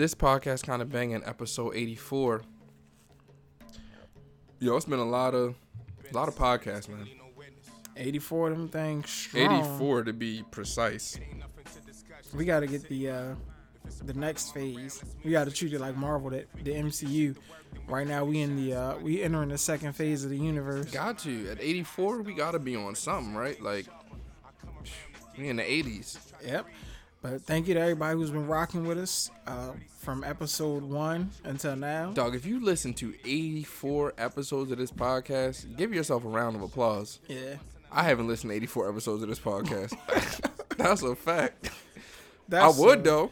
this 0.00 0.14
podcast 0.14 0.64
kind 0.64 0.80
of 0.80 0.88
banging 0.88 1.22
episode 1.26 1.76
84. 1.76 2.40
Yo, 4.58 4.74
it's 4.74 4.86
been 4.86 4.98
a 4.98 5.04
lot 5.04 5.34
of 5.34 5.54
a 6.10 6.16
lot 6.16 6.26
of 6.26 6.34
podcasts, 6.34 6.88
man. 6.88 7.06
84 7.98 8.48
of 8.48 8.56
them 8.56 8.68
things 8.68 9.10
strong. 9.10 9.62
84 9.62 10.04
to 10.04 10.12
be 10.14 10.42
precise. 10.50 11.20
We 12.34 12.46
got 12.46 12.60
to 12.60 12.66
get 12.66 12.88
the 12.88 13.10
uh 13.10 13.34
the 14.06 14.14
next 14.14 14.54
phase. 14.54 15.04
We 15.22 15.32
got 15.32 15.44
to 15.44 15.50
treat 15.50 15.74
it 15.74 15.80
like 15.82 15.96
Marvel, 15.96 16.30
that 16.30 16.46
the 16.64 16.72
MCU. 16.72 17.36
Right 17.86 18.06
now, 18.06 18.24
we 18.24 18.40
in 18.40 18.56
the 18.56 18.74
uh 18.74 18.96
we 18.96 19.22
entering 19.22 19.50
the 19.50 19.58
second 19.58 19.92
phase 19.92 20.24
of 20.24 20.30
the 20.30 20.38
universe. 20.38 20.90
Got 20.90 21.18
to 21.20 21.50
at 21.50 21.60
84, 21.60 22.22
we 22.22 22.32
got 22.32 22.52
to 22.52 22.58
be 22.58 22.74
on 22.74 22.94
something, 22.94 23.34
right? 23.34 23.60
Like 23.62 23.84
we 25.36 25.50
in 25.50 25.56
the 25.56 25.62
80s. 25.62 26.16
Yep. 26.42 26.66
But 27.22 27.42
thank 27.42 27.68
you 27.68 27.74
to 27.74 27.80
everybody 27.80 28.16
who's 28.16 28.30
been 28.30 28.46
rocking 28.46 28.86
with 28.86 28.98
us 28.98 29.30
uh, 29.46 29.72
from 29.98 30.24
episode 30.24 30.82
one 30.82 31.30
until 31.44 31.76
now. 31.76 32.12
Dog, 32.12 32.34
if 32.34 32.46
you 32.46 32.64
listen 32.64 32.94
to 32.94 33.14
84 33.24 34.14
episodes 34.16 34.70
of 34.70 34.78
this 34.78 34.90
podcast, 34.90 35.76
give 35.76 35.92
yourself 35.92 36.24
a 36.24 36.28
round 36.28 36.56
of 36.56 36.62
applause. 36.62 37.20
Yeah. 37.28 37.56
I 37.92 38.04
haven't 38.04 38.26
listened 38.26 38.50
to 38.50 38.56
84 38.56 38.88
episodes 38.88 39.22
of 39.22 39.28
this 39.28 39.38
podcast. 39.38 39.94
That's 40.78 41.02
a 41.02 41.14
fact. 41.14 41.70
That's, 42.48 42.78
I 42.78 42.80
would 42.80 43.00
uh, 43.00 43.02
though, 43.02 43.30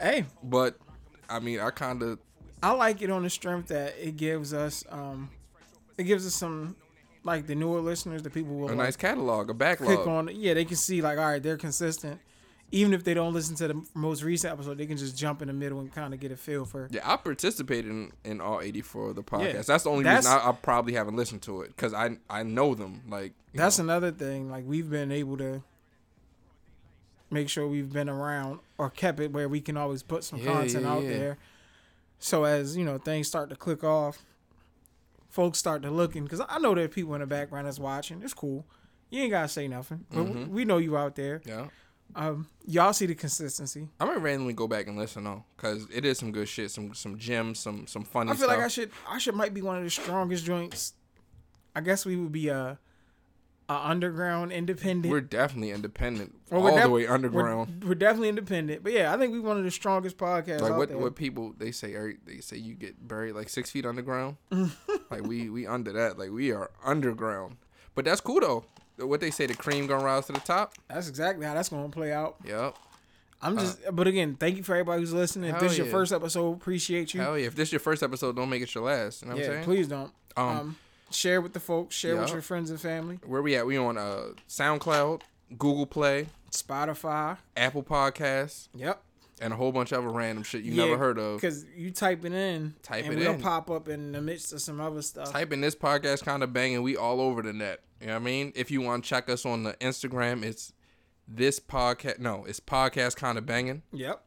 Hey, 0.00 0.24
but 0.42 0.76
I 1.28 1.40
mean, 1.40 1.60
I 1.60 1.70
kind 1.70 2.02
of 2.02 2.18
I 2.62 2.72
like 2.72 3.02
it 3.02 3.10
on 3.10 3.22
the 3.22 3.30
strength 3.30 3.68
that 3.68 3.94
it 4.00 4.16
gives 4.16 4.52
us 4.52 4.84
um 4.90 5.30
it 5.98 6.04
gives 6.04 6.26
us 6.26 6.34
some 6.34 6.76
like 7.22 7.46
the 7.46 7.54
newer 7.54 7.80
listeners, 7.80 8.22
the 8.22 8.30
people 8.30 8.54
will 8.54 8.66
a 8.66 8.68
like, 8.68 8.76
nice 8.76 8.96
catalog, 8.96 9.50
a 9.50 9.54
backlog. 9.54 9.94
click 9.94 10.06
on 10.06 10.30
yeah, 10.32 10.54
they 10.54 10.64
can 10.64 10.76
see 10.76 11.02
like 11.02 11.18
all 11.18 11.24
right, 11.24 11.42
they're 11.42 11.58
consistent. 11.58 12.20
Even 12.72 12.92
if 12.94 13.02
they 13.02 13.14
don't 13.14 13.34
listen 13.34 13.56
to 13.56 13.66
the 13.68 13.82
most 13.94 14.22
recent 14.22 14.52
episode, 14.52 14.78
they 14.78 14.86
can 14.86 14.96
just 14.96 15.16
jump 15.18 15.42
in 15.42 15.48
the 15.48 15.54
middle 15.54 15.80
and 15.80 15.92
kind 15.92 16.14
of 16.14 16.20
get 16.20 16.30
a 16.30 16.36
feel 16.36 16.64
for 16.64 16.86
Yeah, 16.92 17.00
I 17.04 17.16
participated 17.16 17.90
in, 17.90 18.12
in 18.24 18.40
all 18.40 18.60
84 18.60 19.08
of 19.10 19.16
the 19.16 19.22
podcasts. 19.24 19.54
Yeah, 19.54 19.62
that's 19.62 19.84
the 19.84 19.90
only 19.90 20.04
that's- 20.04 20.24
reason 20.24 20.38
I, 20.40 20.50
I 20.50 20.52
probably 20.52 20.92
haven't 20.94 21.16
listened 21.16 21.42
to 21.42 21.62
it 21.62 21.68
because 21.68 21.92
I 21.92 22.16
I 22.28 22.44
know 22.44 22.74
them. 22.76 23.02
Like 23.08 23.32
That's 23.54 23.78
know. 23.78 23.84
another 23.84 24.12
thing. 24.12 24.50
Like 24.50 24.64
we've 24.66 24.88
been 24.88 25.10
able 25.10 25.36
to 25.38 25.62
make 27.30 27.48
sure 27.48 27.66
we've 27.66 27.92
been 27.92 28.08
around 28.08 28.60
or 28.78 28.90
kept 28.90 29.20
it 29.20 29.32
where 29.32 29.48
we 29.48 29.60
can 29.60 29.76
always 29.76 30.02
put 30.02 30.24
some 30.24 30.38
Yeah, 30.40 30.52
content 30.52 30.84
yeah, 30.84 30.92
out 30.92 31.02
there. 31.02 31.38
So 32.18 32.44
as 32.44 32.76
you 32.76 32.84
know, 32.84 32.98
things 32.98 33.28
start 33.28 33.50
to 33.50 33.56
click 33.56 33.82
off, 33.84 34.24
folks 35.28 35.58
start 35.58 35.82
to 35.82 35.90
looking 35.90 36.24
because 36.24 36.40
I 36.48 36.58
know 36.58 36.74
there 36.74 36.84
are 36.84 36.88
people 36.88 37.14
in 37.14 37.20
the 37.20 37.26
background 37.26 37.66
that's 37.66 37.78
watching. 37.78 38.20
It's 38.22 38.34
cool. 38.34 38.64
You 39.10 39.22
ain't 39.22 39.30
gotta 39.30 39.48
say 39.48 39.66
nothing, 39.68 40.04
but 40.10 40.26
Mhm. 40.26 40.48
we 40.48 40.64
know 40.64 40.78
you 40.78 40.96
out 40.96 41.16
there. 41.16 41.40
yeah. 41.44 41.66
Um, 42.14 42.46
y'all 42.66 42.92
see 42.92 43.06
the 43.06 43.14
consistency. 43.14 43.88
I'm 44.00 44.08
gonna 44.08 44.18
randomly 44.20 44.52
go 44.52 44.66
back 44.66 44.86
and 44.86 44.96
listen 44.98 45.24
though, 45.24 45.44
cause 45.56 45.86
it 45.94 46.04
is 46.04 46.18
some 46.18 46.32
good 46.32 46.48
shit, 46.48 46.70
some 46.70 46.94
some 46.94 47.18
gems, 47.18 47.58
some 47.58 47.86
some 47.86 48.04
funny 48.04 48.30
I 48.30 48.34
feel 48.34 48.46
stuff. 48.46 48.56
like 48.56 48.64
I 48.64 48.68
should. 48.68 48.90
I 49.08 49.18
should 49.18 49.34
might 49.34 49.54
be 49.54 49.62
one 49.62 49.76
of 49.78 49.84
the 49.84 49.90
strongest 49.90 50.44
joints. 50.44 50.94
I 51.74 51.80
guess 51.80 52.04
we 52.04 52.16
would 52.16 52.32
be 52.32 52.48
a, 52.48 52.78
a 53.68 53.72
underground 53.74 54.50
independent. 54.50 55.10
we're 55.12 55.20
definitely 55.20 55.70
independent, 55.70 56.34
Well, 56.50 56.62
all 56.66 56.74
def- 56.74 56.82
the 56.84 56.90
way 56.90 57.04
We're, 57.06 57.12
underground. 57.14 57.84
we're 57.86 57.94
definitely 57.94 58.28
independent, 58.30 58.82
but 58.82 58.92
yeah, 58.92 59.14
I 59.14 59.16
think 59.16 59.32
we're 59.32 59.42
one 59.42 59.56
of 59.56 59.62
the 59.62 59.70
strongest 59.70 60.18
podcasts 60.18 60.60
like 60.62 60.76
what 60.76 60.88
there. 60.88 60.98
what 60.98 61.14
people 61.14 61.54
they 61.56 61.70
say 61.70 61.94
are 61.94 62.12
they 62.26 62.38
say 62.40 62.56
you 62.56 62.74
get 62.74 63.06
buried 63.06 63.34
like 63.36 63.48
six 63.48 63.70
feet 63.70 63.86
underground. 63.86 64.36
like 65.10 65.22
we 65.22 65.48
we 65.48 65.66
under 65.66 65.92
that, 65.92 66.18
like 66.18 66.30
we 66.32 66.50
are 66.50 66.70
underground. 66.84 67.56
But 67.94 68.04
that's 68.04 68.20
cool 68.20 68.40
though. 68.40 68.64
What 69.06 69.20
they 69.20 69.30
say, 69.30 69.46
the 69.46 69.54
cream 69.54 69.86
gonna 69.86 70.04
rise 70.04 70.26
to 70.26 70.32
the 70.32 70.40
top. 70.40 70.74
That's 70.88 71.08
exactly 71.08 71.46
how 71.46 71.54
that's 71.54 71.68
gonna 71.68 71.88
play 71.88 72.12
out. 72.12 72.36
Yep. 72.44 72.76
I'm 73.42 73.56
just, 73.58 73.78
but 73.92 74.06
again, 74.06 74.36
thank 74.38 74.58
you 74.58 74.62
for 74.62 74.74
everybody 74.74 75.00
who's 75.00 75.14
listening. 75.14 75.48
If 75.50 75.56
Uh, 75.56 75.60
this 75.60 75.72
is 75.72 75.78
your 75.78 75.86
yeah. 75.86 75.92
first 75.92 76.12
episode, 76.12 76.52
appreciate 76.52 77.14
you. 77.14 77.20
Hell 77.22 77.38
yeah! 77.38 77.46
If 77.46 77.54
this 77.56 77.68
is 77.70 77.72
your 77.72 77.80
first 77.80 78.02
episode, 78.02 78.36
don't 78.36 78.50
make 78.50 78.62
it 78.62 78.74
your 78.74 78.84
last. 78.84 79.22
You 79.22 79.28
know 79.28 79.34
what 79.34 79.38
I'm 79.38 79.44
yeah, 79.48 79.54
saying? 79.54 79.64
please 79.64 79.88
don't. 79.88 80.12
Um, 80.36 80.46
Um, 80.46 80.76
share 81.10 81.40
with 81.40 81.54
the 81.54 81.60
folks. 81.60 81.94
Share 81.96 82.16
with 82.16 82.30
your 82.32 82.42
friends 82.42 82.68
and 82.70 82.78
family. 82.80 83.18
Where 83.24 83.40
we 83.40 83.56
at? 83.56 83.66
We 83.66 83.78
on 83.78 83.96
uh 83.96 84.34
SoundCloud, 84.48 85.22
Google 85.58 85.86
Play, 85.86 86.26
Spotify. 86.50 87.38
Apple 87.56 87.82
Podcasts, 87.82 88.68
Yep. 88.74 89.02
And 89.40 89.52
a 89.52 89.56
whole 89.56 89.72
bunch 89.72 89.92
of 89.92 89.98
other 90.04 90.10
random 90.14 90.44
shit 90.44 90.62
you 90.62 90.72
Yeah, 90.72 90.84
never 90.84 90.98
heard 90.98 91.18
of. 91.18 91.36
Because 91.40 91.64
you 91.76 91.90
type 91.90 92.24
it 92.24 92.32
in, 92.32 92.74
Type 92.82 93.04
and 93.04 93.14
it 93.14 93.18
we'll 93.18 93.32
in. 93.34 93.40
pop 93.40 93.70
up 93.70 93.88
in 93.88 94.12
the 94.12 94.20
midst 94.20 94.52
of 94.52 94.60
some 94.60 94.80
other 94.80 95.02
stuff. 95.02 95.32
Type 95.32 95.52
in 95.52 95.60
this 95.60 95.74
podcast 95.74 96.24
kind 96.24 96.42
of 96.42 96.52
banging. 96.52 96.82
We 96.82 96.96
all 96.96 97.20
over 97.20 97.42
the 97.42 97.52
net. 97.52 97.80
You 98.00 98.08
know 98.08 98.14
what 98.14 98.20
I 98.20 98.24
mean? 98.24 98.52
If 98.54 98.70
you 98.70 98.80
want 98.80 99.02
to 99.04 99.08
check 99.08 99.28
us 99.28 99.44
on 99.44 99.62
the 99.62 99.74
Instagram, 99.74 100.42
it's 100.44 100.72
this 101.26 101.58
podcast. 101.60 102.18
No, 102.18 102.44
it's 102.44 102.60
podcast 102.60 103.16
kind 103.16 103.38
of 103.38 103.46
banging. 103.46 103.82
Yep. 103.92 104.22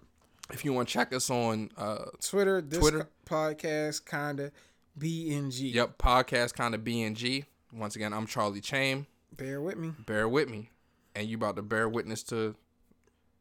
If 0.51 0.65
you 0.65 0.73
want 0.73 0.87
to 0.89 0.93
check 0.93 1.13
us 1.13 1.29
on, 1.29 1.69
uh, 1.77 2.05
Twitter. 2.21 2.61
This 2.61 2.79
Twitter. 2.79 3.07
podcast 3.25 4.05
kinda 4.05 4.51
BNG. 4.99 5.73
yep, 5.73 5.97
podcast 5.97 6.53
kind 6.53 6.75
of 6.75 6.81
BNG. 6.83 7.45
Once 7.71 7.95
again, 7.95 8.13
I'm 8.13 8.27
Charlie 8.27 8.61
Chain. 8.61 9.07
Bear 9.35 9.61
with 9.61 9.77
me. 9.77 9.93
Bear 10.05 10.27
with 10.29 10.49
me, 10.49 10.69
and 11.15 11.27
you 11.27 11.37
about 11.37 11.55
to 11.55 11.61
bear 11.63 11.89
witness 11.89 12.21
to. 12.23 12.55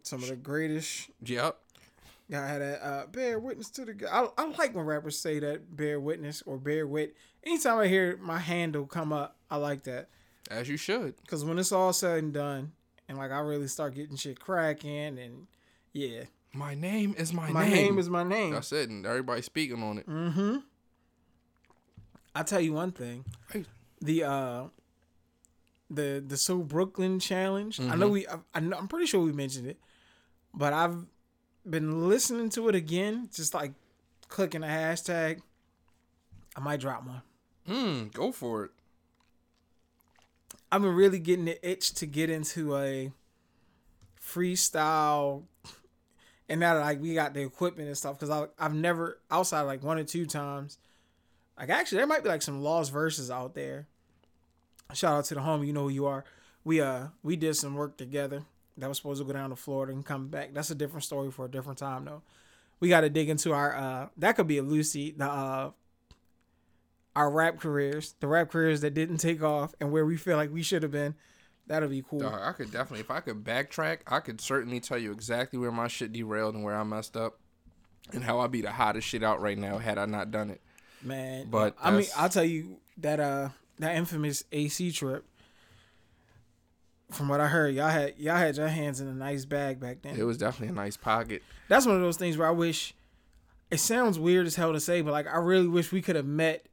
Some 0.03 0.23
of 0.23 0.29
the 0.29 0.37
greatest. 0.37 1.11
Yep. 1.25 1.57
I 2.33 2.47
had 2.47 2.63
a 2.63 2.87
uh, 2.87 3.07
bear 3.07 3.39
witness 3.39 3.69
to 3.71 3.85
the. 3.85 4.09
I, 4.11 4.27
I 4.39 4.47
like 4.57 4.75
when 4.75 4.87
rappers 4.87 5.19
say 5.19 5.39
that 5.41 5.77
bear 5.77 6.01
witness 6.01 6.43
or 6.47 6.57
bear 6.57 6.87
wit. 6.87 7.15
Anytime 7.45 7.79
I 7.79 7.89
hear 7.89 8.17
my 8.23 8.39
handle 8.39 8.87
come 8.87 9.13
up, 9.13 9.37
I 9.51 9.57
like 9.57 9.83
that. 9.85 10.09
As 10.51 10.69
you 10.69 10.77
should. 10.79 11.15
Cause 11.27 11.45
when 11.45 11.59
it's 11.59 11.73
all 11.73 11.93
said 11.93 12.19
and 12.23 12.33
done, 12.33 12.73
and 13.09 13.19
like 13.19 13.31
I 13.33 13.41
really 13.41 13.69
start 13.69 13.95
getting 13.95 14.17
shit 14.17 14.41
cracking, 14.41 15.19
and 15.19 15.47
yeah, 15.93 16.23
My 16.55 16.75
name 16.75 17.15
is 17.19 17.33
my, 17.35 17.51
my 17.51 17.65
name. 17.65 17.71
My 17.71 17.77
name 17.77 17.99
is 17.99 18.09
my 18.09 18.23
name. 18.23 18.53
That's 18.55 18.73
it, 18.73 18.89
and 18.89 19.05
everybody 19.05 19.43
speaking 19.43 19.83
on 19.83 19.99
it. 19.99 20.09
Mm-hmm. 20.09 20.57
I 22.35 22.43
tell 22.45 22.61
you 22.61 22.73
one 22.73 22.93
thing, 22.93 23.25
Hey. 23.53 23.65
the 24.01 24.25
uh, 24.25 24.65
the 25.91 26.25
the 26.27 26.37
So 26.39 26.59
Brooklyn 26.61 27.21
challenge. 27.21 27.79
I 27.79 27.95
know 27.95 28.09
Mhm. 28.09 28.13
we, 28.13 28.27
I, 28.27 28.39
I 28.55 28.61
know, 28.61 28.79
I'm 28.79 28.89
pretty 28.89 29.07
sure 29.07 29.21
we 29.21 29.33
mentioned 29.33 29.67
it, 29.67 29.79
but 30.55 30.73
I've 30.73 31.07
been 31.69 32.09
listening 32.09 32.51
to 32.51 32.69
it 32.69 32.75
again, 32.75 33.29
just 33.33 33.55
like 33.55 33.73
clicking 34.29 34.63
a 34.63 34.67
hashtag. 34.67 35.41
I 36.57 36.61
might 36.61 36.81
drop 36.81 37.07
one. 37.07 37.23
Hmm, 37.67 38.09
go 38.09 38.33
for 38.33 38.65
it. 38.65 38.71
I've 40.71 40.83
been 40.83 40.95
really 40.95 41.19
getting 41.19 41.45
the 41.45 41.69
itch 41.69 41.93
to 41.95 42.07
get 42.07 42.31
into 42.31 42.77
a 42.77 43.13
freestyle, 44.21 45.43
and 46.49 46.61
now 46.61 46.75
that 46.75 46.81
like 46.81 47.01
we 47.01 47.15
got 47.15 47.35
the 47.35 47.43
equipment 47.43 47.89
and 47.89 47.97
stuff, 47.97 48.19
because 48.19 48.49
I've 48.59 48.75
never 48.75 49.19
outside 49.31 49.63
like 49.63 49.83
one 49.83 49.99
or 49.99 50.05
two 50.05 50.27
times. 50.27 50.79
Like 51.59 51.69
actually, 51.69 51.99
there 51.99 52.07
might 52.07 52.23
be 52.23 52.31
like 52.31 52.43
some 52.43 52.63
lost 52.63 52.91
verses 52.91 53.31
out 53.31 53.55
there. 53.55 53.87
Shout 54.95 55.15
out 55.15 55.25
to 55.27 55.35
the 55.35 55.41
homie, 55.41 55.67
you 55.67 55.73
know 55.73 55.85
who 55.85 55.91
you 55.91 56.07
are. 56.07 56.25
We 56.65 56.81
uh 56.81 57.09
we 57.23 57.37
did 57.37 57.55
some 57.57 57.75
work 57.75 57.97
together. 57.97 58.45
That 58.79 58.89
was 58.89 58.97
supposed 58.97 59.21
to 59.21 59.27
go 59.27 59.33
down 59.33 59.51
to 59.51 59.57
Florida 59.57 59.93
and 59.93 60.05
come 60.05 60.29
back. 60.29 60.55
That's 60.55 60.71
a 60.71 60.75
different 60.75 61.05
story 61.05 61.31
for 61.31 61.45
a 61.45 61.51
different 61.51 61.79
time 61.79 62.05
though. 62.05 62.23
We 62.81 62.89
got 62.89 63.03
to 63.03 63.11
dig 63.11 63.29
into 63.29 63.53
our 63.53 63.75
uh 63.77 64.09
that 64.17 64.37
could 64.37 64.47
be 64.47 64.59
a 64.59 64.63
Lucy 64.63 65.13
the 65.13 65.27
uh 65.27 65.71
our 67.15 67.31
rap 67.31 67.61
careers, 67.61 68.15
the 68.21 68.27
rap 68.27 68.51
careers 68.51 68.81
that 68.81 68.95
didn't 68.95 69.19
take 69.19 69.43
off 69.43 69.75
and 69.81 69.93
where 69.93 70.07
we 70.07 70.17
feel 70.17 70.37
like 70.37 70.53
we 70.53 70.63
should 70.63 70.83
have 70.83 70.93
been. 70.93 71.15
That'll 71.67 71.89
be 71.89 72.03
cool. 72.03 72.21
Dog, 72.21 72.41
I 72.43 72.53
could 72.53 72.73
definitely, 72.73 73.01
if 73.01 73.11
I 73.11 73.21
could 73.21 73.45
backtrack, 73.45 73.99
I 74.07 74.21
could 74.21 74.41
certainly 74.41 74.81
tell 74.81 74.99
you 74.99 75.13
exactly 75.13 75.59
where 75.59 75.71
my 75.71 75.89
shit 75.89 76.13
derailed 76.13 76.55
and 76.55 76.65
where 76.65 76.75
I 76.75 76.83
messed 76.83 77.17
up, 77.17 77.39
and 78.13 78.25
how 78.25 78.41
I'd 78.41 78.51
be 78.51 78.63
the 78.63 78.73
hottest 78.73 79.07
shit 79.07 79.23
out 79.23 79.41
right 79.41 79.57
now 79.57 79.79
had 79.79 79.97
I 79.97 80.07
not 80.07 80.31
done 80.31 80.51
it. 80.51 80.61
Man, 81.03 81.49
But 81.51 81.77
I 81.81 81.91
mean, 81.91 82.07
I'll 82.17 82.29
tell 82.29 82.45
you 82.45 82.79
that 82.99 83.21
uh 83.21 83.51
that 83.79 83.97
infamous 83.97 84.45
AC 84.53 84.91
trip. 84.93 85.25
From 87.13 87.29
what 87.29 87.41
I 87.41 87.49
heard, 87.49 87.75
y'all 87.75 87.89
had 87.89 88.15
y'all 88.19 88.37
had 88.37 88.57
your 88.57 88.69
hands 88.69 89.01
in 89.01 89.09
a 89.09 89.15
nice 89.15 89.45
bag 89.45 89.81
back 89.81 90.03
then. 90.03 90.17
It 90.19 90.25
was 90.25 90.39
definitely 90.39 90.69
a 90.69 90.77
nice 90.77 90.97
pocket. 90.97 91.43
That's 91.69 91.87
one 91.87 91.97
of 91.97 92.03
those 92.03 92.17
things 92.17 92.37
where 92.37 92.49
I 92.49 92.53
wish. 92.53 92.95
It 93.71 93.79
sounds 93.81 94.19
weird 94.19 94.47
as 94.47 94.55
hell 94.57 94.73
to 94.75 94.81
say, 94.81 95.01
but 95.01 95.13
like 95.13 95.27
I 95.27 95.39
really 95.39 95.67
wish 95.69 95.93
we 95.93 96.03
could 96.03 96.17
have 96.17 96.27
met 96.27 96.67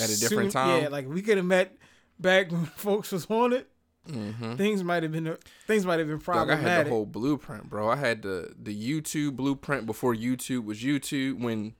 At 0.00 0.08
a 0.08 0.20
different 0.20 0.52
soon- 0.52 0.62
time? 0.62 0.82
Yeah, 0.82 0.88
like 0.88 1.08
we 1.08 1.20
could 1.22 1.36
have 1.36 1.46
met 1.46 1.76
back 2.18 2.52
when 2.52 2.64
folks 2.76 3.10
was 3.12 3.26
on 3.28 3.52
it. 3.52 3.68
Mm-hmm. 4.08 4.54
Things 4.54 4.82
might 4.82 5.02
have 5.02 5.12
been 5.12 5.36
things 5.66 5.84
might 5.84 5.98
have 5.98 6.08
been 6.08 6.18
Dog, 6.18 6.48
I 6.50 6.56
had 6.56 6.86
the 6.86 6.90
whole 6.90 7.06
blueprint, 7.06 7.68
bro. 7.68 7.88
I 7.90 7.96
had 7.96 8.22
the 8.22 8.54
the 8.58 8.74
YouTube 8.74 9.36
blueprint 9.36 9.84
before 9.84 10.14
YouTube 10.14 10.64
was 10.64 10.80
YouTube. 10.82 11.40
When 11.40 11.74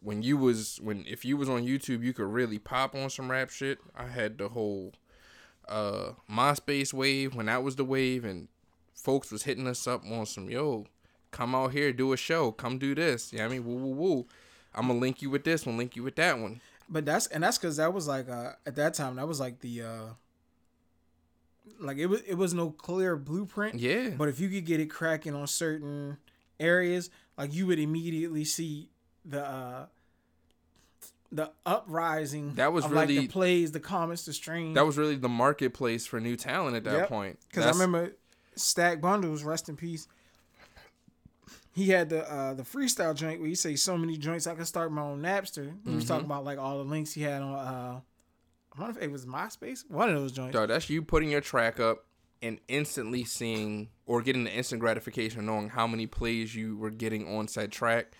when 0.00 0.22
you 0.22 0.36
was 0.36 0.80
when 0.82 1.04
if 1.06 1.24
you 1.24 1.36
was 1.36 1.48
on 1.48 1.62
YouTube, 1.64 2.02
you 2.02 2.12
could 2.12 2.26
really 2.26 2.58
pop 2.58 2.94
on 2.94 3.08
some 3.08 3.30
rap 3.30 3.50
shit. 3.50 3.78
I 3.94 4.06
had 4.08 4.38
the 4.38 4.48
whole 4.48 4.94
uh 5.68 6.12
MySpace 6.30 6.92
wave 6.92 7.34
when 7.34 7.46
that 7.46 7.62
was 7.62 7.76
the 7.76 7.84
wave, 7.84 8.24
and 8.24 8.48
folks 8.94 9.30
was 9.30 9.44
hitting 9.44 9.66
us 9.66 9.86
up 9.86 10.02
on 10.10 10.26
some 10.26 10.48
yo, 10.50 10.86
come 11.30 11.54
out 11.54 11.72
here, 11.72 11.92
do 11.92 12.12
a 12.12 12.16
show, 12.16 12.52
come 12.52 12.78
do 12.78 12.94
this. 12.94 13.32
Yeah, 13.32 13.44
I 13.44 13.48
mean, 13.48 13.64
woo 13.64 13.76
woo 13.76 13.94
woo. 13.94 14.26
I'm 14.74 14.88
gonna 14.88 14.98
link 14.98 15.22
you 15.22 15.30
with 15.30 15.44
this 15.44 15.64
one, 15.66 15.76
link 15.76 15.96
you 15.96 16.02
with 16.02 16.16
that 16.16 16.38
one. 16.38 16.60
But 16.88 17.04
that's 17.06 17.26
and 17.28 17.42
that's 17.42 17.58
because 17.58 17.76
that 17.76 17.92
was 17.92 18.06
like 18.08 18.28
uh 18.28 18.52
at 18.66 18.76
that 18.76 18.94
time 18.94 19.16
that 19.16 19.26
was 19.28 19.40
like 19.40 19.60
the 19.60 19.82
uh 19.82 20.06
like 21.80 21.96
it 21.98 22.06
was 22.06 22.20
it 22.22 22.34
was 22.34 22.54
no 22.54 22.70
clear 22.70 23.16
blueprint. 23.16 23.78
Yeah, 23.78 24.10
But 24.10 24.28
if 24.28 24.40
you 24.40 24.48
could 24.48 24.66
get 24.66 24.80
it 24.80 24.86
cracking 24.90 25.34
on 25.34 25.46
certain 25.46 26.18
areas, 26.60 27.10
like 27.38 27.54
you 27.54 27.66
would 27.66 27.78
immediately 27.78 28.44
see 28.44 28.90
the 29.24 29.44
uh 29.44 29.86
the 31.32 31.50
uprising 31.66 32.54
That 32.54 32.72
was 32.72 32.84
of, 32.84 32.92
like 32.92 33.08
really- 33.08 33.20
the 33.26 33.28
plays, 33.28 33.72
the 33.72 33.80
comments, 33.80 34.24
the 34.24 34.32
streams. 34.32 34.74
That 34.74 34.86
was 34.86 34.96
really 34.98 35.16
the 35.16 35.28
marketplace 35.28 36.06
for 36.06 36.20
new 36.20 36.36
talent 36.36 36.76
at 36.76 36.84
that 36.84 36.92
Yep. 36.98 37.08
point. 37.08 37.38
Because 37.48 37.66
I 37.66 37.70
remember 37.70 38.12
Stack 38.56 39.00
Bundles, 39.00 39.42
rest 39.42 39.68
in 39.68 39.76
peace. 39.76 40.06
He 41.74 41.88
had 41.88 42.08
the 42.08 42.30
uh, 42.32 42.54
the 42.54 42.62
freestyle 42.62 43.14
joint 43.16 43.40
where 43.40 43.48
he 43.48 43.56
say 43.56 43.74
so 43.74 43.98
many 43.98 44.16
joints 44.16 44.46
I 44.46 44.54
could 44.54 44.66
start 44.66 44.92
my 44.92 45.02
own 45.02 45.22
Napster. 45.22 45.72
He 45.84 45.90
was 45.94 46.04
Mm-hmm. 46.04 46.08
talking 46.08 46.26
about 46.26 46.44
like 46.44 46.58
all 46.58 46.78
the 46.78 46.84
links 46.84 47.12
he 47.12 47.22
had 47.22 47.42
on. 47.42 47.54
Uh, 47.54 48.00
I 48.76 48.80
wonder 48.80 48.96
if 48.98 49.04
it 49.04 49.10
was 49.10 49.26
MySpace. 49.26 49.88
One 49.90 50.08
of 50.08 50.14
those 50.14 50.32
joints. 50.32 50.52
Dog, 50.52 50.68
that's 50.68 50.88
you 50.88 51.02
putting 51.02 51.30
your 51.30 51.40
track 51.40 51.80
up 51.80 52.06
and 52.42 52.60
instantly 52.68 53.24
seeing 53.24 53.88
or 54.06 54.20
getting 54.22 54.44
the 54.44 54.52
instant 54.52 54.80
gratification 54.80 55.46
knowing 55.46 55.68
how 55.70 55.86
many 55.88 56.06
plays 56.06 56.54
you 56.54 56.76
were 56.76 56.90
getting 56.90 57.26
on 57.36 57.48
said 57.48 57.72
track. 57.72 58.12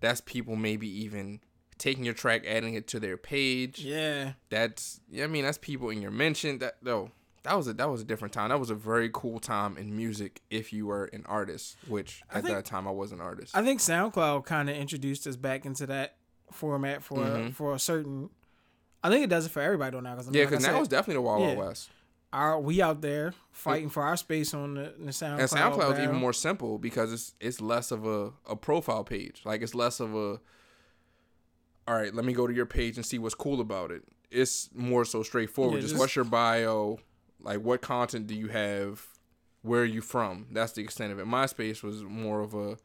That's 0.00 0.20
people 0.20 0.56
maybe 0.56 0.88
even 1.04 1.40
taking 1.78 2.04
your 2.04 2.14
track, 2.14 2.44
adding 2.46 2.74
it 2.74 2.86
to 2.88 3.00
their 3.00 3.16
page. 3.16 3.80
Yeah, 3.80 4.32
That's 4.50 5.00
yeah, 5.10 5.24
I 5.24 5.26
mean 5.26 5.44
that's 5.44 5.58
people 5.58 5.90
in 5.90 6.00
your 6.02 6.10
mention. 6.10 6.58
That 6.58 6.76
though 6.82 7.10
that 7.42 7.54
was 7.56 7.68
a 7.68 7.72
that 7.74 7.88
was 7.88 8.00
a 8.00 8.04
different 8.04 8.34
time. 8.34 8.48
That 8.48 8.58
was 8.60 8.70
a 8.70 8.74
very 8.74 9.10
cool 9.12 9.38
time 9.38 9.76
in 9.76 9.96
music 9.96 10.40
if 10.50 10.72
you 10.72 10.86
were 10.86 11.04
an 11.06 11.24
artist, 11.26 11.76
which 11.86 12.22
I 12.30 12.38
at 12.38 12.44
think- 12.44 12.54
that 12.56 12.64
time 12.64 12.88
I 12.88 12.90
was 12.92 13.12
an 13.12 13.20
artist. 13.20 13.56
I 13.56 13.62
think 13.62 13.80
SoundCloud 13.80 14.44
kind 14.46 14.68
of 14.70 14.76
introduced 14.76 15.26
us 15.26 15.36
back 15.36 15.64
into 15.64 15.86
that 15.86 16.16
format 16.52 17.02
for 17.02 17.18
Mhm. 17.18 17.54
for 17.54 17.74
a 17.74 17.78
certain. 17.78 18.30
I 19.02 19.10
think 19.10 19.22
it 19.24 19.30
does 19.30 19.46
it 19.46 19.50
for 19.50 19.60
everybody 19.62 19.92
though 19.92 20.00
now. 20.00 20.16
Cause 20.16 20.26
I 20.26 20.30
mean, 20.30 20.38
yeah, 20.38 20.44
like 20.44 20.50
because 20.50 20.66
now 20.66 20.78
it's 20.80 20.88
definitely 20.88 21.14
the 21.14 21.22
Wild 21.22 21.42
Wild 21.42 21.58
West. 21.58 21.90
our 22.32 22.58
we 22.60 22.82
out 22.82 23.00
there 23.02 23.34
fighting 23.52 23.88
for 23.88 24.02
our 24.02 24.16
space 24.16 24.52
on 24.52 24.74
the, 24.74 24.94
the 24.98 25.10
SoundCloud. 25.12 25.38
And 25.38 25.48
SoundCloud's 25.50 26.00
even 26.00 26.16
more 26.16 26.32
simple 26.32 26.78
because 26.78 27.12
it's 27.12 27.34
it's 27.40 27.60
less 27.60 27.90
of 27.92 28.04
a, 28.06 28.32
a 28.48 28.56
profile 28.56 29.04
page. 29.04 29.42
Like 29.44 29.62
it's 29.62 29.74
less 29.74 30.00
of 30.00 30.14
a 30.16 30.40
all 31.88 31.94
right, 31.94 32.12
let 32.14 32.24
me 32.24 32.32
go 32.32 32.46
to 32.46 32.54
your 32.54 32.66
page 32.66 32.96
and 32.96 33.06
see 33.06 33.18
what's 33.18 33.34
cool 33.34 33.60
about 33.60 33.90
it. 33.90 34.02
It's 34.30 34.68
more 34.74 35.04
so 35.04 35.22
straightforward. 35.22 35.74
Yeah, 35.76 35.80
just, 35.82 35.92
just- 35.94 36.00
what's 36.00 36.16
your 36.16 36.24
bio? 36.24 36.98
Like 37.40 37.60
what 37.60 37.80
content 37.80 38.26
do 38.26 38.34
you 38.34 38.48
have? 38.48 39.06
Where 39.62 39.82
are 39.82 39.84
you 39.84 40.00
from? 40.00 40.46
That's 40.52 40.72
the 40.72 40.82
extent 40.82 41.12
of 41.12 41.18
it. 41.18 41.26
MySpace 41.26 41.82
was 41.82 42.02
more 42.02 42.40
of 42.40 42.54
a 42.54 42.76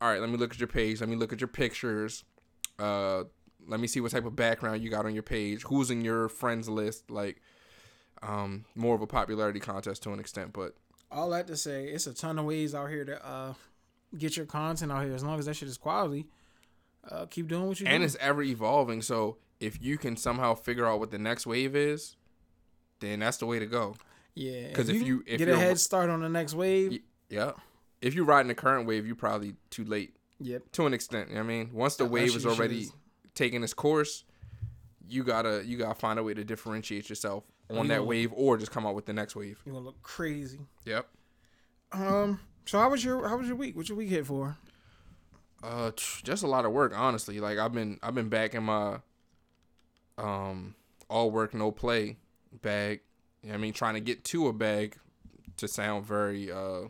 all 0.00 0.10
right, 0.10 0.20
let 0.20 0.28
me 0.30 0.36
look 0.36 0.52
at 0.52 0.58
your 0.60 0.68
page, 0.68 1.00
let 1.00 1.08
me 1.08 1.16
look 1.16 1.32
at 1.32 1.40
your 1.40 1.48
pictures. 1.48 2.24
Uh 2.78 3.24
let 3.68 3.80
me 3.80 3.86
see 3.88 4.00
what 4.00 4.12
type 4.12 4.24
of 4.24 4.36
background 4.36 4.82
you 4.82 4.90
got 4.90 5.06
on 5.06 5.12
your 5.14 5.22
page. 5.22 5.62
Who's 5.64 5.90
in 5.90 6.02
your 6.04 6.28
friends 6.28 6.68
list? 6.68 7.10
Like 7.10 7.40
um 8.22 8.64
more 8.74 8.94
of 8.94 9.02
a 9.02 9.06
popularity 9.06 9.60
contest 9.60 10.02
to 10.04 10.12
an 10.12 10.20
extent, 10.20 10.52
but 10.52 10.74
all 11.10 11.30
that 11.30 11.46
to 11.48 11.56
say, 11.56 11.84
it's 11.86 12.06
a 12.06 12.14
ton 12.14 12.38
of 12.38 12.44
ways 12.46 12.74
out 12.74 12.88
here 12.90 13.04
to 13.04 13.24
uh, 13.26 13.54
get 14.18 14.36
your 14.36 14.44
content 14.46 14.90
out 14.90 15.04
here. 15.04 15.14
As 15.14 15.22
long 15.22 15.38
as 15.38 15.46
that 15.46 15.54
shit 15.54 15.68
is 15.68 15.78
quality, 15.78 16.26
uh, 17.10 17.26
keep 17.26 17.48
doing 17.48 17.66
what 17.66 17.80
you 17.80 17.86
and 17.86 17.92
do. 17.92 17.94
And 17.96 18.04
it's 18.04 18.16
ever 18.20 18.42
evolving. 18.42 19.02
So 19.02 19.36
if 19.60 19.80
you 19.82 19.98
can 19.98 20.16
somehow 20.16 20.54
figure 20.54 20.86
out 20.86 20.98
what 21.00 21.10
the 21.10 21.18
next 21.18 21.46
wave 21.46 21.74
is, 21.76 22.16
then 23.00 23.20
that's 23.20 23.36
the 23.38 23.46
way 23.46 23.58
to 23.58 23.66
go. 23.66 23.94
Yeah, 24.34 24.72
'Cause 24.72 24.88
if 24.88 25.02
you- 25.02 25.22
if 25.26 25.40
you 25.40 25.46
get 25.46 25.54
a 25.54 25.58
head 25.58 25.78
start 25.80 26.10
on 26.10 26.20
the 26.20 26.28
next 26.28 26.54
wave, 26.54 26.90
Y- 26.92 27.00
Yeah. 27.28 27.52
If 28.02 28.14
you're 28.14 28.26
riding 28.26 28.48
the 28.48 28.54
current 28.54 28.86
wave, 28.86 29.06
you're 29.06 29.16
probably 29.16 29.56
too 29.70 29.84
late 29.84 30.14
yep. 30.38 30.70
to 30.72 30.86
an 30.86 30.92
extent. 30.94 31.30
You 31.30 31.36
know 31.36 31.40
I 31.40 31.44
mean, 31.44 31.70
once 31.72 31.96
the 31.96 32.04
Unless 32.04 32.12
wave 32.14 32.36
is 32.36 32.46
already 32.46 32.88
taking 33.34 33.62
its 33.64 33.72
course, 33.74 34.24
you 35.08 35.24
gotta 35.24 35.64
you 35.64 35.78
gotta 35.78 35.98
find 35.98 36.18
a 36.18 36.22
way 36.22 36.34
to 36.34 36.44
differentiate 36.44 37.08
yourself 37.08 37.44
on 37.70 37.76
you 37.76 37.82
that 37.84 37.88
gonna- 37.96 38.04
wave, 38.04 38.32
or 38.34 38.58
just 38.58 38.70
come 38.70 38.86
out 38.86 38.94
with 38.94 39.06
the 39.06 39.12
next 39.14 39.34
wave. 39.34 39.60
You're 39.64 39.72
gonna 39.74 39.86
look 39.86 40.02
crazy. 40.02 40.60
Yep. 40.84 41.08
Um. 41.92 42.40
So 42.66 42.78
how 42.78 42.90
was 42.90 43.02
your 43.04 43.26
how 43.28 43.38
was 43.38 43.46
your 43.46 43.56
week? 43.56 43.74
What 43.76 43.88
your 43.88 43.96
week 43.96 44.10
hit 44.10 44.26
for? 44.26 44.56
Uh, 45.62 45.90
just 46.22 46.42
a 46.42 46.46
lot 46.46 46.64
of 46.64 46.72
work, 46.72 46.92
honestly. 46.96 47.40
Like 47.40 47.58
I've 47.58 47.72
been 47.72 47.98
I've 48.02 48.14
been 48.14 48.28
back 48.28 48.54
in 48.54 48.64
my 48.64 48.98
um 50.18 50.74
all 51.08 51.30
work 51.30 51.54
no 51.54 51.70
play 51.70 52.16
bag. 52.62 53.00
You 53.42 53.50
know 53.50 53.54
I 53.54 53.58
mean, 53.58 53.72
trying 53.72 53.94
to 53.94 54.00
get 54.00 54.24
to 54.24 54.48
a 54.48 54.52
bag 54.52 54.96
to 55.56 55.68
sound 55.68 56.04
very 56.04 56.50
uh 56.52 56.88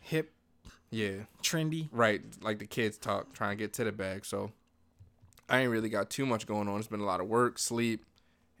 Hip, 0.00 0.32
yeah 0.90 1.22
trendy. 1.42 1.88
right 1.90 2.22
like 2.40 2.58
the 2.58 2.66
kids 2.66 2.96
talk, 2.98 3.32
trying 3.32 3.56
to 3.56 3.62
get 3.62 3.72
to 3.74 3.84
the 3.84 3.92
bag. 3.92 4.24
So 4.24 4.52
I 5.48 5.60
ain't 5.60 5.70
really 5.70 5.88
got 5.88 6.10
too 6.10 6.26
much 6.26 6.46
going 6.46 6.68
on. 6.68 6.78
It's 6.78 6.88
been 6.88 7.00
a 7.00 7.04
lot 7.04 7.20
of 7.20 7.28
work, 7.28 7.58
sleep, 7.58 8.04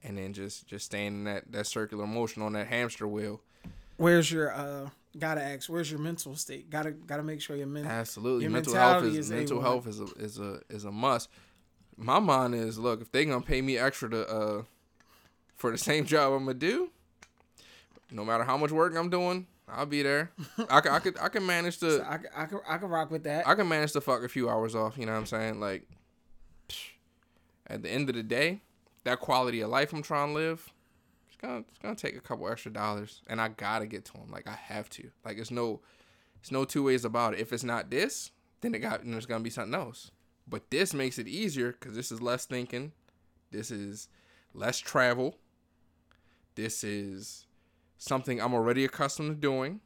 and 0.02 0.18
then 0.18 0.32
just 0.32 0.66
just 0.66 0.86
staying 0.86 1.08
in 1.08 1.24
that 1.24 1.50
that 1.52 1.66
circular 1.66 2.06
motion 2.06 2.42
on 2.42 2.52
that 2.54 2.68
hamster 2.68 3.06
wheel. 3.06 3.40
Where's 3.96 4.30
your 4.30 4.52
uh? 4.52 4.90
Gotta 5.18 5.42
ask. 5.42 5.68
Where's 5.68 5.90
your 5.90 6.00
mental 6.00 6.34
state? 6.36 6.68
Gotta 6.68 6.90
gotta 6.90 7.22
make 7.22 7.40
sure 7.40 7.56
your 7.56 7.66
mental. 7.66 7.90
Absolutely, 7.90 8.44
Your 8.44 8.50
mental 8.52 8.74
health 8.74 9.04
is, 9.04 9.16
is 9.16 9.30
mental 9.30 9.58
A1. 9.58 9.62
health 9.62 9.86
is 9.86 10.00
a 10.00 10.04
is 10.18 10.38
a 10.38 10.60
is 10.68 10.84
a 10.84 10.92
must. 10.92 11.28
My 11.96 12.18
mind 12.18 12.54
is 12.54 12.78
look 12.78 13.00
if 13.00 13.10
they 13.10 13.24
gonna 13.24 13.40
pay 13.40 13.62
me 13.62 13.78
extra 13.78 14.10
to 14.10 14.28
uh 14.28 14.62
for 15.54 15.70
the 15.70 15.78
same 15.88 16.04
job 16.04 16.32
I'm 16.32 16.40
gonna 16.44 16.54
do, 16.54 16.90
no 18.10 18.24
matter 18.24 18.44
how 18.44 18.56
much 18.56 18.72
work 18.72 18.94
I'm 18.94 19.08
doing, 19.08 19.46
I'll 19.68 19.86
be 19.86 20.02
there. 20.02 20.32
I 20.68 20.78
I 20.78 20.98
could 20.98 21.18
I 21.18 21.28
can 21.28 21.46
manage 21.46 21.78
to 21.78 21.98
So 21.98 22.02
I, 22.02 22.18
I 22.36 22.46
can 22.46 22.60
I 22.68 22.76
can 22.78 22.88
rock 22.88 23.10
with 23.10 23.24
that. 23.24 23.46
I 23.48 23.54
can 23.54 23.68
manage 23.68 23.92
to 23.92 24.00
fuck 24.00 24.22
a 24.22 24.28
few 24.28 24.50
hours 24.50 24.74
off. 24.74 24.98
You 24.98 25.06
know 25.06 25.12
what 25.12 25.18
I'm 25.18 25.26
saying? 25.26 25.60
Like 25.60 25.86
at 27.68 27.82
the 27.82 27.90
end 27.90 28.08
of 28.08 28.14
the 28.16 28.22
day, 28.22 28.60
that 29.04 29.18
quality 29.20 29.60
of 29.60 29.70
life 29.70 29.92
I'm 29.92 30.02
trying 30.02 30.28
to 30.28 30.34
live. 30.34 30.72
It's 31.36 31.42
gonna, 31.42 31.64
it's 31.68 31.78
gonna 31.78 31.94
take 31.94 32.16
a 32.16 32.20
couple 32.20 32.48
extra 32.48 32.72
dollars, 32.72 33.20
and 33.26 33.40
I 33.40 33.48
gotta 33.48 33.86
get 33.86 34.06
to 34.06 34.12
them. 34.14 34.30
Like 34.30 34.48
I 34.48 34.54
have 34.54 34.88
to. 34.90 35.10
Like 35.24 35.36
it's 35.36 35.50
no, 35.50 35.80
it's 36.40 36.50
no 36.50 36.64
two 36.64 36.82
ways 36.82 37.04
about 37.04 37.34
it. 37.34 37.40
If 37.40 37.52
it's 37.52 37.64
not 37.64 37.90
this, 37.90 38.30
then 38.62 38.74
it 38.74 38.78
got, 38.78 39.02
there's 39.04 39.26
gonna 39.26 39.44
be 39.44 39.50
something 39.50 39.74
else. 39.74 40.10
But 40.48 40.70
this 40.70 40.94
makes 40.94 41.18
it 41.18 41.28
easier 41.28 41.72
because 41.72 41.94
this 41.94 42.10
is 42.10 42.22
less 42.22 42.46
thinking. 42.46 42.92
This 43.50 43.70
is 43.70 44.08
less 44.54 44.78
travel. 44.78 45.36
This 46.54 46.82
is 46.82 47.46
something 47.98 48.40
I'm 48.40 48.54
already 48.54 48.86
accustomed 48.86 49.28
to 49.28 49.34
doing, 49.34 49.80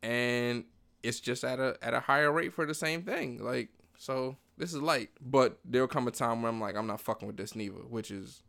and 0.00 0.64
it's 1.02 1.18
just 1.18 1.42
at 1.42 1.58
a 1.58 1.76
at 1.82 1.92
a 1.92 2.00
higher 2.00 2.30
rate 2.30 2.52
for 2.52 2.66
the 2.66 2.74
same 2.74 3.02
thing. 3.02 3.42
Like 3.42 3.70
so, 3.98 4.36
this 4.56 4.72
is 4.72 4.80
light. 4.80 5.10
But 5.20 5.58
there'll 5.64 5.88
come 5.88 6.06
a 6.06 6.12
time 6.12 6.42
where 6.42 6.52
I'm 6.52 6.60
like, 6.60 6.76
I'm 6.76 6.86
not 6.86 7.00
fucking 7.00 7.26
with 7.26 7.36
this 7.36 7.56
neither, 7.56 7.74
which 7.74 8.10
has 8.10 8.44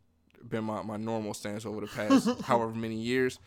been 0.48 0.64
my, 0.64 0.82
my 0.82 0.96
normal 0.96 1.34
stance 1.34 1.64
over 1.66 1.80
the 1.80 1.86
past 1.86 2.40
however 2.44 2.72
many 2.74 2.96
years. 2.96 3.38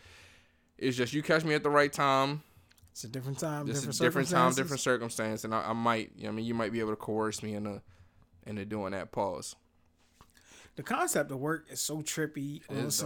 It's 0.77 0.97
just 0.97 1.13
you 1.13 1.23
catch 1.23 1.43
me 1.45 1.53
at 1.53 1.63
the 1.63 1.69
right 1.69 1.91
time. 1.91 2.43
it's 2.91 3.03
a 3.03 3.07
different 3.07 3.39
time, 3.39 3.65
This 3.65 3.77
different 3.77 3.93
is 3.95 3.99
different 3.99 4.29
time, 4.29 4.53
different 4.53 4.81
circumstance, 4.81 5.43
and 5.43 5.53
I, 5.55 5.69
I 5.69 5.73
might, 5.73 6.11
you 6.17 6.23
know, 6.23 6.29
I 6.29 6.31
mean, 6.33 6.45
you 6.45 6.53
might 6.53 6.71
be 6.71 6.79
able 6.81 6.91
to 6.91 6.95
coerce 6.97 7.41
me 7.43 7.53
into 7.55 7.81
into 8.45 8.63
doing 8.65 8.91
that 8.91 9.11
pause. 9.11 9.55
the 10.75 10.83
concept 10.83 11.31
of 11.31 11.39
work 11.39 11.65
is 11.69 11.79
so 11.81 12.01
trippy 12.01 12.61
It 12.69 12.77
is, 12.77 13.03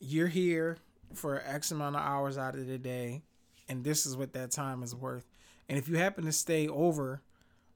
you're 0.00 0.28
here 0.28 0.78
for 1.14 1.40
x 1.44 1.70
amount 1.70 1.96
of 1.96 2.02
hours 2.02 2.38
out 2.38 2.54
of 2.54 2.66
the 2.66 2.78
day 2.78 3.22
and 3.68 3.84
this 3.84 4.06
is 4.06 4.16
what 4.16 4.32
that 4.32 4.50
time 4.50 4.82
is 4.82 4.94
worth 4.94 5.26
and 5.68 5.78
if 5.78 5.88
you 5.88 5.96
happen 5.98 6.24
to 6.24 6.32
stay 6.32 6.66
over 6.68 7.20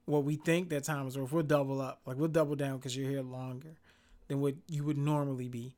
what 0.07 0.25
we 0.25 0.37
think 0.37 0.71
that 0.71 0.85
time 0.85 1.07
is 1.07 1.19
worth 1.19 1.33
we'll 1.33 1.43
double 1.43 1.81
up 1.83 2.01
like 2.07 2.17
we'll 2.17 2.29
double 2.29 2.57
down 2.57 2.79
because 2.79 2.97
you're 2.97 3.11
here 3.11 3.23
longer 3.23 3.77
than 4.29 4.41
what 4.41 4.55
you 4.69 4.85
would 4.85 4.99
normally 4.99 5.49
be 5.49 5.75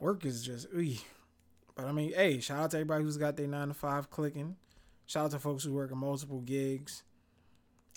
work 0.00 0.24
is 0.24 0.42
just 0.42 0.66
ooh. 0.74 0.94
but 1.74 1.84
i 1.84 1.92
mean 1.92 2.12
hey 2.14 2.40
shout 2.40 2.58
out 2.58 2.70
to 2.70 2.76
everybody 2.78 3.04
who's 3.04 3.16
got 3.16 3.36
their 3.36 3.46
nine 3.46 3.68
to 3.68 3.74
five 3.74 4.10
clicking 4.10 4.56
shout 5.06 5.26
out 5.26 5.30
to 5.30 5.38
folks 5.38 5.64
who 5.64 5.72
work 5.72 5.90
in 5.90 5.98
multiple 5.98 6.40
gigs 6.40 7.02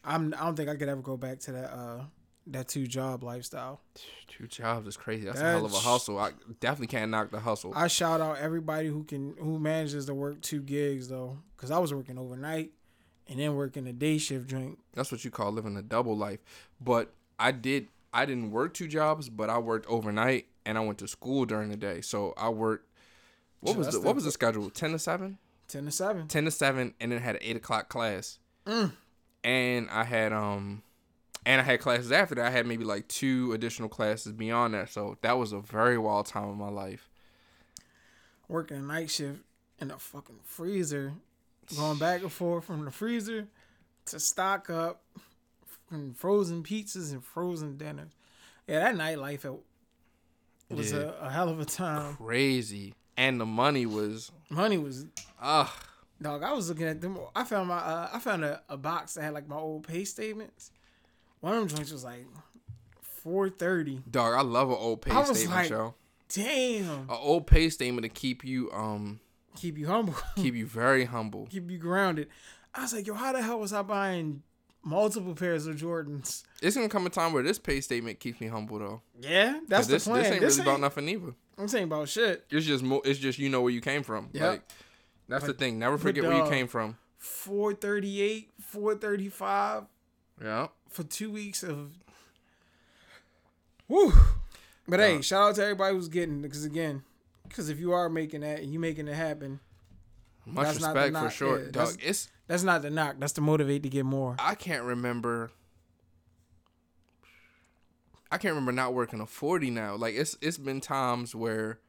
i'm 0.04 0.34
i 0.36 0.42
don't 0.42 0.56
think 0.56 0.70
i 0.70 0.76
could 0.76 0.90
ever 0.90 1.02
go 1.02 1.18
back 1.18 1.40
to 1.40 1.52
that 1.52 1.74
uh 1.74 2.02
that 2.46 2.68
two 2.68 2.86
job 2.88 3.24
lifestyle 3.24 3.80
Two 4.28 4.48
jobs 4.48 4.88
is 4.88 4.98
crazy. 4.98 5.26
That's 5.26 5.40
a 5.40 5.44
hell 5.44 5.66
of 5.66 5.74
a 5.74 5.78
hustle. 5.78 6.18
I 6.18 6.32
definitely 6.60 6.88
can't 6.88 7.12
knock 7.12 7.30
the 7.30 7.40
hustle. 7.40 7.72
I 7.76 7.88
shout 7.88 8.20
out 8.20 8.40
everybody 8.40 8.88
who 8.88 9.04
can 9.04 9.36
who 9.38 9.60
manages 9.60 10.08
to 10.08 10.16
work 10.16 10.42
two 10.42 10.62
gigs 10.62 11.08
though, 11.08 11.38
because 11.56 11.70
I 11.70 11.78
was 11.78 11.94
working 11.94 12.18
overnight 12.18 12.72
and 13.28 13.40
then 13.40 13.56
working 13.56 13.86
a 13.86 13.94
day 13.94 14.18
shift 14.18 14.48
drink. 14.48 14.80
That's 14.94 15.12
what 15.12 15.24
you 15.24 15.30
call 15.30 15.52
living 15.52 15.78
a 15.78 15.84
double 15.84 16.18
life. 16.18 16.40
But 16.82 17.14
I 17.38 17.52
did. 17.52 17.90
I 18.14 18.26
didn't 18.26 18.52
work 18.52 18.74
two 18.74 18.88
jobs, 18.88 19.30
but 19.30 19.50
I 19.50 19.58
worked 19.58 19.88
overnight 19.88 20.46
and 20.66 20.78
I 20.78 20.82
went 20.82 21.00
to 21.00 21.08
school 21.08 21.46
during 21.46 21.70
the 21.70 21.78
day. 21.78 22.02
So 22.02 22.34
I 22.38 22.50
worked. 22.50 22.88
What 23.62 23.76
was 23.76 23.88
that's 23.88 23.98
the 23.98 24.04
What 24.04 24.16
was 24.16 24.26
the 24.26 24.32
schedule? 24.32 24.70
Ten 24.70 24.92
to 24.92 25.00
seven. 25.00 25.38
Ten 25.68 25.86
to 25.86 25.92
seven. 25.92 26.28
Ten 26.28 26.46
to 26.46 26.52
seven, 26.52 26.94
and 27.00 27.12
then 27.12 27.20
had 27.20 27.36
an 27.36 27.42
eight 27.44 27.56
o'clock 27.56 27.90
class. 27.90 28.40
Mm. 28.66 28.92
And 29.44 29.90
I 29.90 30.04
had 30.04 30.32
um, 30.32 30.84
and 31.46 31.60
I 31.60 31.64
had 31.64 31.80
classes 31.80 32.12
after 32.12 32.36
that. 32.36 32.46
I 32.46 32.50
had 32.50 32.66
maybe 32.66 32.84
like 32.84 33.08
two 33.08 33.52
additional 33.54 33.90
classes 33.90 34.32
beyond 34.34 34.74
that. 34.74 34.90
So 34.90 35.18
that 35.22 35.38
was 35.38 35.52
a 35.52 35.60
very 35.60 35.98
wild 35.98 36.28
time 36.28 36.50
of 36.50 36.58
my 36.58 36.70
life. 36.70 37.10
Working 38.48 38.78
a 38.78 38.82
night 38.82 39.10
shift 39.10 39.42
in 39.80 39.90
a 39.92 39.98
fucking 39.98 40.40
freezer, 40.44 41.14
going 41.76 41.98
back 41.98 42.22
and 42.22 42.32
forth 42.32 42.66
from 42.66 42.86
the 42.86 42.92
freezer 42.92 43.48
to 44.06 44.20
stock 44.20 44.70
up 44.70 45.02
from 45.88 46.14
frozen 46.14 46.64
pizzas 46.64 47.12
and 47.12 47.24
frozen 47.24 47.78
dinners. 47.78 48.12
Yeah, 48.68 48.80
that 48.80 48.96
nightlife 48.96 49.46
it 49.46 49.54
was 50.76 50.92
Yeah. 50.92 51.00
a, 51.00 51.28
a 51.28 51.30
hell 51.30 51.50
of 51.50 51.60
a 51.60 51.66
time. 51.66 52.16
Crazy, 52.16 52.94
and 53.18 53.40
the 53.40 53.46
money 53.46 53.86
was 53.86 54.32
Money 54.50 54.78
was 54.78 55.06
ah. 55.42 55.76
Dog, 56.22 56.42
I 56.44 56.54
was 56.54 56.70
looking 56.70 56.86
at 56.88 57.02
them. 57.02 57.18
I 57.36 57.44
found 57.44 57.68
my 57.68 57.78
uh, 57.78 58.10
I 58.14 58.20
found 58.20 58.46
a, 58.46 58.62
a 58.70 58.78
box 58.78 59.16
that 59.16 59.24
had 59.24 59.34
like 59.34 59.48
my 59.48 59.58
old 59.58 59.86
pay 59.88 60.06
statements. 60.06 60.72
One 61.42 61.54
of 61.54 61.60
them 61.68 61.76
joints 61.78 61.92
was 61.92 62.04
like 62.06 62.26
four 63.02 63.50
thirty. 63.50 64.02
Dog, 64.10 64.34
I 64.36 64.42
love 64.42 64.70
an 64.70 64.78
old 64.80 65.02
pay 65.02 65.12
I 65.12 65.24
statement, 65.24 65.52
like- 65.52 65.70
yo. 65.70 65.96
Damn, 66.34 67.02
An 67.02 67.08
old 67.10 67.46
pay 67.46 67.70
statement 67.70 68.04
to 68.04 68.10
keep 68.10 68.44
you 68.44 68.72
um 68.72 69.20
keep 69.56 69.78
you 69.78 69.86
humble, 69.88 70.16
keep 70.36 70.56
you 70.56 70.66
very 70.66 71.06
humble. 71.06 71.46
keep 71.52 71.70
you 71.70 71.78
grounded. 71.78 72.28
I 72.74 72.82
was 72.82 72.94
like, 72.94 73.06
yo, 73.06 73.14
how 73.14 73.34
the 73.34 73.42
hell 73.44 73.60
was 73.60 73.72
I 73.72 73.84
buying 73.84 74.42
multiple 74.84 75.34
pairs 75.36 75.66
of 75.68 75.76
Jordans? 75.76 76.44
It's 76.62 76.76
gonna 76.76 76.90
come 76.90 77.06
a 77.06 77.10
time 77.10 77.34
where 77.34 77.44
this 77.44 77.60
pay 77.60 77.82
statement 77.82 78.20
keeps 78.20 78.40
me 78.42 78.48
humble 78.48 78.80
though. 78.80 79.02
Yeah, 79.20 79.60
that's 79.68 79.88
this 79.88 80.06
the 80.06 80.12
plan. 80.12 80.24
this 80.24 80.32
ain't 80.32 80.42
This 80.42 80.58
really 80.58 80.70
about 80.70 80.80
nothing 80.82 81.10
either. 81.10 81.34
I'm 81.58 81.68
saying 81.68 81.86
about 81.86 82.10
shit. 82.10 82.46
It's 82.50 82.66
just 82.66 82.84
mo- 82.84 83.02
it's 83.06 83.20
just 83.20 83.40
you 83.40 83.50
know 83.50 83.62
where 83.62 83.72
you 83.72 83.82
came 83.82 84.04
from. 84.04 84.30
Yep. 84.34 84.42
Like 84.52 84.62
that's 85.28 85.46
the 85.46 85.54
thing. 85.54 85.80
Never 85.80 85.98
forget 85.98 86.24
where 86.24 86.38
you 86.44 86.50
came 86.50 86.68
from. 86.68 86.98
Four 87.18 87.74
thirty 87.74 88.22
eight, 88.22 88.50
four 88.60 88.96
thirty 88.96 89.30
five 89.30 89.84
Yeah. 90.42 90.68
for 90.90 91.04
two 91.04 91.32
weeks 91.32 91.64
of. 91.64 91.92
Woo. 93.88 94.12
But 94.88 95.00
hey, 95.00 95.22
shout 95.22 95.50
out 95.50 95.56
to 95.56 95.64
everybody 95.64 95.96
who's 95.96 96.10
getting 96.10 96.42
because 96.42 96.66
again, 96.66 97.04
because 97.48 97.70
if 97.70 97.80
you 97.80 97.94
are 97.94 98.10
making 98.10 98.42
that 98.42 98.60
and 98.60 98.74
you 98.74 98.80
making 98.80 99.08
it 99.08 99.14
happen, 99.16 99.60
Much 100.46 100.66
That's 100.66 100.78
respect 100.82 101.16
for 101.18 101.30
sure. 101.30 101.60
yeah, 101.60 101.66
Dog, 101.66 101.74
that's- 101.74 101.98
it's 102.02 102.30
that's 102.48 102.64
not 102.64 102.82
the 102.82 102.90
knock. 102.90 103.16
That's 103.20 103.34
to 103.34 103.42
motivate 103.42 103.84
to 103.84 103.90
get 103.90 104.04
more. 104.06 104.36
I 104.40 104.56
can't 104.56 104.84
remember 104.84 105.52
I 108.32 108.38
can't 108.38 108.54
remember 108.54 108.72
not 108.72 108.94
working 108.94 109.22
a 109.22 109.26
40 109.26 109.70
now. 109.70 109.96
Like 109.96 110.16
it's 110.16 110.36
it's 110.42 110.58
been 110.58 110.82
times 110.82 111.36
where 111.36 111.80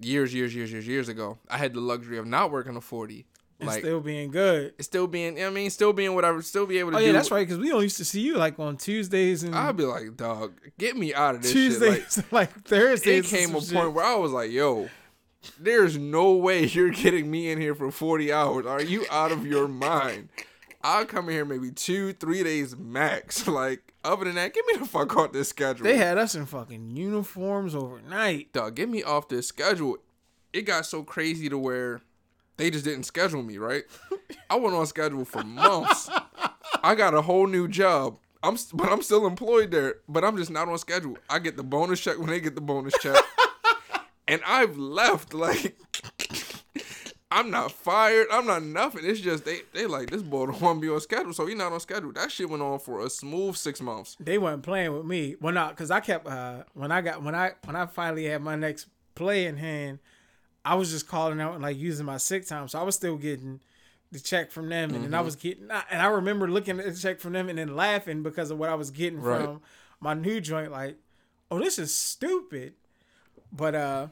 years, 0.00 0.34
years, 0.34 0.54
years, 0.54 0.72
years, 0.72 0.86
years 0.86 1.08
ago, 1.08 1.38
I 1.48 1.58
had 1.58 1.74
the 1.74 1.80
luxury 1.80 2.18
of 2.18 2.26
not 2.26 2.50
working 2.50 2.76
a 2.76 2.80
40. 2.80 3.26
And 3.60 3.66
Like 3.68 3.80
still 3.80 3.98
being 4.00 4.30
good. 4.30 4.72
it's 4.78 4.86
still 4.86 5.06
being 5.08 5.42
I 5.42 5.50
mean, 5.50 5.70
still 5.70 5.92
being 5.92 6.14
whatever, 6.14 6.42
still 6.42 6.66
be 6.66 6.78
able 6.78 6.92
to 6.92 6.96
Oh 6.96 7.00
do 7.00 7.06
yeah, 7.06 7.12
that's 7.12 7.30
right. 7.30 7.46
Because 7.46 7.58
we 7.58 7.68
don't 7.70 7.82
used 7.82 7.96
to 7.96 8.04
see 8.04 8.20
you 8.20 8.36
like 8.36 8.58
on 8.58 8.76
Tuesdays 8.76 9.42
and 9.42 9.54
I'd 9.54 9.76
be 9.76 9.84
like, 9.84 10.16
dog, 10.16 10.52
get 10.78 10.96
me 10.96 11.12
out 11.14 11.34
of 11.36 11.42
this 11.42 11.52
shit. 11.52 11.80
Like 11.80 12.02
Tuesdays, 12.04 12.24
like, 12.32 12.64
Thursdays. 12.64 13.32
it 13.32 13.36
came 13.36 13.50
a 13.50 13.52
point 13.54 13.64
shit. 13.66 13.92
where 13.92 14.04
I 14.04 14.14
was 14.16 14.30
like, 14.32 14.50
yo, 14.52 14.88
there's 15.58 15.96
no 15.96 16.32
way 16.32 16.64
you're 16.66 16.90
getting 16.90 17.30
me 17.30 17.50
in 17.50 17.60
here 17.60 17.74
for 17.74 17.90
40 17.90 18.32
hours. 18.32 18.66
Are 18.66 18.82
you 18.82 19.04
out 19.10 19.32
of 19.32 19.46
your 19.46 19.68
mind? 19.68 20.28
I'll 20.82 21.06
come 21.06 21.28
in 21.28 21.34
here 21.34 21.44
maybe 21.44 21.70
two, 21.70 22.12
three 22.12 22.42
days 22.42 22.76
max. 22.76 23.46
Like, 23.58 23.92
other 24.04 24.24
than 24.24 24.36
that, 24.36 24.54
get 24.54 24.64
me 24.66 24.78
the 24.78 24.86
fuck 24.86 25.16
off 25.16 25.32
this 25.32 25.48
schedule. 25.48 25.84
they 25.84 25.96
had 25.96 26.18
us 26.18 26.34
in 26.34 26.46
fucking 26.46 26.96
uniforms 26.96 27.74
overnight. 27.74 28.52
Dog, 28.52 28.76
get 28.76 28.88
me 28.88 29.02
off 29.02 29.28
this 29.28 29.48
schedule. 29.48 29.98
It 30.52 30.62
got 30.62 30.86
so 30.86 31.02
crazy 31.02 31.48
to 31.48 31.58
where 31.58 32.00
they 32.56 32.70
just 32.70 32.84
didn't 32.84 33.04
schedule 33.04 33.42
me, 33.42 33.58
right? 33.58 33.84
I 34.50 34.56
went 34.56 34.74
on 34.74 34.86
schedule 34.86 35.24
for 35.24 35.42
months. 35.42 36.08
I 36.82 36.94
got 36.94 37.14
a 37.14 37.22
whole 37.22 37.46
new 37.46 37.66
job. 37.68 38.18
I'm 38.42 38.56
but 38.72 38.88
I'm 38.88 39.02
still 39.02 39.26
employed 39.26 39.72
there, 39.72 39.96
but 40.08 40.24
I'm 40.24 40.36
just 40.36 40.50
not 40.50 40.68
on 40.68 40.78
schedule. 40.78 41.18
I 41.28 41.40
get 41.40 41.56
the 41.56 41.64
bonus 41.64 41.98
check 42.00 42.18
when 42.18 42.28
they 42.28 42.38
get 42.40 42.54
the 42.54 42.60
bonus 42.60 42.94
check. 43.00 43.16
And 44.28 44.40
I've 44.46 44.76
left 44.78 45.34
like 45.34 45.76
I'm 47.30 47.50
not 47.50 47.72
fired. 47.72 48.26
I'm 48.32 48.46
not 48.46 48.62
nothing. 48.62 49.04
It's 49.04 49.20
just 49.20 49.44
they 49.44 49.60
they 49.74 49.86
like 49.86 50.08
this 50.10 50.22
boy 50.22 50.46
don't 50.46 50.60
want 50.62 50.78
to 50.78 50.80
be 50.86 50.92
on 50.92 51.00
schedule, 51.00 51.32
so 51.34 51.46
he 51.46 51.54
not 51.54 51.72
on 51.72 51.80
schedule. 51.80 52.12
That 52.12 52.30
shit 52.32 52.48
went 52.48 52.62
on 52.62 52.78
for 52.78 53.04
a 53.04 53.10
smooth 53.10 53.56
six 53.56 53.80
months. 53.82 54.16
They 54.18 54.38
weren't 54.38 54.62
playing 54.62 54.92
with 54.96 55.04
me. 55.04 55.36
Well, 55.40 55.52
not 55.52 55.70
because 55.70 55.90
I 55.90 56.00
kept 56.00 56.26
uh 56.26 56.62
when 56.74 56.90
I 56.90 57.00
got 57.02 57.22
when 57.22 57.34
I 57.34 57.52
when 57.64 57.76
I 57.76 57.86
finally 57.86 58.24
had 58.24 58.42
my 58.42 58.56
next 58.56 58.86
play 59.14 59.46
in 59.46 59.56
hand, 59.58 59.98
I 60.64 60.76
was 60.76 60.90
just 60.90 61.06
calling 61.08 61.40
out 61.40 61.52
and 61.54 61.62
like 61.62 61.76
using 61.76 62.06
my 62.06 62.16
sick 62.16 62.46
time, 62.46 62.66
so 62.68 62.78
I 62.78 62.82
was 62.82 62.94
still 62.94 63.16
getting 63.16 63.60
the 64.10 64.20
check 64.20 64.50
from 64.50 64.70
them, 64.70 64.94
and 64.94 65.04
then 65.04 65.12
I 65.12 65.20
was 65.20 65.36
getting 65.36 65.68
and 65.70 66.00
I 66.02 66.06
remember 66.06 66.48
looking 66.48 66.78
at 66.80 66.86
the 66.86 66.94
check 66.98 67.20
from 67.20 67.34
them 67.34 67.50
and 67.50 67.58
then 67.58 67.76
laughing 67.76 68.22
because 68.22 68.50
of 68.50 68.56
what 68.58 68.70
I 68.70 68.74
was 68.74 68.90
getting 68.90 69.20
Right. 69.20 69.44
from 69.44 69.60
my 70.00 70.14
new 70.14 70.40
joint. 70.40 70.72
Like, 70.72 70.96
oh, 71.50 71.58
this 71.58 71.78
is 71.78 71.92
stupid. 71.94 72.72
But 73.52 73.74
uh, 73.74 74.06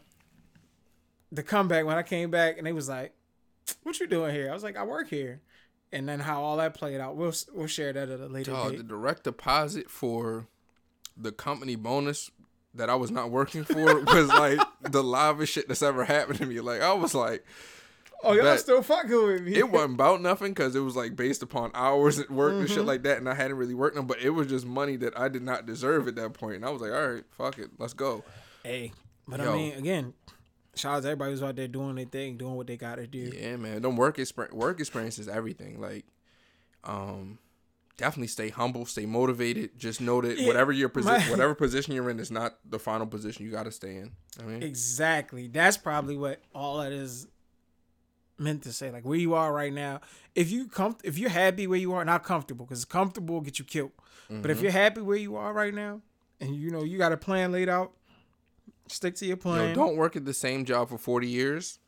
the 1.32 1.42
comeback 1.42 1.84
when 1.84 1.96
I 1.96 2.02
came 2.02 2.30
back 2.30 2.58
and 2.58 2.66
they 2.66 2.72
was 2.72 2.88
like, 2.88 3.12
"What 3.82 3.98
you 4.00 4.06
doing 4.06 4.34
here?" 4.34 4.50
I 4.50 4.54
was 4.54 4.62
like, 4.62 4.76
"I 4.76 4.84
work 4.84 5.08
here." 5.08 5.40
And 5.92 6.08
then 6.08 6.18
how 6.20 6.42
all 6.42 6.56
that 6.56 6.74
played 6.74 7.00
out, 7.00 7.16
we'll 7.16 7.32
we'll 7.54 7.66
share 7.68 7.92
that 7.92 8.08
at 8.08 8.20
a 8.20 8.26
later 8.26 8.50
Dog, 8.50 8.70
date. 8.72 8.78
the 8.78 8.82
direct 8.84 9.24
deposit 9.24 9.90
for 9.90 10.46
the 11.16 11.32
company 11.32 11.76
bonus 11.76 12.30
that 12.74 12.90
I 12.90 12.94
was 12.96 13.10
not 13.10 13.30
working 13.30 13.64
for 13.64 14.00
was 14.04 14.28
like 14.28 14.60
the 14.82 15.02
livest 15.02 15.52
shit 15.52 15.68
that's 15.68 15.82
ever 15.82 16.04
happened 16.04 16.38
to 16.40 16.46
me. 16.46 16.60
Like 16.60 16.82
I 16.82 16.92
was 16.92 17.14
like, 17.14 17.44
Oh, 18.22 18.32
y'all 18.32 18.56
still 18.58 18.82
fucking 18.82 19.10
with 19.26 19.42
me. 19.42 19.54
it 19.54 19.70
wasn't 19.70 19.94
about 19.94 20.20
nothing 20.20 20.52
because 20.52 20.74
it 20.74 20.80
was 20.80 20.96
like 20.96 21.14
based 21.16 21.42
upon 21.42 21.70
hours 21.74 22.18
at 22.18 22.30
work 22.30 22.52
and 22.54 22.64
Mm-hmm. 22.66 22.74
shit 22.74 22.84
like 22.84 23.02
that, 23.04 23.18
and 23.18 23.28
I 23.28 23.34
hadn't 23.34 23.56
really 23.56 23.74
worked 23.74 23.94
them. 23.96 24.06
But 24.06 24.20
it 24.20 24.30
was 24.30 24.48
just 24.48 24.66
money 24.66 24.96
that 24.96 25.18
I 25.18 25.28
did 25.28 25.42
not 25.42 25.64
deserve 25.66 26.08
at 26.08 26.16
that 26.16 26.32
point. 26.34 26.56
And 26.56 26.64
I 26.64 26.70
was 26.70 26.82
like, 26.82 26.92
all 26.92 27.08
right, 27.08 27.24
fuck 27.30 27.58
it, 27.58 27.70
let's 27.78 27.94
go. 27.94 28.24
Hey, 28.64 28.92
but 29.28 29.38
Yo. 29.40 29.52
I 29.52 29.56
mean, 29.56 29.74
again, 29.74 30.14
shout 30.76 30.96
out 30.96 31.02
to 31.02 31.08
everybody 31.08 31.32
who's 31.32 31.42
out 31.42 31.56
there 31.56 31.68
doing 31.68 31.94
their 31.96 32.04
thing, 32.04 32.36
doing 32.36 32.54
what 32.54 32.66
they 32.66 32.76
gotta 32.76 33.06
do. 33.06 33.32
Yeah, 33.34 33.56
man. 33.56 33.82
Them 33.82 33.96
work 33.96 34.18
experience, 34.18 34.54
work 34.54 34.78
experience 34.80 35.18
is 35.18 35.28
everything. 35.28 35.80
Like, 35.80 36.04
um, 36.84 37.38
definitely 37.96 38.28
stay 38.28 38.50
humble, 38.50 38.86
stay 38.86 39.06
motivated. 39.06 39.78
Just 39.78 40.00
know 40.00 40.20
that 40.20 40.38
Yeah, 40.38 40.46
whatever 40.46 40.70
your 40.72 40.88
position, 40.88 41.30
whatever 41.30 41.54
position 41.54 41.94
you're 41.94 42.10
in, 42.10 42.20
is 42.20 42.30
not 42.30 42.58
the 42.68 42.78
final 42.78 43.06
position 43.06 43.44
you 43.44 43.50
got 43.50 43.64
to 43.64 43.72
stay 43.72 43.96
in. 43.96 44.12
I 44.40 44.44
mean, 44.44 44.62
Exactly. 44.62 45.48
That's 45.48 45.76
probably 45.76 46.16
what 46.16 46.40
all 46.54 46.78
that 46.78 46.92
is 46.92 47.26
meant 48.38 48.62
to 48.64 48.72
say. 48.72 48.90
Like 48.90 49.04
where 49.04 49.18
you 49.18 49.34
are 49.34 49.52
right 49.52 49.72
now. 49.72 50.00
If 50.34 50.50
you 50.50 50.68
com- 50.68 50.98
if 51.02 51.18
you're 51.18 51.30
happy 51.30 51.66
where 51.66 51.78
you 51.78 51.94
are, 51.94 52.04
not 52.04 52.22
comfortable, 52.22 52.66
because 52.66 52.84
comfortable 52.84 53.34
will 53.36 53.42
get 53.42 53.58
you 53.58 53.64
killed. 53.64 53.92
But 54.28 54.34
Mm-hmm. 54.34 54.50
if 54.50 54.60
you're 54.60 54.72
happy 54.72 55.00
where 55.00 55.16
you 55.16 55.36
are 55.36 55.52
right 55.52 55.72
now, 55.72 56.02
and 56.40 56.54
you 56.54 56.70
know 56.70 56.82
you 56.84 56.98
got 56.98 57.12
a 57.12 57.16
plan 57.16 57.50
laid 57.52 57.68
out, 57.70 57.92
stick 58.88 59.14
to 59.16 59.26
your 59.26 59.36
plan. 59.36 59.70
Yo, 59.70 59.74
don't 59.74 59.96
work 59.96 60.16
at 60.16 60.24
the 60.24 60.34
same 60.34 60.64
job 60.64 60.88
for 60.88 60.98
40 60.98 61.26
years 61.26 61.78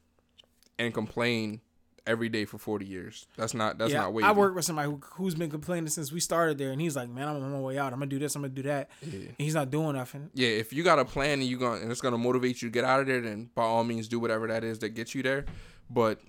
and 0.79 0.93
complain 0.93 1.61
every 2.07 2.29
day 2.29 2.45
for 2.45 2.59
40 2.59 2.87
years. 2.87 3.27
That's 3.37 3.55
not 3.55 3.79
that's 3.79 3.93
yeah, 3.93 4.01
not 4.01 4.15
wavy. 4.15 4.27
I 4.27 4.33
work 4.33 4.55
with 4.55 4.65
somebody 4.65 4.89
who, 4.89 5.01
who's 5.13 5.35
been 5.35 5.51
complaining 5.51 5.89
since 5.89 6.11
we 6.11 6.21
started 6.21 6.59
there, 6.59 6.71
and 6.71 6.81
he's 6.81 6.97
like, 6.97 7.09
"Man, 7.09 7.29
I'm 7.29 7.37
on 7.37 7.53
my 7.53 7.61
way 7.61 7.79
out. 7.79 7.93
I'm 7.93 7.99
gonna 7.99 8.07
do 8.07 8.19
this. 8.19 8.35
I'm 8.35 8.43
gonna 8.43 8.55
do 8.55 8.63
that." 8.63 8.91
Yeah. 9.03 9.19
And 9.19 9.35
he's 9.37 9.55
not 9.55 9.71
doing 9.71 9.95
nothing. 9.95 10.31
Yeah, 10.35 10.49
if 10.49 10.73
you 10.73 10.83
got 10.83 10.99
a 10.99 11.05
plan 11.05 11.41
and 11.41 11.45
you 11.45 11.59
going 11.59 11.83
and 11.83 11.91
it's 11.91 12.01
gonna 12.01 12.19
motivate 12.19 12.63
you 12.63 12.69
to 12.69 12.73
get 12.73 12.85
out 12.85 13.01
of 13.01 13.07
there, 13.07 13.21
then 13.21 13.51
by 13.55 13.63
all 13.63 13.85
means 13.85 14.09
do 14.09 14.19
whatever 14.19 14.49
that 14.49 14.65
is 14.65 14.79
that 14.81 14.91
gets 14.91 15.15
you 15.15 15.23
there. 15.23 15.45
But 15.91 16.21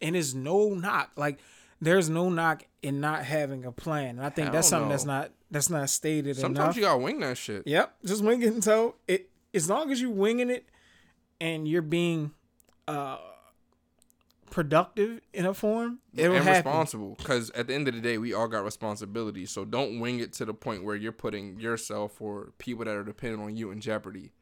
and 0.00 0.16
it's 0.16 0.32
no 0.34 0.70
knock. 0.70 1.10
Like 1.16 1.40
there's 1.80 2.08
no 2.08 2.28
knock 2.28 2.64
in 2.82 3.00
not 3.00 3.24
having 3.24 3.64
a 3.64 3.72
plan. 3.72 4.10
And 4.10 4.22
I 4.22 4.30
think 4.30 4.52
that's 4.52 4.70
Hell 4.70 4.80
something 4.80 4.90
that's 4.90 5.04
not 5.04 5.32
that's 5.50 5.70
not 5.70 5.88
stated 5.90 6.36
sometimes 6.36 6.58
enough. 6.58 6.76
you 6.76 6.82
gotta 6.82 6.98
wing 6.98 7.20
that 7.20 7.36
shit. 7.36 7.66
yep, 7.66 7.94
just 8.04 8.22
wing 8.22 8.42
it 8.42 8.52
until 8.52 8.96
it. 9.08 9.28
As 9.54 9.68
long 9.68 9.90
as 9.90 10.00
you're 10.00 10.10
winging 10.10 10.50
it, 10.50 10.68
and 11.40 11.66
you're 11.66 11.82
being 11.82 12.32
uh 12.86 13.18
productive 14.50 15.20
in 15.32 15.46
a 15.46 15.54
form, 15.54 16.00
it'll 16.14 16.34
and 16.34 16.44
happen. 16.44 16.64
responsible. 16.70 17.14
Because 17.18 17.50
at 17.50 17.68
the 17.68 17.74
end 17.74 17.86
of 17.88 17.94
the 17.94 18.00
day, 18.00 18.18
we 18.18 18.34
all 18.34 18.48
got 18.48 18.64
responsibilities. 18.64 19.50
So 19.50 19.64
don't 19.64 20.00
wing 20.00 20.18
it 20.20 20.32
to 20.34 20.44
the 20.44 20.54
point 20.54 20.84
where 20.84 20.96
you're 20.96 21.12
putting 21.12 21.58
yourself 21.60 22.20
or 22.20 22.52
people 22.58 22.84
that 22.84 22.94
are 22.96 23.04
dependent 23.04 23.42
on 23.42 23.56
you 23.56 23.70
in 23.70 23.80
jeopardy. 23.80 24.32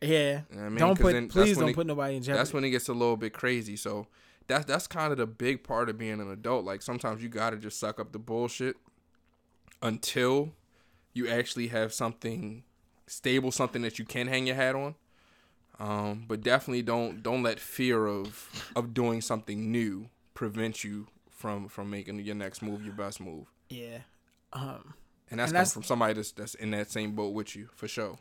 Yeah. 0.00 0.42
You 0.50 0.56
know 0.56 0.64
I 0.64 0.68
mean? 0.68 0.78
Don't 0.78 0.98
put 0.98 1.28
please 1.28 1.58
don't 1.58 1.68
it- 1.70 1.74
put 1.74 1.86
nobody 1.86 2.16
in 2.16 2.22
jeopardy. 2.22 2.38
That's 2.38 2.52
when 2.52 2.64
it 2.64 2.70
gets 2.70 2.88
a 2.88 2.92
little 2.94 3.16
bit 3.16 3.32
crazy. 3.34 3.76
So 3.76 4.06
that's 4.46 4.64
that's 4.64 4.86
kind 4.86 5.12
of 5.12 5.18
the 5.18 5.26
big 5.26 5.62
part 5.64 5.88
of 5.88 5.98
being 5.98 6.20
an 6.20 6.30
adult. 6.30 6.64
Like 6.64 6.82
sometimes 6.82 7.22
you 7.22 7.28
gotta 7.28 7.56
just 7.56 7.78
suck 7.78 8.00
up 8.00 8.12
the 8.12 8.18
bullshit 8.18 8.76
until 9.82 10.52
you 11.12 11.28
actually 11.28 11.68
have 11.68 11.92
something 11.92 12.64
stable, 13.12 13.52
something 13.52 13.82
that 13.82 13.98
you 13.98 14.04
can 14.04 14.26
hang 14.26 14.46
your 14.46 14.56
hat 14.56 14.74
on. 14.74 14.94
Um, 15.78 16.24
but 16.28 16.42
definitely 16.42 16.82
don't 16.82 17.22
don't 17.22 17.42
let 17.42 17.58
fear 17.58 18.06
of 18.06 18.70
of 18.76 18.94
doing 18.94 19.20
something 19.20 19.70
new 19.72 20.08
prevent 20.34 20.84
you 20.84 21.06
from 21.30 21.68
from 21.68 21.90
making 21.90 22.18
your 22.20 22.34
next 22.34 22.62
move 22.62 22.84
your 22.84 22.94
best 22.94 23.20
move. 23.20 23.46
yeah. 23.68 23.98
Um. 24.52 24.94
And 25.30 25.40
that's, 25.40 25.48
And 25.50 25.56
that's- 25.56 25.72
from 25.72 25.82
somebody 25.82 26.12
that's 26.14 26.32
that's 26.32 26.54
in 26.54 26.72
that 26.72 26.90
same 26.90 27.12
boat 27.14 27.32
with 27.32 27.56
you 27.56 27.68
for 27.74 27.88
sure. 27.88 28.18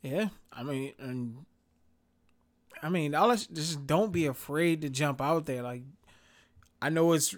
Yeah, 0.00 0.28
I 0.52 0.62
mean, 0.62 0.92
and 0.98 1.44
I 2.82 2.88
mean, 2.88 3.14
all 3.14 3.34
just 3.36 3.86
don't 3.86 4.12
be 4.12 4.26
afraid 4.26 4.80
to 4.82 4.88
jump 4.90 5.20
out 5.20 5.44
there. 5.46 5.62
Like, 5.62 5.82
I 6.82 6.88
know 6.90 7.12
it's 7.12 7.34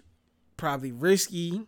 probably 0.56 0.92
risky, 0.92 1.62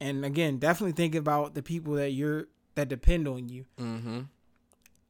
and 0.00 0.24
again, 0.24 0.58
definitely 0.58 0.92
think 0.92 1.14
about 1.14 1.54
the 1.54 1.62
people 1.62 1.94
that 1.94 2.10
you're 2.10 2.46
that 2.74 2.88
depend 2.88 3.26
on 3.28 3.48
you. 3.48 3.64
Mm-hmm. 3.80 4.20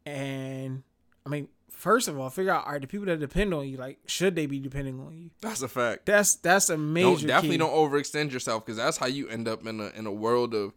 And 0.05 0.83
I 1.25 1.29
mean, 1.29 1.49
first 1.71 2.09
of 2.09 2.19
all, 2.19 2.31
figure 2.31 2.53
out 2.53 2.67
are 2.67 2.79
the 2.79 2.87
people 2.87 3.07
that 3.07 3.21
depend 3.21 3.53
on 3.53 3.69
you 3.69 3.77
like 3.77 3.99
should 4.07 4.35
they 4.37 4.47
be 4.47 4.59
depending 4.59 5.01
on 5.01 5.17
you? 5.17 5.31
That's 5.41 5.63
a 5.63 5.69
fact. 5.69 6.07
That's 6.07 6.37
that's 6.37 6.71
a 6.71 6.77
major. 6.77 7.09
don't 7.09 7.27
definitely 7.27 7.57
key. 7.57 7.59
don't 7.59 7.73
overextend 7.75 8.33
yourself 8.33 8.65
because 8.65 8.77
that's 8.77 8.97
how 8.97 9.07
you 9.07 9.29
end 9.29 9.49
up 9.49 9.67
in 9.67 9.81
a 9.81 9.89
in 9.97 10.07
a 10.07 10.13
world 10.13 10.55
of 10.55 10.73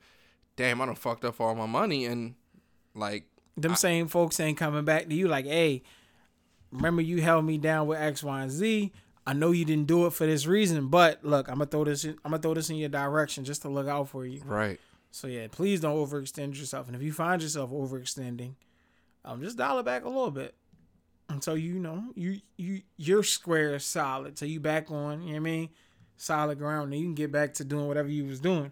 damn 0.55 0.81
I 0.81 0.85
don't 0.85 0.97
fucked 0.97 1.25
up 1.25 1.39
all 1.39 1.53
my 1.55 1.65
money 1.65 2.05
and 2.05 2.35
like 2.93 3.25
them 3.57 3.75
same 3.75 4.07
folks 4.07 4.39
ain't 4.39 4.57
coming 4.57 4.85
back 4.85 5.07
to 5.07 5.15
you 5.15 5.27
like, 5.27 5.45
hey, 5.45 5.83
remember 6.71 7.01
you 7.01 7.21
held 7.21 7.45
me 7.45 7.57
down 7.57 7.87
with 7.87 7.99
X, 7.99 8.23
Y, 8.23 8.41
and 8.41 8.51
Z. 8.51 8.91
I 9.27 9.33
know 9.33 9.51
you 9.51 9.65
didn't 9.65 9.87
do 9.87 10.05
it 10.05 10.13
for 10.13 10.25
this 10.25 10.45
reason, 10.45 10.89
but 10.89 11.23
look, 11.23 11.47
I'm 11.47 11.55
gonna 11.55 11.65
throw 11.65 11.83
this. 11.83 12.03
In, 12.03 12.11
I'm 12.23 12.31
gonna 12.31 12.41
throw 12.41 12.53
this 12.53 12.69
in 12.69 12.75
your 12.75 12.89
direction 12.89 13.43
just 13.43 13.61
to 13.63 13.69
look 13.69 13.87
out 13.87 14.09
for 14.09 14.25
you. 14.25 14.41
Right. 14.45 14.79
So 15.11 15.27
yeah, 15.27 15.47
please 15.49 15.79
don't 15.79 15.95
overextend 15.95 16.59
yourself. 16.59 16.87
And 16.87 16.95
if 16.95 17.01
you 17.01 17.13
find 17.13 17.41
yourself 17.41 17.71
overextending, 17.71 18.55
um, 19.25 19.41
just 19.41 19.57
dial 19.57 19.79
it 19.79 19.83
back 19.83 20.05
a 20.05 20.07
little 20.07 20.31
bit 20.31 20.55
until 21.29 21.57
you 21.57 21.79
know 21.79 22.03
you 22.15 22.39
you 22.57 22.81
your 22.97 23.23
square 23.23 23.75
is 23.75 23.83
solid. 23.85 24.37
So 24.37 24.45
you 24.45 24.59
back 24.59 24.89
on. 24.91 25.21
You 25.21 25.27
know 25.27 25.31
what 25.33 25.37
I 25.37 25.39
mean? 25.39 25.69
Solid 26.17 26.57
ground, 26.59 26.93
and 26.93 27.01
you 27.01 27.07
can 27.07 27.15
get 27.15 27.31
back 27.31 27.53
to 27.55 27.65
doing 27.65 27.87
whatever 27.87 28.07
you 28.07 28.25
was 28.25 28.39
doing. 28.39 28.71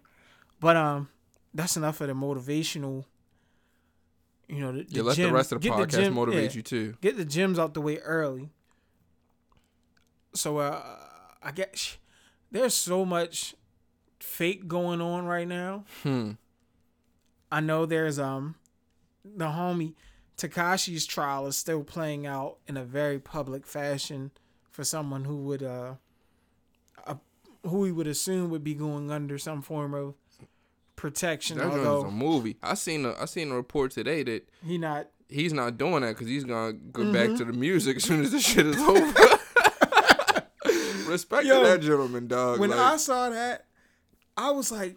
But 0.60 0.76
um, 0.76 1.08
that's 1.52 1.76
enough 1.76 2.00
of 2.00 2.06
the 2.08 2.14
motivational. 2.14 3.04
You 4.48 4.60
know, 4.60 4.72
the, 4.72 4.82
the 4.84 4.86
Yeah, 4.96 5.02
let 5.02 5.16
the 5.16 5.32
rest 5.32 5.52
of 5.52 5.60
the 5.60 5.68
podcast 5.68 5.90
gym- 5.90 6.14
motivate 6.14 6.50
yeah 6.52 6.56
you 6.56 6.62
too. 6.62 6.94
get 7.00 7.16
the 7.16 7.24
gyms 7.26 7.58
out 7.58 7.74
the 7.74 7.80
way 7.80 7.98
early. 7.98 8.50
So 10.34 10.58
uh 10.58 10.82
I 11.42 11.50
guess 11.52 11.96
there's 12.50 12.74
so 12.74 13.04
much 13.04 13.54
fake 14.20 14.66
going 14.68 15.00
on 15.00 15.26
right 15.26 15.46
now. 15.48 15.84
Hmm. 16.02 16.32
I 17.52 17.60
know 17.60 17.86
there's 17.86 18.18
um 18.18 18.54
the 19.24 19.46
homie 19.46 19.94
Tekashi's 20.36 21.06
trial 21.06 21.46
is 21.46 21.56
still 21.56 21.84
playing 21.84 22.26
out 22.26 22.56
in 22.66 22.76
a 22.76 22.84
very 22.84 23.18
public 23.18 23.66
fashion 23.66 24.30
for 24.70 24.82
someone 24.84 25.24
who 25.24 25.36
would 25.44 25.62
uh, 25.62 25.94
uh 27.06 27.14
who 27.64 27.78
we 27.80 27.92
would 27.92 28.06
assume 28.08 28.50
would 28.50 28.64
be 28.64 28.74
going 28.74 29.10
under 29.10 29.38
some 29.38 29.62
form 29.62 29.94
of 29.94 30.14
protection 30.96 31.58
That 31.58 31.68
was 31.70 32.04
a 32.04 32.10
movie. 32.10 32.56
I 32.62 32.74
seen 32.74 33.04
a 33.04 33.14
I 33.20 33.26
seen 33.26 33.50
a 33.52 33.54
report 33.54 33.92
today 33.92 34.22
that 34.24 34.48
he 34.64 34.76
not 34.78 35.08
he's 35.28 35.52
not 35.52 35.78
doing 35.78 36.00
that 36.02 36.10
because 36.14 36.28
he's 36.28 36.44
gonna 36.44 36.72
go 36.72 37.02
Mm-hmm. 37.02 37.12
back 37.12 37.36
to 37.38 37.44
the 37.44 37.52
music 37.52 37.96
as 37.98 38.04
soon 38.04 38.22
as 38.22 38.32
the 38.32 38.40
shit 38.40 38.66
is 38.66 38.76
over. 38.76 39.12
Respect 41.10 41.44
Yo, 41.46 41.62
to 41.62 41.68
that 41.68 41.80
gentleman, 41.80 42.26
dog. 42.26 42.58
when 42.58 42.70
Like, 42.70 42.78
I 42.78 42.96
saw 42.96 43.28
that 43.30 43.66
I 44.36 44.50
was 44.50 44.72
like 44.72 44.96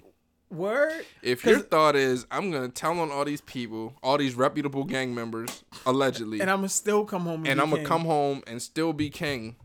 word 0.49 1.05
if 1.21 1.43
your 1.43 1.59
thought 1.59 1.95
is 1.95 2.25
I'm 2.31 2.51
gonna 2.51 2.69
tell 2.69 2.99
on 2.99 3.11
all 3.11 3.25
these 3.25 3.41
people, 3.41 3.95
all 4.01 4.17
these 4.17 4.35
reputable 4.35 4.83
gang 4.83 5.13
members, 5.13 5.63
allegedly, 5.85 6.37
and 6.37 6.43
and, 6.43 6.51
I'm 6.51 6.57
gonna 6.59 6.69
still 6.69 7.05
come 7.05 7.23
home 7.23 7.45
and, 7.45 7.59
I'm 7.61 7.69
gonna 7.69 7.83
come 7.83 8.05
home 8.05 8.43
and 8.47 8.61
still 8.61 8.93
be 8.93 9.09
king, 9.09 9.55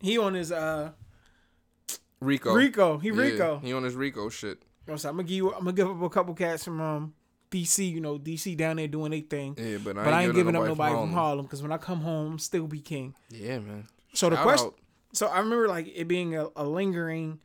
he 0.00 0.18
on 0.18 0.34
his 0.34 0.52
uh 0.52 0.92
Rico. 2.20 2.52
Rico 2.52 2.98
he 2.98 3.10
Yeah, 3.10 3.22
Rico 3.22 3.60
he 3.62 3.72
on 3.72 3.82
his 3.84 3.94
Rico 3.94 4.28
shit. 4.28 4.62
You 4.86 4.92
know, 4.92 4.96
so 4.96 5.08
I'm 5.08 5.16
gonna 5.16 5.28
give 5.28 5.36
you, 5.36 5.52
I'm 5.52 5.60
gonna 5.60 5.72
give 5.72 5.90
up 5.90 6.02
a 6.02 6.08
couple 6.08 6.34
cats 6.34 6.64
from 6.64 6.80
um 6.80 7.14
DC 7.50 7.90
you 7.90 8.00
know 8.00 8.18
DC 8.18 8.56
down 8.56 8.76
there 8.76 8.88
doing 8.88 9.10
their 9.10 9.20
thing 9.20 9.54
Yeah, 9.58 9.78
but 9.78 9.96
I 9.96 10.00
ain't, 10.00 10.04
but 10.04 10.14
I 10.14 10.22
ain't 10.24 10.34
giving 10.34 10.54
up 10.54 10.64
nobody 10.64 10.94
from 10.94 11.12
Harlem. 11.12 11.46
Because 11.46 11.62
when 11.62 11.72
I 11.72 11.78
come 11.78 12.00
home 12.00 12.32
I'm 12.32 12.38
still 12.38 12.66
be 12.66 12.80
king 12.80 13.14
Yeah, 13.30 13.58
man. 13.58 13.86
so 14.12 14.30
the 14.30 14.36
question 14.36 14.68
out. 14.68 14.78
so 15.12 15.26
I 15.26 15.38
remember 15.38 15.68
like 15.68 15.90
it 15.94 16.08
being 16.08 16.36
a, 16.36 16.48
a 16.56 16.64
lingering, 16.64 17.40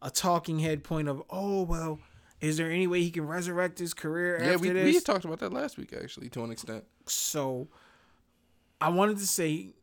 a 0.00 0.10
talking 0.10 0.58
head 0.60 0.84
point 0.84 1.08
of, 1.08 1.22
oh 1.30 1.62
well, 1.62 1.98
is 2.40 2.56
there 2.56 2.70
any 2.70 2.86
way 2.86 3.02
he 3.02 3.10
can 3.10 3.26
resurrect 3.26 3.78
his 3.78 3.94
career 3.94 4.38
Yeah, 4.40 4.52
after 4.54 4.72
we, 4.72 4.84
we 4.84 5.00
talked 5.00 5.24
about 5.24 5.40
that 5.40 5.52
last 5.52 5.76
week 5.76 5.92
actually 5.92 6.28
to 6.30 6.44
an 6.44 6.50
extent. 6.52 6.84
so 7.06 7.68
I 8.80 8.90
wanted 8.90 9.18
to 9.18 9.26
say, 9.26 9.74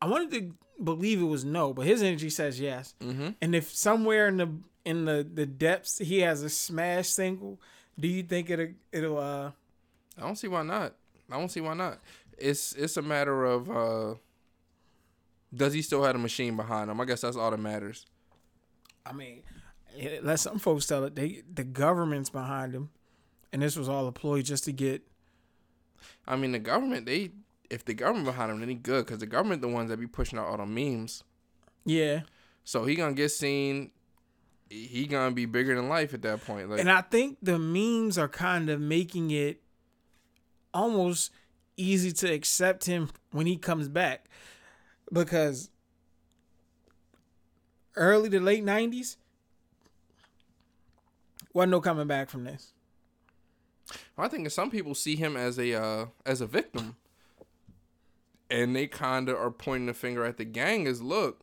I 0.00 0.06
wanted 0.06 0.30
to 0.32 0.54
believe 0.82 1.20
it 1.20 1.26
was 1.26 1.44
no, 1.44 1.72
but 1.72 1.86
his 1.86 2.02
energy 2.02 2.28
says 2.28 2.58
yes. 2.58 2.94
Mm-hmm. 3.00 3.28
And 3.40 3.54
if 3.54 3.72
somewhere 3.72 4.26
in 4.26 4.36
the 4.38 4.48
in 4.84 5.04
the 5.04 5.24
the 5.32 5.46
depths 5.46 5.98
he 5.98 6.20
has 6.20 6.42
a 6.42 6.48
smash 6.50 7.08
single, 7.08 7.60
do 7.98 8.08
you 8.08 8.24
think 8.24 8.50
it'll 8.50 8.68
it'll 8.90 9.18
uh 9.18 9.50
I 10.18 10.22
don't 10.22 10.36
see 10.36 10.48
why 10.48 10.62
not. 10.64 10.94
I 11.30 11.38
don't 11.38 11.50
see 11.50 11.60
why 11.60 11.74
not. 11.74 12.00
It's 12.36 12.72
it's 12.72 12.96
a 12.96 13.02
matter 13.02 13.44
of 13.44 13.70
uh 13.70 14.14
does 15.54 15.72
he 15.72 15.82
still 15.82 16.02
have 16.02 16.16
a 16.16 16.18
machine 16.18 16.56
behind 16.56 16.90
him? 16.90 17.00
I 17.00 17.04
guess 17.04 17.20
that's 17.20 17.36
all 17.36 17.50
that 17.52 17.58
matters. 17.60 18.06
I 19.06 19.12
mean, 19.12 19.42
let 20.22 20.40
some 20.40 20.58
folks 20.58 20.86
tell 20.86 21.04
it 21.04 21.14
they 21.14 21.42
the 21.52 21.64
government's 21.64 22.30
behind 22.30 22.74
him, 22.74 22.90
and 23.52 23.62
this 23.62 23.76
was 23.76 23.88
all 23.88 24.06
a 24.06 24.12
ploy 24.12 24.42
just 24.42 24.64
to 24.64 24.72
get 24.72 25.02
I 26.26 26.36
mean, 26.36 26.52
the 26.52 26.58
government 26.58 27.06
they 27.06 27.30
if 27.70 27.84
the 27.84 27.94
government 27.94 28.26
behind 28.26 28.50
him, 28.50 28.60
then 28.60 28.68
he 28.68 28.74
good 28.74 29.06
because 29.06 29.20
the 29.20 29.26
government 29.26 29.62
the 29.62 29.68
ones 29.68 29.90
that 29.90 29.98
be 29.98 30.06
pushing 30.06 30.38
out 30.38 30.46
all 30.46 30.58
the 30.58 30.66
memes. 30.66 31.24
yeah. 31.84 32.22
So 32.64 32.84
he 32.84 32.94
gonna 32.94 33.14
get 33.14 33.30
seen. 33.30 33.90
He 34.68 35.06
gonna 35.06 35.32
be 35.32 35.46
bigger 35.46 35.74
than 35.74 35.88
life 35.88 36.14
at 36.14 36.22
that 36.22 36.44
point. 36.44 36.70
Like 36.70 36.80
And 36.80 36.90
I 36.90 37.00
think 37.00 37.38
the 37.42 37.58
memes 37.58 38.18
are 38.18 38.28
kind 38.28 38.70
of 38.70 38.80
making 38.80 39.30
it 39.30 39.60
almost 40.72 41.32
easy 41.76 42.12
to 42.12 42.32
accept 42.32 42.84
him 42.84 43.10
when 43.32 43.46
he 43.46 43.56
comes 43.56 43.88
back 43.88 44.28
because 45.12 45.70
early 47.96 48.30
to 48.30 48.40
late 48.40 48.64
90s 48.64 49.16
wasn't 51.54 51.72
no 51.72 51.80
coming 51.80 52.06
back 52.06 52.30
from 52.30 52.44
this. 52.44 52.72
I 54.16 54.28
think 54.28 54.50
some 54.50 54.70
people 54.70 54.94
see 54.94 55.16
him 55.16 55.36
as 55.36 55.58
a 55.58 55.74
uh, 55.74 56.06
as 56.24 56.40
a 56.40 56.46
victim, 56.46 56.96
and 58.50 58.74
they 58.74 58.86
kind 58.86 59.28
of 59.28 59.36
are 59.36 59.50
pointing 59.50 59.86
the 59.86 59.94
finger 59.94 60.24
at 60.24 60.36
the 60.36 60.44
gang. 60.44 60.86
As 60.86 61.02
look, 61.02 61.42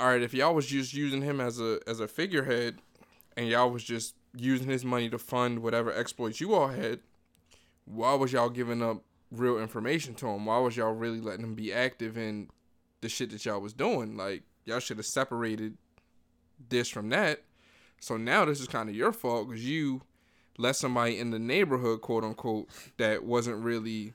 all 0.00 0.08
right, 0.08 0.22
if 0.22 0.34
y'all 0.34 0.54
was 0.54 0.66
just 0.66 0.94
using 0.94 1.22
him 1.22 1.40
as 1.40 1.60
a 1.60 1.80
as 1.86 2.00
a 2.00 2.08
figurehead, 2.08 2.78
and 3.36 3.48
y'all 3.48 3.70
was 3.70 3.84
just 3.84 4.14
using 4.36 4.68
his 4.68 4.84
money 4.84 5.08
to 5.10 5.18
fund 5.18 5.60
whatever 5.60 5.92
exploits 5.92 6.40
you 6.40 6.54
all 6.54 6.68
had, 6.68 7.00
why 7.84 8.14
was 8.14 8.32
y'all 8.32 8.50
giving 8.50 8.82
up 8.82 9.02
real 9.30 9.58
information 9.58 10.14
to 10.14 10.28
him? 10.28 10.46
Why 10.46 10.58
was 10.58 10.76
y'all 10.76 10.92
really 10.92 11.20
letting 11.20 11.44
him 11.44 11.54
be 11.54 11.72
active 11.72 12.16
in 12.16 12.48
the 13.00 13.08
shit 13.08 13.30
that 13.30 13.44
y'all 13.44 13.60
was 13.60 13.72
doing? 13.72 14.16
Like 14.16 14.42
y'all 14.64 14.80
should 14.80 14.98
have 14.98 15.06
separated 15.06 15.76
this 16.68 16.88
from 16.88 17.08
that. 17.10 17.42
So 18.00 18.16
now 18.16 18.44
this 18.44 18.60
is 18.60 18.68
kind 18.68 18.88
of 18.88 18.94
your 18.94 19.12
fault 19.12 19.48
because 19.48 19.68
you 19.68 20.02
let 20.56 20.76
somebody 20.76 21.18
in 21.18 21.30
the 21.30 21.38
neighborhood, 21.38 22.00
quote 22.00 22.24
unquote, 22.24 22.68
that 22.96 23.24
wasn't 23.24 23.62
really 23.64 24.14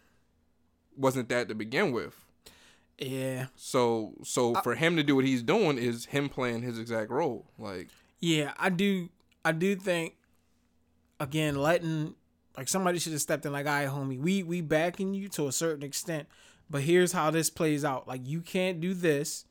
wasn't 0.96 1.30
that 1.30 1.48
to 1.50 1.56
begin 1.56 1.92
with. 1.92 2.24
Yeah. 2.98 3.48
So 3.56 4.14
so 4.24 4.54
for 4.56 4.76
him 4.76 4.96
to 4.98 5.04
do 5.04 5.16
what 5.16 5.26
he's 5.26 5.44
doing 5.44 5.78
is 5.78 6.06
him 6.06 6.30
playing 6.30 6.62
his 6.62 6.80
exact 6.80 7.10
role. 7.10 7.46
Like 7.58 7.90
Yeah, 8.20 8.54
I 8.58 8.70
do 8.70 9.10
I 9.44 9.52
do 9.52 9.76
think 9.76 10.16
again 11.20 11.56
letting 11.56 12.16
like 12.58 12.68
somebody 12.68 13.00
should 13.00 13.14
have 13.14 13.22
stepped 13.22 13.46
in 13.46 13.52
like, 13.52 13.66
"All 13.66 13.74
right, 13.74 13.90
homie, 13.90 14.20
we 14.20 14.44
we 14.44 14.62
backing 14.62 15.14
you 15.14 15.28
to 15.30 15.48
a 15.48 15.52
certain 15.52 15.84
extent, 15.84 16.28
but 16.70 16.82
here's 16.82 17.12
how 17.12 17.32
this 17.32 17.50
plays 17.50 17.84
out. 17.84 18.08
Like 18.08 18.28
you 18.28 18.42
can't 18.42 18.80
do 18.80 18.94
this 18.94 19.46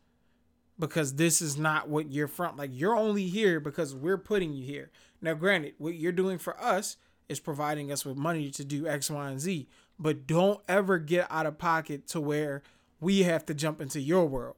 because 0.83 1.15
this 1.15 1.41
is 1.41 1.57
not 1.57 1.89
what 1.89 2.11
you're 2.11 2.27
from. 2.27 2.57
Like 2.57 2.71
you're 2.73 2.97
only 2.97 3.29
here 3.29 3.61
because 3.61 3.95
we're 3.95 4.19
putting 4.19 4.53
you 4.53 4.65
here. 4.65 4.91
Now, 5.21 5.35
granted, 5.35 5.75
what 5.79 5.95
you're 5.95 6.11
doing 6.11 6.39
for 6.39 6.61
us 6.61 6.97
is 7.29 7.39
providing 7.39 7.93
us 7.93 8.05
with 8.05 8.17
money 8.17 8.51
to 8.51 8.65
do 8.65 8.89
X, 8.89 9.09
Y, 9.09 9.31
and 9.31 9.39
Z, 9.39 9.69
but 9.97 10.27
don't 10.27 10.61
ever 10.67 10.99
get 10.99 11.29
out 11.31 11.47
of 11.47 11.57
pocket 11.57 12.09
to 12.09 12.21
where 12.21 12.65
we 13.01 13.23
have 13.23 13.47
to 13.47 13.55
jump 13.55 13.81
into 13.81 14.01
your 14.01 14.27
world. 14.27 14.57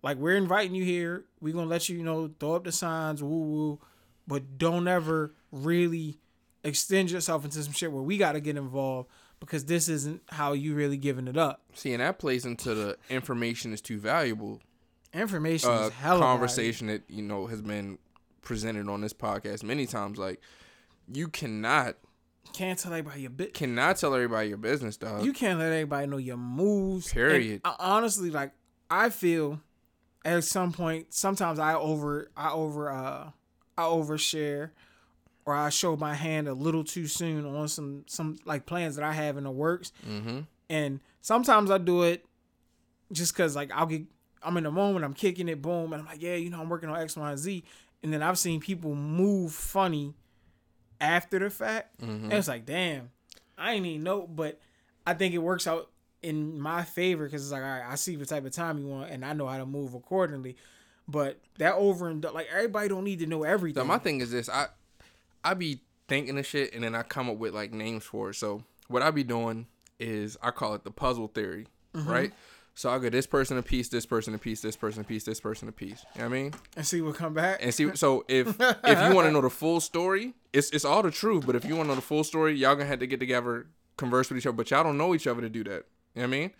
Like 0.00 0.16
we're 0.16 0.36
inviting 0.36 0.76
you 0.76 0.84
here. 0.84 1.24
We're 1.40 1.54
gonna 1.54 1.66
let 1.66 1.88
you, 1.88 1.98
you 1.98 2.04
know, 2.04 2.30
throw 2.38 2.54
up 2.54 2.62
the 2.62 2.70
signs, 2.70 3.20
woo 3.20 3.40
woo, 3.40 3.80
but 4.28 4.58
don't 4.58 4.86
ever 4.86 5.34
really 5.50 6.18
extend 6.62 7.10
yourself 7.10 7.44
into 7.44 7.60
some 7.64 7.72
shit 7.72 7.90
where 7.90 8.00
we 8.00 8.16
gotta 8.16 8.38
get 8.38 8.56
involved 8.56 9.10
because 9.40 9.64
this 9.64 9.88
isn't 9.88 10.22
how 10.28 10.52
you 10.52 10.76
really 10.76 10.96
giving 10.96 11.26
it 11.26 11.36
up. 11.36 11.62
see, 11.74 11.92
and 11.92 12.00
that 12.00 12.20
plays 12.20 12.46
into 12.46 12.76
the 12.76 12.96
information 13.10 13.72
is 13.72 13.80
too 13.80 13.98
valuable 13.98 14.60
Information 15.14 15.70
uh, 15.70 15.86
is 15.86 15.92
hella 15.92 16.20
conversation 16.20 16.86
that 16.86 17.02
you 17.08 17.22
know 17.22 17.46
has 17.46 17.60
been 17.60 17.98
presented 18.40 18.88
on 18.88 19.00
this 19.00 19.12
podcast 19.12 19.62
many 19.62 19.86
times. 19.86 20.18
Like 20.18 20.40
you 21.12 21.28
cannot. 21.28 21.96
Can't 22.52 22.78
tell 22.78 22.92
everybody 22.92 23.22
your 23.22 23.30
bit. 23.30 23.54
cannot 23.54 23.96
tell 23.96 24.14
everybody 24.14 24.48
your 24.48 24.58
business, 24.58 24.96
dog. 24.96 25.24
You 25.24 25.32
can't 25.32 25.58
let 25.58 25.72
everybody 25.72 26.06
know 26.06 26.18
your 26.18 26.36
moves. 26.36 27.12
Period. 27.12 27.62
I- 27.64 27.76
honestly, 27.78 28.30
like 28.30 28.52
I 28.90 29.10
feel 29.10 29.60
at 30.24 30.44
some 30.44 30.72
point, 30.72 31.12
sometimes 31.14 31.58
I 31.58 31.74
over, 31.74 32.30
I 32.36 32.50
over, 32.50 32.90
uh, 32.90 33.30
I 33.76 33.82
overshare, 33.82 34.70
or 35.46 35.54
I 35.54 35.70
show 35.70 35.96
my 35.96 36.14
hand 36.14 36.46
a 36.46 36.54
little 36.54 36.84
too 36.84 37.06
soon 37.06 37.44
on 37.46 37.68
some 37.68 38.04
some 38.06 38.38
like 38.44 38.66
plans 38.66 38.96
that 38.96 39.04
I 39.04 39.12
have 39.12 39.36
in 39.36 39.44
the 39.44 39.50
works. 39.50 39.92
mm-hmm. 40.08 40.40
And 40.68 41.00
sometimes 41.20 41.70
I 41.70 41.78
do 41.78 42.02
it 42.02 42.24
just 43.12 43.34
cause 43.34 43.54
like 43.54 43.70
I'll 43.72 43.86
get 43.86 44.04
I'm 44.44 44.56
in 44.56 44.64
the 44.64 44.70
moment, 44.70 45.04
I'm 45.04 45.14
kicking 45.14 45.48
it, 45.48 45.62
boom, 45.62 45.92
and 45.92 46.02
I'm 46.02 46.06
like, 46.06 46.22
yeah, 46.22 46.34
you 46.34 46.50
know, 46.50 46.60
I'm 46.60 46.68
working 46.68 46.88
on 46.88 46.98
X, 47.00 47.16
Y, 47.16 47.30
and 47.30 47.38
Z. 47.38 47.64
And 48.02 48.12
then 48.12 48.22
I've 48.22 48.38
seen 48.38 48.60
people 48.60 48.94
move 48.94 49.52
funny 49.52 50.14
after 51.00 51.38
the 51.38 51.50
fact. 51.50 52.00
Mm-hmm. 52.00 52.24
And 52.24 52.32
it's 52.32 52.48
like, 52.48 52.66
damn, 52.66 53.10
I 53.56 53.72
ain't 53.74 53.86
even 53.86 54.02
know, 54.02 54.26
but 54.26 54.60
I 55.06 55.14
think 55.14 55.34
it 55.34 55.38
works 55.38 55.66
out 55.66 55.90
in 56.22 56.60
my 56.60 56.82
favor 56.82 57.24
because 57.24 57.42
it's 57.42 57.52
like, 57.52 57.62
all 57.62 57.68
right, 57.68 57.84
I 57.88 57.94
see 57.96 58.16
the 58.16 58.26
type 58.26 58.44
of 58.44 58.52
time 58.52 58.78
you 58.78 58.86
want, 58.86 59.10
and 59.10 59.24
I 59.24 59.32
know 59.32 59.46
how 59.46 59.58
to 59.58 59.66
move 59.66 59.94
accordingly. 59.94 60.56
But 61.08 61.40
that 61.58 61.74
over 61.74 62.08
and 62.08 62.22
done- 62.22 62.34
like 62.34 62.48
everybody 62.52 62.88
don't 62.88 63.04
need 63.04 63.18
to 63.20 63.26
know 63.26 63.42
everything. 63.42 63.80
So 63.80 63.84
my 63.86 63.98
thing 63.98 64.20
is 64.20 64.30
this: 64.30 64.48
I 64.48 64.66
I 65.44 65.54
be 65.54 65.80
thinking 66.08 66.38
of 66.38 66.46
shit 66.46 66.74
and 66.74 66.84
then 66.84 66.94
I 66.94 67.02
come 67.02 67.28
up 67.28 67.38
with 67.38 67.54
like 67.54 67.72
names 67.72 68.04
for 68.04 68.30
it. 68.30 68.34
So 68.34 68.62
what 68.88 69.02
I 69.02 69.10
be 69.10 69.24
doing 69.24 69.66
is 69.98 70.36
I 70.42 70.50
call 70.52 70.74
it 70.74 70.84
the 70.84 70.90
puzzle 70.90 71.26
theory, 71.28 71.66
right? 71.92 72.32
So 72.74 72.88
I'll 72.88 73.00
get 73.00 73.12
this 73.12 73.26
person 73.26 73.58
a 73.58 73.62
piece, 73.62 73.88
this 73.88 74.06
person 74.06 74.34
a 74.34 74.38
piece, 74.38 74.62
this 74.62 74.76
person 74.76 75.02
a 75.02 75.04
piece, 75.04 75.24
this 75.24 75.40
person 75.40 75.68
a 75.68 75.72
piece. 75.72 76.04
You 76.14 76.22
know 76.22 76.28
what 76.28 76.36
I 76.36 76.42
mean? 76.42 76.54
And 76.76 76.86
see 76.86 77.02
what 77.02 77.16
come 77.16 77.34
back. 77.34 77.58
And 77.62 77.74
see, 77.74 77.94
so 77.94 78.24
if 78.28 78.48
if 78.58 79.08
you 79.08 79.14
want 79.14 79.26
to 79.26 79.30
know 79.30 79.42
the 79.42 79.50
full 79.50 79.80
story, 79.80 80.34
it's 80.52 80.70
it's 80.70 80.84
all 80.84 81.02
the 81.02 81.10
truth. 81.10 81.46
But 81.46 81.54
if 81.54 81.64
you 81.64 81.76
want 81.76 81.86
to 81.86 81.88
know 81.88 81.96
the 81.96 82.02
full 82.02 82.24
story, 82.24 82.54
y'all 82.54 82.74
gonna 82.74 82.86
have 82.86 83.00
to 83.00 83.06
get 83.06 83.20
together, 83.20 83.66
converse 83.96 84.30
with 84.30 84.38
each 84.38 84.46
other. 84.46 84.56
But 84.56 84.70
y'all 84.70 84.84
don't 84.84 84.96
know 84.96 85.14
each 85.14 85.26
other 85.26 85.42
to 85.42 85.48
do 85.48 85.62
that. 85.64 85.84
You 86.14 86.22
know 86.22 86.22
what 86.22 86.24
I 86.24 86.26
mean? 86.26 86.50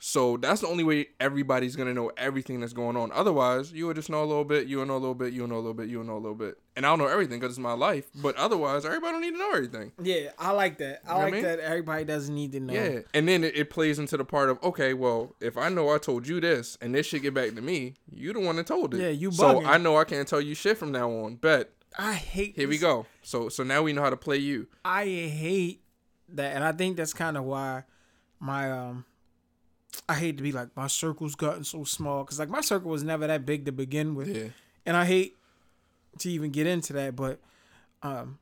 So 0.00 0.36
that's 0.36 0.60
the 0.60 0.68
only 0.68 0.84
way 0.84 1.08
everybody's 1.18 1.74
gonna 1.74 1.94
know 1.94 2.12
everything 2.16 2.60
that's 2.60 2.72
going 2.72 2.96
on. 2.96 3.10
Otherwise, 3.12 3.72
you 3.72 3.86
would 3.86 3.96
just 3.96 4.10
know 4.10 4.22
a 4.22 4.24
little 4.24 4.44
bit, 4.44 4.68
you 4.68 4.78
would 4.78 4.88
know 4.88 4.96
a 4.96 4.98
little 4.98 5.14
bit, 5.14 5.32
you 5.32 5.40
would 5.42 5.50
know 5.50 5.56
a 5.56 5.58
little 5.58 5.74
bit, 5.74 5.88
you 5.88 5.98
would 5.98 6.06
know 6.06 6.16
a 6.16 6.18
little 6.18 6.36
bit, 6.36 6.58
and 6.76 6.86
I 6.86 6.90
don't 6.90 6.98
know 6.98 7.08
everything 7.08 7.40
because 7.40 7.54
it's 7.54 7.58
my 7.58 7.72
life. 7.72 8.08
But 8.14 8.36
otherwise, 8.36 8.84
everybody 8.84 9.12
don't 9.12 9.22
need 9.22 9.32
to 9.32 9.38
know 9.38 9.52
everything. 9.52 9.92
yeah, 10.00 10.30
I 10.38 10.52
like 10.52 10.78
that. 10.78 11.00
I 11.04 11.08
know 11.08 11.14
what 11.14 11.20
I 11.20 11.24
like 11.24 11.32
mean? 11.34 11.42
that 11.42 11.60
everybody 11.60 12.04
doesn't 12.04 12.34
need 12.34 12.52
to 12.52 12.60
know. 12.60 12.72
Yeah, 12.72 13.00
and 13.12 13.28
then 13.28 13.42
it, 13.42 13.56
it 13.56 13.70
plays 13.70 13.98
into 13.98 14.16
the 14.16 14.24
part 14.24 14.50
of 14.50 14.62
okay, 14.62 14.94
well, 14.94 15.34
if 15.40 15.56
I 15.56 15.68
know 15.68 15.90
I 15.92 15.98
told 15.98 16.28
you 16.28 16.40
this 16.40 16.78
and 16.80 16.94
this 16.94 17.06
should 17.06 17.22
get 17.22 17.34
back 17.34 17.54
to 17.54 17.60
me, 17.60 17.94
you 18.12 18.32
the 18.32 18.40
one 18.40 18.56
that 18.56 18.66
told 18.66 18.94
it. 18.94 19.00
Yeah, 19.00 19.08
you 19.08 19.32
So. 19.32 19.64
I 19.64 19.78
know 19.78 19.96
I 19.96 20.04
can't 20.04 20.28
tell 20.28 20.40
you 20.40 20.54
shit 20.54 20.78
from 20.78 20.92
now 20.92 21.10
on. 21.10 21.36
But 21.36 21.72
I 21.98 22.14
hate 22.14 22.54
Here 22.54 22.68
we 22.68 22.78
go. 22.78 23.06
So 23.22 23.48
so 23.48 23.64
now 23.64 23.82
we 23.82 23.92
know 23.92 24.02
how 24.02 24.10
to 24.10 24.16
play 24.16 24.36
you. 24.36 24.68
I 24.84 25.04
hate 25.04 25.82
that, 26.30 26.54
and 26.54 26.62
I 26.64 26.72
think 26.72 26.96
that's 26.96 27.14
kind 27.14 27.36
of 27.36 27.44
why 27.44 27.84
my 28.38 28.70
um, 28.70 29.04
I 30.08 30.14
hate 30.14 30.36
to 30.38 30.42
be 30.42 30.52
like 30.52 30.68
my 30.76 30.86
circle's 30.86 31.34
gotten 31.34 31.64
so 31.64 31.84
small 31.84 32.24
because 32.24 32.38
like 32.38 32.48
my 32.50 32.60
circle 32.60 32.90
was 32.90 33.02
never 33.02 33.26
that 33.26 33.46
big 33.46 33.64
to 33.66 33.72
begin 33.72 34.14
with, 34.14 34.28
Yeah. 34.28 34.48
and 34.86 34.96
I 34.96 35.04
hate 35.04 35.36
to 36.18 36.30
even 36.30 36.50
get 36.50 36.66
into 36.66 36.92
that, 36.94 37.14
but 37.16 37.40
um, 38.02 38.38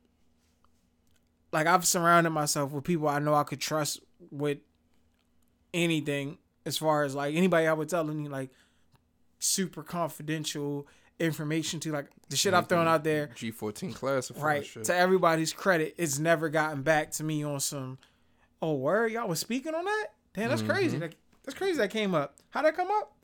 like 1.52 1.66
I've 1.66 1.86
surrounded 1.86 2.30
myself 2.30 2.72
with 2.72 2.84
people 2.84 3.08
I 3.08 3.18
know 3.18 3.34
I 3.34 3.44
could 3.44 3.60
trust 3.60 4.00
with 4.30 4.58
anything 5.74 6.38
as 6.64 6.78
far 6.78 7.04
as 7.04 7.14
like 7.14 7.34
anybody 7.34 7.66
I 7.66 7.72
would 7.72 7.88
tell 7.88 8.08
any 8.10 8.28
like 8.28 8.50
super 9.38 9.82
confidential 9.82 10.86
information 11.18 11.80
to 11.80 11.92
like 11.92 12.06
the 12.28 12.36
shit 12.36 12.54
I've 12.54 12.68
thrown 12.68 12.86
out 12.88 13.04
there 13.04 13.30
G 13.34 13.50
fourteen 13.50 13.92
classified 13.92 14.42
right 14.42 14.66
shit. 14.66 14.84
to 14.84 14.94
everybody's 14.94 15.52
credit 15.52 15.94
it's 15.98 16.18
never 16.18 16.48
gotten 16.48 16.82
back 16.82 17.10
to 17.12 17.24
me 17.24 17.42
on 17.44 17.60
some 17.60 17.98
oh 18.60 18.74
where 18.74 19.06
y'all 19.06 19.28
was 19.28 19.40
speaking 19.40 19.74
on 19.74 19.84
that 19.84 20.06
damn 20.34 20.48
that's 20.50 20.62
Mm-hmm. 20.62 20.70
crazy 20.70 20.98
that, 20.98 21.14
that's 21.46 21.56
crazy 21.56 21.78
that 21.78 21.90
came 21.90 22.14
up 22.14 22.36
how'd 22.50 22.66
that 22.66 22.76
come 22.76 22.90
up 22.90 23.14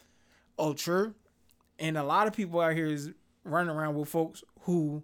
oh 0.59 0.73
true 0.73 1.15
and 1.79 1.99
a 1.99 2.03
lot 2.03 2.27
of 2.27 2.33
people 2.33 2.61
out 2.61 2.75
here 2.75 2.87
is 2.87 3.11
running 3.45 3.75
around 3.75 3.95
with 3.95 4.09
folks 4.09 4.43
who 4.63 5.03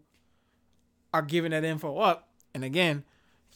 are 1.13 1.23
giving 1.23 1.51
that 1.51 1.65
info 1.65 1.99
up 1.99 2.29
and 2.55 2.65
again 2.65 3.05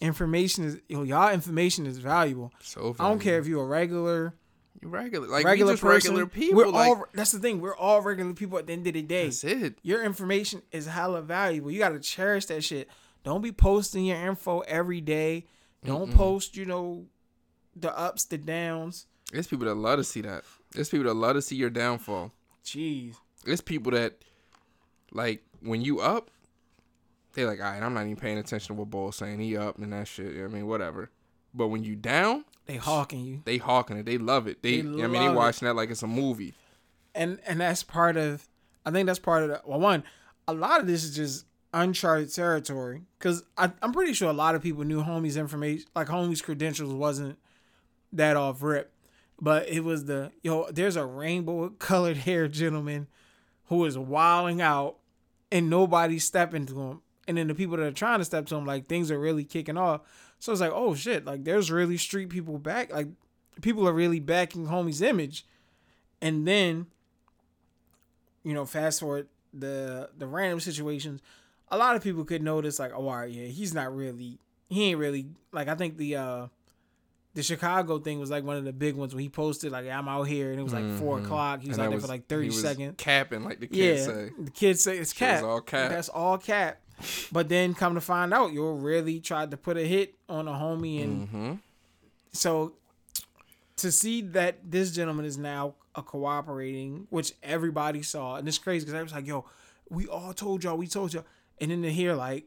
information 0.01 0.65
is 0.65 0.81
you 0.89 0.99
know, 0.99 1.03
y'all 1.05 1.33
information 1.33 1.87
is 1.87 1.97
valuable 1.99 2.53
so 2.61 2.95
i 2.99 3.09
don't 3.09 3.21
care 3.21 3.39
if 3.39 3.47
you're 3.47 3.63
a 3.63 3.67
regular 3.67 4.35
you 4.83 4.89
regular 4.89 5.29
like 5.29 5.45
regular 5.45 5.75
just 5.75 5.83
person 5.83 6.11
regular 6.11 6.27
people. 6.27 6.57
we're 6.57 6.67
like, 6.67 6.89
all 6.89 7.05
that's 7.15 7.31
the 7.31 7.39
thing 7.39 7.61
we're 7.61 7.77
all 7.77 8.01
regular 8.03 8.33
people 8.35 8.59
at 8.59 8.67
the 8.67 8.73
end 8.73 8.87
of 8.87 8.95
the 8.95 9.03
day 9.03 9.27
that's 9.27 9.45
it. 9.45 9.79
your 9.83 10.03
information 10.03 10.61
is 10.73 10.87
hella 10.87 11.23
valuable. 11.23 11.71
You 11.71 11.79
gotta 11.79 12.01
cherish 12.01 12.47
that 12.47 12.65
shit. 12.65 12.89
Don't 13.23 13.43
be 13.43 13.53
posting 13.53 14.07
your 14.07 14.17
info 14.17 14.61
every 14.61 15.01
day. 15.01 15.47
Don't 15.85 16.13
post, 16.15 16.57
you 16.57 16.65
know, 16.65 17.07
the 17.75 17.97
ups, 17.97 18.25
the 18.25 18.39
downs. 18.39 19.07
There's 19.33 19.47
people 19.47 19.67
that 19.67 19.75
love 19.75 19.99
to 19.99 20.05
see 20.05 20.21
that. 20.21 20.45
There's 20.73 20.89
people 20.91 21.07
that 21.07 21.15
love 21.15 21.35
to 21.35 21.43
see 21.43 21.57
your 21.57 21.71
downfall. 21.71 22.31
Jeez. 22.65 23.17
There's 23.45 23.61
people 23.61 23.93
that 23.93 24.19
like 25.11 25.43
when 25.61 25.83
you 25.83 26.01
up, 26.01 26.31
they're 27.35 27.47
like, 27.47 27.61
all 27.61 27.73
right, 27.73 27.83
I'm 27.83 27.95
not 27.95 28.03
even 28.03 28.17
paying 28.17 28.39
attention 28.39 28.75
to 28.77 28.81
what 28.81 28.91
Ball's 28.91 29.17
saying. 29.17 29.41
He 29.41 29.57
up 29.57 29.79
and 29.79 29.93
that 29.93 30.07
shit. 30.07 30.27
You 30.27 30.33
know 30.35 30.43
what 30.43 30.51
I 30.51 30.55
mean, 30.55 30.67
whatever. 30.67 31.11
But 31.55 31.69
when 31.69 31.83
you 31.83 31.97
down, 31.97 32.45
They 32.67 32.77
hawking 32.77 33.25
you. 33.25 33.43
they 33.45 33.59
hawking 33.59 33.97
it. 33.99 34.07
They 34.07 34.19
love 34.19 34.47
it. 34.47 34.63
They, 34.63 34.81
They 34.81 35.03
I 35.03 35.07
mean, 35.07 35.13
they 35.13 35.19
love 35.19 35.35
it. 35.35 35.37
watching 35.37 35.67
that 35.67 35.75
like 35.75 35.91
it's 35.91 36.03
a 36.03 36.07
movie. 36.07 36.55
And 37.15 37.41
and 37.47 37.61
that's 37.61 37.83
part 37.83 38.17
of 38.17 38.47
I 38.87 38.91
think 38.91 39.07
that's 39.07 39.19
part 39.19 39.43
of 39.45 39.49
the 39.49 39.61
well 39.65 39.81
one, 39.81 40.05
a 40.49 40.55
lot 40.55 40.81
of 40.81 40.87
this 40.87 41.05
is 41.05 41.15
just 41.17 41.47
uncharted 41.75 42.33
territory. 42.33 43.03
Cause 43.19 43.43
I, 43.57 43.71
I'm 43.83 43.93
pretty 43.93 44.13
sure 44.13 44.29
a 44.31 44.35
lot 44.35 44.55
of 44.55 44.63
people 44.63 44.85
knew 44.85 45.03
homies 45.03 45.37
information 45.39 45.87
like 45.97 46.09
homies 46.09 46.43
credentials 46.43 46.93
wasn't 46.93 47.39
that 48.13 48.37
off 48.37 48.63
rip. 48.63 48.92
But 49.43 49.69
it 49.69 49.83
was 49.83 50.05
the 50.05 50.31
yo, 50.43 50.71
there's 50.71 50.95
a 50.95 51.05
rainbow 51.05 51.69
colored 51.71 52.17
hair 52.29 52.47
gentleman 52.47 53.09
who 53.67 53.85
is 53.85 53.99
wilding 53.99 54.63
out 54.63 54.99
and 55.51 55.69
nobody's 55.69 56.25
stepping 56.25 56.65
to 56.67 56.81
him. 56.81 57.01
And 57.27 57.37
then 57.37 57.49
the 57.49 57.55
people 57.55 57.77
that 57.77 57.87
are 57.87 57.93
trying 57.93 58.21
to 58.21 58.25
step 58.25 58.47
to 58.47 58.57
him, 58.57 58.65
like 58.65 58.87
things 58.87 59.11
are 59.11 59.19
really 59.19 59.45
kicking 59.45 59.77
off. 59.77 60.03
So 60.39 60.53
it's 60.53 60.61
like, 60.61 60.73
oh 60.73 60.95
shit, 60.95 61.25
like 61.25 61.45
there's 61.45 61.71
really 61.71 61.97
street 61.97 62.29
people 62.29 62.59
back. 62.59 62.93
Like 62.93 63.09
people 63.61 63.89
are 63.89 63.93
really 63.93 64.21
backing 64.21 64.67
homie's 64.67 65.03
image. 65.03 65.45
And 66.21 66.47
then, 66.47 66.87
you 68.45 68.55
know, 68.55 68.65
fast 68.65 69.01
forward 69.01 69.27
the 69.53 70.11
the 70.17 70.27
random 70.27 70.61
situations, 70.61 71.21
a 71.69 71.77
lot 71.77 71.97
of 71.97 72.03
people 72.03 72.25
could 72.25 72.43
notice 72.43 72.79
like, 72.79 72.93
oh, 72.93 73.09
all 73.09 73.17
right, 73.17 73.31
yeah, 73.31 73.47
he's 73.47 73.75
not 73.75 73.95
really, 73.95 74.39
he 74.69 74.85
ain't 74.85 74.99
really 74.99 75.27
like. 75.51 75.67
I 75.67 75.75
think 75.75 75.97
the 75.97 76.17
uh 76.17 76.47
the 77.35 77.43
Chicago 77.43 77.99
thing 77.99 78.21
was 78.21 78.31
like 78.31 78.45
one 78.45 78.57
of 78.57 78.65
the 78.65 78.73
big 78.73 78.95
ones 78.95 79.15
when 79.15 79.23
he 79.23 79.29
posted 79.29 79.73
like, 79.73 79.87
I'm 79.89 80.07
out 80.09 80.25
here, 80.25 80.51
and 80.51 80.61
it 80.61 80.63
was 80.63 80.73
like 80.75 80.91
four 80.99 81.19
o'clock. 81.19 81.63
He 81.63 81.69
was 81.69 81.79
Mm-hmm. 81.79 81.85
And 81.85 81.95
out 81.95 81.99
there 81.99 82.01
for 82.01 82.07
like 82.09 82.27
thirty 82.29 82.47
was 82.49 82.61
seconds. 82.61 82.95
Capping 82.99 83.43
like 83.45 83.61
the 83.61 83.69
Yeah, 83.71 83.93
kids 83.95 84.05
say. 84.05 84.31
the 84.39 84.51
kids 84.51 84.83
say 84.83 84.93
it's 84.99 85.13
was 85.13 85.19
cap. 85.19 85.43
all 85.45 85.61
cap. 85.61 85.91
That's 85.91 86.09
all 86.09 86.39
cap. 86.39 86.81
But 87.33 87.49
then 87.49 87.75
come 87.75 87.95
to 87.95 88.01
find 88.01 88.33
out, 88.35 88.53
you 88.53 88.71
really 88.73 89.19
tried 89.21 89.51
to 89.53 89.57
put 89.57 89.77
a 89.77 89.85
hit 89.85 90.15
on 90.29 90.47
a 90.47 90.53
homie, 90.53 91.03
and 91.03 91.29
Mm-hmm. 91.29 91.53
so 92.33 92.75
to 93.77 93.91
see 93.91 94.21
that 94.21 94.59
this 94.71 94.93
gentleman 94.93 95.25
is 95.25 95.39
now 95.39 95.75
a 95.95 96.03
cooperating, 96.03 97.07
which 97.11 97.33
everybody 97.43 98.03
saw, 98.03 98.37
and 98.37 98.47
it's 98.47 98.59
crazy 98.59 98.85
because 98.85 98.99
I 98.99 99.03
was 99.03 99.13
like, 99.13 99.27
"Yo, 99.27 99.45
we 99.91 100.07
all 100.07 100.33
told 100.33 100.65
y'all, 100.65 100.77
we 100.77 100.87
told 100.87 101.13
y'all," 101.15 101.25
and 101.61 101.71
then 101.71 101.83
to 101.83 101.91
hear 101.93 102.15
like, 102.15 102.47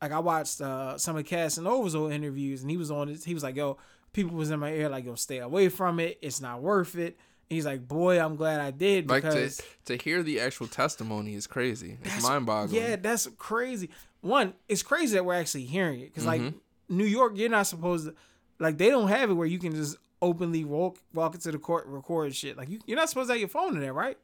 like 0.00 0.12
I 0.12 0.18
watched 0.18 0.60
uh, 0.60 0.98
some 0.98 1.16
of 1.16 1.24
Casanova's 1.24 1.94
old 1.94 2.12
interviews, 2.12 2.62
and 2.62 2.70
he 2.70 2.76
was 2.76 2.90
on 2.90 3.08
it. 3.08 3.24
He 3.24 3.34
was 3.34 3.42
like, 3.42 3.56
"Yo, 3.56 3.78
people 4.12 4.36
was 4.36 4.50
in 4.50 4.60
my 4.60 4.72
ear 4.72 4.88
like, 4.88 5.04
yo, 5.04 5.14
stay 5.14 5.38
away 5.38 5.68
from 5.68 6.00
it. 6.00 6.18
It's 6.22 6.40
not 6.40 6.62
worth 6.62 6.96
it." 6.96 7.16
And 7.48 7.54
he's 7.54 7.66
like, 7.66 7.86
"Boy, 7.86 8.20
I'm 8.22 8.36
glad 8.36 8.60
I 8.60 8.70
did 8.70 9.08
Like 9.08 9.22
because." 9.22 9.58
to 9.86 9.96
to 9.96 10.02
hear 10.02 10.22
the 10.22 10.40
actual 10.40 10.66
testimony 10.66 11.34
is 11.34 11.46
crazy. 11.46 11.98
It's 12.02 12.22
mind 12.22 12.46
boggling. 12.46 12.80
Yeah, 12.82 12.96
that's 12.96 13.28
crazy. 13.38 13.90
One, 14.20 14.54
it's 14.68 14.82
crazy 14.82 15.14
that 15.14 15.24
we're 15.24 15.34
actually 15.34 15.64
hearing 15.64 16.00
it 16.00 16.06
because 16.06 16.26
like 16.26 16.42
New 16.88 17.04
York, 17.04 17.32
you're 17.36 17.48
not 17.48 17.66
supposed 17.66 18.06
to 18.06 18.14
like 18.58 18.78
they 18.78 18.90
don't 18.90 19.08
have 19.08 19.30
it 19.30 19.34
where 19.34 19.46
you 19.46 19.58
can 19.58 19.74
just 19.74 19.96
openly 20.22 20.64
walk 20.64 20.98
walk 21.14 21.34
into 21.34 21.52
the 21.52 21.58
court 21.58 21.86
record 21.86 22.34
shit. 22.34 22.56
Like 22.56 22.68
you, 22.68 22.80
you're 22.86 22.96
not 22.96 23.08
supposed 23.08 23.28
to 23.28 23.34
have 23.34 23.40
your 23.40 23.48
phone 23.48 23.74
in 23.74 23.80
there, 23.80 23.92
right? 23.92 24.18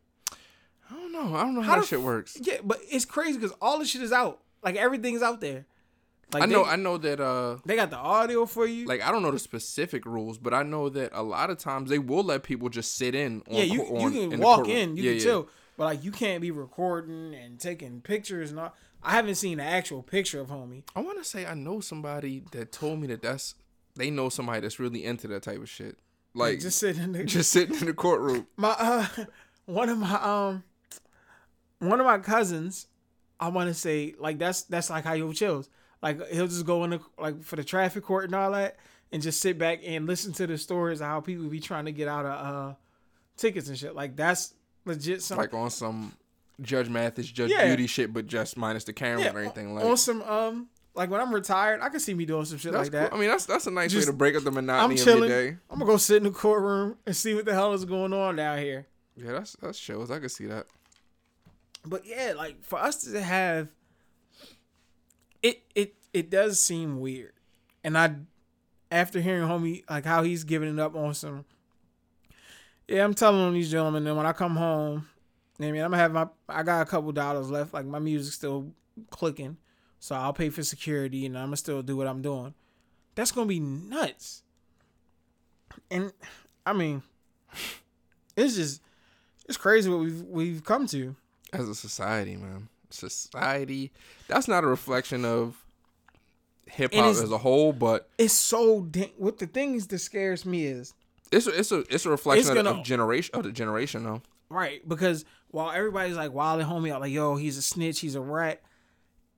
I 0.90 0.94
don't 0.94 1.12
know. 1.12 1.34
I 1.34 1.42
don't 1.44 1.54
know 1.54 1.62
how, 1.62 1.74
How 1.74 1.80
that 1.80 1.86
shit 1.86 2.02
works. 2.02 2.36
Yeah, 2.40 2.58
but 2.62 2.78
it's 2.90 3.04
crazy 3.04 3.38
because 3.38 3.56
all 3.60 3.78
the 3.78 3.84
shit 3.84 4.02
is 4.02 4.12
out. 4.12 4.40
Like 4.62 4.76
everything's 4.76 5.22
out 5.22 5.40
there. 5.40 5.66
Like 6.32 6.44
I 6.44 6.46
know. 6.46 6.64
They, 6.64 6.70
I 6.70 6.76
know 6.76 6.98
that. 6.98 7.20
Uh, 7.20 7.58
they 7.64 7.76
got 7.76 7.90
the 7.90 7.98
audio 7.98 8.46
for 8.46 8.66
you. 8.66 8.86
like 8.86 9.02
I 9.02 9.12
don't 9.12 9.22
know 9.22 9.30
the 9.30 9.38
specific 9.38 10.06
rules, 10.06 10.38
but 10.38 10.54
I 10.54 10.62
know 10.62 10.88
that 10.88 11.10
a 11.12 11.22
lot 11.22 11.50
of 11.50 11.58
times 11.58 11.90
they 11.90 11.98
will 11.98 12.24
let 12.24 12.42
people 12.42 12.68
just 12.68 12.96
sit 12.96 13.14
in. 13.14 13.42
On, 13.48 13.56
yeah, 13.56 13.64
you 13.64 13.84
co- 13.84 14.00
you 14.00 14.10
can 14.10 14.30
the 14.30 14.38
walk 14.38 14.68
in, 14.68 14.96
you 14.96 15.02
yeah, 15.02 15.10
can 15.10 15.18
yeah. 15.18 15.24
chill, 15.24 15.48
but 15.76 15.84
like 15.84 16.04
you 16.04 16.10
can't 16.10 16.40
be 16.40 16.50
recording 16.50 17.34
and 17.34 17.58
taking 17.60 18.00
pictures 18.00 18.50
and 18.50 18.60
all. 18.60 18.74
I 19.02 19.12
haven't 19.12 19.34
seen 19.34 19.58
an 19.58 19.66
actual 19.66 20.02
picture 20.02 20.40
of 20.40 20.46
homie. 20.48 20.84
I 20.94 21.00
want 21.00 21.18
to 21.18 21.24
say 21.24 21.44
I 21.44 21.54
know 21.54 21.80
somebody 21.80 22.44
that 22.52 22.70
told 22.72 23.00
me 23.00 23.08
that 23.08 23.20
that's 23.20 23.56
they 23.96 24.10
know 24.10 24.28
somebody 24.28 24.60
that's 24.60 24.78
really 24.78 25.04
into 25.04 25.26
that 25.28 25.42
type 25.42 25.60
of 25.60 25.68
shit. 25.68 25.98
Like 26.34 26.60
just 26.60 26.78
sitting 26.78 27.02
in 27.02 27.12
the 27.12 27.24
just 27.24 27.50
sitting 27.50 27.76
in 27.76 27.86
the 27.86 27.94
courtroom. 27.94 28.46
my 28.56 28.74
uh 28.78 29.06
one 29.66 29.88
of 29.88 29.98
my 29.98 30.14
um 30.14 30.62
one 31.78 32.00
of 32.00 32.06
my 32.06 32.18
cousins 32.18 32.86
i 33.42 33.48
want 33.48 33.68
to 33.68 33.74
say 33.74 34.14
like 34.18 34.38
that's 34.38 34.62
that's 34.62 34.88
like 34.90 35.04
how 35.04 35.14
he 35.14 35.32
chills 35.32 35.68
like 36.02 36.24
he'll 36.28 36.46
just 36.46 36.64
go 36.64 36.84
in 36.84 36.90
the 36.90 37.00
like 37.18 37.42
for 37.42 37.56
the 37.56 37.64
traffic 37.64 38.04
court 38.04 38.24
and 38.26 38.34
all 38.34 38.52
that 38.52 38.76
and 39.10 39.20
just 39.22 39.40
sit 39.40 39.58
back 39.58 39.80
and 39.84 40.06
listen 40.06 40.32
to 40.32 40.46
the 40.46 40.56
stories 40.56 41.00
of 41.00 41.06
how 41.08 41.20
people 41.20 41.44
be 41.46 41.60
trying 41.60 41.84
to 41.86 41.92
get 41.92 42.08
out 42.08 42.24
of 42.24 42.32
uh 42.70 42.74
tickets 43.36 43.68
and 43.68 43.76
shit 43.76 43.94
like 43.94 44.14
that's 44.16 44.54
legit 44.84 45.22
something 45.22 45.42
like 45.42 45.54
on 45.54 45.70
some 45.70 46.12
Judge 46.60 46.88
Mathis, 46.88 47.26
Judge 47.30 47.50
Yeah. 47.50 47.66
Beauty 47.66 47.86
shit, 47.88 48.12
but 48.12 48.26
just 48.26 48.56
minus 48.56 48.84
the 48.84 48.92
camera 48.92 49.22
yeah, 49.22 49.28
and 49.30 49.36
everything. 49.38 49.74
Like 49.74 49.84
on 49.84 49.96
some 49.96 50.22
um 50.22 50.68
like 50.94 51.10
when 51.10 51.20
i'm 51.20 51.34
retired 51.34 51.80
i 51.80 51.88
can 51.88 51.98
see 52.00 52.12
me 52.12 52.26
doing 52.26 52.44
some 52.44 52.58
shit 52.58 52.70
that's 52.72 52.84
like 52.84 52.92
that 52.92 53.10
cool. 53.10 53.18
I 53.18 53.20
mean, 53.22 53.30
that's 53.30 53.46
that's 53.46 53.66
a 53.66 53.70
nice 53.70 53.90
Just- 53.90 54.06
way 54.06 54.12
to 54.12 54.16
break 54.16 54.36
up 54.36 54.42
the 54.42 54.50
i'm 54.50 54.54
monotony 54.54 55.00
of 55.00 55.06
your 55.06 55.26
day. 55.28 55.48
i'm 55.70 55.78
gonna 55.78 55.86
go 55.90 55.96
sit 55.96 56.18
in 56.18 56.24
the 56.24 56.30
courtroom 56.30 56.96
and 57.06 57.16
see 57.16 57.34
what 57.34 57.46
the 57.46 57.54
hell 57.54 57.72
is 57.72 57.84
going 57.86 58.12
on 58.12 58.36
down 58.36 58.58
here 58.58 58.86
Yeah, 59.16 59.32
that's 59.32 59.56
that's 59.62 59.78
shows. 59.78 60.10
I 60.10 60.18
can 60.18 60.28
see 60.28 60.46
that. 60.46 60.66
But 61.84 62.06
yeah, 62.06 62.34
like 62.36 62.64
for 62.64 62.78
us 62.78 63.02
to 63.04 63.20
have 63.20 63.68
it, 65.42 65.62
it 65.74 65.94
it 66.12 66.30
does 66.30 66.60
seem 66.60 67.00
weird, 67.00 67.32
and 67.82 67.98
I 67.98 68.14
after 68.90 69.20
hearing 69.20 69.48
homie 69.48 69.82
like 69.90 70.04
how 70.04 70.22
he's 70.22 70.44
giving 70.44 70.68
it 70.68 70.78
up 70.78 70.94
on 70.94 71.14
some. 71.14 71.44
Yeah, 72.86 73.04
I'm 73.04 73.14
telling 73.14 73.40
on 73.40 73.54
these 73.54 73.70
gentlemen. 73.70 74.04
Then 74.04 74.16
when 74.16 74.26
I 74.26 74.32
come 74.32 74.56
home, 74.56 75.08
I 75.58 75.70
mean, 75.70 75.82
I'm 75.82 75.90
gonna 75.90 76.02
have 76.02 76.12
my. 76.12 76.28
I 76.48 76.62
got 76.62 76.82
a 76.82 76.90
couple 76.90 77.10
dollars 77.12 77.50
left. 77.50 77.74
Like 77.74 77.86
my 77.86 77.98
music's 77.98 78.36
still 78.36 78.72
clicking, 79.10 79.56
so 79.98 80.14
I'll 80.14 80.32
pay 80.32 80.50
for 80.50 80.62
security, 80.62 81.26
and 81.26 81.36
I'm 81.36 81.46
gonna 81.46 81.56
still 81.56 81.82
do 81.82 81.96
what 81.96 82.06
I'm 82.06 82.22
doing. 82.22 82.54
That's 83.14 83.32
gonna 83.32 83.46
be 83.46 83.60
nuts. 83.60 84.42
And 85.90 86.12
I 86.64 86.72
mean, 86.72 87.02
it's 88.36 88.56
just 88.56 88.82
it's 89.48 89.56
crazy 89.56 89.90
what 89.90 90.00
we've 90.00 90.22
we've 90.22 90.64
come 90.64 90.86
to. 90.88 91.16
As 91.52 91.68
a 91.68 91.74
society, 91.74 92.36
man. 92.36 92.68
Society. 92.90 93.92
That's 94.28 94.48
not 94.48 94.64
a 94.64 94.66
reflection 94.66 95.24
of 95.24 95.56
hip 96.66 96.94
hop 96.94 97.04
as 97.06 97.30
a 97.30 97.38
whole, 97.38 97.72
but 97.72 98.08
It's 98.18 98.32
so 98.32 98.88
what 99.16 99.38
the 99.38 99.46
things 99.46 99.86
that 99.88 99.98
scares 99.98 100.44
me 100.46 100.64
is 100.64 100.94
it's 101.30 101.46
a, 101.46 101.58
it's 101.58 101.72
a 101.72 101.80
it's 101.92 102.06
a 102.06 102.10
reflection 102.10 102.50
of, 102.56 102.64
gonna- 102.64 102.78
of 102.80 102.84
generation 102.84 103.34
of 103.34 103.42
the 103.44 103.52
generation 103.52 104.04
though. 104.04 104.22
right 104.50 104.86
because 104.88 105.24
while 105.50 105.70
everybody's 105.70 106.16
like 106.16 106.32
wilding 106.32 106.66
homie 106.66 106.90
out 106.92 107.00
like 107.00 107.12
yo 107.12 107.36
he's 107.36 107.56
a 107.58 107.62
snitch 107.62 108.00
he's 108.00 108.14
a 108.14 108.20
rat. 108.20 108.62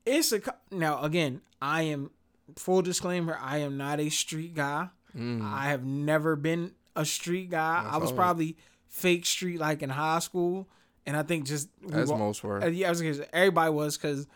It's 0.06 0.32
a 0.32 0.40
now 0.70 1.02
again 1.02 1.40
I 1.62 1.82
am 1.82 2.10
full 2.56 2.82
disclaimer 2.82 3.38
I 3.40 3.58
am 3.58 3.76
not 3.76 4.00
a 4.00 4.10
street 4.10 4.54
guy. 4.54 4.88
Mm. 5.16 5.42
I 5.42 5.66
have 5.70 5.84
never 5.84 6.34
been 6.36 6.72
a 6.96 7.04
street 7.04 7.50
guy. 7.50 7.88
I 7.88 7.96
was 7.98 8.12
probably 8.12 8.56
fake 8.88 9.24
street 9.26 9.58
like 9.60 9.82
in 9.82 9.90
high 9.90 10.18
school, 10.18 10.68
and 11.06 11.16
I 11.16 11.22
think 11.22 11.46
just 11.46 11.68
As 11.92 12.08
wa- 12.08 12.16
most 12.16 12.42
were. 12.42 12.62
Uh, 12.62 12.66
yeah, 12.68 12.86
I 12.86 12.90
was 12.90 13.00
gonna 13.00 13.14
say, 13.14 13.26
everybody 13.32 13.70
was 13.70 13.96
because 13.96 14.26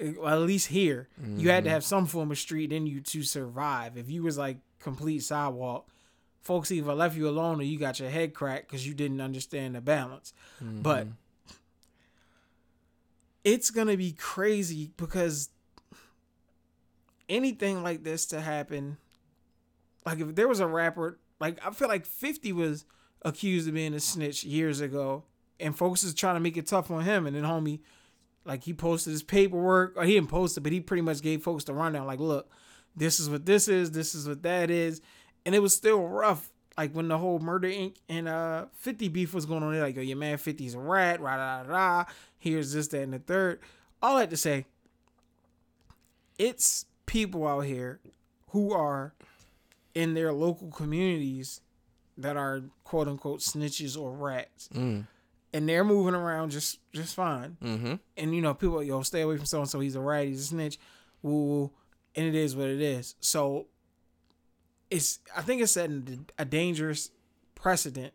well, 0.00 0.34
at 0.34 0.40
least 0.40 0.68
here 0.68 1.08
you 1.36 1.50
had 1.50 1.64
to 1.64 1.70
have 1.70 1.84
some 1.84 2.06
form 2.06 2.30
of 2.30 2.38
street 2.38 2.72
in 2.72 2.86
you 2.86 3.00
to 3.00 3.22
survive. 3.22 3.96
If 3.96 4.10
you 4.10 4.22
was 4.22 4.36
like 4.36 4.58
complete 4.80 5.20
sidewalk, 5.20 5.88
folks 6.42 6.70
either 6.72 6.94
left 6.94 7.16
you 7.16 7.28
alone 7.28 7.60
or 7.60 7.62
you 7.62 7.78
got 7.78 8.00
your 8.00 8.10
head 8.10 8.34
cracked 8.34 8.68
because 8.68 8.86
you 8.86 8.94
didn't 8.94 9.20
understand 9.20 9.74
the 9.74 9.80
balance. 9.80 10.32
But 10.60 11.06
it's 13.44 13.70
gonna 13.70 13.96
be 13.96 14.12
crazy 14.12 14.90
because 14.96 15.50
anything 17.28 17.82
like 17.82 18.02
this 18.02 18.26
to 18.26 18.40
happen, 18.40 18.96
like 20.06 20.18
if 20.20 20.34
there 20.34 20.48
was 20.48 20.60
a 20.60 20.66
rapper, 20.66 21.18
like 21.40 21.64
I 21.64 21.70
feel 21.70 21.88
like 21.88 22.06
Fifty 22.06 22.52
was 22.52 22.84
accused 23.22 23.68
of 23.68 23.74
being 23.74 23.94
a 23.94 24.00
snitch 24.00 24.44
years 24.44 24.80
ago, 24.80 25.24
and 25.60 25.76
folks 25.76 26.04
is 26.04 26.14
trying 26.14 26.34
to 26.36 26.40
make 26.40 26.56
it 26.56 26.66
tough 26.66 26.90
on 26.90 27.02
him, 27.04 27.26
and 27.26 27.36
then 27.36 27.44
homie, 27.44 27.80
like 28.44 28.64
he 28.64 28.72
posted 28.74 29.12
his 29.12 29.22
paperwork, 29.22 29.94
or 29.96 30.04
he 30.04 30.14
didn't 30.14 30.30
post 30.30 30.56
it, 30.56 30.60
but 30.60 30.72
he 30.72 30.80
pretty 30.80 31.02
much 31.02 31.22
gave 31.22 31.42
folks 31.42 31.64
the 31.64 31.74
rundown, 31.74 32.06
like, 32.06 32.20
look, 32.20 32.50
this 32.96 33.18
is 33.18 33.28
what 33.28 33.46
this 33.46 33.68
is, 33.68 33.90
this 33.90 34.14
is 34.14 34.28
what 34.28 34.42
that 34.42 34.70
is, 34.70 35.00
and 35.44 35.54
it 35.54 35.60
was 35.60 35.74
still 35.74 36.06
rough. 36.06 36.50
Like 36.76 36.92
when 36.92 37.06
the 37.06 37.18
whole 37.18 37.38
Murder 37.38 37.68
Inc. 37.68 37.94
and 38.08 38.26
uh 38.26 38.66
50 38.74 39.08
beef 39.08 39.32
was 39.32 39.46
going 39.46 39.62
on, 39.62 39.72
they're 39.72 39.82
like, 39.82 39.94
yo, 39.94 40.02
your 40.02 40.16
man 40.16 40.38
50's 40.38 40.74
a 40.74 40.78
rat, 40.80 41.20
rah, 41.20 41.36
rah, 41.36 41.60
rah, 41.60 41.68
rah. 41.68 42.04
Here's 42.36 42.72
this, 42.72 42.88
that, 42.88 43.02
and 43.02 43.12
the 43.12 43.20
third. 43.20 43.60
All 44.02 44.18
that 44.18 44.30
to 44.30 44.36
say, 44.36 44.66
it's 46.36 46.86
people 47.06 47.46
out 47.46 47.60
here 47.60 48.00
who 48.48 48.72
are 48.72 49.14
in 49.94 50.14
their 50.14 50.32
local 50.32 50.68
communities 50.68 51.60
that 52.18 52.36
are 52.36 52.62
quote 52.82 53.08
unquote 53.08 53.40
snitches 53.40 53.98
or 53.98 54.12
rats. 54.12 54.68
Mm. 54.74 55.06
And 55.54 55.68
they're 55.68 55.84
moving 55.84 56.14
around 56.14 56.50
just 56.50 56.80
just 56.92 57.14
fine. 57.14 57.56
Mm-hmm. 57.62 57.94
And 58.16 58.34
you 58.34 58.42
know, 58.42 58.52
people 58.52 58.82
yo, 58.82 59.00
stay 59.02 59.22
away 59.22 59.36
from 59.36 59.46
so 59.46 59.60
and 59.60 59.70
so, 59.70 59.80
he's 59.80 59.94
a 59.94 60.00
rat, 60.00 60.26
he's 60.26 60.40
a 60.40 60.44
snitch, 60.44 60.78
woo 61.22 61.44
woo. 61.44 61.70
And 62.16 62.26
it 62.26 62.34
is 62.34 62.54
what 62.54 62.68
it 62.68 62.80
is. 62.80 63.14
So 63.20 63.68
it's 64.90 65.20
I 65.34 65.42
think 65.42 65.62
it's 65.62 65.72
setting 65.72 66.26
a 66.38 66.44
dangerous 66.44 67.10
precedent 67.54 68.12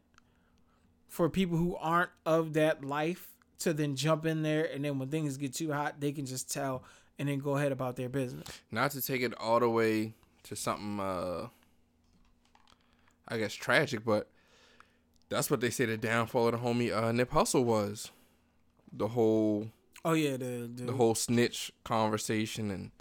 for 1.08 1.30
people 1.30 1.58
who 1.58 1.76
aren't 1.78 2.12
of 2.26 2.54
that 2.54 2.84
life 2.84 3.30
to 3.60 3.74
then 3.74 3.96
jump 3.96 4.26
in 4.26 4.44
there 4.44 4.66
and 4.66 4.86
then 4.86 5.00
when 5.00 5.10
things 5.10 5.38
get 5.38 5.54
too 5.54 5.72
hot, 5.72 6.00
they 6.00 6.12
can 6.12 6.26
just 6.26 6.52
tell 6.52 6.84
and 7.18 7.28
then 7.28 7.40
go 7.40 7.58
ahead 7.58 7.72
about 7.72 7.96
their 7.96 8.10
business. 8.10 8.48
Not 8.72 8.92
to 8.92 9.02
take 9.02 9.22
it 9.22 9.34
all 9.40 9.60
the 9.60 9.70
way 9.70 10.14
to 10.44 10.56
something 10.56 11.00
uh 11.00 11.48
I 13.28 13.38
guess 13.38 13.54
tragic, 13.54 14.04
but 14.04 14.28
that's 15.30 15.50
what 15.50 15.62
they 15.62 15.70
say 15.70 15.86
the 15.86 15.98
downfall 15.98 16.48
of 16.48 16.54
the 16.54 16.58
homie 16.68 16.96
uh 16.96 17.12
Nip 17.12 17.32
Hussle 17.32 17.64
was. 17.64 18.12
The 18.92 19.10
whole 19.10 19.68
Oh 20.04 20.14
yeah, 20.14 20.38
the 20.38 20.70
the, 20.74 20.86
the 20.86 20.94
whole 20.94 21.16
snitch 21.16 21.72
conversation 21.84 22.72
and 22.72 22.92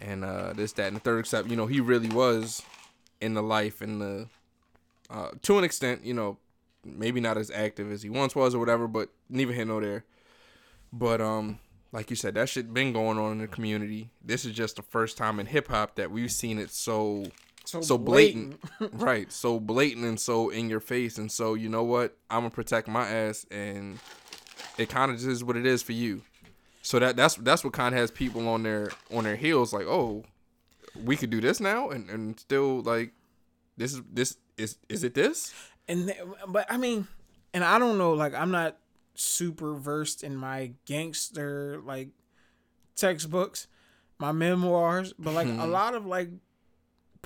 and 0.00 0.24
uh 0.24 0.52
this 0.52 0.72
that 0.72 0.88
and 0.88 0.96
the 0.96 1.00
third 1.00 1.20
except 1.20 1.48
you 1.48 1.56
know 1.56 1.66
he 1.66 1.80
really 1.80 2.08
was 2.08 2.62
in 3.20 3.34
the 3.34 3.42
life 3.42 3.80
and 3.80 4.00
the 4.00 4.28
uh 5.10 5.30
to 5.42 5.58
an 5.58 5.64
extent 5.64 6.04
you 6.04 6.14
know 6.14 6.38
maybe 6.84 7.20
not 7.20 7.36
as 7.36 7.50
active 7.50 7.90
as 7.90 8.02
he 8.02 8.10
once 8.10 8.34
was 8.34 8.54
or 8.54 8.58
whatever 8.58 8.86
but 8.86 9.08
neither 9.28 9.52
here 9.52 9.64
nor 9.64 9.80
there 9.80 10.04
but 10.92 11.20
um 11.20 11.58
like 11.90 12.10
you 12.10 12.16
said 12.16 12.34
that 12.34 12.48
shit 12.48 12.72
been 12.72 12.92
going 12.92 13.18
on 13.18 13.32
in 13.32 13.38
the 13.38 13.48
community 13.48 14.10
this 14.24 14.44
is 14.44 14.52
just 14.52 14.76
the 14.76 14.82
first 14.82 15.16
time 15.16 15.40
in 15.40 15.46
hip-hop 15.46 15.96
that 15.96 16.10
we've 16.10 16.30
seen 16.30 16.58
it 16.58 16.70
so 16.70 17.24
so 17.68 17.98
blatant, 17.98 18.60
right. 18.92 19.30
So 19.30 19.60
blatant 19.60 20.06
and 20.06 20.18
so 20.18 20.48
in 20.48 20.70
your 20.70 20.80
face. 20.80 21.18
And 21.18 21.30
so 21.30 21.54
you 21.54 21.68
know 21.68 21.84
what? 21.84 22.16
I'm 22.30 22.40
gonna 22.40 22.50
protect 22.50 22.88
my 22.88 23.06
ass 23.06 23.46
and 23.50 23.98
it 24.78 24.88
kind 24.88 25.10
of 25.10 25.18
just 25.18 25.28
is 25.28 25.44
what 25.44 25.56
it 25.56 25.66
is 25.66 25.82
for 25.82 25.92
you. 25.92 26.22
So 26.82 26.98
that 26.98 27.16
that's 27.16 27.34
that's 27.36 27.64
what 27.64 27.74
kind 27.74 27.94
of 27.94 28.00
has 28.00 28.10
people 28.10 28.48
on 28.48 28.62
their 28.62 28.90
on 29.14 29.24
their 29.24 29.36
heels 29.36 29.72
like 29.72 29.86
oh 29.86 30.24
we 31.04 31.16
could 31.16 31.30
do 31.30 31.40
this 31.40 31.60
now? 31.60 31.90
And 31.90 32.08
and 32.08 32.40
still 32.40 32.80
like 32.80 33.12
this 33.76 33.92
is 33.92 34.02
this 34.10 34.36
is 34.56 34.78
is 34.88 35.04
it 35.04 35.14
this? 35.14 35.52
And 35.86 36.06
th- 36.06 36.18
but 36.48 36.66
I 36.70 36.76
mean, 36.76 37.06
and 37.52 37.64
I 37.64 37.78
don't 37.78 37.98
know, 37.98 38.12
like 38.12 38.34
I'm 38.34 38.50
not 38.50 38.78
super 39.14 39.74
versed 39.74 40.22
in 40.22 40.36
my 40.36 40.72
gangster 40.86 41.80
like 41.84 42.08
textbooks, 42.96 43.66
my 44.18 44.32
memoirs, 44.32 45.12
but 45.18 45.34
like 45.34 45.48
a 45.48 45.50
mm-hmm. 45.50 45.70
lot 45.70 45.94
of 45.94 46.06
like 46.06 46.30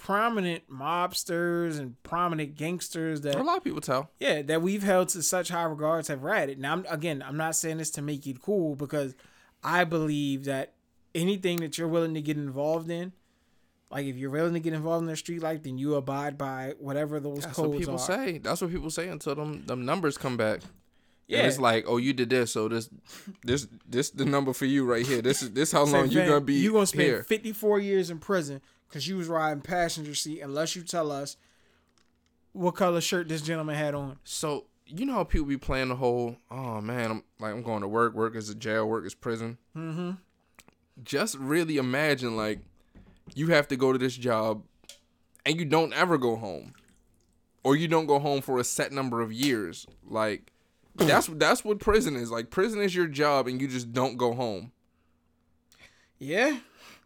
prominent 0.02 0.68
mobsters 0.68 1.78
and 1.78 2.00
prominent 2.02 2.56
gangsters 2.56 3.20
that 3.20 3.36
a 3.36 3.42
lot 3.42 3.58
of 3.58 3.62
people 3.64 3.80
tell 3.80 4.10
yeah 4.18 4.42
that 4.42 4.60
we've 4.60 4.82
held 4.82 5.08
to 5.08 5.22
such 5.22 5.48
high 5.48 5.62
regards 5.62 6.08
have 6.08 6.24
ratted. 6.24 6.58
Now, 6.58 6.72
I'm, 6.72 6.86
again, 6.88 7.22
I'm 7.26 7.36
not 7.36 7.54
saying 7.54 7.78
this 7.78 7.90
to 7.92 8.02
make 8.02 8.26
it 8.26 8.42
cool 8.42 8.74
because 8.74 9.14
I 9.62 9.84
believe 9.84 10.44
that 10.46 10.72
anything 11.14 11.58
that 11.58 11.78
you're 11.78 11.86
willing 11.86 12.14
to 12.14 12.20
get 12.20 12.36
involved 12.36 12.90
in, 12.90 13.12
like 13.92 14.06
if 14.06 14.16
you're 14.16 14.30
willing 14.30 14.54
to 14.54 14.60
get 14.60 14.72
involved 14.72 15.02
in 15.02 15.06
the 15.08 15.14
street 15.16 15.40
life, 15.40 15.62
then 15.62 15.78
you 15.78 15.94
abide 15.94 16.36
by 16.36 16.74
whatever 16.80 17.20
those 17.20 17.44
that's 17.44 17.54
codes 17.54 17.68
what 17.68 17.78
people 17.78 17.94
are. 17.94 17.98
say 17.98 18.38
that's 18.38 18.60
what 18.60 18.72
people 18.72 18.90
say 18.90 19.06
until 19.06 19.36
them 19.36 19.64
them 19.66 19.84
numbers 19.84 20.18
come 20.18 20.36
back 20.36 20.62
yeah 21.28 21.42
Yeah. 21.42 21.46
it's 21.46 21.60
like 21.60 21.84
oh 21.86 21.98
you 21.98 22.12
did 22.12 22.28
this 22.30 22.50
so 22.50 22.66
this 22.66 22.90
this 23.44 23.68
this 23.88 24.10
the 24.10 24.24
number 24.24 24.52
for 24.52 24.64
you 24.64 24.84
right 24.84 25.06
here 25.06 25.22
this 25.22 25.42
is 25.42 25.52
this 25.52 25.70
how 25.70 25.84
long 25.84 26.08
you 26.10 26.18
fam, 26.18 26.28
gonna 26.28 26.40
be 26.40 26.54
You 26.54 26.72
gonna 26.72 26.86
spend 26.86 27.02
here 27.04 27.22
54 27.22 27.78
years 27.78 28.10
in 28.10 28.18
prison 28.18 28.60
because 28.92 29.08
you 29.08 29.16
was 29.16 29.26
riding 29.26 29.62
passenger 29.62 30.14
seat 30.14 30.42
unless 30.42 30.76
you 30.76 30.82
tell 30.82 31.10
us 31.10 31.38
what 32.52 32.72
color 32.72 33.00
shirt 33.00 33.26
this 33.26 33.40
gentleman 33.40 33.74
had 33.74 33.94
on. 33.94 34.18
So 34.22 34.66
you 34.86 35.06
know 35.06 35.14
how 35.14 35.24
people 35.24 35.46
be 35.46 35.56
playing 35.56 35.88
the 35.88 35.96
whole, 35.96 36.36
oh 36.50 36.82
man, 36.82 37.10
I'm 37.10 37.24
like 37.40 37.54
I'm 37.54 37.62
going 37.62 37.80
to 37.80 37.88
work, 37.88 38.12
work 38.12 38.36
is 38.36 38.50
a 38.50 38.54
jail, 38.54 38.86
work 38.86 39.06
is 39.06 39.14
prison. 39.14 39.56
Mm-hmm. 39.74 40.12
Just 41.02 41.38
really 41.38 41.78
imagine 41.78 42.36
like 42.36 42.60
you 43.34 43.48
have 43.48 43.66
to 43.68 43.76
go 43.76 43.92
to 43.92 43.98
this 43.98 44.14
job 44.14 44.62
and 45.46 45.58
you 45.58 45.64
don't 45.64 45.94
ever 45.94 46.18
go 46.18 46.36
home. 46.36 46.74
Or 47.64 47.76
you 47.76 47.86
don't 47.86 48.06
go 48.06 48.18
home 48.18 48.40
for 48.42 48.58
a 48.58 48.64
set 48.64 48.90
number 48.90 49.20
of 49.20 49.32
years. 49.32 49.86
Like 50.06 50.52
that's 50.96 51.26
that's 51.32 51.64
what 51.64 51.78
prison 51.78 52.14
is. 52.16 52.30
Like 52.30 52.50
prison 52.50 52.82
is 52.82 52.94
your 52.94 53.06
job 53.06 53.46
and 53.46 53.58
you 53.58 53.68
just 53.68 53.92
don't 53.92 54.18
go 54.18 54.34
home. 54.34 54.72
Yeah, 56.18 56.58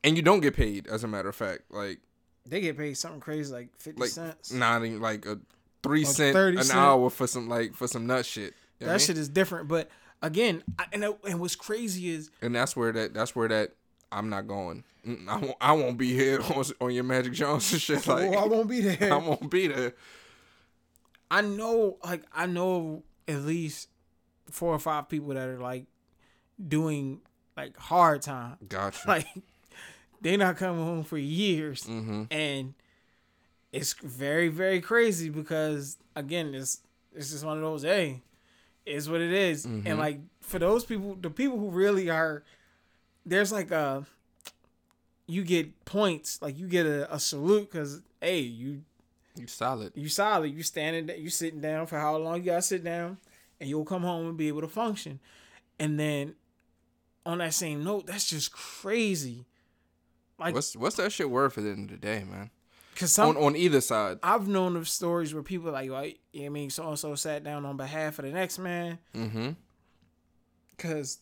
And 0.06 0.16
you 0.16 0.22
don't 0.22 0.40
get 0.40 0.54
paid, 0.56 0.86
as 0.86 1.04
a 1.04 1.08
matter 1.08 1.28
of 1.28 1.36
fact. 1.36 1.62
Like 1.70 1.98
they 2.46 2.60
get 2.60 2.78
paid 2.78 2.96
something 2.96 3.20
crazy 3.20 3.52
like 3.52 3.70
50 3.76 4.00
like 4.00 4.10
cents. 4.10 4.52
not 4.52 4.84
even 4.84 5.00
like 5.00 5.26
a 5.26 5.38
three 5.82 6.04
Or 6.04 6.06
cent 6.06 6.32
30 6.34 6.58
an 6.58 6.64
cent. 6.64 6.78
hour 6.78 7.10
for 7.10 7.26
some 7.26 7.48
like 7.48 7.74
for 7.74 7.88
some 7.88 8.06
nut 8.06 8.24
shit. 8.24 8.54
You 8.80 8.86
that 8.86 8.92
mean? 8.92 8.98
shit 9.00 9.18
is 9.18 9.28
different, 9.28 9.68
but 9.68 9.90
again, 10.22 10.62
I, 10.78 10.84
and 10.92 11.04
and 11.28 11.40
what's 11.40 11.56
crazy 11.56 12.08
is 12.10 12.30
and 12.40 12.54
that's 12.54 12.76
where 12.76 12.92
that 12.92 13.12
that's 13.14 13.34
where 13.34 13.48
that 13.48 13.72
I'm 14.12 14.28
not 14.30 14.46
going. 14.46 14.84
Mm, 15.06 15.28
I 15.28 15.36
won't, 15.38 15.56
I 15.60 15.72
won't 15.72 15.98
be 15.98 16.12
here 16.14 16.40
on, 16.54 16.64
on 16.80 16.90
your 16.94 17.04
Magic 17.04 17.32
Johnson 17.32 17.78
shit. 17.80 18.06
Like 18.06 18.30
oh, 18.30 18.34
I 18.34 18.46
won't 18.46 18.68
be 18.68 18.80
there. 18.80 19.12
I 19.12 19.16
won't 19.16 19.50
be 19.50 19.66
there. 19.66 19.94
I 21.28 21.40
know, 21.40 21.96
like, 22.04 22.22
I 22.32 22.46
know 22.46 23.02
at 23.26 23.40
least 23.40 23.88
four 24.48 24.72
or 24.72 24.78
five 24.78 25.08
people 25.08 25.30
that 25.34 25.48
are 25.48 25.58
like 25.58 25.86
doing 26.64 27.20
like 27.56 27.76
hard 27.76 28.22
time. 28.22 28.58
Gotcha. 28.68 29.08
Like, 29.08 29.26
they 30.20 30.36
not 30.36 30.56
coming 30.56 30.84
home 30.84 31.04
for 31.04 31.18
years, 31.18 31.82
mm-hmm. 31.84 32.24
and 32.30 32.74
it's 33.72 33.92
very, 33.94 34.48
very 34.48 34.80
crazy 34.80 35.28
because 35.28 35.98
again, 36.14 36.54
it's 36.54 36.80
it's 37.14 37.30
just 37.30 37.44
one 37.44 37.56
of 37.56 37.62
those. 37.62 37.82
Hey, 37.82 38.22
is 38.84 39.08
what 39.08 39.20
it 39.20 39.32
is. 39.32 39.66
Mhm. 39.66 39.86
and 39.86 39.98
like 39.98 40.20
for 40.40 40.58
those 40.58 40.84
people, 40.84 41.16
the 41.20 41.30
people 41.30 41.58
who 41.58 41.70
really 41.70 42.08
are, 42.08 42.44
there's 43.24 43.50
like 43.52 43.70
a, 43.72 44.06
you 45.26 45.42
get 45.42 45.84
points, 45.84 46.40
like 46.40 46.56
you 46.58 46.68
get 46.68 46.86
a, 46.86 47.12
a 47.14 47.18
salute 47.18 47.70
because 47.70 48.00
hey, 48.20 48.40
you 48.40 48.82
You 49.36 49.46
solid. 49.46 49.92
you 49.94 50.08
solid. 50.08 50.52
You 50.54 50.62
standing, 50.62 51.10
you 51.20 51.30
sitting 51.30 51.60
down 51.60 51.86
for 51.86 51.98
how 51.98 52.16
long 52.16 52.36
you 52.38 52.42
gotta 52.44 52.62
sit 52.62 52.84
down, 52.84 53.18
and 53.60 53.68
you'll 53.68 53.84
come 53.84 54.02
home 54.02 54.28
and 54.28 54.36
be 54.36 54.48
able 54.48 54.60
to 54.62 54.68
function. 54.68 55.18
And 55.78 55.98
then, 56.00 56.34
on 57.26 57.38
that 57.38 57.52
same 57.54 57.82
note, 57.84 58.06
that's 58.06 58.28
just 58.30 58.52
crazy. 58.52 59.44
Like 60.38 60.54
What's 60.54 60.76
what's 60.76 60.96
that 60.96 61.12
shit 61.12 61.30
worth 61.30 61.56
at 61.58 61.64
the 61.64 61.70
end 61.70 61.90
of 61.90 62.00
the 62.00 62.06
day, 62.06 62.24
man? 62.24 62.50
Cause 62.96 63.18
on 63.18 63.36
on 63.36 63.56
either 63.56 63.80
side. 63.80 64.18
I've 64.22 64.48
known 64.48 64.74
of 64.76 64.88
stories 64.88 65.34
where 65.34 65.42
people 65.42 65.70
like, 65.72 65.90
like, 65.90 66.18
you 66.32 66.40
know 66.40 66.44
what 66.44 66.46
I 66.46 66.52
mean, 66.52 66.70
so 66.70 66.88
and 66.88 66.98
so 66.98 67.14
sat 67.14 67.44
down 67.44 67.64
on 67.66 67.76
behalf 67.76 68.18
of 68.18 68.24
the 68.24 68.30
next 68.32 68.58
man 68.58 68.98
Mm-hmm. 69.14 69.50
because 70.76 71.18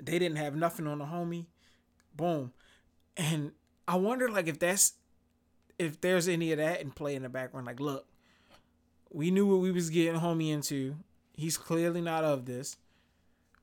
they 0.00 0.18
didn't 0.18 0.36
have 0.36 0.54
nothing 0.54 0.86
on 0.86 0.98
the 0.98 1.04
homie. 1.04 1.46
Boom. 2.14 2.52
And 3.16 3.52
I 3.88 3.96
wonder 3.96 4.28
like 4.28 4.46
if 4.48 4.58
that's 4.58 4.92
if 5.78 6.00
there's 6.00 6.28
any 6.28 6.52
of 6.52 6.58
that 6.58 6.80
in 6.80 6.90
play 6.90 7.14
in 7.16 7.22
the 7.22 7.28
background. 7.28 7.66
Like, 7.66 7.80
look, 7.80 8.06
we 9.10 9.30
knew 9.30 9.46
what 9.46 9.60
we 9.60 9.70
was 9.70 9.90
getting 9.90 10.20
homie 10.20 10.50
into. 10.52 10.96
He's 11.34 11.56
clearly 11.58 12.00
not 12.00 12.24
of 12.24 12.46
this. 12.46 12.76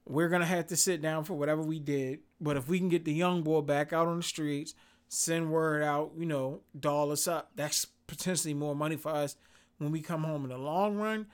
We're 0.05 0.29
gonna 0.29 0.45
have 0.45 0.67
to 0.67 0.75
sit 0.75 1.01
down 1.01 1.23
for 1.23 1.33
whatever 1.35 1.61
we 1.61 1.79
did. 1.79 2.19
But 2.43 2.57
if 2.57 2.67
we 2.67 2.77
can 2.77 2.89
get 2.89 3.05
the 3.05 3.13
young 3.13 3.41
boy 3.41 3.61
back 3.61 3.93
out 3.93 4.07
on 4.07 4.17
the 4.17 4.23
streets, 4.23 4.75
send 5.07 5.49
word 5.49 5.81
out, 5.81 6.11
you 6.17 6.25
know, 6.25 6.59
doll 6.77 7.11
us 7.11 7.27
up, 7.27 7.51
that's 7.55 7.85
potentially 8.05 8.53
more 8.53 8.75
money 8.75 8.97
for 8.97 9.09
us 9.09 9.37
when 9.77 9.91
we 9.91 10.01
come 10.01 10.23
home 10.23 10.43
in 10.43 10.49
the 10.49 10.57
long 10.57 10.97
run. 10.97 11.27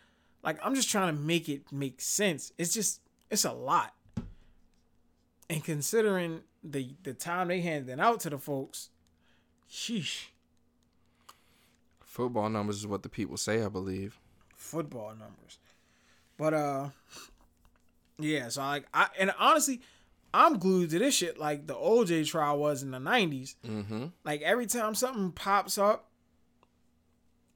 Like 0.43 0.59
I'm 0.63 0.75
just 0.75 0.89
trying 0.89 1.15
to 1.15 1.19
make 1.21 1.49
it 1.49 1.71
make 1.71 1.99
sense. 1.99 2.53
It's 2.59 2.73
just 2.73 3.01
it's 3.31 3.43
a 3.43 3.51
lot. 3.51 3.95
And 5.49 5.63
considering 5.63 6.41
the 6.63 6.93
the 7.01 7.13
time 7.15 7.47
they 7.47 7.61
handing 7.61 7.99
out 7.99 8.19
to 8.21 8.29
the 8.29 8.37
folks, 8.37 8.89
sheesh, 9.69 10.27
Football 12.05 12.49
numbers 12.49 12.77
is 12.77 12.87
what 12.87 13.03
the 13.03 13.09
people 13.09 13.37
say, 13.37 13.63
I 13.63 13.69
believe. 13.69 14.19
football 14.55 15.09
numbers. 15.09 15.57
But 16.37 16.53
uh 16.53 16.89
yeah, 18.19 18.49
so 18.49 18.61
like 18.61 18.85
I 18.93 19.07
and 19.17 19.33
honestly, 19.39 19.81
I'm 20.33 20.59
glued 20.59 20.91
to 20.91 20.99
this 20.99 21.15
shit 21.15 21.39
like 21.39 21.67
the 21.67 21.73
OJ 21.73 22.27
trial 22.27 22.59
was 22.59 22.83
in 22.83 22.91
the 22.91 22.99
90s. 22.99 23.55
Mm-hmm. 23.65 24.05
Like 24.23 24.41
every 24.41 24.67
time 24.67 24.95
something 24.95 25.31
pops 25.31 25.77
up, 25.77 26.09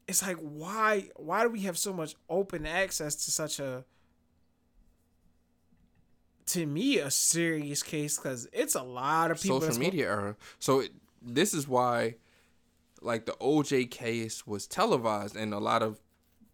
it's 0.07 0.21
like 0.21 0.37
why 0.37 1.09
why 1.15 1.43
do 1.43 1.49
we 1.49 1.61
have 1.61 1.77
so 1.77 1.93
much 1.93 2.15
open 2.29 2.65
access 2.65 3.15
to 3.15 3.31
such 3.31 3.59
a 3.59 3.85
to 6.47 6.65
me 6.65 6.99
a 6.99 7.09
serious 7.09 7.81
case 7.83 8.17
because 8.17 8.47
it's 8.51 8.75
a 8.75 8.83
lot 8.83 9.31
of 9.31 9.41
people 9.41 9.61
Social 9.61 9.79
media 9.79 10.07
era. 10.07 10.35
So 10.59 10.81
it, 10.81 10.91
this 11.21 11.53
is 11.53 11.67
why, 11.67 12.15
like 13.01 13.25
the 13.25 13.33
OJ 13.33 13.89
case 13.89 14.45
was 14.45 14.67
televised, 14.67 15.35
and 15.35 15.53
a 15.53 15.59
lot 15.59 15.81
of 15.81 16.01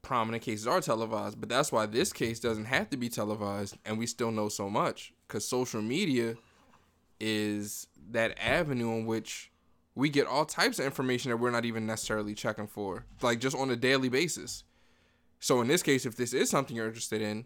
prominent 0.01 0.43
cases 0.43 0.67
are 0.67 0.79
televised. 0.79 1.39
But 1.39 1.49
that's 1.49 1.71
why 1.71 1.85
this 1.87 2.13
case 2.13 2.39
doesn't 2.39 2.65
have 2.65 2.89
to 2.91 2.97
be 2.97 3.09
televised, 3.09 3.77
and 3.83 3.97
we 3.97 4.05
still 4.05 4.31
know 4.31 4.49
so 4.49 4.69
much 4.69 5.13
because 5.29 5.47
social 5.47 5.81
media 5.81 6.35
is 7.19 7.87
that 8.11 8.37
avenue 8.39 8.91
in 8.93 9.05
which 9.05 9.51
we 9.93 10.09
get 10.09 10.25
all 10.25 10.45
types 10.45 10.79
of 10.79 10.85
information 10.85 11.29
that 11.29 11.37
we're 11.37 11.51
not 11.51 11.65
even 11.65 11.85
necessarily 11.85 12.33
checking 12.33 12.67
for, 12.67 13.05
like 13.21 13.39
just 13.39 13.55
on 13.55 13.69
a 13.69 13.75
daily 13.75 14.09
basis. 14.09 14.63
So 15.39 15.61
in 15.61 15.67
this 15.67 15.83
case, 15.83 16.05
if 16.05 16.15
this 16.15 16.33
is 16.33 16.49
something 16.49 16.75
you're 16.75 16.87
interested 16.87 17.21
in, 17.21 17.45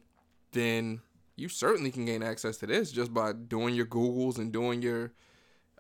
then 0.54 1.02
you 1.36 1.50
certainly 1.50 1.92
can 1.92 2.06
gain 2.06 2.24
access 2.24 2.58
to 2.58 2.68
this 2.68 2.92
just 2.92 3.14
by 3.14 3.34
doing 3.34 3.76
your 3.76 3.86
Googles 3.86 4.38
and 4.38 4.52
doing 4.52 4.82
your 4.82 5.12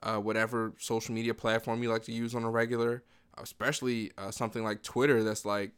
uh, 0.01 0.17
whatever 0.17 0.73
social 0.77 1.15
media 1.15 1.33
platform 1.33 1.81
you 1.81 1.89
like 1.89 2.03
to 2.03 2.11
use 2.11 2.35
on 2.35 2.43
a 2.43 2.49
regular, 2.49 3.03
especially 3.37 4.11
uh, 4.17 4.31
something 4.31 4.63
like 4.63 4.83
Twitter 4.83 5.23
that's 5.23 5.45
like 5.45 5.71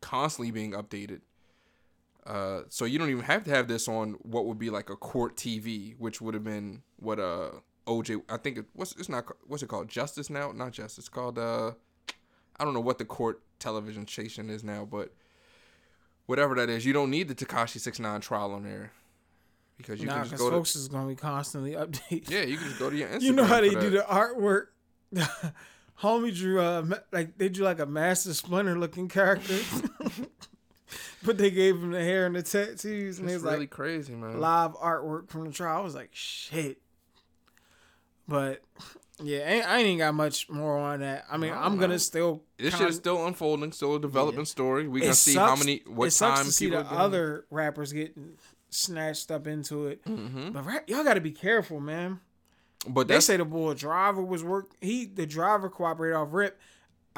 constantly 0.00 0.50
being 0.50 0.72
updated. 0.72 1.22
Uh, 2.28 2.64
so 2.68 2.84
you 2.84 2.98
don't 2.98 3.08
even 3.08 3.24
have 3.24 3.42
to 3.44 3.50
have 3.50 3.68
this 3.68 3.88
on 3.88 4.12
what 4.20 4.44
would 4.44 4.58
be 4.58 4.68
like 4.68 4.90
a 4.90 4.96
court 4.96 5.34
TV, 5.34 5.96
which 5.98 6.20
would 6.20 6.34
have 6.34 6.44
been 6.44 6.82
what 6.96 7.18
uh 7.18 7.50
OJ. 7.86 8.20
I 8.28 8.36
think 8.36 8.58
it 8.58 8.66
what's 8.74 8.92
it's 8.96 9.08
not 9.08 9.24
what's 9.46 9.62
it 9.62 9.68
called 9.68 9.88
Justice 9.88 10.28
now, 10.28 10.52
not 10.52 10.72
Justice. 10.72 10.98
It's 10.98 11.08
called 11.08 11.38
uh 11.38 11.72
I 12.60 12.64
don't 12.64 12.74
know 12.74 12.80
what 12.80 12.98
the 12.98 13.06
court 13.06 13.40
television 13.58 14.06
station 14.06 14.50
is 14.50 14.62
now, 14.62 14.84
but 14.84 15.14
whatever 16.26 16.54
that 16.56 16.68
is, 16.68 16.84
you 16.84 16.92
don't 16.92 17.10
need 17.10 17.28
the 17.28 17.34
Tekashi 17.34 17.80
Six 17.80 17.98
Nine 17.98 18.20
trial 18.20 18.52
on 18.52 18.62
there 18.62 18.92
because 19.78 20.00
you 20.00 20.06
nah, 20.06 20.20
can 20.20 20.30
just 20.30 20.42
go 20.42 20.50
to 20.50 20.56
folks 20.56 20.76
is 20.76 20.88
gonna 20.88 21.08
be 21.08 21.14
constantly 21.14 21.72
updated. 21.72 22.28
yeah, 22.28 22.42
you 22.42 22.58
can 22.58 22.68
just 22.68 22.78
go 22.78 22.90
to 22.90 22.96
your 22.96 23.08
Instagram. 23.08 23.20
you 23.22 23.32
know 23.32 23.44
how 23.44 23.60
they 23.62 23.70
do 23.70 23.88
the 23.88 24.04
artwork. 24.08 24.66
Homie 26.02 26.36
drew 26.36 26.60
uh 26.60 26.84
like 27.10 27.38
they 27.38 27.48
drew 27.48 27.64
like 27.64 27.80
a 27.80 27.86
Master 27.86 28.34
Splinter 28.34 28.78
looking 28.78 29.08
character, 29.08 29.58
but 31.22 31.38
they 31.38 31.50
gave 31.50 31.76
him 31.76 31.90
the 31.92 32.02
hair 32.02 32.26
and 32.26 32.34
the 32.36 32.42
tattoos, 32.42 33.18
and 33.18 33.26
It's 33.28 33.34
it 33.34 33.36
was 33.36 33.42
really 33.44 33.58
like 33.60 33.70
crazy, 33.70 34.14
man. 34.14 34.40
live 34.40 34.72
artwork 34.74 35.28
from 35.28 35.44
the 35.44 35.52
trial. 35.52 35.78
I 35.78 35.80
was 35.80 35.94
like, 35.94 36.10
shit. 36.12 36.78
But 38.26 38.62
yeah, 39.22 39.38
I 39.38 39.50
ain't, 39.50 39.66
I 39.68 39.78
ain't 39.78 39.98
got 39.98 40.14
much 40.14 40.48
more 40.50 40.76
on 40.78 41.00
that. 41.00 41.24
I 41.30 41.36
mean, 41.38 41.50
No, 41.52 41.58
I'm 41.58 41.78
gonna 41.78 41.98
still. 41.98 42.42
This 42.58 42.76
shit 42.76 42.88
is 42.88 42.96
still 42.96 43.26
unfolding, 43.26 43.72
still 43.72 43.96
a 43.96 44.00
development 44.00 44.48
story. 44.48 44.86
We 44.86 45.00
it 45.00 45.04
gonna 45.04 45.14
see 45.14 45.34
how 45.34 45.56
many 45.56 45.82
what 45.86 46.06
it 46.08 46.10
sucks 46.12 46.38
time 46.38 46.46
to 46.46 46.52
see 46.52 46.66
people 46.66 46.82
the 46.84 46.90
are 46.90 46.98
other 46.98 47.46
rappers 47.50 47.92
getting 47.92 48.34
snatched 48.70 49.30
up 49.30 49.46
into 49.46 49.86
it. 49.86 50.00
hmm 50.06 50.50
But 50.50 50.66
rap, 50.66 50.88
y'all 50.88 51.04
got 51.04 51.14
to 51.14 51.20
be 51.20 51.32
careful, 51.32 51.80
man. 51.80 52.20
But 52.86 53.08
They 53.08 53.20
say 53.20 53.36
the 53.36 53.44
boy 53.44 53.74
driver 53.74 54.22
was 54.22 54.44
work. 54.44 54.70
He 54.80 55.06
the 55.06 55.26
driver 55.26 55.68
cooperated 55.68 56.16
off 56.16 56.28
rip. 56.32 56.60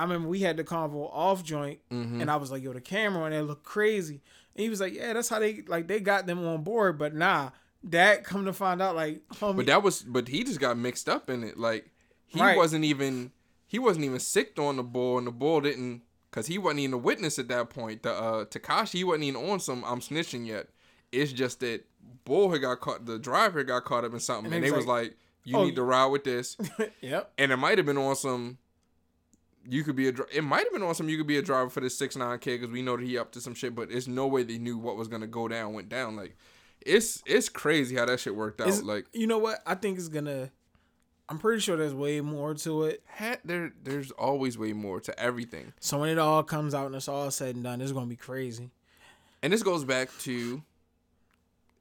I 0.01 0.03
remember 0.03 0.29
we 0.29 0.41
had 0.41 0.57
the 0.57 0.65
convo 0.65 1.09
off 1.13 1.45
joint, 1.45 1.79
mhm. 1.91 2.21
and 2.21 2.31
I 2.31 2.37
was 2.37 2.51
like, 2.51 2.63
"Yo, 2.63 2.73
the 2.73 2.81
camera 2.81 3.23
on 3.25 3.31
there 3.31 3.43
look 3.43 3.63
crazy." 3.63 4.21
And 4.55 4.63
he 4.65 4.69
was 4.71 4.81
like, 4.81 4.95
"Yeah, 4.95 5.13
that's 5.13 5.29
how 5.29 5.39
they 5.39 5.63
like 5.67 5.87
they 5.89 6.01
got 6.01 6.27
them 6.27 6.45
on 6.47 6.63
board." 6.63 6.99
But 6.99 7.15
nah, 7.15 7.51
that 7.85 8.25
come 8.25 8.45
to 8.47 8.53
find 8.53 8.81
out, 8.83 8.97
like, 8.97 9.23
homie, 9.35 9.57
But 9.57 9.67
that 9.67 9.83
was, 9.83 10.03
but 10.03 10.29
he 10.29 10.45
just 10.45 10.61
got 10.61 10.77
mixed 10.77 11.09
up 11.09 11.31
in 11.31 11.45
it. 11.45 11.59
Like 11.59 11.91
he 12.27 12.41
Right. 12.41 12.57
wasn't 12.57 12.85
even, 12.85 13.33
he 13.67 13.79
wasn't 13.79 14.05
even 14.05 14.21
sick 14.21 14.59
on 14.59 14.77
the 14.77 14.83
bull, 14.83 15.19
and 15.19 15.27
the 15.27 15.31
bull 15.33 15.61
didn't, 15.61 16.03
cause 16.31 16.47
he 16.47 16.59
wasn't 16.59 16.81
even 16.81 16.95
a 16.95 16.99
witness 16.99 17.39
at 17.39 17.49
that 17.49 17.71
point. 17.71 18.03
The 18.03 18.13
uh, 18.13 18.45
Tekashi, 18.47 18.93
he 18.99 19.05
wasn't 19.05 19.25
even 19.25 19.51
on 19.51 19.61
some 19.61 19.85
I'm 19.85 20.01
snitching 20.01 20.47
yet. 20.47 20.69
It's 21.13 21.33
just 21.33 21.61
that 21.61 21.85
bull 22.25 22.51
had 22.53 22.61
got 22.61 22.81
caught, 22.81 23.05
the 23.07 23.19
driver 23.19 23.65
got 23.65 23.85
caught 23.85 24.05
up 24.05 24.13
in 24.15 24.21
something, 24.21 24.47
And 24.47 24.55
and, 24.57 24.65
he 24.65 24.71
they 24.71 24.77
was 24.77 24.87
was 24.87 24.89
like, 24.89 25.17
"You 25.45 25.57
"Oh, 25.57 25.65
need 25.65 25.75
to 25.77 25.83
ride 25.83 26.07
with 26.07 26.23
this," 26.25 26.57
yep, 27.01 27.33
and 27.39 27.51
it 27.51 27.57
might 27.57 27.79
have 27.79 27.87
been 27.87 27.99
on 27.99 28.15
some. 28.17 28.59
You 29.69 29.85
could 29.85 29.97
be 29.97 30.09
a. 30.09 30.13
It 30.33 30.43
might 30.43 30.65
have 30.65 30.73
been 30.73 30.83
on 30.83 30.95
some. 30.95 31.09
You 31.09 31.17
could 31.19 31.27
be 31.27 31.37
a 31.39 31.43
driver 31.43 31.69
for 31.71 31.81
this 31.81 31.97
six 31.97 32.17
nine 32.17 32.39
kid 32.39 32.61
because 32.61 32.73
we 32.73 32.83
know 32.83 32.97
that 32.97 33.05
he 33.07 33.19
up 33.19 33.33
to 33.33 33.41
some 33.41 33.55
shit. 33.55 33.75
But 33.75 33.91
it's 33.91 34.07
no 34.07 34.27
way 34.27 34.43
they 34.43 34.59
knew 34.59 34.79
what 34.79 34.97
was 34.97 35.09
gonna 35.09 35.27
go 35.27 35.49
down. 35.49 35.75
Went 35.75 35.89
down 35.89 36.17
like, 36.17 36.37
it's 36.81 37.23
it's 37.27 37.49
crazy 37.49 37.97
how 37.97 38.07
that 38.07 38.21
shit 38.21 38.35
worked 38.35 38.61
out. 38.61 38.69
It's- 38.69 38.83
like 38.83 39.07
you 39.13 39.27
know 39.27 39.39
what? 39.39 39.59
I 39.67 39.75
think 39.75 39.99
it's 39.99 40.09
gonna. 40.09 40.51
I'm 41.29 41.39
pretty 41.39 41.61
sure 41.61 41.77
there's 41.77 41.95
way 41.95 42.21
more 42.21 42.55
to 42.55 42.85
it. 42.85 43.03
hat 43.07 43.41
there 43.45 43.73
there's 43.85 44.11
always 44.13 44.59
way 44.59 44.73
more 44.73 44.99
to 45.03 45.17
everything 45.21 45.73
So 45.79 46.01
when 46.01 46.09
it 46.09 46.19
all 46.19 46.43
comes 46.43 46.75
out 46.75 46.87
and 46.87 46.95
it's 46.97 47.07
all 47.07 47.31
said 47.31 47.55
and 47.55 47.63
done, 47.63 47.81
it's 47.81 47.93
gonna 47.93 48.07
be 48.07 48.17
crazy. 48.17 48.71
and 49.43 49.53
this 49.53 49.63
goes 49.63 49.85
back 49.85 50.09
to 50.23 50.61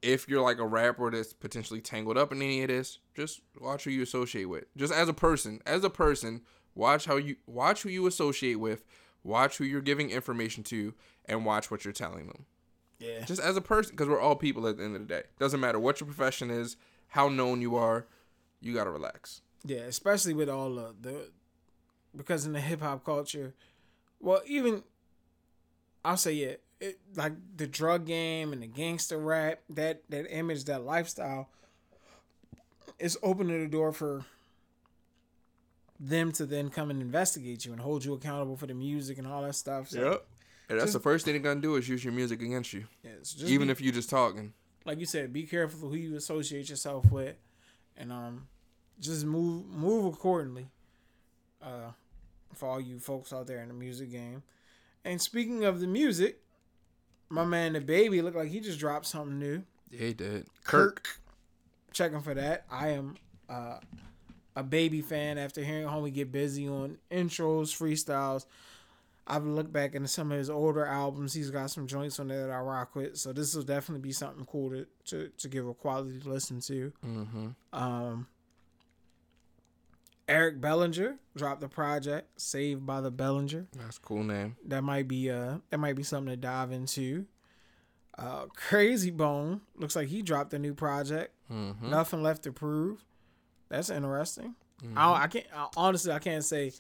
if 0.03 0.29
you're 0.29 0.41
like 0.43 0.59
a 0.59 0.65
rapper 0.65 1.09
that's 1.11 1.33
potentially 1.33 1.81
tangled 1.81 2.17
up 2.17 2.31
in 2.31 2.41
any 2.41 2.61
of 2.61 2.67
this 2.67 2.99
just 3.15 3.41
watch 3.59 3.85
who 3.85 3.89
you 3.89 4.01
associate 4.03 4.45
with 4.45 4.65
just 4.77 4.93
as 4.93 5.09
a 5.09 5.13
person 5.13 5.59
as 5.65 5.83
a 5.83 5.89
person 5.89 6.41
watch 6.79 7.05
how 7.05 7.17
you 7.17 7.35
watch 7.45 7.83
who 7.83 7.89
you 7.89 8.07
associate 8.07 8.55
with 8.55 8.83
watch 9.23 9.57
who 9.57 9.65
you're 9.65 9.81
giving 9.81 10.09
information 10.09 10.63
to 10.63 10.93
and 11.25 11.45
watch 11.45 11.69
what 11.69 11.83
you're 11.83 11.93
telling 11.93 12.27
them. 12.27 12.45
Yeah. 12.99 13.23
just 13.23 13.39
as 13.39 13.55
a 13.55 13.61
person 13.61 13.91
because 13.91 14.09
we're 14.09 14.19
all 14.19 14.35
people 14.35 14.67
at 14.67 14.77
the 14.77 14.83
end 14.83 14.95
of 14.95 15.07
the 15.07 15.07
day. 15.07 15.23
Doesn't 15.39 15.59
matter 15.59 15.79
what 15.79 15.99
your 15.99 16.07
profession 16.07 16.49
is 16.49 16.75
how 17.09 17.29
known 17.29 17.61
you 17.61 17.75
are 17.75 18.05
you 18.61 18.73
gotta 18.73 18.89
relax. 18.89 19.41
Yeah, 19.65 19.79
especially 19.79 20.33
with 20.33 20.49
all 20.49 20.75
the, 20.75 20.95
the 20.99 21.29
because 22.15 22.45
in 22.45 22.53
the 22.53 22.61
hip 22.61 22.81
hop 22.81 23.03
culture, 23.05 23.53
well, 24.19 24.41
even 24.45 24.83
I'll 26.03 26.17
say 26.17 26.33
yeah, 26.33 26.53
it, 26.79 26.99
like 27.15 27.33
the 27.55 27.67
drug 27.67 28.05
game 28.05 28.53
and 28.53 28.61
the 28.61 28.67
gangster 28.67 29.17
rap, 29.17 29.59
that 29.69 30.03
that 30.09 30.33
image, 30.33 30.65
that 30.65 30.83
lifestyle, 30.83 31.49
is 32.99 33.17
opening 33.21 33.61
the 33.61 33.69
door 33.69 33.91
for 33.91 34.25
them 35.99 36.31
to 36.33 36.45
then 36.45 36.69
come 36.69 36.89
and 36.89 37.01
investigate 37.01 37.65
you 37.65 37.71
and 37.73 37.81
hold 37.81 38.05
you 38.05 38.13
accountable 38.13 38.55
for 38.55 38.67
the 38.67 38.73
music 38.73 39.17
and 39.17 39.27
all 39.27 39.41
that 39.43 39.55
stuff. 39.55 39.89
So, 39.89 40.21
and 40.69 40.77
that's 40.79 40.83
Just- 40.85 40.93
the 40.93 40.99
first 40.99 41.25
thing 41.25 41.33
they're 41.33 41.41
gonna 41.41 41.61
do 41.61 41.75
is 41.75 41.89
use 41.89 42.03
your 42.03 42.13
music 42.13 42.41
against 42.41 42.73
you 42.73 42.85
yeah, 43.03 43.11
so 43.23 43.39
just 43.39 43.51
even 43.51 43.67
be- 43.67 43.71
if 43.71 43.81
you're 43.81 43.93
just 43.93 44.09
talking 44.09 44.53
like 44.85 44.99
you 44.99 45.05
said, 45.05 45.33
be 45.33 45.43
careful 45.43 45.89
who 45.89 45.95
you 45.95 46.15
associate 46.15 46.69
yourself 46.69 47.11
with, 47.11 47.35
and 47.97 48.11
um, 48.11 48.47
just 48.99 49.25
move 49.25 49.65
move 49.67 50.05
accordingly. 50.13 50.67
Uh, 51.61 51.91
for 52.55 52.67
all 52.69 52.79
you 52.81 52.97
folks 52.97 53.31
out 53.33 53.45
there 53.45 53.61
in 53.61 53.67
the 53.67 53.73
music 53.73 54.09
game. 54.09 54.41
And 55.05 55.21
speaking 55.21 55.65
of 55.65 55.79
the 55.81 55.85
music, 55.87 56.39
my 57.29 57.43
man 57.45 57.73
DaBaby 57.73 58.23
looked 58.23 58.37
like 58.37 58.47
he 58.49 58.59
just 58.61 58.79
dropped 58.79 59.05
something 59.05 59.37
new. 59.37 59.63
yeah 59.91 59.99
he 60.07 60.13
did 60.13 60.47
Kirk, 60.63 61.07
checking 61.91 62.21
for 62.21 62.33
that. 62.33 62.65
I 62.71 62.89
am 62.89 63.15
uh, 63.49 63.79
a 64.59 64.63
baby 64.63 65.01
fan 65.01 65.37
after 65.37 65.63
hearing 65.63 65.87
homie 65.87 66.13
get 66.13 66.31
busy 66.31 66.67
on 66.67 66.97
intros, 67.09 67.69
freestyles. 67.69 68.45
I've 69.25 69.45
looked 69.45 69.71
back 69.71 69.95
into 69.95 70.07
some 70.07 70.31
of 70.31 70.37
his 70.37 70.49
older 70.49 70.85
albums. 70.85 71.33
He's 71.33 71.51
got 71.51 71.69
some 71.69 71.87
joints 71.87 72.19
on 72.19 72.27
there 72.27 72.47
that 72.47 72.51
I 72.51 72.59
rock 72.59 72.95
with. 72.95 73.15
So 73.17 73.31
this 73.31 73.55
will 73.55 73.63
definitely 73.63 74.01
be 74.01 74.11
something 74.11 74.45
cool 74.45 74.71
to 74.71 74.85
to, 75.05 75.29
to 75.37 75.47
give 75.47 75.67
a 75.67 75.73
quality 75.73 76.19
listen 76.25 76.59
to. 76.61 76.91
mm-hmm 77.05 77.47
Um, 77.71 78.27
Eric 80.27 80.61
Bellinger 80.61 81.15
dropped 81.35 81.61
the 81.61 81.69
project 81.69 82.39
Saved 82.39 82.85
by 82.85 83.01
the 83.01 83.11
Bellinger. 83.11 83.67
That's 83.77 83.97
a 83.97 84.01
cool 84.01 84.23
name. 84.23 84.57
That 84.65 84.83
might 84.83 85.07
be 85.07 85.31
uh 85.31 85.59
that 85.69 85.77
might 85.77 85.95
be 85.95 86.03
something 86.03 86.31
to 86.31 86.37
dive 86.37 86.71
into. 86.71 87.25
Uh, 88.17 88.47
Krayzie 88.47 89.15
Bone 89.15 89.61
looks 89.77 89.95
like 89.95 90.09
he 90.09 90.21
dropped 90.21 90.53
a 90.53 90.59
new 90.59 90.73
project. 90.73 91.33
Mm-hmm. 91.49 91.89
Nothing 91.89 92.21
left 92.21 92.43
to 92.43 92.51
prove. 92.51 93.05
That's 93.69 93.89
interesting. 93.89 94.55
Mm-hmm. 94.83 94.97
I, 94.97 95.23
I 95.23 95.27
can't 95.27 95.45
I, 95.55 95.67
honestly. 95.77 96.11
I 96.11 96.19
can't 96.19 96.43
say 96.43 96.71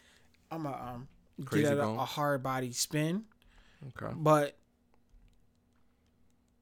I'm 0.51 0.65
a 0.65 0.69
um 0.71 1.07
Crazy 1.45 1.63
get 1.63 1.77
a, 1.77 1.83
a 1.87 2.05
hard 2.05 2.43
body 2.43 2.71
spin, 2.73 3.23
Okay. 3.97 4.13
but 4.15 4.57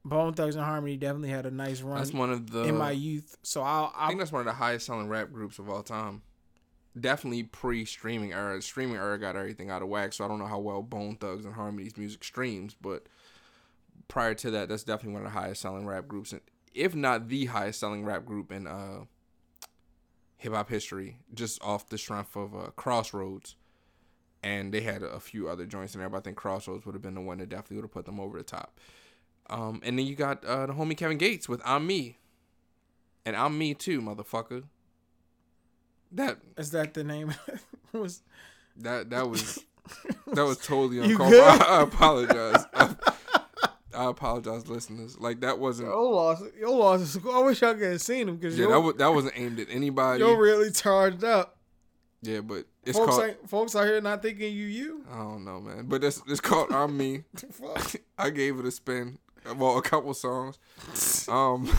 Bone 0.06 0.34
Thugs-n-Harmony 0.34 0.98
definitely 0.98 1.30
had 1.30 1.46
a 1.46 1.52
nice 1.52 1.82
run 1.82 1.98
That's 1.98 2.14
one 2.14 2.32
of 2.32 2.50
the. 2.52 2.64
in 2.64 2.78
my 2.78 2.92
youth. 2.92 3.38
So 3.44 3.62
I'll, 3.62 3.92
I 3.96 4.04
I'll 4.04 4.08
think 4.08 4.20
that's 4.20 4.32
one 4.32 4.40
of 4.42 4.46
the 4.46 4.54
highest 4.54 4.86
selling 4.86 5.10
rap 5.10 5.32
groups 5.34 5.60
of 5.60 5.70
all 5.70 5.84
time. 5.84 6.22
Definitely 7.00 7.44
pre 7.44 7.86
streaming 7.86 8.34
era. 8.34 8.62
Streaming 8.62 8.96
era 8.96 9.20
got 9.20 9.36
everything 9.36 9.70
out 9.70 9.82
of 9.82 9.90
whack, 9.90 10.14
so 10.14 10.24
I 10.24 10.28
don't 10.28 10.40
know 10.40 10.46
how 10.48 10.60
well 10.60 10.82
Bone 10.82 11.16
Thugs-n-Harmony's 11.18 11.98
music 11.98 12.24
streams, 12.24 12.76
but 12.80 13.04
prior 14.08 14.34
to 14.36 14.52
that, 14.52 14.70
that's 14.70 14.84
definitely 14.84 15.14
one 15.14 15.26
of 15.26 15.34
the 15.34 15.40
highest 15.40 15.62
selling 15.62 15.86
rap 15.86 16.08
groups, 16.08 16.32
and 16.32 16.42
if 16.74 16.96
not 16.96 17.28
the 17.28 17.46
highest 17.46 17.80
selling 17.80 18.06
rap 18.06 18.26
group 18.26 18.52
in 18.52 18.66
uh, 18.68 19.02
hip 20.38 20.54
hop 20.54 20.70
history, 20.70 21.18
just 21.34 21.62
off 21.62 21.90
the 21.90 21.98
strength 21.98 22.36
of 22.36 22.56
uh, 22.56 22.70
Crossroads. 22.76 23.56
And 24.44 24.72
they 24.72 24.82
had 24.82 25.02
a, 25.02 25.20
few 25.20 25.50
other 25.50 25.66
joints 25.66 25.96
in 25.96 26.00
there, 26.00 26.10
but 26.10 26.18
I 26.18 26.22
think 26.22 26.38
Crossroads 26.38 26.86
would 26.86 26.94
have 26.94 27.02
been 27.02 27.16
the 27.16 27.22
one 27.22 27.40
that 27.40 27.50
definitely 27.50 27.78
would 27.78 27.86
have 27.86 27.92
put 27.92 28.06
them 28.06 28.20
over 28.20 28.38
the 28.38 28.44
top. 28.44 28.80
Um, 29.50 29.82
and 29.84 29.98
then 29.98 30.06
you 30.06 30.16
got 30.16 30.46
uh, 30.46 30.68
the 30.68 30.74
homie 30.74 30.96
Kevin 30.96 31.18
Gates 31.18 31.50
with 31.50 31.62
I'm 31.66 31.88
Me. 31.88 32.18
And 33.26 33.36
I'm 33.36 33.58
me 33.58 33.74
too, 33.74 34.00
motherfucker. 34.00 34.64
That 36.12 36.38
is 36.58 36.72
that 36.72 36.94
the 36.94 37.04
name? 37.04 37.34
was 37.92 38.22
that 38.78 39.10
that 39.10 39.30
was 39.30 39.66
that 40.28 40.46
was 40.46 40.58
totally 40.60 41.00
uncalled. 41.00 41.34
I, 41.34 41.58
I 41.70 41.82
apologize. 41.82 42.66
I, 42.74 42.96
I 43.98 44.06
apologize, 44.10 44.68
listeners. 44.68 45.18
Like 45.20 45.42
that 45.42 45.58
wasn't. 45.60 45.90
your 45.90 46.12
loss. 46.12 46.44
Your 46.60 46.70
loss. 46.78 47.18
I 47.26 47.40
wish 47.40 47.64
I 47.64 47.74
could 47.74 47.92
have 47.92 48.02
seen 48.02 48.30
him 48.30 48.38
because 48.38 48.58
Yeah, 48.58 48.68
that 48.68 48.80
was 48.80 48.96
that 48.96 49.14
wasn't 49.14 49.34
aimed 49.38 49.60
at 49.60 49.68
anybody. 49.70 50.20
you're 50.24 50.40
really 50.42 50.72
charged 50.72 51.24
up. 51.24 51.58
Yeah, 52.22 52.42
but 52.42 52.66
it's 52.84 52.98
folks, 52.98 53.16
called. 53.16 53.36
folks 53.48 53.76
out 53.76 53.86
here 53.86 54.02
not 54.02 54.22
thinking 54.22 54.52
you 54.54 54.66
you. 54.66 55.04
I 55.12 55.18
don't 55.18 55.46
know, 55.46 55.60
man. 55.60 55.86
But 55.88 56.04
it's 56.04 56.22
it's 56.28 56.40
called 56.42 56.72
I'm 56.72 56.96
me. 56.98 57.24
Fuck. 57.52 57.96
I 58.18 58.30
gave 58.30 58.58
it 58.60 58.66
a 58.66 58.72
spin. 58.72 59.20
Well, 59.56 59.78
a 59.78 59.82
couple 59.82 60.14
songs. 60.14 60.58
Um, 61.30 61.70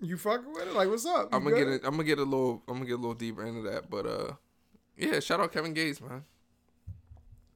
You 0.00 0.16
fucking 0.18 0.52
with 0.52 0.66
it? 0.68 0.74
Like, 0.74 0.88
what's 0.88 1.06
up? 1.06 1.28
You 1.32 1.36
I'm 1.38 1.44
gonna 1.44 1.56
get 1.56 1.64
good? 1.64 1.74
it. 1.74 1.80
I'm 1.84 1.92
gonna 1.92 2.04
get 2.04 2.18
a 2.18 2.24
little. 2.24 2.62
I'm 2.68 2.74
gonna 2.74 2.86
get 2.86 2.94
a 2.94 2.96
little 3.02 3.14
deeper 3.14 3.44
into 3.46 3.62
that. 3.70 3.88
But 3.90 4.06
uh, 4.06 4.32
yeah. 4.96 5.20
Shout 5.20 5.40
out 5.40 5.52
Kevin 5.52 5.72
Gates, 5.74 6.00
man. 6.00 6.24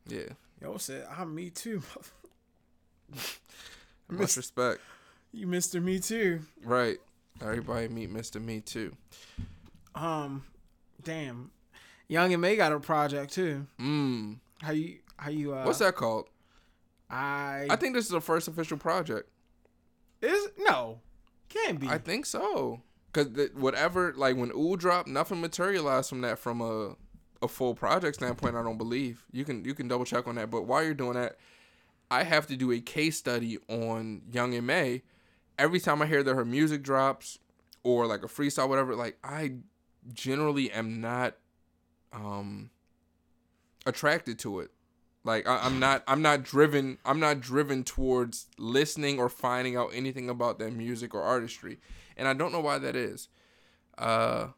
Yeah. 0.06 0.28
Yo 0.62 0.76
said, 0.78 1.06
I'm 1.16 1.34
me 1.34 1.50
too. 1.50 1.82
Much 4.18 4.36
respect. 4.36 4.80
you 5.32 5.46
Mr. 5.46 5.82
Me 5.82 5.98
too. 5.98 6.40
Right. 6.64 6.98
Everybody 7.40 7.88
meet 7.88 8.12
Mr. 8.12 8.42
Me 8.42 8.60
too. 8.60 8.96
Um, 9.94 10.44
damn. 11.02 11.50
Young 12.08 12.32
M.A 12.32 12.56
got 12.56 12.72
a 12.72 12.80
project 12.80 13.32
too. 13.32 13.66
Mmm. 13.78 14.38
How 14.62 14.72
you? 14.72 14.98
How 15.16 15.30
you? 15.30 15.54
Uh, 15.54 15.64
What's 15.64 15.78
that 15.80 15.94
called? 15.94 16.28
I. 17.10 17.66
I 17.70 17.76
think 17.76 17.94
this 17.94 18.06
is 18.06 18.10
the 18.10 18.20
first 18.20 18.48
official 18.48 18.78
project. 18.78 19.28
is 20.22 20.48
no. 20.58 21.00
Can't 21.48 21.78
be. 21.80 21.88
I 21.88 21.98
think 21.98 22.26
so. 22.26 22.80
Cause 23.12 23.32
the, 23.32 23.50
whatever, 23.54 24.12
like 24.16 24.36
when 24.36 24.52
Ooh 24.52 24.76
dropped, 24.76 25.08
nothing 25.08 25.40
materialized 25.40 26.08
from 26.10 26.20
that 26.22 26.38
from 26.38 26.60
a 26.60 26.96
a 27.40 27.48
full 27.48 27.74
project 27.74 28.16
standpoint. 28.16 28.56
I 28.56 28.62
don't 28.62 28.78
believe 28.78 29.24
you 29.32 29.44
can 29.44 29.64
you 29.64 29.74
can 29.74 29.88
double 29.88 30.04
check 30.04 30.26
on 30.26 30.34
that. 30.36 30.50
But 30.50 30.62
while 30.62 30.82
you're 30.82 30.94
doing 30.94 31.14
that, 31.14 31.36
I 32.10 32.24
have 32.24 32.46
to 32.46 32.56
do 32.56 32.72
a 32.72 32.80
case 32.80 33.16
study 33.16 33.58
on 33.68 34.22
Young 34.32 34.54
M.A. 34.54 35.02
Every 35.58 35.80
time 35.80 36.00
I 36.00 36.06
hear 36.06 36.22
that 36.22 36.34
her 36.34 36.44
music 36.44 36.82
drops 36.82 37.38
or 37.82 38.06
like 38.06 38.22
a 38.22 38.28
freestyle, 38.28 38.68
whatever, 38.68 38.94
like 38.94 39.18
I 39.22 39.54
generally 40.12 40.70
am 40.70 41.00
not 41.00 41.36
um 42.12 42.70
attracted 43.86 44.38
to 44.40 44.60
it. 44.60 44.70
Like 45.24 45.46
I, 45.46 45.58
I'm 45.58 45.78
not 45.78 46.02
I'm 46.06 46.22
not 46.22 46.42
driven 46.42 46.98
I'm 47.04 47.20
not 47.20 47.40
driven 47.40 47.84
towards 47.84 48.46
listening 48.56 49.18
or 49.18 49.28
finding 49.28 49.76
out 49.76 49.90
anything 49.92 50.30
about 50.30 50.58
their 50.58 50.70
music 50.70 51.14
or 51.14 51.22
artistry. 51.22 51.78
And 52.16 52.26
I 52.26 52.32
don't 52.34 52.52
know 52.52 52.60
why 52.60 52.78
that 52.78 52.96
is. 52.96 53.28
Uh 53.96 54.48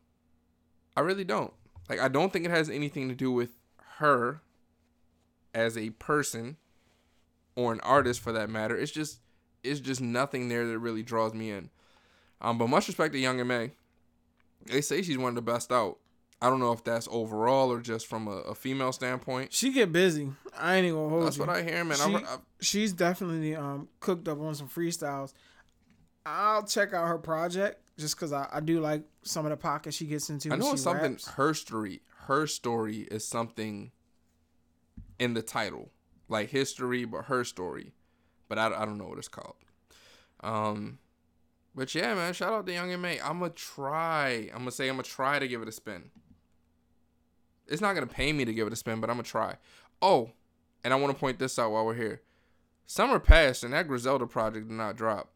I 0.97 1.01
really 1.01 1.25
don't. 1.25 1.53
Like 1.89 1.99
I 2.01 2.09
don't 2.09 2.33
think 2.33 2.45
it 2.45 2.51
has 2.51 2.71
anything 2.71 3.09
to 3.09 3.15
do 3.15 3.33
with 3.33 3.51
her 3.99 4.43
as 5.53 5.77
a 5.77 5.91
person 5.91 6.57
or 7.61 7.73
an 7.73 7.81
artist 7.81 8.21
for 8.21 8.33
that 8.33 8.51
matter. 8.51 8.77
It's 8.77 8.93
just 8.93 9.21
it's 9.63 9.81
just 9.81 10.01
nothing 10.01 10.49
there 10.49 10.67
that 10.67 10.79
really 10.79 11.03
draws 11.03 11.35
me 11.35 11.51
in. 11.51 11.71
Um 12.41 12.59
but 12.59 12.69
much 12.69 12.89
respect 12.89 13.13
to 13.15 13.19
Young 13.19 13.41
M.A. 13.41 13.73
They 14.67 14.81
say 14.81 15.03
she's 15.03 15.19
one 15.19 15.31
of 15.31 15.35
the 15.37 15.43
best 15.43 15.73
out. 15.73 15.99
I 16.43 16.49
don't 16.49 16.61
know 16.61 16.73
if 16.73 16.83
that's 16.83 17.07
overall 17.11 17.71
or 17.71 17.81
just 17.81 18.07
from 18.07 18.27
a, 18.27 18.37
a 18.39 18.55
female 18.55 18.93
standpoint. 18.93 19.53
she 19.53 19.73
get 19.73 19.93
busy. 19.93 20.31
I 20.59 20.77
ain't 20.77 20.87
even 20.87 20.97
gonna 20.99 21.09
hold 21.11 21.27
That's 21.27 21.37
you. 21.37 21.45
what 21.45 21.55
I 21.55 21.63
hear, 21.63 21.85
man. 21.85 21.99
She- 21.99 22.15
I, 22.15 22.19
I, 22.19 22.37
She's 22.61 22.93
definitely 22.95 23.55
um 23.57 23.89
cooked 24.01 24.27
up 24.29 24.41
on 24.41 24.55
some 24.55 24.69
freestyles. 24.69 25.33
I'll 26.25 26.63
check 26.65 26.93
out 26.95 27.07
her 27.09 27.19
project 27.19 27.83
just 27.99 28.17
because 28.17 28.33
I, 28.33 28.47
I 28.53 28.61
do 28.61 28.81
like 28.81 29.03
some 29.23 29.45
of 29.47 29.51
the 29.51 29.57
pockets 29.57 29.97
she 29.97 30.07
gets 30.07 30.31
into. 30.31 30.51
I 30.53 30.57
know 30.57 30.73
it's 30.73 30.83
something. 30.83 31.13
raps. 31.13 31.29
Her 31.29 31.53
story, 31.55 32.01
her 32.27 32.47
story 32.47 33.09
is 33.11 33.27
something 33.27 33.91
in 35.19 35.35
the 35.35 35.43
title, 35.43 35.91
like 36.31 36.51
history, 36.51 37.05
but 37.05 37.27
her 37.27 37.45
story. 37.45 37.93
But 38.49 38.59
I, 38.59 38.67
I 38.67 38.85
don't 38.85 38.99
know 38.99 39.07
what 39.07 39.19
it's 39.19 39.29
called. 39.29 39.57
Um, 40.43 40.99
but 41.75 41.95
yeah, 41.95 42.15
man. 42.15 42.33
Shout 42.33 42.53
out 42.53 42.67
to 42.67 42.73
Young 42.73 42.91
M.A. 42.91 43.21
I'm 43.21 43.41
gonna 43.41 43.51
try. 43.51 44.49
I'm 44.53 44.61
gonna 44.61 44.71
say 44.71 44.89
I'm 44.89 44.95
gonna 44.95 45.03
try 45.03 45.39
to 45.39 45.49
give 45.49 45.63
it 45.63 45.69
a 45.69 45.73
spin. 45.73 46.11
It's 47.67 47.83
not 47.83 47.95
gonna 47.95 48.07
pay 48.07 48.33
me 48.33 48.45
to 48.45 48.55
give 48.55 48.67
it 48.67 48.73
a 48.73 48.77
spin, 48.77 49.01
but 49.01 49.11
I'm 49.11 49.17
gonna 49.17 49.25
try. 49.25 49.57
Oh, 50.01 50.33
and 50.83 50.95
I 50.95 50.97
want 50.97 51.15
to 51.15 51.19
point 51.19 51.39
this 51.39 51.59
out 51.59 51.73
while 51.73 51.85
we're 51.85 51.95
here. 51.95 52.23
Summer 52.87 53.21
passed 53.21 53.63
and 53.63 53.73
that 53.73 53.87
Griselda 53.87 54.27
project 54.27 54.69
did 54.69 54.77
not 54.77 54.97
drop. 54.97 55.31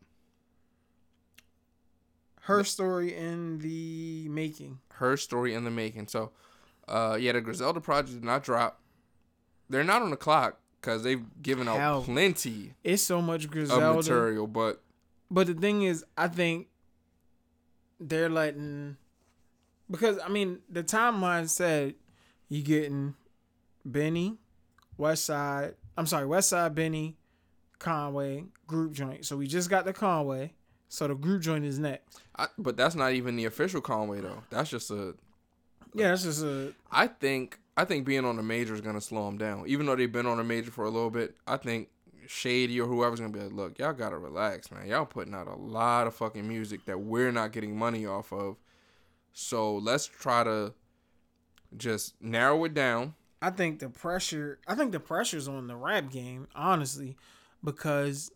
Her 2.43 2.65
story 2.65 3.15
in 3.15 3.59
the 3.59 4.29
making. 4.29 4.81
her 4.95 5.17
story 5.17 5.55
in 5.55 5.65
the 5.65 5.71
making. 5.71 6.09
So, 6.09 6.33
uh, 6.89 7.17
yeah, 7.19 7.33
the 7.33 7.41
Griselda 7.41 7.81
project 7.81 8.15
did 8.15 8.25
not 8.25 8.43
drop. 8.43 8.81
They're 9.71 9.85
not 9.85 10.03
on 10.03 10.11
the 10.11 10.17
clock 10.17 10.59
because 10.85 11.03
they've 11.03 11.25
given 11.43 11.67
out 11.67 11.79
Hell. 11.79 12.03
plenty 12.03 12.75
It's 12.83 13.03
so 13.03 13.23
much 13.23 13.47
of 13.47 13.55
material. 13.55 14.47
But 14.47 14.83
But 15.31 15.47
the 15.47 15.55
thing 15.55 15.83
is, 15.83 16.05
I 16.17 16.29
think 16.29 16.69
they're 17.99 18.29
letting 18.29 18.97
because 19.91 20.19
I 20.25 20.29
mean 20.29 20.59
the 20.69 20.83
timeline 20.83 21.49
said 21.49 21.95
you 22.49 22.63
getting 22.63 23.15
Benny, 23.85 24.39
Westside. 24.99 25.75
I'm 25.97 26.07
sorry, 26.07 26.27
Westside, 26.27 26.75
Benny, 26.75 27.17
Conway, 27.79 28.45
group 28.67 28.93
joint. 28.93 29.25
So 29.25 29.37
we 29.37 29.47
just 29.47 29.71
got 29.71 29.85
the 29.87 29.93
Conway. 29.93 30.53
So 30.89 31.09
the 31.09 31.15
group 31.15 31.43
joint 31.43 31.65
is 31.65 31.79
next. 31.79 32.21
I, 32.37 32.49
but 32.59 32.77
that's 32.77 32.95
not 32.95 33.13
even 33.13 33.37
the 33.37 33.47
official 33.47 33.81
Conway 33.81 34.21
though. 34.21 34.43
That's 34.51 34.71
just 34.71 34.91
a. 34.91 35.15
Yeah, 35.95 36.09
that's 36.09 36.25
just 36.25 36.43
a 36.43 36.73
I 36.91 37.07
think 37.07 37.59
I 37.77 37.85
think 37.85 38.05
being 38.05 38.25
on 38.25 38.39
a 38.39 38.43
major 38.43 38.75
is 38.75 38.81
gonna 38.81 39.01
slow 39.01 39.27
them 39.27 39.39
down. 39.39 39.65
Even 39.67 39.87
though 39.87 39.97
they've 39.97 40.11
been 40.11 40.27
on 40.27 40.41
a 40.41 40.45
major 40.45 40.71
for 40.71 40.85
a 40.85 40.91
little 40.91 41.11
bit, 41.11 41.37
I 41.47 41.57
think 41.57 41.89
Shady 42.27 42.81
or 42.81 42.87
whoever's 42.87 43.21
gonna 43.21 43.33
be 43.33 43.41
like, 43.41 43.53
look, 43.53 43.79
y'all 43.79 43.93
gotta 43.93 44.19
relax, 44.19 44.71
man. 44.71 44.87
Y'all 44.87 45.07
putting 45.07 45.35
out 45.35 45.47
a 45.47 45.55
lot 45.55 46.07
of 46.07 46.15
fucking 46.15 46.47
music 46.47 46.85
that 46.87 47.01
we're 47.01 47.33
not 47.33 47.53
getting 47.53 47.77
money 47.77 48.07
off 48.07 48.33
of. 48.33 48.57
So 49.33 49.77
let's 49.77 50.07
try 50.07 50.45
to 50.45 50.75
just 51.77 52.15
narrow 52.21 52.65
it 52.65 52.75
down. 52.75 53.15
I 53.43 53.51
think 53.51 53.79
the 53.81 53.89
pressure. 53.89 54.59
I 54.67 54.75
think 54.75 54.93
the 54.93 55.01
pressure's 55.01 55.49
on 55.49 55.67
the 55.67 55.77
rap 55.77 56.11
game, 56.11 56.49
honestly, 56.55 57.17
because 57.63 58.31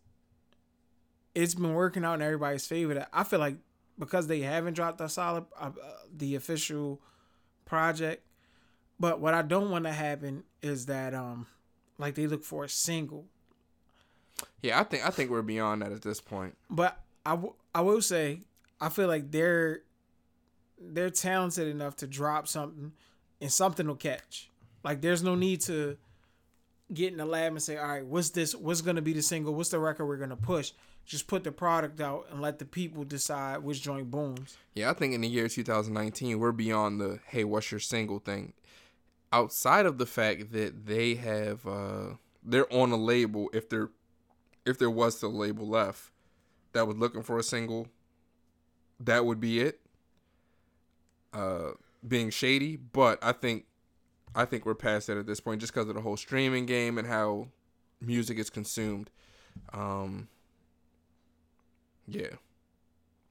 it's 1.35 1.55
been 1.55 1.75
working 1.75 2.05
out 2.05 2.15
in 2.15 2.23
everybody's 2.23 2.67
favor. 2.67 3.07
I 3.13 3.25
feel 3.25 3.39
like 3.39 3.57
because 3.99 4.27
they 4.27 4.41
haven't 4.41 4.75
dropped 4.75 5.01
a 5.01 5.09
solid, 5.09 5.45
uh, 5.59 5.71
uh, 5.83 5.93
the 6.15 6.35
official 6.35 7.01
project. 7.69 8.25
But 8.99 9.21
what 9.21 9.35
I 9.35 9.43
don't 9.43 9.71
want 9.71 9.85
to 9.85 9.93
happen 9.93 10.43
is 10.61 10.87
that, 10.87 11.15
um, 11.15 11.47
like 11.99 12.15
they 12.15 12.27
look 12.27 12.43
for 12.43 12.65
a 12.65 12.69
single. 12.69 13.27
Yeah, 14.63 14.81
I 14.81 14.85
think 14.85 15.07
I 15.07 15.11
think 15.11 15.31
we're 15.31 15.43
beyond 15.43 15.83
that 15.83 15.93
at 15.93 16.03
this 16.03 16.21
point. 16.21 16.57
But 16.69 16.99
I, 17.25 17.31
w- 17.31 17.55
I 17.75 17.81
will 17.83 18.03
say, 18.03 18.41
I 18.81 18.89
feel 18.89 19.07
like 19.09 19.31
they're 19.31 19.83
they're 20.81 21.11
talented 21.11 21.69
enough 21.69 21.97
to 21.97 22.07
drop 22.07 22.49
something, 22.49 22.93
and 23.41 23.53
something 23.53 23.87
will 23.87 23.97
catch. 23.97 24.51
Like 24.85 25.01
there's 25.01 25.23
no 25.23 25.35
need 25.35 25.61
to 25.63 25.97
get 26.93 27.13
in 27.13 27.19
the 27.19 27.27
lab 27.27 27.53
and 27.53 27.63
say, 27.63 27.77
all 27.77 27.89
right, 27.89 28.07
what's 28.07 28.31
this? 28.31 28.55
What's 28.55 28.81
gonna 28.81 29.03
be 29.03 29.13
the 29.13 29.23
single? 29.23 29.55
What's 29.55 29.71
the 29.71 29.79
record 29.79 30.07
we're 30.07 30.17
gonna 30.17 30.37
push? 30.37 30.73
Just 31.09 31.27
put 31.27 31.43
the 31.43 31.51
product 31.51 32.03
out 32.03 32.27
and 32.31 32.43
let 32.43 32.59
the 32.59 32.67
people 32.67 33.03
decide 33.03 33.63
which 33.63 33.81
joint 33.81 34.11
booms. 34.11 34.59
Yeah, 34.75 34.91
I 34.91 34.93
think 34.93 35.15
in 35.15 35.23
the 35.23 35.29
year 35.29 35.49
2019, 35.49 36.39
we're 36.39 36.53
beyond 36.53 37.01
the 37.01 37.21
hey, 37.29 37.45
what's 37.45 37.71
your 37.71 37.81
single 37.81 38.19
thing. 38.19 38.53
Outside 39.33 39.87
of 39.87 39.97
the 39.97 40.05
fact 40.05 40.53
that 40.53 40.85
they 40.85 41.15
have, 41.15 41.67
uh, 41.67 42.17
they're 42.43 42.71
on 42.71 42.93
a 42.93 42.97
label. 42.97 43.49
If 43.55 43.71
there, 43.71 43.89
if 44.67 44.79
there 44.79 44.91
was 44.91 45.23
a 45.23 45.29
label 45.29 45.67
left 45.67 46.11
that 46.75 46.87
was 46.87 46.99
looking 46.99 47.23
for 47.23 47.39
a 47.39 47.43
single, 47.43 47.89
that 49.01 49.25
would 49.25 49.41
be 49.41 49.61
it. 49.61 49.81
Uh, 51.33 51.71
being 52.07 52.29
shady, 52.29 52.77
but 52.77 53.19
I 53.23 53.33
think, 53.33 53.65
I 54.35 54.45
think 54.45 54.67
we're 54.67 54.75
past 54.75 55.07
that 55.07 55.17
at 55.17 55.27
this 55.27 55.41
point, 55.41 55.63
just 55.63 55.73
because 55.73 55.89
of 55.89 55.95
the 55.95 56.03
whole 56.03 56.19
streaming 56.19 56.67
game 56.67 56.99
and 56.99 57.07
how 57.07 57.49
music 57.99 58.39
is 58.39 58.51
consumed. 58.51 59.11
Um, 59.73 60.29
yeah. 62.09 62.29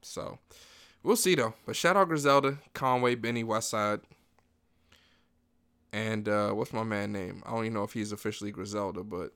So 0.02 0.38
we'll 1.02 1.16
see 1.16 1.34
though. 1.34 1.54
But 1.66 1.76
shout 1.76 1.96
out 1.96 2.08
Griselda, 2.08 2.58
Conway, 2.74 3.14
Benny, 3.16 3.44
Westside. 3.44 4.00
And 5.92 6.28
uh 6.28 6.50
what's 6.52 6.72
my 6.72 6.82
man 6.82 7.12
name? 7.12 7.42
I 7.46 7.50
don't 7.50 7.64
even 7.64 7.74
know 7.74 7.82
if 7.84 7.92
he's 7.92 8.12
officially 8.12 8.50
Griselda, 8.50 9.02
but 9.02 9.32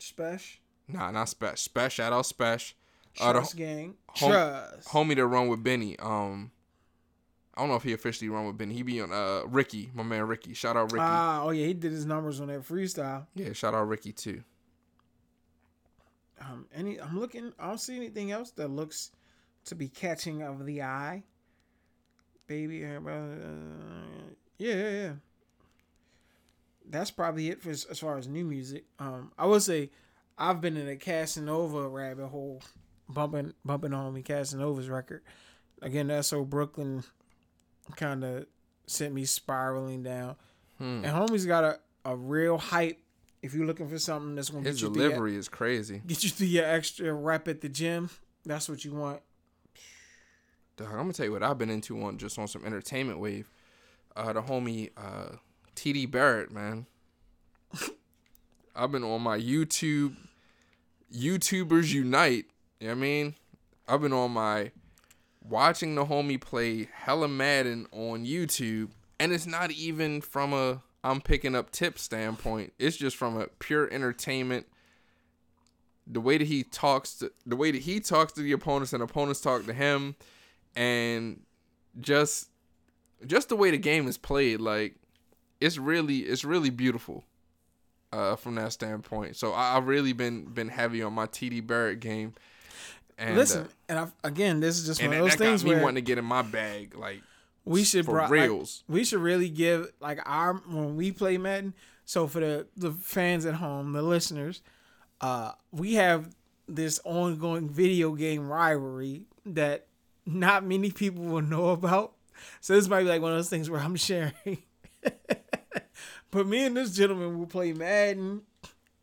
Spesh. 0.00 0.58
nah, 0.88 1.10
not 1.10 1.26
Spesh. 1.28 1.68
Spesh, 1.68 1.90
shout 1.92 2.12
out 2.12 2.24
Spesh. 2.24 2.74
Uh, 3.20 3.32
Trust 3.32 3.56
gang. 3.56 3.94
hom- 4.08 4.30
Trust. 4.30 4.88
homie 4.88 5.16
that 5.16 5.26
run 5.26 5.48
with 5.48 5.62
Benny. 5.62 5.98
Um 5.98 6.50
I 7.54 7.60
don't 7.62 7.70
know 7.70 7.76
if 7.76 7.82
he 7.84 7.94
officially 7.94 8.28
run 8.28 8.46
with 8.46 8.58
Benny. 8.58 8.74
He 8.74 8.82
be 8.82 9.00
on 9.00 9.12
uh 9.12 9.42
Ricky, 9.46 9.90
my 9.94 10.02
man 10.02 10.26
Ricky. 10.28 10.54
Shout 10.54 10.76
out 10.76 10.92
Ricky. 10.92 11.04
Ah, 11.04 11.42
oh 11.44 11.50
yeah, 11.50 11.66
he 11.66 11.74
did 11.74 11.90
his 11.92 12.06
numbers 12.06 12.40
on 12.40 12.48
that 12.48 12.60
freestyle. 12.62 13.26
yeah, 13.34 13.52
shout 13.52 13.74
out 13.74 13.88
Ricky 13.88 14.12
too. 14.12 14.42
Um, 16.40 16.66
any 16.74 17.00
I'm 17.00 17.18
looking. 17.18 17.52
I 17.58 17.68
don't 17.68 17.80
see 17.80 17.96
anything 17.96 18.30
else 18.30 18.50
that 18.52 18.68
looks 18.68 19.10
to 19.66 19.74
be 19.74 19.88
catching 19.88 20.42
of 20.42 20.64
the 20.66 20.82
eye. 20.82 21.24
Baby, 22.46 22.84
uh, 22.84 23.00
yeah, 24.58 24.74
yeah, 24.74 24.90
yeah. 24.90 25.12
That's 26.88 27.10
probably 27.10 27.48
it 27.48 27.60
for 27.60 27.70
as, 27.70 27.84
as 27.86 27.98
far 27.98 28.16
as 28.16 28.28
new 28.28 28.44
music. 28.44 28.84
Um, 28.98 29.32
I 29.36 29.46
would 29.46 29.62
say 29.62 29.90
I've 30.38 30.60
been 30.60 30.76
in 30.76 30.88
a 30.88 30.96
Casanova 30.96 31.88
rabbit 31.88 32.28
hole, 32.28 32.62
bumping 33.08 33.54
bumping 33.64 33.92
on 33.92 34.12
me 34.12 34.22
Casanova's 34.22 34.88
record. 34.88 35.22
Again, 35.82 36.08
that's 36.08 36.28
so 36.28 36.44
Brooklyn 36.44 37.02
kind 37.96 38.24
of 38.24 38.46
sent 38.86 39.14
me 39.14 39.24
spiraling 39.24 40.02
down. 40.02 40.36
Hmm. 40.78 41.04
And 41.04 41.06
homie's 41.06 41.46
got 41.46 41.64
a, 41.64 41.78
a 42.04 42.16
real 42.16 42.58
hype. 42.58 43.00
If 43.42 43.54
you're 43.54 43.66
looking 43.66 43.88
for 43.88 43.98
something 43.98 44.34
that's 44.34 44.50
gonna 44.50 44.64
His 44.66 44.76
get 44.76 44.82
you 44.82 44.94
your- 44.94 45.08
delivery 45.08 45.36
is 45.36 45.48
crazy. 45.48 46.02
get 46.06 46.24
you 46.24 46.30
through 46.30 46.46
your 46.48 46.64
extra 46.64 47.12
rep 47.12 47.46
at 47.48 47.60
the 47.60 47.68
gym. 47.68 48.10
That's 48.44 48.68
what 48.68 48.84
you 48.84 48.92
want. 48.92 49.20
Dog, 50.76 50.88
I'm 50.90 50.96
gonna 50.98 51.12
tell 51.12 51.26
you 51.26 51.32
what 51.32 51.42
I've 51.42 51.58
been 51.58 51.70
into 51.70 52.02
on 52.02 52.18
just 52.18 52.38
on 52.38 52.48
some 52.48 52.64
entertainment 52.64 53.18
wave. 53.18 53.50
Uh, 54.14 54.32
the 54.32 54.42
homie 54.42 54.90
uh, 54.96 55.36
TD 55.74 56.10
Barrett, 56.10 56.50
man. 56.50 56.86
I've 58.74 58.92
been 58.92 59.04
on 59.04 59.22
my 59.22 59.38
YouTube, 59.38 60.16
YouTubers 61.14 61.92
Unite. 61.92 62.46
You 62.80 62.88
know 62.88 62.92
what 62.94 62.98
I 62.98 63.00
mean? 63.00 63.34
I've 63.88 64.00
been 64.02 64.12
on 64.12 64.32
my 64.32 64.70
watching 65.48 65.94
the 65.94 66.04
homie 66.04 66.40
play 66.40 66.88
hella 66.92 67.28
Madden 67.28 67.86
on 67.92 68.26
YouTube, 68.26 68.90
and 69.18 69.32
it's 69.32 69.46
not 69.46 69.70
even 69.70 70.20
from 70.20 70.52
a 70.52 70.82
I'm 71.06 71.20
picking 71.20 71.54
up 71.54 71.70
tips 71.70 72.02
standpoint. 72.02 72.72
It's 72.78 72.96
just 72.96 73.16
from 73.16 73.40
a 73.40 73.46
pure 73.58 73.88
entertainment. 73.92 74.66
The 76.06 76.20
way 76.20 76.38
that 76.38 76.46
he 76.46 76.64
talks 76.64 77.14
to 77.18 77.32
the 77.44 77.56
way 77.56 77.70
that 77.70 77.82
he 77.82 78.00
talks 78.00 78.32
to 78.34 78.40
the 78.40 78.52
opponents 78.52 78.92
and 78.92 79.02
opponents 79.02 79.40
talk 79.40 79.66
to 79.66 79.72
him, 79.72 80.16
and 80.74 81.40
just 82.00 82.48
just 83.26 83.48
the 83.48 83.56
way 83.56 83.70
the 83.70 83.78
game 83.78 84.06
is 84.06 84.18
played, 84.18 84.60
like 84.60 84.96
it's 85.60 85.78
really 85.78 86.18
it's 86.18 86.44
really 86.44 86.70
beautiful. 86.70 87.24
Uh, 88.12 88.36
from 88.36 88.54
that 88.54 88.72
standpoint, 88.72 89.36
so 89.36 89.52
I, 89.52 89.76
I've 89.76 89.88
really 89.88 90.12
been 90.12 90.44
been 90.44 90.68
heavy 90.68 91.02
on 91.02 91.12
my 91.12 91.26
TD 91.26 91.66
Barrett 91.66 92.00
game. 92.00 92.34
And, 93.18 93.36
Listen, 93.36 93.64
uh, 93.64 93.68
and 93.88 93.98
I've, 93.98 94.12
again, 94.22 94.60
this 94.60 94.78
is 94.78 94.86
just 94.86 95.02
one 95.02 95.12
of 95.12 95.18
those 95.18 95.32
that 95.32 95.38
got 95.38 95.44
things 95.44 95.64
me 95.64 95.70
where 95.70 95.82
wanting 95.82 95.96
to 95.96 96.00
get 96.02 96.16
in 96.16 96.24
my 96.24 96.42
bag, 96.42 96.96
like 96.96 97.20
we 97.66 97.84
should 97.84 98.06
for 98.06 98.12
bro- 98.12 98.22
like, 98.22 98.30
reals. 98.30 98.82
we 98.88 99.04
should 99.04 99.20
really 99.20 99.50
give 99.50 99.92
like 100.00 100.18
our 100.24 100.54
when 100.54 100.96
we 100.96 101.12
play 101.12 101.36
Madden. 101.36 101.74
So 102.06 102.26
for 102.26 102.40
the 102.40 102.66
the 102.76 102.92
fans 102.92 103.44
at 103.44 103.54
home, 103.54 103.92
the 103.92 104.00
listeners, 104.02 104.62
uh, 105.20 105.52
we 105.72 105.94
have 105.94 106.34
this 106.68 107.00
ongoing 107.04 107.68
video 107.68 108.12
game 108.12 108.48
rivalry 108.48 109.24
that 109.44 109.86
not 110.24 110.64
many 110.64 110.90
people 110.90 111.24
will 111.24 111.42
know 111.42 111.68
about. 111.70 112.12
So 112.60 112.74
this 112.74 112.88
might 112.88 113.02
be 113.02 113.08
like 113.08 113.22
one 113.22 113.32
of 113.32 113.38
those 113.38 113.50
things 113.50 113.68
where 113.68 113.80
I'm 113.80 113.96
sharing. 113.96 114.62
but 116.30 116.46
me 116.46 116.66
and 116.66 116.76
this 116.76 116.94
gentleman 116.94 117.38
will 117.38 117.46
play 117.46 117.72
Madden. 117.72 118.42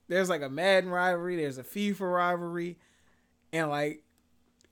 There's 0.08 0.30
like 0.30 0.42
a 0.42 0.50
Madden 0.50 0.90
rivalry. 0.90 1.36
There's 1.38 1.58
a 1.58 1.64
FIFA 1.64 2.14
rivalry, 2.14 2.78
and 3.52 3.70
like 3.70 4.04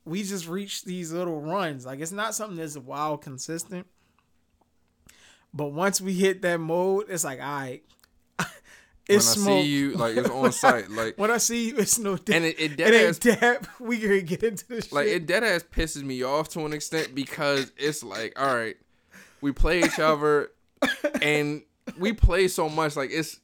we 0.06 0.24
just 0.24 0.48
reach 0.48 0.84
these 0.84 1.12
little 1.12 1.40
runs. 1.42 1.86
Like 1.86 2.00
it's 2.00 2.12
not 2.12 2.34
something 2.36 2.58
that's 2.58 2.78
wild 2.78 3.22
consistent. 3.22 3.88
But 5.54 5.68
once 5.74 6.00
we 6.00 6.14
hit 6.14 6.42
that 6.44 6.60
mode, 6.60 7.06
it's 7.10 7.24
like, 7.24 7.42
all 7.42 7.46
right, 7.46 7.84
when 8.38 8.48
it's 9.10 9.32
I 9.32 9.36
smoke. 9.36 9.64
see 9.64 9.68
you, 9.68 9.92
like 9.94 10.16
it's 10.16 10.30
on 10.30 10.52
site, 10.54 10.90
like 10.90 11.18
when 11.18 11.30
I 11.30 11.38
see 11.38 11.70
you, 11.70 11.78
it's 11.78 12.00
no 12.00 12.16
dip. 12.16 12.36
and 12.36 12.46
it, 12.46 12.60
it 12.60 12.72
it 12.72 12.78
dead 13.20 13.44
ass. 13.44 13.68
We 13.80 14.00
can 14.00 14.26
get 14.26 14.44
into 14.44 14.68
this 14.68 14.92
like 14.92 15.08
shit. 15.08 15.16
it 15.24 15.26
dead 15.28 15.44
ass 15.44 15.64
pisses 15.64 16.04
me 16.04 16.24
off 16.24 16.50
to 16.50 16.66
an 16.66 16.72
extent 16.74 17.14
because 17.14 17.72
it's 17.78 18.02
like, 18.04 18.40
all 18.40 18.56
right, 18.56 18.78
we 19.42 19.52
play 19.52 19.80
each 19.80 20.00
other 20.00 20.52
and 21.22 21.64
we 22.00 22.14
play 22.14 22.48
so 22.48 22.70
much 22.70 22.96
like 22.96 23.10
it's 23.12 23.40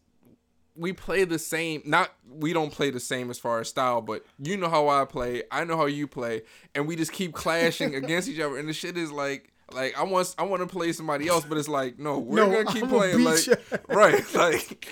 we 0.78 0.93
play 0.93 1.23
the 1.25 1.39
same 1.39 1.82
not 1.86 2.13
we 2.30 2.53
don't 2.53 2.71
play 2.71 2.89
the 2.91 2.99
same 2.99 3.30
as 3.30 3.39
far 3.39 3.59
as 3.59 3.69
style, 3.69 4.01
but 4.01 4.25
you 4.38 4.57
know 4.57 4.69
how 4.69 4.88
I 4.89 5.05
play, 5.05 5.43
I 5.51 5.63
know 5.63 5.75
how 5.78 5.86
you 5.88 6.07
play, 6.07 6.43
and 6.75 6.88
we 6.88 6.95
just 6.95 7.11
keep 7.11 7.34
clashing 7.34 7.95
against 8.01 8.30
each 8.30 8.39
other 8.39 8.57
and 8.57 8.69
the 8.69 8.73
shit 8.73 8.97
is 8.97 9.11
like 9.11 9.51
like 9.73 9.97
I 9.97 10.03
want 10.03 10.34
I 10.38 10.43
want 10.43 10.61
to 10.61 10.67
play 10.67 10.91
somebody 10.93 11.28
else, 11.28 11.43
but 11.43 11.57
it's 11.57 11.67
like 11.67 11.99
no, 11.99 12.19
we're 12.19 12.45
No, 12.45 12.51
gonna 12.63 12.71
keep 12.73 12.84
I'ma 12.86 12.97
playing 12.97 13.23
like 13.23 13.39
right 13.89 14.34
like 14.36 14.88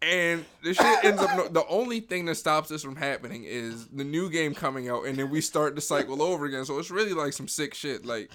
and 0.00 0.44
the 0.62 0.74
shit 0.74 1.04
ends 1.04 1.20
up 1.20 1.52
the 1.52 1.66
only 1.68 2.00
thing 2.00 2.26
that 2.26 2.36
stops 2.36 2.68
this 2.68 2.82
from 2.82 2.94
happening 2.96 3.44
is 3.44 3.86
the 3.88 4.04
new 4.04 4.30
game 4.30 4.54
coming 4.54 4.88
out 4.88 5.06
and 5.06 5.16
then 5.18 5.28
we 5.30 5.40
start 5.40 5.74
the 5.74 5.80
cycle 5.80 6.22
over 6.22 6.44
again 6.44 6.64
so 6.64 6.78
it's 6.78 6.90
really 6.90 7.14
like 7.14 7.32
some 7.32 7.48
sick 7.48 7.74
shit 7.74 8.06
like 8.06 8.30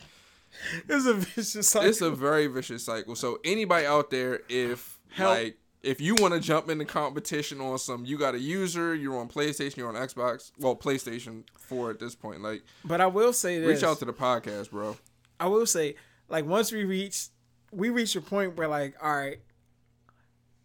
It's 0.90 1.06
a 1.06 1.14
vicious 1.14 1.70
cycle. 1.70 1.88
it's 1.90 2.02
a 2.02 2.12
very 2.12 2.48
vicious 2.48 2.84
cycle 2.84 3.16
so 3.16 3.40
anybody 3.46 3.86
out 3.86 4.10
there 4.10 4.42
if 4.50 5.00
Help. 5.12 5.38
like 5.38 5.58
if 5.84 6.00
you 6.00 6.16
want 6.16 6.34
to 6.34 6.40
jump 6.40 6.70
into 6.70 6.86
competition 6.86 7.62
on 7.62 7.78
some 7.78 8.06
you 8.06 8.18
got 8.18 8.34
a 8.34 8.40
user 8.40 8.96
you're 8.96 9.18
on 9.18 9.28
playstation 9.28 9.78
you're 9.78 9.90
on 9.90 10.08
xbox 10.08 10.52
well 10.58 10.76
playstation 10.76 11.44
4 11.60 11.92
at 11.92 12.00
this 12.00 12.16
point 12.16 12.42
like 12.42 12.64
but 12.86 13.02
I 13.02 13.08
will 13.08 13.34
say 13.34 13.60
this. 13.60 13.68
reach 13.68 13.84
out 13.84 14.00
to 14.00 14.06
the 14.06 14.14
podcast 14.14 14.72
bro 14.72 14.98
I 15.44 15.48
will 15.48 15.66
say, 15.66 15.96
like 16.30 16.46
once 16.46 16.72
we 16.72 16.86
reach, 16.86 17.28
we 17.72 17.90
reach 17.90 18.16
a 18.16 18.22
point 18.22 18.56
where 18.56 18.70
like, 18.70 18.96
all 19.04 19.14
right, 19.14 19.40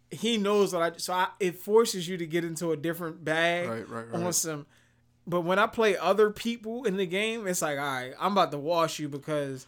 he 0.09 0.37
knows 0.37 0.73
what 0.73 0.81
I. 0.81 0.97
So 0.97 1.13
I, 1.13 1.27
it 1.39 1.57
forces 1.57 2.07
you 2.07 2.15
to 2.17 2.25
get 2.25 2.45
into 2.45 2.71
a 2.71 2.77
different 2.77 3.23
bag 3.23 3.67
Right, 3.67 3.89
right, 3.89 4.05
on 4.13 4.31
some. 4.31 4.65
But 5.27 5.41
when 5.41 5.59
I 5.59 5.67
play 5.67 5.97
other 5.97 6.29
people 6.31 6.85
in 6.85 6.95
the 6.95 7.05
game, 7.05 7.45
it's 7.45 7.61
like, 7.61 7.77
all 7.77 7.83
right, 7.83 8.13
I'm 8.19 8.31
about 8.31 8.51
to 8.51 8.57
wash 8.57 8.99
you 8.99 9.09
because 9.09 9.67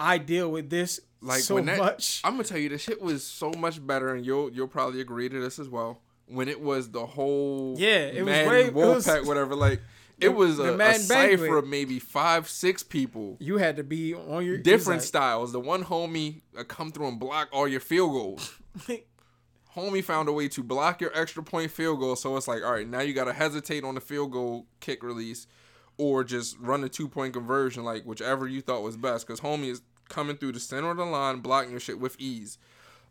I 0.00 0.16
deal 0.16 0.50
with 0.50 0.70
this 0.70 1.00
like 1.20 1.40
so 1.40 1.56
when 1.56 1.66
that, 1.66 1.78
much. 1.78 2.20
I'm 2.24 2.32
gonna 2.32 2.44
tell 2.44 2.58
you, 2.58 2.68
the 2.68 2.78
shit 2.78 3.00
was 3.00 3.24
so 3.24 3.50
much 3.52 3.84
better, 3.84 4.14
and 4.14 4.24
you'll 4.24 4.50
you'll 4.52 4.68
probably 4.68 5.00
agree 5.00 5.28
to 5.28 5.40
this 5.40 5.58
as 5.58 5.68
well. 5.68 6.00
When 6.28 6.48
it 6.48 6.60
was 6.60 6.90
the 6.90 7.06
whole 7.06 7.76
Yeah, 7.78 8.06
it 8.06 8.24
was 8.24 8.32
way- 8.32 8.70
Wolfpack, 8.70 9.26
whatever. 9.26 9.54
Like 9.54 9.80
it 10.20 10.30
was 10.30 10.58
a, 10.58 10.76
a 10.76 10.94
cipher 10.94 11.58
of 11.58 11.66
maybe 11.66 11.98
five, 11.98 12.48
six 12.48 12.82
people, 12.82 13.36
you 13.38 13.58
had 13.58 13.76
to 13.76 13.84
be 13.84 14.14
on 14.14 14.44
your 14.44 14.58
different 14.58 14.98
it's 14.98 15.08
styles. 15.08 15.52
The 15.52 15.60
one 15.60 15.84
homie 15.84 16.42
uh, 16.58 16.64
come 16.64 16.90
through 16.90 17.08
and 17.08 17.20
block 17.20 17.48
all 17.52 17.68
your 17.68 17.80
field 17.80 18.12
goals. 18.12 18.54
homie 19.76 20.02
found 20.02 20.28
a 20.28 20.32
way 20.32 20.48
to 20.48 20.62
block 20.62 21.00
your 21.00 21.10
extra 21.14 21.42
point 21.42 21.70
field 21.70 22.00
goal. 22.00 22.16
So 22.16 22.36
it's 22.36 22.48
like, 22.48 22.62
all 22.64 22.72
right, 22.72 22.88
now 22.88 23.00
you 23.00 23.12
gotta 23.12 23.32
hesitate 23.32 23.84
on 23.84 23.94
the 23.94 24.00
field 24.00 24.32
goal 24.32 24.66
kick 24.80 25.02
release, 25.02 25.46
or 25.98 26.24
just 26.24 26.58
run 26.58 26.82
a 26.84 26.88
two 26.88 27.08
point 27.08 27.34
conversion, 27.34 27.84
like 27.84 28.04
whichever 28.04 28.48
you 28.48 28.60
thought 28.60 28.82
was 28.82 28.96
best. 28.96 29.26
Because 29.26 29.40
homie 29.40 29.70
is 29.70 29.82
coming 30.08 30.36
through 30.36 30.52
the 30.52 30.60
center 30.60 30.90
of 30.90 30.96
the 30.96 31.04
line, 31.04 31.40
blocking 31.40 31.70
your 31.70 31.80
shit 31.80 31.98
with 32.00 32.16
ease. 32.20 32.58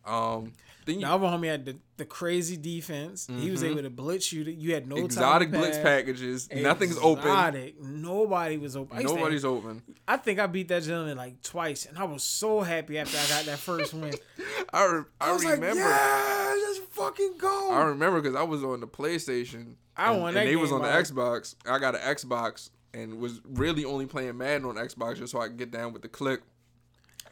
Um, 0.05 0.53
then 0.85 0.95
you 0.99 1.01
The 1.01 1.11
other 1.11 1.25
homie 1.25 1.47
had 1.47 1.65
the, 1.65 1.77
the 1.97 2.05
crazy 2.05 2.57
defense. 2.57 3.27
He 3.39 3.49
was 3.49 3.63
able 3.63 3.81
to 3.81 3.89
blitz 3.89 4.31
you. 4.31 4.43
You 4.43 4.75
had 4.75 4.87
no 4.87 4.97
Mm-hmm. 4.97 5.05
exotic 5.05 5.49
blitz 5.51 5.79
packages, 5.79 6.47
nothing's 6.53 6.97
open, 6.99 7.23
Exotic. 7.23 7.81
Nobody 7.81 8.57
was 8.57 8.75
open. 8.77 8.95
I 8.99 9.01
nobody's 9.01 9.43
open. 9.43 9.81
I 10.07 10.17
think 10.17 10.39
I 10.39 10.45
beat 10.45 10.67
that 10.67 10.83
gentleman 10.83 11.17
like 11.17 11.41
twice, 11.41 11.87
and 11.87 11.97
I 11.97 12.03
was 12.03 12.21
so 12.21 12.61
happy 12.61 12.99
after 12.99 13.17
I 13.17 13.27
got 13.35 13.45
that 13.45 13.57
first 13.57 13.95
win. 13.95 14.13
I 14.73 14.85
re- 14.85 15.03
I, 15.19 15.29
I 15.29 15.31
was 15.33 15.43
remember. 15.43 15.65
like, 15.67 15.75
yeah, 15.75 16.55
let's 16.67 16.79
fucking 16.91 17.33
go. 17.39 17.71
I 17.71 17.83
remember 17.85 18.21
because 18.21 18.35
I 18.35 18.43
was 18.43 18.63
on 18.63 18.79
the 18.81 18.87
PlayStation. 18.87 19.73
I 19.97 20.11
and, 20.11 20.21
won 20.21 20.27
and 20.29 20.37
that 20.37 20.45
they 20.45 20.55
was 20.55 20.71
on 20.71 20.83
the 20.83 20.87
Xbox. 20.87 21.55
I 21.67 21.79
got 21.79 21.95
an 21.95 22.01
Xbox 22.01 22.69
and 22.93 23.17
was 23.19 23.41
really 23.43 23.85
only 23.85 24.05
playing 24.05 24.37
Madden 24.37 24.65
on 24.67 24.75
Xbox 24.75 25.17
just 25.17 25.31
so 25.31 25.41
I 25.41 25.47
could 25.47 25.57
get 25.57 25.71
down 25.71 25.93
with 25.93 26.03
the 26.03 26.09
click. 26.09 26.41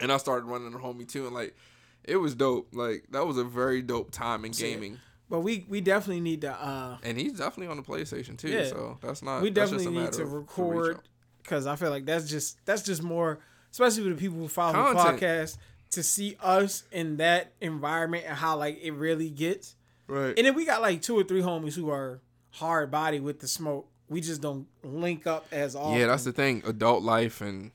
And 0.04 0.12
I 0.12 0.18
started 0.18 0.46
running 0.46 0.72
the 0.72 0.78
homie 0.78 1.08
too, 1.08 1.26
and 1.26 1.34
like 1.34 1.56
it 2.04 2.18
was 2.18 2.36
dope. 2.36 2.68
Like 2.74 3.06
that 3.12 3.26
was 3.26 3.38
a 3.38 3.44
very 3.44 3.82
dope 3.82 4.12
time 4.12 4.46
in 4.46 4.52
gaming. 4.52 5.00
but 5.30 5.40
we 5.40 5.66
we 5.70 5.82
definitely 5.82 6.22
need 6.22 6.42
to 6.42 6.52
uh 6.52 6.98
And 7.04 7.18
he's 7.18 7.34
definitely 7.34 7.68
on 7.68 7.78
the 7.78 7.84
PlayStation 7.84 8.38
too. 8.38 8.50
Yeah. 8.50 8.66
So 8.66 8.98
that's 9.02 9.22
not. 9.24 9.42
we 9.42 9.50
that's 9.50 9.72
just 9.72 9.84
definitely 9.86 10.02
a 10.02 10.06
need 10.06 10.14
to 10.14 10.26
record 10.26 11.00
because 11.42 11.66
I 11.66 11.76
feel 11.76 11.90
like 11.90 12.06
that's 12.06 12.30
just 12.30 12.58
that's 12.66 12.84
just 12.84 13.02
more, 13.02 13.40
especially 13.72 14.04
with 14.04 14.18
the 14.18 14.20
people 14.20 14.38
who 14.38 14.48
follow 14.48 14.74
Content. 14.74 15.20
the 15.20 15.26
podcast, 15.26 15.58
to 15.92 16.04
see 16.04 16.38
us 16.42 16.84
in 16.92 17.18
that 17.18 17.54
environment 17.62 18.26
and 18.28 18.36
how 18.36 18.58
like 18.58 18.80
it 18.82 18.92
really 18.92 19.30
gets. 19.30 19.76
Right. 20.08 20.34
And 20.38 20.46
then 20.46 20.56
we 20.56 20.66
got 20.66 20.82
like 20.82 21.02
two 21.02 21.18
or 21.18 21.24
three 21.24 21.42
homies 21.42 21.76
who 21.76 21.90
are 21.90 22.20
hard 22.52 22.92
body 22.92 23.20
with 23.20 23.40
the 23.40 23.48
smoke. 23.48 23.88
We 24.10 24.20
just 24.22 24.42
don't 24.42 24.68
link 24.84 25.26
up 25.26 25.48
as 25.52 25.76
often. 25.76 25.98
yeah, 26.00 26.08
that's 26.08 26.26
the 26.26 26.34
thing. 26.34 26.62
Adult 26.66 27.02
life 27.04 27.40
and 27.42 27.72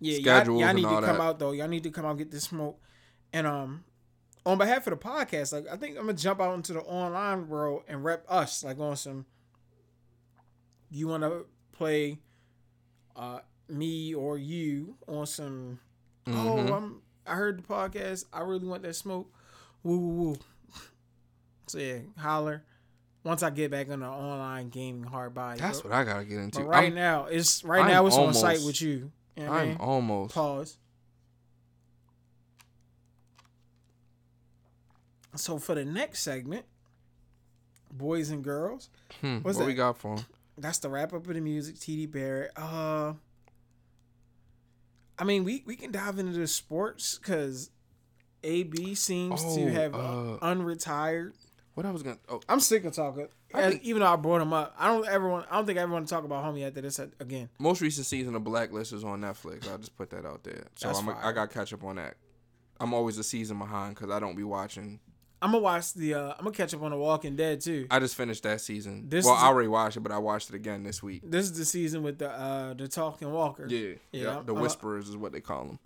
yeah. 0.00 0.18
Y'all, 0.18 0.58
y'all 0.58 0.68
and 0.68 0.76
need 0.76 0.82
to 0.82 0.88
come 0.88 1.02
that. 1.02 1.20
out 1.20 1.38
though. 1.38 1.52
Y'all 1.52 1.68
need 1.68 1.82
to 1.84 1.90
come 1.90 2.04
out 2.04 2.10
and 2.10 2.18
get 2.18 2.30
this 2.30 2.44
smoke. 2.44 2.80
And 3.32 3.46
um, 3.46 3.84
on 4.46 4.58
behalf 4.58 4.86
of 4.86 4.98
the 4.98 5.04
podcast, 5.04 5.52
like 5.52 5.66
I 5.70 5.76
think 5.76 5.96
I'm 5.96 6.06
gonna 6.06 6.14
jump 6.14 6.40
out 6.40 6.54
into 6.54 6.72
the 6.72 6.80
online 6.80 7.48
world 7.48 7.82
and 7.88 8.04
rep 8.04 8.24
us 8.28 8.64
like 8.64 8.78
on 8.78 8.96
some. 8.96 9.26
You 10.90 11.08
want 11.08 11.22
to 11.22 11.44
play, 11.72 12.18
uh, 13.14 13.40
me 13.68 14.14
or 14.14 14.38
you 14.38 14.96
on 15.06 15.26
some. 15.26 15.80
Mhm. 16.26 16.34
Oh, 16.34 16.74
I'm. 16.74 17.02
I 17.26 17.34
heard 17.34 17.58
the 17.58 17.62
podcast. 17.62 18.24
I 18.32 18.40
really 18.40 18.66
want 18.66 18.82
that 18.84 18.96
smoke. 18.96 19.30
Woo 19.82 19.98
woo 19.98 20.14
woo. 20.14 20.36
So 21.66 21.78
yeah, 21.78 21.98
holler. 22.16 22.64
Once 23.24 23.42
I 23.42 23.50
get 23.50 23.70
back 23.70 23.90
on 23.90 24.00
the 24.00 24.06
online 24.06 24.70
gaming 24.70 25.02
hard 25.02 25.34
body. 25.34 25.60
that's 25.60 25.84
what 25.84 25.92
I 25.92 26.04
gotta 26.04 26.24
get 26.24 26.38
into. 26.38 26.60
but 26.60 26.68
right 26.68 26.86
I'm, 26.86 26.94
now, 26.94 27.26
it's 27.26 27.62
right 27.62 27.82
I'm 27.82 27.88
now 27.88 28.06
it's 28.06 28.16
on 28.16 28.32
site 28.32 28.62
with 28.64 28.80
you. 28.80 29.12
You 29.38 29.44
know 29.44 29.50
what 29.50 29.56
I 29.58 29.62
I'm 29.62 29.68
mean? 29.68 29.76
almost. 29.78 30.34
Pause. 30.34 30.76
So 35.36 35.58
for 35.58 35.74
the 35.74 35.84
next 35.84 36.22
segment, 36.22 36.64
boys 37.92 38.30
and 38.30 38.42
girls, 38.42 38.90
Hmm, 39.20 39.38
what 39.38 39.56
we 39.64 39.74
got 39.74 39.96
for 39.98 40.16
him? 40.16 40.24
that's 40.56 40.78
the 40.78 40.88
wrap 40.88 41.12
up 41.12 41.26
of 41.26 41.34
the 41.34 41.40
music. 41.40 41.76
TD 41.76 42.10
Barrett. 42.10 42.50
Uh, 42.56 43.12
I 45.18 45.24
mean, 45.24 45.44
we 45.44 45.62
we 45.66 45.76
can 45.76 45.92
dive 45.92 46.18
into 46.18 46.32
the 46.38 46.46
sports 46.48 47.18
because 47.18 47.70
AB 48.42 48.94
seems 48.94 49.42
Oh, 49.44 49.56
to 49.56 49.70
have 49.70 49.94
uh, 49.94 50.38
unretired. 50.42 51.32
What 51.74 51.86
I 51.86 51.90
was 51.92 52.02
gonna. 52.02 52.18
Oh, 52.28 52.40
I'm 52.48 52.60
sick 52.60 52.84
of 52.84 52.94
talking. 52.94 53.28
As- 53.54 53.72
think- 53.72 53.84
even 53.84 54.00
though 54.00 54.12
I 54.12 54.16
brought 54.16 54.42
him 54.42 54.52
up, 54.52 54.74
I 54.78 54.88
don't 54.88 55.06
ever 55.08 55.28
want. 55.28 55.46
I 55.50 55.56
don't 55.56 55.66
think 55.66 55.78
I 55.78 55.82
ever 55.82 55.92
want 55.92 56.06
to 56.06 56.14
talk 56.14 56.24
about 56.24 56.44
homie 56.44 56.66
after 56.66 56.80
this 56.80 56.98
again. 56.98 57.48
most 57.58 57.80
recent 57.80 58.06
season 58.06 58.34
of 58.34 58.44
Blacklist 58.44 58.92
is 58.92 59.04
on 59.04 59.20
Netflix. 59.22 59.68
I'll 59.70 59.78
just 59.78 59.96
put 59.96 60.10
that 60.10 60.26
out 60.26 60.44
there. 60.44 60.64
So 60.74 60.88
That's 60.88 60.98
I'm, 61.00 61.06
fire. 61.06 61.20
I 61.22 61.32
got 61.32 61.50
catch 61.50 61.72
up 61.72 61.82
on 61.84 61.96
that. 61.96 62.16
I'm 62.80 62.92
always 62.94 63.18
a 63.18 63.24
season 63.24 63.58
behind 63.58 63.94
because 63.94 64.10
I 64.10 64.20
don't 64.20 64.36
be 64.36 64.44
watching. 64.44 65.00
I'm 65.40 65.52
gonna 65.52 65.62
watch 65.62 65.94
the. 65.94 66.14
Uh, 66.14 66.30
I'm 66.32 66.44
gonna 66.44 66.50
catch 66.50 66.74
up 66.74 66.82
on 66.82 66.90
The 66.90 66.96
Walking 66.96 67.36
Dead 67.36 67.60
too. 67.60 67.86
I 67.90 68.00
just 68.00 68.16
finished 68.16 68.42
that 68.42 68.60
season. 68.60 69.08
This 69.08 69.24
well, 69.24 69.34
I 69.34 69.46
already 69.46 69.68
watched 69.68 69.96
it, 69.96 70.00
but 70.00 70.10
I 70.12 70.18
watched 70.18 70.48
it 70.50 70.54
again 70.56 70.82
this 70.82 71.00
week. 71.02 71.22
This 71.24 71.44
is 71.46 71.56
the 71.56 71.64
season 71.64 72.02
with 72.02 72.18
the 72.18 72.30
uh 72.30 72.74
the 72.74 72.88
talking 72.88 73.30
walker. 73.32 73.66
Yeah, 73.68 73.94
Yeah. 74.12 74.28
I'm- 74.36 74.46
The 74.46 74.54
I'm 74.54 74.60
Whisperers 74.60 75.08
is 75.08 75.16
what 75.16 75.32
they 75.32 75.40
call 75.40 75.64
them. 75.64 75.78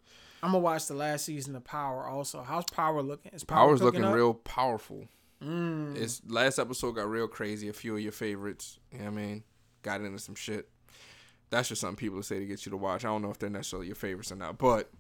I'm 0.43 0.53
gonna 0.53 0.59
watch 0.65 0.87
the 0.87 0.95
last 0.95 1.27
season 1.27 1.55
of 1.55 1.65
Power 1.65 2.07
also. 2.07 2.43
How's 2.43 2.65
Power 2.73 3.03
looking? 3.03 3.31
Is 3.33 3.45
Power 3.45 3.69
Power's 3.69 3.83
looking 3.83 4.05
up? 4.05 4.15
real 4.15 4.35
powerful. 4.35 5.07
Mm. 5.45 5.97
It's 5.97 6.22
last 6.28 6.59
episode 6.59 6.93
got 6.93 7.09
real 7.09 7.28
crazy. 7.28 7.68
A 7.68 7.72
few 7.72 7.95
of 7.97 8.01
your 8.03 8.12
favorites. 8.12 8.78
You 8.93 8.99
know 8.99 9.05
what 9.07 9.12
I 9.12 9.16
mean? 9.16 9.45
Got 9.82 10.01
into 10.01 10.18
some 10.18 10.34
shit. 10.34 10.68
That's 11.51 11.68
just 11.68 11.80
something 11.80 11.97
people 11.97 12.22
say 12.22 12.38
to 12.38 12.47
get 12.47 12.64
you 12.64 12.70
to 12.70 12.76
watch. 12.76 13.05
I 13.05 13.09
don't 13.09 13.22
know 13.22 13.30
if 13.30 13.38
they're 13.38 13.51
necessarily 13.51 13.86
your 13.86 13.97
favorites 13.97 14.32
or 14.32 14.36
not, 14.36 14.57
but 14.57 14.90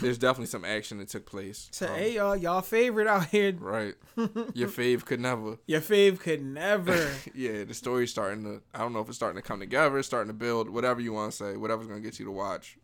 there's 0.00 0.16
definitely 0.18 0.46
some 0.46 0.64
action 0.64 0.98
that 0.98 1.08
took 1.08 1.26
place. 1.26 1.68
So 1.72 1.86
Um, 1.86 1.94
hey 1.96 2.14
y'all, 2.14 2.36
y'all 2.36 2.62
favorite 2.62 3.06
out 3.06 3.26
here. 3.26 3.52
Right. 3.58 3.94
Your 4.54 4.68
fave 4.68 5.04
could 5.04 5.20
never. 5.20 5.58
Your 5.66 5.80
fave 5.80 6.18
could 6.20 6.42
never. 6.42 7.10
Yeah, 7.34 7.64
the 7.64 7.74
story's 7.74 8.10
starting 8.10 8.44
to. 8.44 8.62
I 8.74 8.78
don't 8.78 8.92
know 8.92 9.00
if 9.00 9.08
it's 9.08 9.16
starting 9.16 9.40
to 9.40 9.46
come 9.46 9.60
together, 9.60 9.98
it's 9.98 10.06
starting 10.06 10.28
to 10.28 10.34
build, 10.34 10.70
whatever 10.70 11.00
you 11.00 11.12
want 11.12 11.32
to 11.32 11.36
say, 11.36 11.56
whatever's 11.56 11.86
gonna 11.86 12.00
get 12.00 12.18
you 12.18 12.24
to 12.26 12.30
watch. 12.30 12.78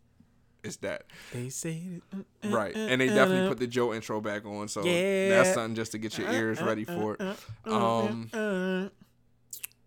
It's 0.65 0.77
that 0.79 1.05
they 1.33 1.49
say 1.51 1.81
it. 1.97 2.03
uh, 2.45 2.49
right, 2.51 2.75
uh, 2.75 2.79
and 2.79 3.01
they 3.01 3.09
uh, 3.09 3.15
definitely 3.15 3.49
put 3.49 3.59
the 3.59 3.67
Joe 3.67 3.95
intro 3.95 4.21
back 4.21 4.45
on, 4.45 4.67
so 4.69 4.85
Yeah. 4.85 5.29
that's 5.31 5.55
something 5.55 5.77
just 5.77 5.93
to 5.93 5.99
get 5.99 6.19
your 6.19 6.31
ears 6.31 6.61
uh, 6.61 6.65
ready 6.67 6.85
uh, 6.87 6.95
for 6.95 7.15
it. 7.15 7.21
uh, 7.21 7.35
uh, 7.67 8.05
Um, 8.07 8.29
uh. 8.33 8.89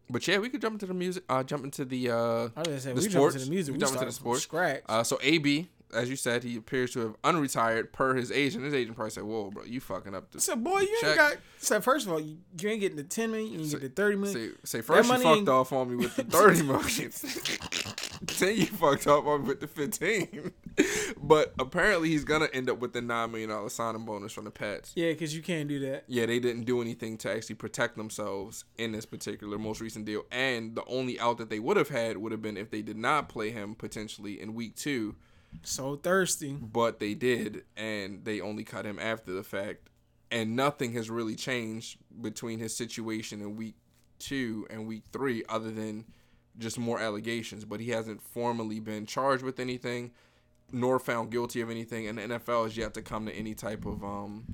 But 0.09 0.27
yeah, 0.27 0.39
we 0.39 0.49
could 0.49 0.61
jump 0.61 0.73
into 0.75 0.85
the 0.87 0.93
music. 0.93 1.23
Uh, 1.29 1.43
jump 1.43 1.63
into 1.63 1.85
the 1.85 2.09
uh, 2.11 2.15
I 2.55 2.63
was 2.69 2.83
say 2.83 2.89
the 2.89 2.95
we 2.95 3.01
jump 3.01 3.11
sports. 3.11 3.35
into 3.35 3.45
the 3.45 3.51
music. 3.51 3.71
We 3.73 3.77
We, 3.77 3.79
jump 3.81 3.93
into 3.93 4.05
the 4.05 4.11
sports. 4.11 4.43
scratch. 4.43 4.81
uh. 4.89 5.03
So 5.03 5.17
AB, 5.21 5.69
as 5.93 6.09
you 6.09 6.15
said, 6.17 6.43
he 6.43 6.57
appears 6.57 6.91
to 6.93 6.99
have 6.99 7.21
unretired 7.21 7.91
per 7.93 8.15
his 8.15 8.29
agent. 8.31 8.63
His 8.65 8.73
agent 8.73 8.95
probably 8.95 9.11
said, 9.11 9.23
"Whoa, 9.23 9.51
bro, 9.51 9.63
you 9.63 9.79
fucking 9.79 10.13
up." 10.15 10.31
The, 10.31 10.41
so 10.41 10.55
boy, 10.57 10.79
you 10.81 10.97
check. 10.99 11.09
ain't 11.11 11.17
got. 11.17 11.37
So 11.59 11.79
first 11.81 12.07
of 12.07 12.13
all, 12.13 12.19
you, 12.19 12.37
you 12.59 12.69
ain't 12.69 12.81
getting 12.81 12.97
the 12.97 13.03
ten 13.03 13.31
million. 13.31 13.53
You 13.53 13.59
ain't 13.59 13.67
Say- 13.67 13.79
get 13.79 13.95
the 13.95 14.01
thirty 14.01 14.15
million. 14.17 14.53
Say, 14.63 14.79
say 14.79 14.81
first 14.81 15.07
you 15.09 15.15
fucked 15.17 15.25
ain't- 15.37 15.49
off 15.49 15.71
on 15.73 15.89
me 15.89 15.95
with 15.97 16.15
the 16.15 16.23
30 16.25 16.63
million. 16.63 17.11
then 18.21 18.55
you 18.55 18.65
fucked 18.67 19.07
up 19.07 19.25
on 19.25 19.45
with 19.45 19.59
the 19.59 19.67
15. 19.67 20.51
but 21.21 21.53
apparently 21.59 22.09
he's 22.09 22.23
going 22.23 22.41
to 22.41 22.53
end 22.55 22.69
up 22.69 22.79
with 22.79 22.93
the 22.93 23.01
$9 23.01 23.31
million 23.31 23.69
signing 23.69 24.05
bonus 24.05 24.31
from 24.31 24.45
the 24.45 24.51
Pats. 24.51 24.91
Yeah, 24.95 25.09
because 25.09 25.35
you 25.35 25.41
can't 25.41 25.67
do 25.67 25.79
that. 25.79 26.03
Yeah, 26.07 26.25
they 26.27 26.39
didn't 26.39 26.63
do 26.63 26.81
anything 26.81 27.17
to 27.19 27.31
actually 27.31 27.55
protect 27.55 27.97
themselves 27.97 28.65
in 28.77 28.91
this 28.91 29.05
particular 29.05 29.57
most 29.57 29.81
recent 29.81 30.05
deal. 30.05 30.23
And 30.31 30.75
the 30.75 30.85
only 30.85 31.19
out 31.19 31.37
that 31.39 31.49
they 31.49 31.59
would 31.59 31.77
have 31.77 31.89
had 31.89 32.17
would 32.17 32.31
have 32.31 32.41
been 32.41 32.57
if 32.57 32.69
they 32.69 32.81
did 32.81 32.97
not 32.97 33.29
play 33.29 33.51
him 33.51 33.75
potentially 33.75 34.39
in 34.39 34.53
week 34.53 34.75
two. 34.75 35.15
So 35.63 35.95
thirsty. 35.95 36.53
But 36.53 36.99
they 36.99 37.13
did, 37.13 37.63
and 37.75 38.23
they 38.23 38.39
only 38.39 38.63
cut 38.63 38.85
him 38.85 38.99
after 38.99 39.33
the 39.33 39.43
fact. 39.43 39.89
And 40.29 40.55
nothing 40.55 40.93
has 40.93 41.09
really 41.09 41.35
changed 41.35 41.97
between 42.21 42.59
his 42.59 42.75
situation 42.75 43.41
in 43.41 43.57
week 43.57 43.75
two 44.17 44.65
and 44.69 44.87
week 44.87 45.03
three, 45.11 45.43
other 45.49 45.71
than 45.71 46.05
just 46.57 46.77
more 46.79 46.99
allegations. 46.99 47.65
But 47.65 47.79
he 47.79 47.89
hasn't 47.91 48.21
formally 48.21 48.79
been 48.79 49.05
charged 49.05 49.43
with 49.43 49.59
anything, 49.59 50.11
nor 50.71 50.99
found 50.99 51.31
guilty 51.31 51.61
of 51.61 51.69
anything. 51.69 52.07
And 52.07 52.17
the 52.17 52.21
NFL 52.23 52.63
has 52.65 52.77
yet 52.77 52.93
to 52.95 53.01
come 53.01 53.25
to 53.25 53.33
any 53.33 53.53
type 53.53 53.85
of 53.85 54.03
um, 54.03 54.45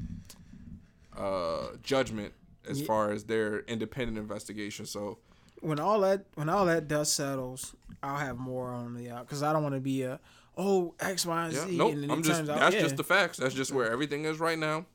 uh, 1.17 1.67
judgment 1.83 2.33
as 2.69 2.81
Ye- 2.81 2.85
far 2.85 3.11
as 3.11 3.25
their 3.25 3.59
independent 3.61 4.17
investigation. 4.17 4.85
So 4.85 5.17
when 5.61 5.79
all 5.79 5.99
that 6.01 6.25
when 6.35 6.49
all 6.49 6.65
that 6.65 6.87
dust 6.87 7.13
settles, 7.15 7.75
I'll 8.03 8.17
have 8.17 8.37
more 8.37 8.69
on 8.69 8.93
the 8.93 9.09
out 9.09 9.27
because 9.27 9.43
I 9.43 9.53
don't 9.53 9.63
want 9.63 9.75
to 9.75 9.81
be 9.81 10.03
a 10.03 10.19
oh 10.57 10.93
X 10.99 11.25
Y 11.25 11.45
and 11.45 11.53
Yeah, 11.53 11.65
Z 11.65 11.77
nope. 11.77 11.93
and 11.93 12.11
I'm 12.11 12.23
just 12.23 12.41
out 12.41 12.59
that's 12.59 12.75
yeah. 12.75 12.81
just 12.81 12.97
the 12.97 13.03
facts. 13.03 13.37
That's 13.37 13.55
just 13.55 13.71
where 13.71 13.91
everything 13.91 14.25
is 14.25 14.39
right 14.39 14.57
now. 14.59 14.85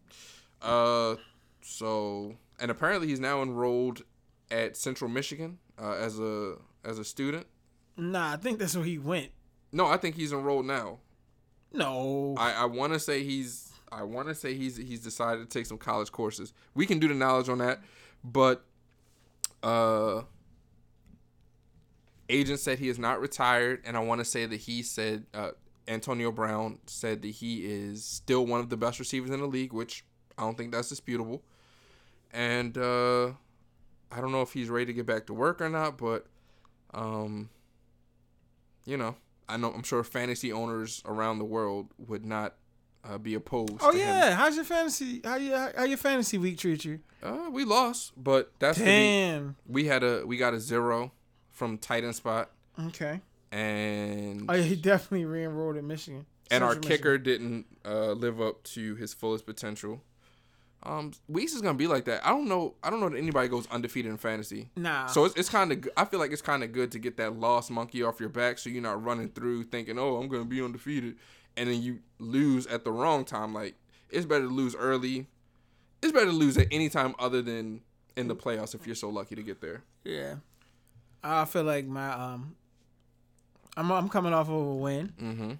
Uh, 0.60 1.16
so 1.62 2.36
and 2.60 2.70
apparently 2.70 3.08
he's 3.08 3.20
now 3.20 3.42
enrolled 3.42 4.02
at 4.50 4.76
Central 4.76 5.10
Michigan 5.10 5.58
uh, 5.80 5.94
as 5.94 6.20
a 6.20 6.56
as 6.84 6.98
a 6.98 7.04
student. 7.04 7.46
nah. 7.96 8.32
I 8.32 8.36
think 8.36 8.58
that's 8.58 8.76
where 8.76 8.84
he 8.84 8.98
went. 8.98 9.30
No, 9.72 9.86
I 9.86 9.96
think 9.96 10.16
he's 10.16 10.32
enrolled 10.32 10.66
now. 10.66 10.98
No, 11.72 12.34
I 12.36 12.52
I 12.52 12.64
want 12.66 12.92
to 12.92 12.98
say 12.98 13.22
he's 13.22 13.72
I 13.90 14.02
want 14.02 14.28
to 14.28 14.34
say 14.34 14.54
he's 14.54 14.76
he's 14.76 15.00
decided 15.00 15.48
to 15.48 15.58
take 15.58 15.66
some 15.66 15.78
college 15.78 16.12
courses. 16.12 16.52
We 16.74 16.84
can 16.86 16.98
do 16.98 17.08
the 17.08 17.14
knowledge 17.14 17.48
on 17.48 17.58
that, 17.58 17.80
but 18.22 18.64
uh. 19.62 20.22
Agent 22.28 22.60
said 22.60 22.78
he 22.78 22.88
is 22.88 22.98
not 22.98 23.20
retired, 23.20 23.82
and 23.84 23.94
I 23.94 24.00
want 24.00 24.20
to 24.20 24.24
say 24.24 24.46
that 24.46 24.56
he 24.56 24.82
said 24.82 25.26
uh, 25.34 25.50
Antonio 25.86 26.32
Brown 26.32 26.78
said 26.86 27.20
that 27.22 27.28
he 27.28 27.66
is 27.66 28.04
still 28.04 28.46
one 28.46 28.60
of 28.60 28.70
the 28.70 28.76
best 28.76 28.98
receivers 28.98 29.28
in 29.30 29.40
the 29.40 29.46
league, 29.46 29.74
which 29.74 30.04
I 30.38 30.42
don't 30.42 30.56
think 30.56 30.72
that's 30.72 30.88
disputable. 30.88 31.42
And 32.32 32.78
uh, 32.78 33.32
I 34.10 34.20
don't 34.20 34.32
know 34.32 34.40
if 34.40 34.52
he's 34.52 34.70
ready 34.70 34.86
to 34.86 34.92
get 34.94 35.04
back 35.04 35.26
to 35.26 35.34
work 35.34 35.60
or 35.60 35.68
not, 35.68 35.98
but 35.98 36.26
um, 36.94 37.48
you 38.84 38.96
know, 38.96 39.16
I 39.48 39.56
know 39.56 39.72
I'm 39.72 39.82
sure 39.82 40.02
fantasy 40.04 40.52
owners 40.52 41.02
around 41.04 41.38
the 41.38 41.44
world 41.44 41.88
would 41.98 42.24
not 42.24 42.54
uh, 43.04 43.18
be 43.18 43.34
opposed. 43.34 43.74
oh 43.80 43.92
to 43.92 43.96
him. 43.98 44.06
yeah. 44.06 44.34
How's 44.34 44.56
your 44.56 44.64
fantasy? 44.64 45.20
How 45.24 45.36
you 45.36 45.54
how 45.54 45.84
your 45.84 45.98
fantasy 45.98 46.38
week 46.38 46.58
treat 46.58 46.84
you? 46.84 47.00
Uh, 47.22 47.48
we 47.50 47.64
lost, 47.64 48.12
but 48.16 48.52
that's 48.58 48.78
the 48.78 48.84
Damn. 48.84 49.56
we 49.66 49.86
had 49.86 50.02
a 50.02 50.24
we 50.26 50.36
got 50.36 50.54
a 50.54 50.60
zero 50.60 51.12
from 51.50 51.78
Titan 51.78 52.12
spot, 52.12 52.50
Okay. 52.86 53.20
and 53.50 54.46
Oh 54.48 54.54
yeah, 54.54 54.62
he 54.62 54.74
definitely 54.76 55.24
re-enrolled 55.26 55.76
in 55.76 55.86
Michigan. 55.86 56.26
and 56.50 56.64
our 56.64 56.74
kicker 56.76 57.18
didn't 57.18 57.66
uh, 57.84 58.12
live 58.12 58.40
up 58.40 58.62
to 58.64 58.94
his 58.96 59.14
fullest 59.14 59.46
potential. 59.46 60.02
Um, 60.84 61.12
Weeks 61.28 61.52
is 61.54 61.60
gonna 61.62 61.78
be 61.78 61.86
like 61.86 62.04
that. 62.06 62.26
I 62.26 62.30
don't 62.30 62.48
know. 62.48 62.74
I 62.82 62.90
don't 62.90 63.00
know 63.00 63.08
that 63.08 63.16
anybody 63.18 63.48
goes 63.48 63.66
undefeated 63.70 64.10
in 64.10 64.16
fantasy. 64.18 64.68
Nah. 64.76 65.06
So 65.06 65.24
it's, 65.24 65.34
it's 65.36 65.48
kind 65.48 65.70
of. 65.72 65.88
I 65.96 66.04
feel 66.04 66.18
like 66.18 66.32
it's 66.32 66.42
kind 66.42 66.64
of 66.64 66.72
good 66.72 66.90
to 66.92 66.98
get 66.98 67.16
that 67.18 67.38
lost 67.38 67.70
monkey 67.70 68.02
off 68.02 68.18
your 68.20 68.28
back, 68.28 68.58
so 68.58 68.68
you're 68.70 68.82
not 68.82 69.02
running 69.04 69.28
through 69.28 69.64
thinking, 69.64 69.98
"Oh, 69.98 70.16
I'm 70.16 70.28
gonna 70.28 70.44
be 70.44 70.60
undefeated," 70.62 71.16
and 71.56 71.70
then 71.70 71.80
you 71.82 72.00
lose 72.18 72.66
at 72.66 72.84
the 72.84 72.90
wrong 72.92 73.24
time. 73.24 73.54
Like 73.54 73.76
it's 74.10 74.26
better 74.26 74.44
to 74.44 74.50
lose 74.52 74.74
early 74.74 75.26
it's 76.02 76.10
better 76.12 76.26
to 76.26 76.32
lose 76.32 76.58
at 76.58 76.66
any 76.72 76.88
time 76.88 77.14
other 77.20 77.40
than 77.42 77.80
in 78.16 78.26
the 78.26 78.34
playoffs 78.34 78.74
if 78.74 78.86
you're 78.88 78.96
so 78.96 79.08
lucky 79.08 79.36
to 79.36 79.42
get 79.42 79.60
there. 79.60 79.84
Yeah. 80.02 80.34
I 81.22 81.44
feel 81.44 81.62
like 81.62 81.86
my 81.86 82.10
um 82.10 82.56
I'm 83.76 83.88
I'm 83.92 84.08
coming 84.08 84.32
off 84.32 84.48
of 84.48 84.54
a 84.54 84.74
win 84.74 85.12
Mm-hmm. 85.22 85.52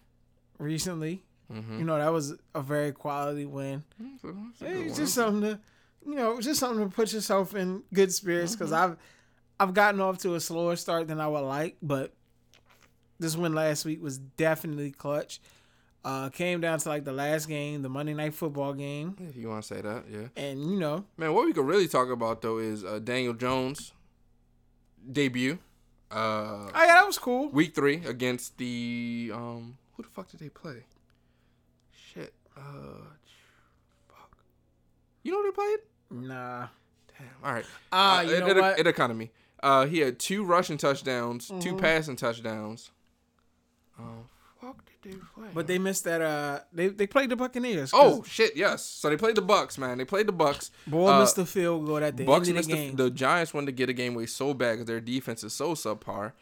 recently. 0.58 1.22
Mm-hmm. 1.52 1.78
You 1.80 1.84
know, 1.84 1.98
that 1.98 2.12
was 2.12 2.34
a 2.54 2.62
very 2.62 2.92
quality 2.92 3.44
win. 3.44 3.82
It's 4.14 4.24
a- 4.24 4.28
it's 4.50 4.62
a 4.62 4.64
Hey, 4.64 4.72
good 4.74 4.86
It's 4.86 4.92
one. 4.92 5.00
just 5.04 5.14
something 5.14 5.40
to 5.42 5.60
you 6.04 6.14
know, 6.16 6.40
just 6.40 6.58
something 6.58 6.88
to 6.88 6.94
put 6.94 7.12
yourself 7.12 7.54
in 7.54 7.82
good 7.94 8.12
spirits 8.12 8.56
because 8.56 8.72
Mm-hmm. 8.72 8.92
I've 8.92 8.96
I've 9.68 9.74
gotten 9.74 10.00
off 10.00 10.18
to 10.18 10.34
a 10.34 10.40
slower 10.40 10.74
start 10.76 11.06
than 11.06 11.20
I 11.20 11.28
would 11.28 11.40
like, 11.46 11.76
but 11.82 12.12
this 13.20 13.36
win 13.36 13.54
last 13.54 13.84
week 13.84 14.02
was 14.02 14.18
definitely 14.18 14.90
clutch. 14.90 15.40
Uh, 16.04 16.28
came 16.30 16.60
down 16.60 16.80
to 16.80 16.88
like 16.88 17.04
the 17.04 17.12
last 17.12 17.46
game, 17.46 17.80
the 17.82 17.88
Monday 17.88 18.12
night 18.14 18.34
football 18.34 18.72
game, 18.72 19.14
If 19.20 19.36
you 19.36 19.48
want 19.48 19.62
to 19.62 19.74
say 19.76 19.80
that, 19.80 20.02
yeah. 20.10 20.26
and 20.36 20.60
you 20.68 20.76
know, 20.80 21.04
Man, 21.16 21.32
what 21.32 21.46
we 21.46 21.52
could 21.52 21.64
really 21.64 21.86
talk 21.86 22.10
about 22.10 22.42
though 22.42 22.58
is 22.58 22.84
uh, 22.84 22.98
Daniel 22.98 23.34
Jones 23.34 23.92
debut, 25.12 25.58
uh, 26.10 26.14
oh 26.14 26.70
yeah, 26.74 26.86
that 26.86 27.06
was 27.06 27.18
cool. 27.18 27.48
week 27.50 27.74
three 27.76 28.02
against 28.04 28.58
the 28.58 29.30
um, 29.32 29.76
who 29.96 30.02
the 30.02 30.08
fuck 30.08 30.28
did 30.28 30.40
they 30.40 30.48
play? 30.48 30.82
Uh, 32.62 33.04
fuck. 34.08 34.36
You 35.22 35.32
know 35.32 35.42
who 35.42 35.50
they 35.50 35.54
played? 35.54 35.78
Nah, 36.28 36.68
Damn. 37.18 37.28
All 37.44 37.52
right. 37.52 37.66
Ah, 37.92 38.18
Uh, 38.18 38.22
you 38.22 38.34
it, 38.36 38.40
know 38.40 38.46
it, 38.48 38.56
what? 38.56 38.78
It 38.78 38.86
economy. 38.86 39.30
Uh, 39.62 39.86
he 39.86 39.98
had 40.00 40.18
two 40.18 40.44
rushing 40.44 40.76
touchdowns, 40.76 41.48
two 41.48 41.74
Mhm. 41.74 41.80
passing 41.80 42.16
touchdowns. 42.16 42.90
Oh, 43.98 44.24
fuck 44.60 44.84
did 45.02 45.12
they 45.12 45.18
play? 45.34 45.48
but 45.54 45.66
they 45.66 45.78
missed 45.78 46.04
that. 46.04 46.20
Uh, 46.20 46.60
they 46.72 46.88
they 46.88 47.06
played 47.06 47.30
the 47.30 47.36
Buccaneers. 47.36 47.90
oh 47.94 48.24
shit, 48.24 48.56
yes. 48.56 48.84
So 48.84 49.08
they 49.08 49.16
played 49.16 49.36
the 49.36 49.42
Bucks, 49.42 49.78
man. 49.78 49.98
They 49.98 50.04
played 50.04 50.26
the 50.26 50.32
Bucks. 50.32 50.70
boy 50.86 51.08
uh, 51.08 51.20
missed 51.20 51.36
the 51.36 51.46
field 51.46 51.86
goal 51.86 51.98
at 51.98 52.16
the 52.16 52.24
Bucks 52.24 52.48
end 52.48 52.58
of 52.58 52.66
the 52.66 52.72
the, 52.72 52.76
game. 52.76 52.96
the 52.96 53.10
Giants 53.10 53.54
wanted 53.54 53.66
to 53.66 53.72
get 53.72 53.88
a 53.88 53.92
game 53.92 54.14
away 54.14 54.26
so 54.26 54.52
bad 54.54 54.72
because 54.72 54.86
their 54.86 55.00
defense 55.00 55.44
is 55.44 55.52
so 55.52 55.74
subpar, 55.74 56.32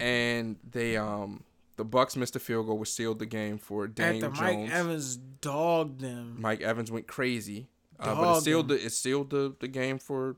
and 0.00 0.56
they 0.68 0.96
um 0.96 1.44
the 1.76 1.84
Bucks 1.84 2.16
missed 2.16 2.36
a 2.36 2.40
field 2.40 2.66
goal 2.66 2.78
which 2.78 2.90
sealed 2.90 3.18
the 3.18 3.26
game 3.26 3.58
for 3.58 3.84
After 3.84 3.94
Daniel 3.94 4.30
Mike 4.30 4.56
Jones. 4.56 4.72
Evans 4.72 5.16
dogged 5.16 6.00
them. 6.00 6.36
Mike 6.38 6.60
Evans 6.60 6.90
went 6.90 7.06
crazy, 7.06 7.68
uh, 7.98 8.14
but 8.14 8.38
it 8.38 8.42
sealed 8.42 8.68
the 8.68 8.74
it 8.74 8.92
sealed 8.92 9.30
the, 9.30 9.54
the 9.60 9.68
game 9.68 9.98
for 9.98 10.36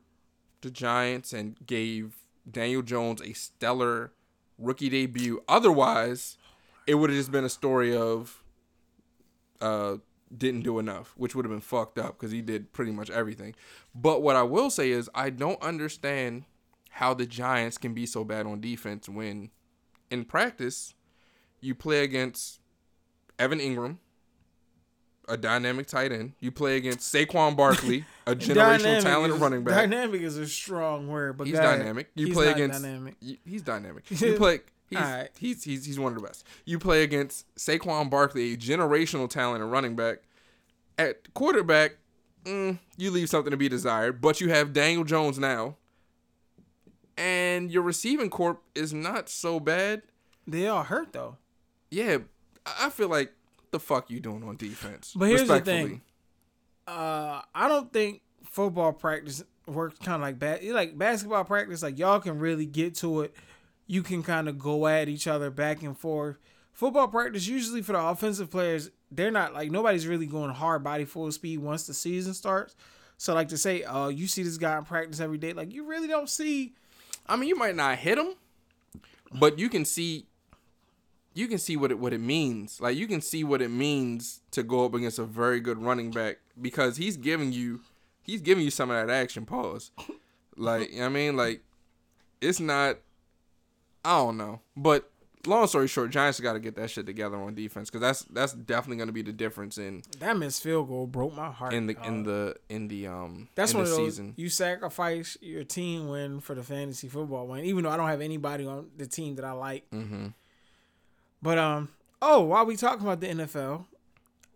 the 0.61 0.71
Giants 0.71 1.33
and 1.33 1.55
gave 1.65 2.15
Daniel 2.49 2.81
Jones 2.81 3.21
a 3.21 3.33
stellar 3.33 4.11
rookie 4.57 4.89
debut. 4.89 5.43
Otherwise, 5.47 6.37
it 6.87 6.95
would 6.95 7.09
have 7.09 7.19
just 7.19 7.31
been 7.31 7.45
a 7.45 7.49
story 7.49 7.95
of 7.95 8.43
uh 9.61 9.97
didn't 10.35 10.61
do 10.61 10.77
enough, 10.79 11.13
which 11.15 11.35
would 11.35 11.45
have 11.45 11.51
been 11.51 11.61
fucked 11.61 11.97
up 11.97 12.17
because 12.17 12.31
he 12.31 12.41
did 12.41 12.73
pretty 12.73 12.91
much 12.91 13.09
everything. 13.09 13.55
But 13.95 14.21
what 14.21 14.35
I 14.35 14.43
will 14.43 14.69
say 14.69 14.91
is 14.91 15.09
I 15.15 15.29
don't 15.29 15.61
understand 15.61 16.43
how 16.89 17.13
the 17.13 17.25
Giants 17.25 17.77
can 17.77 17.93
be 17.93 18.05
so 18.05 18.23
bad 18.23 18.45
on 18.45 18.59
defense 18.59 19.07
when 19.07 19.51
in 20.09 20.25
practice 20.25 20.95
you 21.61 21.73
play 21.75 22.03
against 22.03 22.59
Evan 23.39 23.59
Engram, 23.59 23.97
a 25.27 25.37
dynamic 25.37 25.87
tight 25.87 26.11
end. 26.11 26.33
You 26.39 26.51
play 26.51 26.77
against 26.77 27.13
Saquon 27.13 27.55
Barkley, 27.55 28.05
a 28.27 28.35
generational 28.35 29.01
talent 29.01 29.33
is- 29.33 29.39
running 29.39 29.63
back. 29.63 29.75
Dynamic 29.75 30.21
is 30.21 30.37
a 30.37 30.47
strong 30.47 31.07
word, 31.07 31.37
but 31.37 31.47
He's 31.47 31.57
dynamic. 31.57 32.09
You 32.15 32.27
He's 32.27 32.35
play 32.35 32.51
against 32.51 32.81
dynamic. 32.81 33.15
y- 33.21 33.37
he's 33.45 33.61
dynamic. 33.61 34.03
You 34.11 34.35
play 34.37 34.59
he's, 34.89 34.99
Alright. 34.99 35.29
he's 35.37 35.63
he's 35.63 35.85
he's 35.85 35.99
one 35.99 36.13
of 36.15 36.21
the 36.21 36.25
best. 36.27 36.45
You 36.65 36.79
play 36.79 37.03
against 37.03 37.45
Saquon 37.55 38.09
Barkley, 38.09 38.53
a 38.53 38.57
generational 38.57 39.29
talent 39.29 39.61
and 39.63 39.71
running 39.71 39.95
back. 39.95 40.19
At 40.97 41.33
quarterback, 41.35 41.97
mm, 42.45 42.79
you 42.97 43.11
leave 43.11 43.29
something 43.29 43.51
to 43.51 43.57
be 43.57 43.69
desired, 43.69 44.19
but 44.21 44.39
you 44.41 44.49
have 44.49 44.73
Daniel 44.73 45.03
Jones 45.03 45.37
now. 45.37 45.75
And 47.17 47.71
your 47.71 47.81
receiving 47.83 48.29
corp 48.29 48.61
is 48.75 48.93
not 48.93 49.27
so 49.29 49.59
bad. 49.59 50.03
They 50.47 50.67
all 50.67 50.83
hurt 50.83 51.13
though. 51.13 51.37
Yeah, 51.89 52.17
I 52.65 52.89
feel 52.89 53.09
like 53.09 53.31
the 53.71 53.79
fuck 53.79 54.09
you 54.09 54.19
doing 54.19 54.43
on 54.43 54.55
defense. 54.57 55.13
But 55.15 55.25
here's 55.29 55.41
the 55.47 55.53
Respectfully. 55.55 55.89
thing. 55.89 56.01
Uh, 56.87 57.41
I 57.53 57.67
don't 57.67 57.91
think 57.91 58.21
football 58.45 58.93
practice 58.93 59.43
works 59.65 59.99
kind 59.99 60.15
of 60.15 60.21
like 60.21 60.39
bad. 60.39 60.63
Like 60.63 60.97
basketball 60.97 61.43
practice, 61.43 61.83
like 61.83 61.97
y'all 61.99 62.19
can 62.19 62.39
really 62.39 62.65
get 62.65 62.95
to 62.95 63.21
it. 63.21 63.33
You 63.87 64.03
can 64.03 64.23
kind 64.23 64.49
of 64.49 64.57
go 64.59 64.87
at 64.87 65.07
each 65.09 65.27
other 65.27 65.49
back 65.49 65.81
and 65.83 65.97
forth. 65.97 66.37
Football 66.73 67.07
practice 67.07 67.47
usually 67.47 67.81
for 67.81 67.93
the 67.93 67.99
offensive 68.01 68.51
players, 68.51 68.91
they're 69.11 69.31
not 69.31 69.53
like 69.53 69.71
nobody's 69.71 70.05
really 70.07 70.27
going 70.27 70.51
hard 70.51 70.83
body 70.83 71.05
full 71.05 71.31
speed 71.31 71.59
once 71.59 71.87
the 71.87 71.93
season 71.93 72.33
starts. 72.33 72.75
So 73.17 73.33
like 73.33 73.47
to 73.49 73.57
say, 73.57 73.83
oh, 73.83 74.09
you 74.09 74.27
see 74.27 74.43
this 74.43 74.57
guy 74.57 74.77
in 74.77 74.83
practice 74.83 75.19
every 75.19 75.37
day, 75.39 75.53
like 75.53 75.73
you 75.73 75.85
really 75.87 76.07
don't 76.07 76.29
see. 76.29 76.73
I 77.27 77.35
mean, 77.35 77.49
you 77.49 77.55
might 77.55 77.75
not 77.75 77.97
hit 77.97 78.17
him, 78.17 78.33
but 79.33 79.57
you 79.59 79.69
can 79.69 79.85
see 79.85 80.27
you 81.37 81.47
can 81.47 81.57
see 81.57 81.77
what 81.77 81.91
it 81.91 81.99
what 81.99 82.13
it 82.13 82.19
means. 82.21 82.79
Like 82.81 82.97
you 82.97 83.07
can 83.07 83.21
see 83.21 83.43
what 83.43 83.61
it 83.61 83.69
means 83.69 84.41
to 84.51 84.63
go 84.63 84.85
up 84.85 84.93
against 84.93 85.19
a 85.19 85.23
very 85.25 85.59
good 85.59 85.77
running 85.77 86.11
back 86.11 86.37
because 86.61 86.97
he's 86.97 87.17
giving 87.17 87.51
you 87.53 87.81
he's 88.23 88.41
giving 88.41 88.63
you 88.63 88.71
some 88.71 88.89
of 88.89 88.95
that 89.07 89.13
action 89.13 89.45
pause. 89.45 89.91
Like, 90.55 90.89
you 90.89 90.95
know 90.97 91.01
what 91.03 91.05
I 91.07 91.09
mean, 91.13 91.37
like 91.37 91.61
it's 92.41 92.59
not 92.59 92.97
I 94.03 94.17
don't 94.17 94.37
know. 94.37 94.61
But 94.75 95.09
long 95.45 95.67
story 95.67 95.87
short, 95.87 96.09
Giants 96.11 96.39
got 96.39 96.53
to 96.53 96.59
get 96.59 96.75
that 96.75 96.89
shit 96.89 97.05
together 97.05 97.37
on 97.37 97.53
defense 97.55 97.89
cuz 97.89 98.01
that's 98.01 98.21
that's 98.23 98.53
definitely 98.53 98.97
going 98.97 99.07
to 99.07 99.13
be 99.13 99.21
the 99.21 99.31
difference 99.33 99.77
in 99.77 100.01
That 100.19 100.37
missed 100.37 100.63
field 100.63 100.87
goal 100.87 101.07
broke 101.07 101.35
my 101.35 101.51
heart. 101.51 101.73
in 101.73 101.85
the 101.87 101.93
dog. 101.93 102.05
in 102.07 102.23
the 102.23 102.55
in 102.69 102.87
the 102.87 103.07
um 103.07 103.47
That's 103.55 103.71
in 103.73 103.77
one 103.77 103.85
the 103.85 103.91
of 103.91 103.97
those 103.97 104.07
season. 104.13 104.33
you 104.37 104.49
sacrifice 104.49 105.37
your 105.41 105.63
team 105.63 106.07
win 106.07 106.39
for 106.39 106.55
the 106.55 106.63
fantasy 106.63 107.07
football 107.07 107.47
win. 107.47 107.63
Even 107.65 107.83
though 107.83 107.91
I 107.91 107.97
don't 107.97 108.07
have 108.09 108.21
anybody 108.21 108.65
on 108.65 108.89
the 108.97 109.05
team 109.07 109.35
that 109.35 109.45
I 109.45 109.51
like, 109.51 109.89
Mhm. 109.91 110.33
But 111.41 111.57
um, 111.57 111.89
oh, 112.21 112.41
while 112.43 112.65
we 112.65 112.75
talking 112.75 113.01
about 113.05 113.19
the 113.21 113.27
NFL 113.27 113.85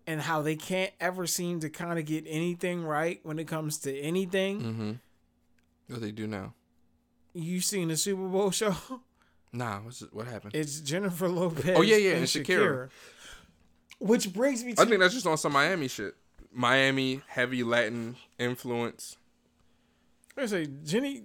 and 0.08 0.22
how 0.22 0.42
they 0.42 0.56
can't 0.56 0.92
ever 1.00 1.28
seem 1.28 1.60
to 1.62 1.70
kind 1.70 2.00
of 2.00 2.06
get 2.06 2.26
anything 2.28 2.84
right 2.84 3.20
when 3.24 3.40
it 3.40 3.48
comes 3.48 3.78
to 3.80 3.98
anything, 4.00 4.62
Mhm. 4.62 5.00
What 5.88 6.02
they 6.02 6.12
do 6.12 6.28
now? 6.28 6.54
you 7.34 7.62
seen 7.62 7.88
the 7.90 7.96
Super 7.98 8.28
Bowl 8.28 8.52
show? 8.52 8.76
Nah, 9.54 9.80
what's 9.80 10.00
what 10.12 10.28
happened? 10.28 10.56
It's 10.56 10.80
Jennifer 10.80 11.28
Lopez. 11.28 11.76
Oh, 11.78 11.82
yeah, 11.82 11.98
yeah, 11.98 12.10
and 12.12 12.20
and 12.20 12.28
Shakira. 12.28 12.46
Shakira. 12.46 12.90
Which 14.00 14.34
brings 14.34 14.64
me 14.64 14.74
to 14.74 14.82
I 14.82 14.86
think 14.86 15.00
that's 15.00 15.14
just 15.14 15.28
on 15.28 15.38
some 15.38 15.52
Miami 15.54 15.88
shit. 15.88 16.16
Miami 16.52 17.22
heavy 17.28 17.64
Latin 17.64 18.16
influence. 18.40 19.18
I 20.38 20.46
say 20.48 20.68
Jenny, 20.84 21.24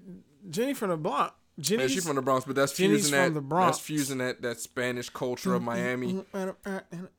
Jenny 0.50 0.74
from 0.74 0.90
the 0.90 0.96
block. 0.96 1.38
Jenny, 1.58 1.82
Yeah, 1.84 1.88
she's 1.88 2.06
from 2.06 2.16
the 2.16 2.22
Bronx, 2.22 2.44
but 2.44 2.54
that's 2.54 2.72
Jenny's 2.74 3.08
fusing 3.08 3.32
that. 3.34 3.48
That's 3.48 3.78
fusing 3.78 4.18
that 4.18 4.42
that 4.42 4.60
Spanish 4.60 5.08
culture 5.08 5.54
of 5.54 5.62
Miami. 5.62 6.22
Uh, 6.34 6.50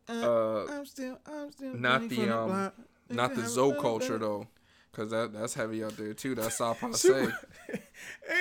I'm 0.08 0.86
still, 0.86 1.20
I'm 1.26 1.52
still 1.52 1.74
not 1.74 2.08
the, 2.08 2.30
um, 2.38 2.72
not 3.10 3.36
the 3.36 3.48
Zoe 3.48 3.76
culture 3.80 4.18
though, 4.18 4.48
cause 4.92 5.10
that 5.12 5.34
that's 5.34 5.54
heavy 5.56 5.84
out 5.84 5.98
there 5.98 6.14
too. 6.14 6.36
That's 6.36 6.58
Passe, 6.60 6.96
Super- 6.96 7.40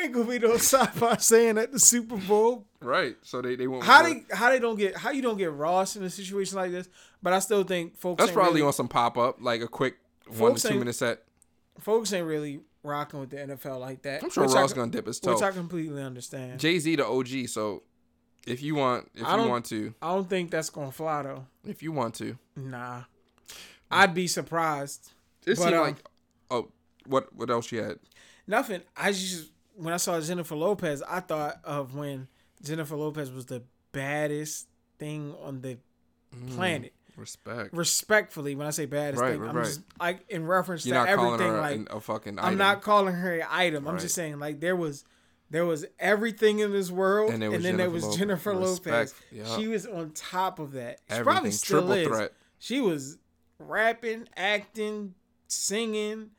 Ain't 0.03 0.13
gonna 0.13 0.27
be 0.27 0.39
no 0.39 0.55
sci-fi 0.55 1.17
saying 1.17 1.57
at 1.59 1.73
the 1.73 1.79
Super 1.81 2.17
Bowl. 2.17 2.67
right? 2.81 3.17
So 3.23 3.41
they 3.41 3.57
they 3.57 3.67
with 3.67 3.83
How 3.83 4.03
they 4.03 4.25
how 4.31 4.51
they 4.51 4.59
don't 4.59 4.77
get 4.77 4.97
how 4.97 5.11
you 5.11 5.23
don't 5.23 5.39
get 5.39 5.53
Ross 5.53 5.97
in 5.97 6.03
a 6.05 6.11
situation 6.11 6.57
like 6.57 6.73
this? 6.73 6.89
But 7.23 7.33
I 7.33 7.39
still 7.39 7.65
think 7.65 7.97
folks 7.97 8.21
That's 8.21 8.33
probably 8.33 8.61
really, 8.61 8.67
on 8.67 8.73
some 8.75 8.89
pop 8.89 9.17
up, 9.17 9.39
like 9.41 9.63
a 9.63 9.69
quick 9.69 9.97
one 10.37 10.55
to 10.55 10.69
two 10.69 10.79
minute 10.79 10.95
set. 10.95 11.23
folks 11.81 12.13
ain't 12.13 12.27
really 12.27 12.61
rocking 12.87 13.21
with 13.21 13.31
the 13.31 13.37
NFL 13.37 13.81
like 13.81 14.03
that. 14.03 14.23
I'm 14.23 14.31
sure 14.31 14.45
which 14.47 14.55
Ross 14.55 14.73
I, 14.73 14.77
gonna 14.77 14.91
dip 14.91 15.07
his 15.07 15.21
toe, 15.21 15.35
which 15.35 15.43
I 15.43 15.51
completely 15.51 16.03
understand. 16.03 16.59
Jay 16.61 16.79
Z 16.79 16.97
the 16.97 17.07
OG. 17.07 17.49
So 17.49 17.83
if 18.47 18.63
you 18.63 18.75
want, 18.77 19.09
if 19.15 19.21
you 19.21 19.49
want 19.49 19.65
to, 19.67 19.95
I 20.01 20.15
don't 20.15 20.29
think 20.31 20.51
that's 20.51 20.71
gonna 20.71 20.93
fly 20.93 21.23
though. 21.23 21.47
if 21.67 21.83
you 21.83 21.93
want 21.93 22.15
to, 22.17 22.39
Nah, 22.57 23.03
I'd 23.91 24.15
be 24.15 24.27
surprised. 24.27 25.13
it 25.47 25.57
seemed 25.59 25.75
um, 25.75 25.81
like. 25.81 25.97
Oh, 26.51 26.69
what 27.07 27.35
what 27.35 27.51
else 27.51 27.71
you 27.73 27.83
had? 27.83 27.99
Nothing. 28.47 28.81
I 28.97 29.11
just 29.13 29.51
when 29.75 29.93
I 29.93 29.97
saw 29.99 30.21
Jennifer 30.21 30.55
Lopez, 30.57 31.03
I 31.03 31.21
thought 31.21 31.61
of 31.65 31.95
when 31.95 32.29
Jennifer 32.63 32.97
Lopez 32.97 33.31
was 33.31 33.47
the 33.47 33.63
baddest 33.93 34.69
thing 34.99 35.35
on 35.43 35.61
the 35.61 35.79
Mm. 36.35 36.57
planet. 36.57 36.93
Respect. 37.17 37.73
Respectfully, 37.75 38.55
when 38.55 38.67
I 38.67 38.71
say 38.71 38.87
baddest 38.87 39.23
Right, 39.23 39.33
thing, 39.33 39.41
right, 39.41 39.51
I'm 39.51 39.57
right. 39.57 39.65
just 39.65 39.81
like 39.99 40.25
in 40.29 40.47
reference 40.47 40.85
You're 40.85 41.03
to 41.05 41.11
everything. 41.11 41.53
Like 41.57 41.81
a 41.91 42.01
fucking. 42.01 42.39
I'm 42.39 42.59
not 42.59 42.83
calling 42.83 43.15
her 43.15 43.35
an 43.41 43.47
item. 43.51 43.87
I'm 43.89 43.99
just 43.99 44.15
saying 44.15 44.39
like 44.39 44.61
there 44.61 44.77
was 44.77 45.05
there 45.51 45.65
was 45.65 45.87
everything 45.99 46.59
in 46.59 46.73
this 46.73 46.91
world, 46.91 47.33
And 47.33 47.43
and, 47.43 47.65
then 47.65 47.77
there 47.77 47.89
was. 47.91 48.17
Jennifer 48.17 48.55
Lopez. 48.55 49.15
She 49.57 49.69
was 49.69 49.87
on 49.87 50.11
top 50.11 50.59
of 50.59 50.73
that. 50.73 50.99
She 51.09 51.15
Everything. 51.15 51.25
probably 51.33 51.51
still 51.53 51.81
Triple 51.81 51.93
is. 51.93 52.07
threat. 52.09 52.33
She 52.59 52.81
was 52.81 53.19
rapping, 53.59 54.29
acting, 54.37 55.15
singing, 55.47 56.31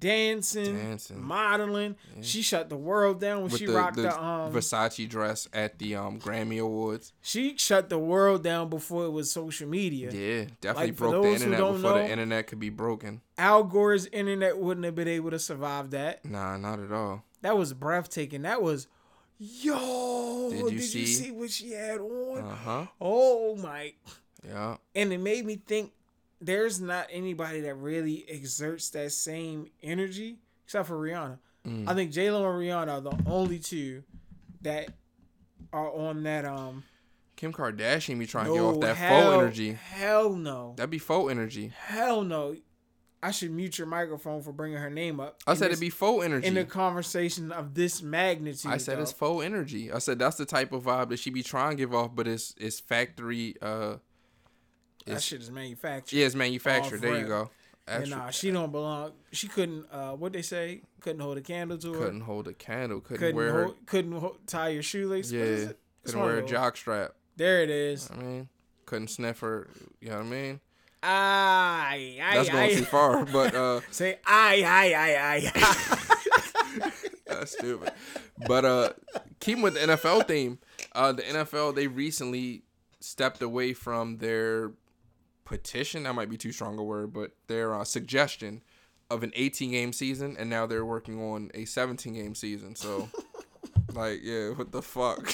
dancing, 0.00 0.76
Dancing. 0.76 1.22
modeling. 1.22 1.96
She 2.20 2.42
shut 2.42 2.68
the 2.68 2.76
world 2.76 3.20
down 3.20 3.42
when 3.42 3.50
With 3.50 3.58
she 3.60 3.66
the, 3.66 3.72
rocked 3.74 3.96
the 3.96 4.02
the, 4.02 4.22
um. 4.22 4.52
Versace 4.52 5.08
dress 5.08 5.48
at 5.52 5.78
the 5.78 5.96
um 5.96 6.18
Grammy 6.20 6.60
Awards. 6.60 7.12
she 7.22 7.56
shut 7.56 7.88
the 7.88 7.98
world 7.98 8.42
down 8.42 8.68
before 8.68 9.04
it 9.06 9.10
was 9.10 9.30
social 9.30 9.68
media. 9.68 10.10
Yeah, 10.10 10.46
definitely 10.60 10.88
Like, 10.92 10.96
broke 10.96 11.22
the 11.24 11.28
internet 11.32 11.58
before 11.58 11.78
know- 11.78 11.94
the 11.98 12.10
internet 12.10 12.46
could 12.46 12.60
be 12.60 12.70
broken. 12.70 13.20
Al 13.38 13.64
Gore's 13.64 14.06
internet 14.06 14.58
wouldn't 14.58 14.84
have 14.84 14.94
been 14.94 15.08
able 15.08 15.30
to 15.30 15.38
survive 15.38 15.90
that. 15.90 16.24
Nah, 16.24 16.56
not 16.56 16.78
at 16.78 16.92
all. 16.92 17.24
That 17.42 17.56
was 17.58 17.72
breathtaking. 17.74 18.42
That 18.42 18.62
was, 18.62 18.86
yo. 19.38 20.50
Did 20.50 20.58
Did 20.64 20.72
you 20.72 20.76
you, 20.78 20.80
see- 20.80 21.06
see? 21.06 21.30
what 21.30 21.50
she 21.50 21.72
had 21.72 22.00
on? 22.00 22.38
Uh 22.42 22.54
huh. 22.54 22.86
Oh 23.00 23.56
my! 23.56 23.92
Yeah. 24.46 24.76
And 24.94 25.12
it 25.12 25.18
made 25.18 25.44
me 25.46 25.56
think. 25.66 25.92
There's 26.44 26.80
not 26.80 27.06
anybody 27.10 27.60
that 27.62 27.74
really 27.76 28.24
exerts 28.28 28.90
that 28.90 29.12
same 29.12 29.68
energy 29.82 30.38
except 30.64 30.88
for 30.88 30.96
Rihanna. 30.98 31.38
Mm. 31.66 31.88
I 31.88 31.94
think 31.94 32.12
J 32.12 32.30
Lo 32.30 32.44
and 32.48 32.60
Rihanna 32.60 32.92
are 32.92 33.00
the 33.00 33.16
only 33.26 33.58
two 33.58 34.02
that 34.62 34.90
are 35.72 35.90
on 35.90 36.22
that 36.24 36.44
um. 36.44 36.84
Kim 37.36 37.52
Kardashian 37.52 38.18
be 38.18 38.26
trying 38.26 38.46
to 38.46 38.54
give 38.54 38.64
off 38.64 38.80
that 38.80 38.96
hell, 38.96 39.22
faux 39.32 39.42
energy. 39.42 39.72
Hell 39.72 40.34
no. 40.34 40.74
That'd 40.76 40.90
be 40.90 40.98
faux 40.98 41.30
energy. 41.30 41.72
Hell 41.76 42.22
no. 42.22 42.54
I 43.22 43.30
should 43.30 43.50
mute 43.52 43.78
your 43.78 43.86
microphone 43.86 44.42
for 44.42 44.52
bringing 44.52 44.76
her 44.78 44.90
name 44.90 45.18
up. 45.18 45.40
I 45.46 45.54
said 45.54 45.70
this- 45.70 45.78
it'd 45.78 45.80
be 45.80 45.90
faux 45.90 46.24
energy. 46.24 46.46
in 46.46 46.58
a 46.58 46.64
conversation 46.64 47.50
of 47.52 47.72
this 47.74 48.02
magnitude. 48.02 48.70
I 48.70 48.76
said 48.76 48.98
it's 48.98 49.12
dog. 49.12 49.18
faux 49.18 49.44
energy. 49.46 49.90
I 49.90 49.98
said 49.98 50.18
that's 50.18 50.36
the 50.36 50.44
type 50.44 50.72
of 50.72 50.84
vibe 50.84 51.08
that 51.08 51.18
she 51.18 51.30
be 51.30 51.42
trying 51.42 51.70
to 51.70 51.76
give 51.76 51.94
off, 51.94 52.14
but 52.14 52.28
it's 52.28 52.54
it's 52.58 52.80
factory. 52.80 53.54
Uh, 53.62 53.96
that 55.06 55.22
shit 55.22 55.40
is 55.42 55.50
manufactured. 55.50 56.16
yeah, 56.16 56.26
it's 56.26 56.34
manufactured. 56.34 57.00
There 57.00 57.18
you 57.18 57.26
go. 57.26 57.50
And 57.86 58.08
nah, 58.08 58.30
she 58.30 58.50
don't 58.50 58.72
belong. 58.72 59.12
She 59.32 59.46
couldn't. 59.46 59.84
Uh, 59.92 60.12
what 60.12 60.32
they 60.32 60.40
say? 60.42 60.80
Couldn't 61.00 61.20
hold 61.20 61.36
a 61.36 61.42
candle 61.42 61.76
to 61.78 61.92
her. 61.92 61.98
couldn't 61.98 62.22
hold 62.22 62.48
a 62.48 62.54
candle. 62.54 63.00
Couldn't, 63.00 63.18
couldn't 63.18 63.36
wear 63.36 63.52
her. 63.52 63.64
hold, 63.64 63.86
couldn't 63.86 64.12
ho- 64.12 64.36
tie 64.46 64.70
your 64.70 64.82
shoelace. 64.82 65.30
Yeah, 65.30 65.40
What 65.40 65.48
is 65.48 65.64
it? 65.70 65.78
Couldn't 66.04 66.20
wear 66.22 66.38
a 66.38 66.46
jock 66.46 66.76
strap. 66.78 67.12
There 67.36 67.62
it 67.62 67.68
is. 67.68 68.10
I 68.10 68.16
mean, 68.16 68.48
couldn't 68.86 69.08
sniff 69.08 69.40
her. 69.40 69.68
You 70.00 70.10
know 70.10 70.16
what 70.16 70.26
I 70.26 70.28
mean? 70.30 70.60
Aye, 71.02 72.18
aye, 72.22 72.34
That's 72.36 72.48
going 72.48 72.70
aye. 72.70 72.74
too 72.74 72.84
far. 72.86 73.26
But 73.26 73.54
uh, 73.54 73.80
Say 73.90 74.18
aye, 74.26 74.62
aye, 74.64 74.94
aye, 74.94 75.52
aye. 75.54 76.90
That's 77.26 77.52
stupid. 77.52 77.92
But 78.46 78.64
uh 78.64 78.92
keeping 79.40 79.62
with 79.62 79.74
the 79.74 79.80
NFL 79.80 80.26
theme, 80.26 80.58
uh 80.92 81.12
the 81.12 81.22
NFL 81.22 81.74
they 81.74 81.86
recently 81.86 82.62
stepped 83.00 83.42
away 83.42 83.74
from 83.74 84.16
their 84.18 84.72
petition, 85.44 86.04
that 86.04 86.14
might 86.14 86.30
be 86.30 86.36
too 86.36 86.52
strong 86.52 86.78
a 86.78 86.82
word, 86.82 87.12
but 87.12 87.32
their 87.46 87.74
uh, 87.74 87.84
suggestion 87.84 88.62
of 89.10 89.22
an 89.22 89.32
18 89.34 89.70
game 89.70 89.92
season 89.92 90.36
and 90.38 90.48
now 90.48 90.66
they're 90.66 90.84
working 90.84 91.20
on 91.22 91.50
a 91.54 91.64
17 91.64 92.14
game 92.14 92.34
season. 92.34 92.74
So 92.74 93.08
like, 93.94 94.20
yeah, 94.22 94.50
what 94.50 94.72
the 94.72 94.82
fuck? 94.82 95.32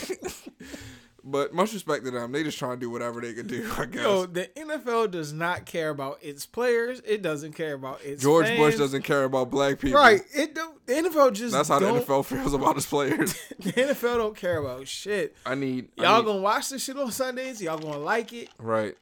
but 1.24 1.54
much 1.54 1.72
respect 1.72 2.04
to 2.04 2.10
them. 2.10 2.32
They 2.32 2.42
just 2.42 2.58
trying 2.58 2.76
to 2.76 2.80
do 2.80 2.90
whatever 2.90 3.20
they 3.20 3.32
can 3.32 3.46
do, 3.46 3.70
I 3.78 3.86
guess. 3.86 4.02
Yo, 4.02 4.26
the 4.26 4.50
NFL 4.56 5.10
does 5.10 5.32
not 5.32 5.66
care 5.66 5.90
about 5.90 6.18
its 6.22 6.46
players. 6.46 7.00
It 7.06 7.22
doesn't 7.22 7.52
care 7.52 7.74
about 7.74 8.02
its 8.04 8.22
George 8.22 8.48
Bush 8.56 8.76
doesn't 8.76 9.02
care 9.02 9.24
about 9.24 9.50
black 9.50 9.78
people. 9.78 10.00
Right. 10.00 10.22
It 10.34 10.54
don't, 10.54 10.84
the 10.86 10.94
NFL 10.94 11.32
just 11.34 11.52
That's 11.54 11.68
how 11.68 11.78
the 11.78 11.86
NFL 11.86 12.24
feels 12.24 12.52
about 12.52 12.76
its 12.76 12.86
players. 12.86 13.34
The 13.60 13.72
NFL 13.72 14.16
don't 14.16 14.36
care 14.36 14.58
about 14.58 14.88
shit. 14.88 15.36
I 15.46 15.54
need 15.54 15.88
Y'all 15.96 16.18
need- 16.18 16.26
gonna 16.26 16.40
watch 16.40 16.70
this 16.70 16.84
shit 16.84 16.96
on 16.96 17.12
Sundays. 17.12 17.62
Y'all 17.62 17.78
gonna 17.78 17.98
like 17.98 18.32
it 18.32 18.48
right. 18.58 18.96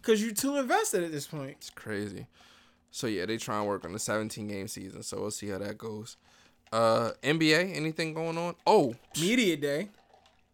Because 0.00 0.22
you're 0.22 0.32
too 0.32 0.56
invested 0.56 1.04
at 1.04 1.12
this 1.12 1.26
point. 1.26 1.56
It's 1.58 1.70
crazy. 1.70 2.26
So 2.90 3.06
yeah, 3.06 3.26
they 3.26 3.36
try 3.36 3.58
and 3.58 3.68
work 3.68 3.84
on 3.84 3.92
the 3.92 3.98
17 3.98 4.48
game 4.48 4.68
season. 4.68 5.02
So 5.02 5.20
we'll 5.20 5.30
see 5.30 5.48
how 5.48 5.58
that 5.58 5.78
goes. 5.78 6.16
Uh, 6.72 7.12
NBA, 7.22 7.76
anything 7.76 8.14
going 8.14 8.36
on? 8.36 8.54
Oh, 8.66 8.94
Media 9.20 9.56
day. 9.56 9.88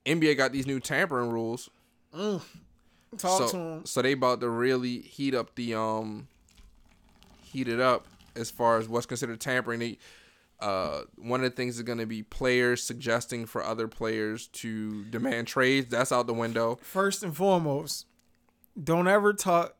NBA 0.06 0.36
got 0.36 0.52
these 0.52 0.66
new 0.66 0.80
tampering 0.80 1.30
rules. 1.30 1.70
Talk 2.12 2.38
so, 3.18 3.48
to 3.48 3.56
him. 3.56 3.86
so 3.86 4.02
they 4.02 4.12
about 4.12 4.40
to 4.40 4.48
really 4.48 5.00
heat 5.00 5.34
up 5.34 5.54
the 5.54 5.74
um, 5.74 6.28
heat 7.42 7.68
it 7.68 7.80
up 7.80 8.06
as 8.36 8.50
far 8.50 8.78
as 8.78 8.88
what's 8.88 9.06
considered 9.06 9.40
tampering. 9.40 9.80
They, 9.80 9.98
uh, 10.60 11.02
one 11.16 11.42
of 11.44 11.50
the 11.50 11.56
things 11.56 11.76
is 11.76 11.82
going 11.82 11.98
to 11.98 12.06
be 12.06 12.22
players 12.22 12.82
suggesting 12.82 13.46
for 13.46 13.62
other 13.62 13.88
players 13.88 14.48
to 14.48 15.04
demand 15.04 15.46
trades. 15.46 15.88
That's 15.90 16.12
out 16.12 16.26
the 16.26 16.34
window. 16.34 16.78
First 16.82 17.22
and 17.22 17.36
foremost, 17.36 18.06
don't 18.82 19.08
ever 19.08 19.32
talk. 19.32 19.76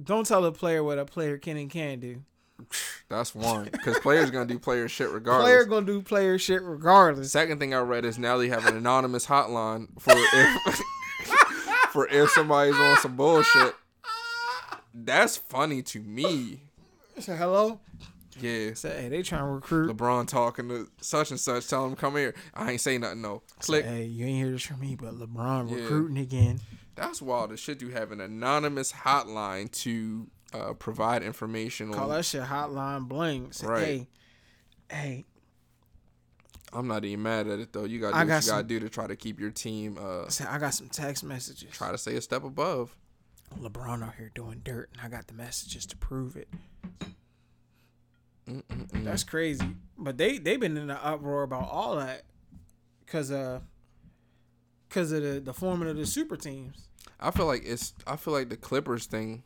Don't 0.00 0.26
tell 0.26 0.44
a 0.44 0.52
player 0.52 0.82
what 0.84 0.98
a 0.98 1.04
player 1.04 1.38
can 1.38 1.56
and 1.56 1.70
can't 1.70 2.00
do. 2.00 2.22
That's 3.08 3.34
one 3.34 3.64
because 3.70 3.98
players 4.00 4.30
gonna 4.30 4.46
do 4.46 4.58
player 4.58 4.88
shit 4.88 5.10
regardless. 5.10 5.44
Player 5.46 5.64
gonna 5.64 5.86
do 5.86 6.02
player 6.02 6.38
shit 6.38 6.62
regardless. 6.62 7.30
Second 7.32 7.60
thing 7.60 7.72
I 7.74 7.78
read 7.78 8.04
is 8.04 8.18
now 8.18 8.36
they 8.36 8.48
have 8.48 8.66
an 8.66 8.76
anonymous 8.76 9.26
hotline 9.26 9.88
for 10.00 10.12
if 10.16 10.74
for 11.92 12.08
if 12.08 12.30
somebody's 12.30 12.76
on 12.76 12.96
some 12.98 13.16
bullshit. 13.16 13.74
That's 14.92 15.36
funny 15.36 15.82
to 15.82 16.00
me. 16.00 16.62
Say 17.18 17.36
hello. 17.36 17.80
Yeah. 18.40 18.74
Say 18.74 19.02
hey, 19.02 19.08
they 19.08 19.22
trying 19.22 19.42
to 19.42 19.46
recruit. 19.46 19.96
LeBron 19.96 20.26
talking 20.26 20.68
to 20.68 20.88
such 21.00 21.30
and 21.30 21.40
such, 21.40 21.68
tell 21.68 21.86
him 21.86 21.96
come 21.96 22.16
here. 22.16 22.34
I 22.54 22.72
ain't 22.72 22.80
say 22.80 22.98
nothing 22.98 23.22
no. 23.22 23.42
Click. 23.60 23.84
Hey, 23.84 24.04
you 24.04 24.26
ain't 24.26 24.36
hear 24.36 24.50
this 24.52 24.62
from 24.62 24.80
me, 24.80 24.94
but 24.94 25.14
LeBron 25.14 25.70
Yeah. 25.70 25.76
recruiting 25.76 26.18
again. 26.18 26.60
That's 26.96 27.20
wild. 27.22 27.50
The 27.50 27.56
shit 27.56 27.80
you 27.82 27.90
have 27.90 28.10
an 28.10 28.20
anonymous 28.20 28.92
hotline 28.92 29.70
to 29.82 30.26
uh, 30.52 30.72
provide 30.72 31.22
information 31.22 31.92
Call 31.92 32.10
on. 32.10 32.16
that 32.16 32.24
shit 32.24 32.42
hotline 32.42 33.06
bling. 33.06 33.52
Say, 33.52 33.66
Right. 33.66 33.84
hey, 33.86 34.08
hey, 34.90 35.24
I'm 36.72 36.88
not 36.88 37.04
even 37.04 37.22
mad 37.22 37.46
at 37.48 37.58
it 37.60 37.72
though. 37.72 37.84
You 37.84 38.00
gotta 38.00 38.14
do 38.14 38.18
I 38.18 38.22
what 38.22 38.28
got 38.28 38.42
you 38.44 38.50
gotta 38.50 38.60
some- 38.60 38.66
do 38.66 38.80
to 38.80 38.88
try 38.88 39.06
to 39.06 39.16
keep 39.16 39.38
your 39.38 39.50
team 39.50 39.98
uh 40.00 40.28
say 40.28 40.44
I 40.46 40.58
got 40.58 40.74
some 40.74 40.88
text 40.88 41.22
messages. 41.24 41.70
try 41.70 41.90
to 41.92 41.98
stay 41.98 42.16
a 42.16 42.20
step 42.20 42.42
above. 42.44 42.96
LeBron 43.60 44.02
out 44.04 44.14
here 44.16 44.30
doing 44.34 44.60
dirt, 44.64 44.90
and 44.92 45.00
I 45.02 45.08
got 45.08 45.28
the 45.28 45.34
messages 45.34 45.86
to 45.86 45.96
prove 45.96 46.36
it. 46.36 46.48
Mm-mm-mm. 48.48 49.04
That's 49.04 49.24
crazy. 49.24 49.76
But 49.98 50.18
they 50.18 50.38
they've 50.38 50.60
been 50.60 50.76
in 50.76 50.90
an 50.90 50.98
uproar 51.02 51.42
about 51.42 51.68
all 51.70 51.96
that, 51.96 52.22
cause 53.06 53.30
uh, 53.30 53.60
cause 54.90 55.12
of 55.12 55.22
the 55.22 55.40
the 55.40 55.52
forming 55.52 55.88
of 55.88 55.96
the 55.96 56.06
super 56.06 56.36
teams. 56.36 56.88
I 57.20 57.30
feel 57.30 57.46
like 57.46 57.62
it's 57.64 57.94
I 58.06 58.16
feel 58.16 58.32
like 58.34 58.48
the 58.48 58.56
Clippers 58.56 59.06
thing 59.06 59.42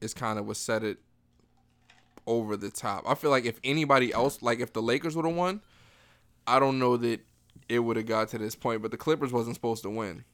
is 0.00 0.14
kind 0.14 0.38
of 0.38 0.46
what 0.46 0.56
set 0.56 0.84
it 0.84 0.98
over 2.26 2.56
the 2.56 2.70
top. 2.70 3.04
I 3.06 3.14
feel 3.14 3.30
like 3.30 3.44
if 3.44 3.58
anybody 3.64 4.12
else 4.12 4.42
like 4.42 4.60
if 4.60 4.72
the 4.72 4.82
Lakers 4.82 5.16
would 5.16 5.26
have 5.26 5.34
won, 5.34 5.60
I 6.46 6.58
don't 6.60 6.78
know 6.78 6.96
that 6.96 7.20
it 7.68 7.80
would 7.80 7.96
have 7.96 8.06
got 8.06 8.28
to 8.28 8.38
this 8.38 8.54
point, 8.54 8.82
but 8.82 8.90
the 8.90 8.96
Clippers 8.96 9.32
wasn't 9.32 9.56
supposed 9.56 9.82
to 9.82 9.90
win. 9.90 10.24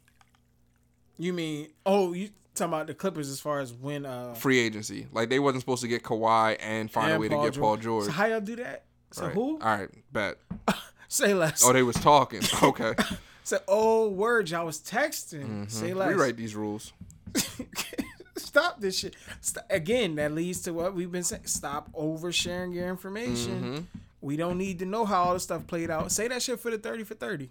You 1.19 1.33
mean 1.33 1.69
oh 1.87 2.13
you 2.13 2.31
talking 2.55 2.73
about 2.75 2.87
the 2.89 2.95
Clippers 2.95 3.29
as 3.31 3.41
far 3.41 3.61
as 3.61 3.73
when 3.73 4.05
uh 4.05 4.35
Free 4.35 4.59
agency. 4.59 5.07
Like 5.13 5.31
they 5.31 5.39
wasn't 5.39 5.63
supposed 5.63 5.83
to 5.83 5.89
get 5.89 6.03
Kawhi 6.03 6.57
and 6.61 6.91
find 6.91 7.11
a 7.11 7.13
and 7.13 7.21
way 7.21 7.29
to 7.29 7.41
get 7.41 7.59
Paul 7.59 7.77
George. 7.77 8.07
So 8.07 8.13
how 8.13 8.27
y'all 8.27 8.41
do 8.41 8.57
that? 8.57 8.85
So 9.13 9.27
Right. 9.27 9.35
who? 9.35 9.59
All 9.61 9.77
right, 9.77 9.89
bet. 10.13 10.39
Say 11.09 11.33
less. 11.33 11.65
Oh, 11.65 11.73
they 11.73 11.83
was 11.83 11.97
talking. 11.97 12.43
Okay. 12.63 12.95
Say 13.49 13.57
oh 13.67 14.11
words 14.11 14.51
y'all 14.51 14.67
was 14.67 14.79
texting. 14.79 15.71
Say 15.71 15.95
less. 15.95 16.11
Rewrite 16.11 16.37
these 16.37 16.55
rules. 16.55 16.93
Stop 18.37 18.79
this 18.79 18.99
shit. 18.99 19.17
St- 19.41 19.65
Again, 19.71 20.17
that 20.17 20.35
leads 20.35 20.61
to 20.65 20.75
what 20.75 20.95
we've 20.95 21.11
been 21.11 21.23
saying. 21.23 21.47
Stop 21.47 21.91
oversharing 21.95 22.75
your 22.75 22.87
information. 22.89 23.63
Mm-hmm. 23.63 23.99
We 24.21 24.37
don't 24.37 24.59
need 24.59 24.81
to 24.81 24.85
know 24.85 25.07
how 25.07 25.23
all 25.23 25.33
the 25.33 25.41
stuff 25.41 25.67
played 25.67 25.91
out. 25.91 26.13
Say 26.13 26.29
that 26.29 26.43
shit 26.43 26.61
for 26.61 26.71
the 26.71 26.77
30 26.77 27.05
for 27.05 27.15
30. 27.15 27.49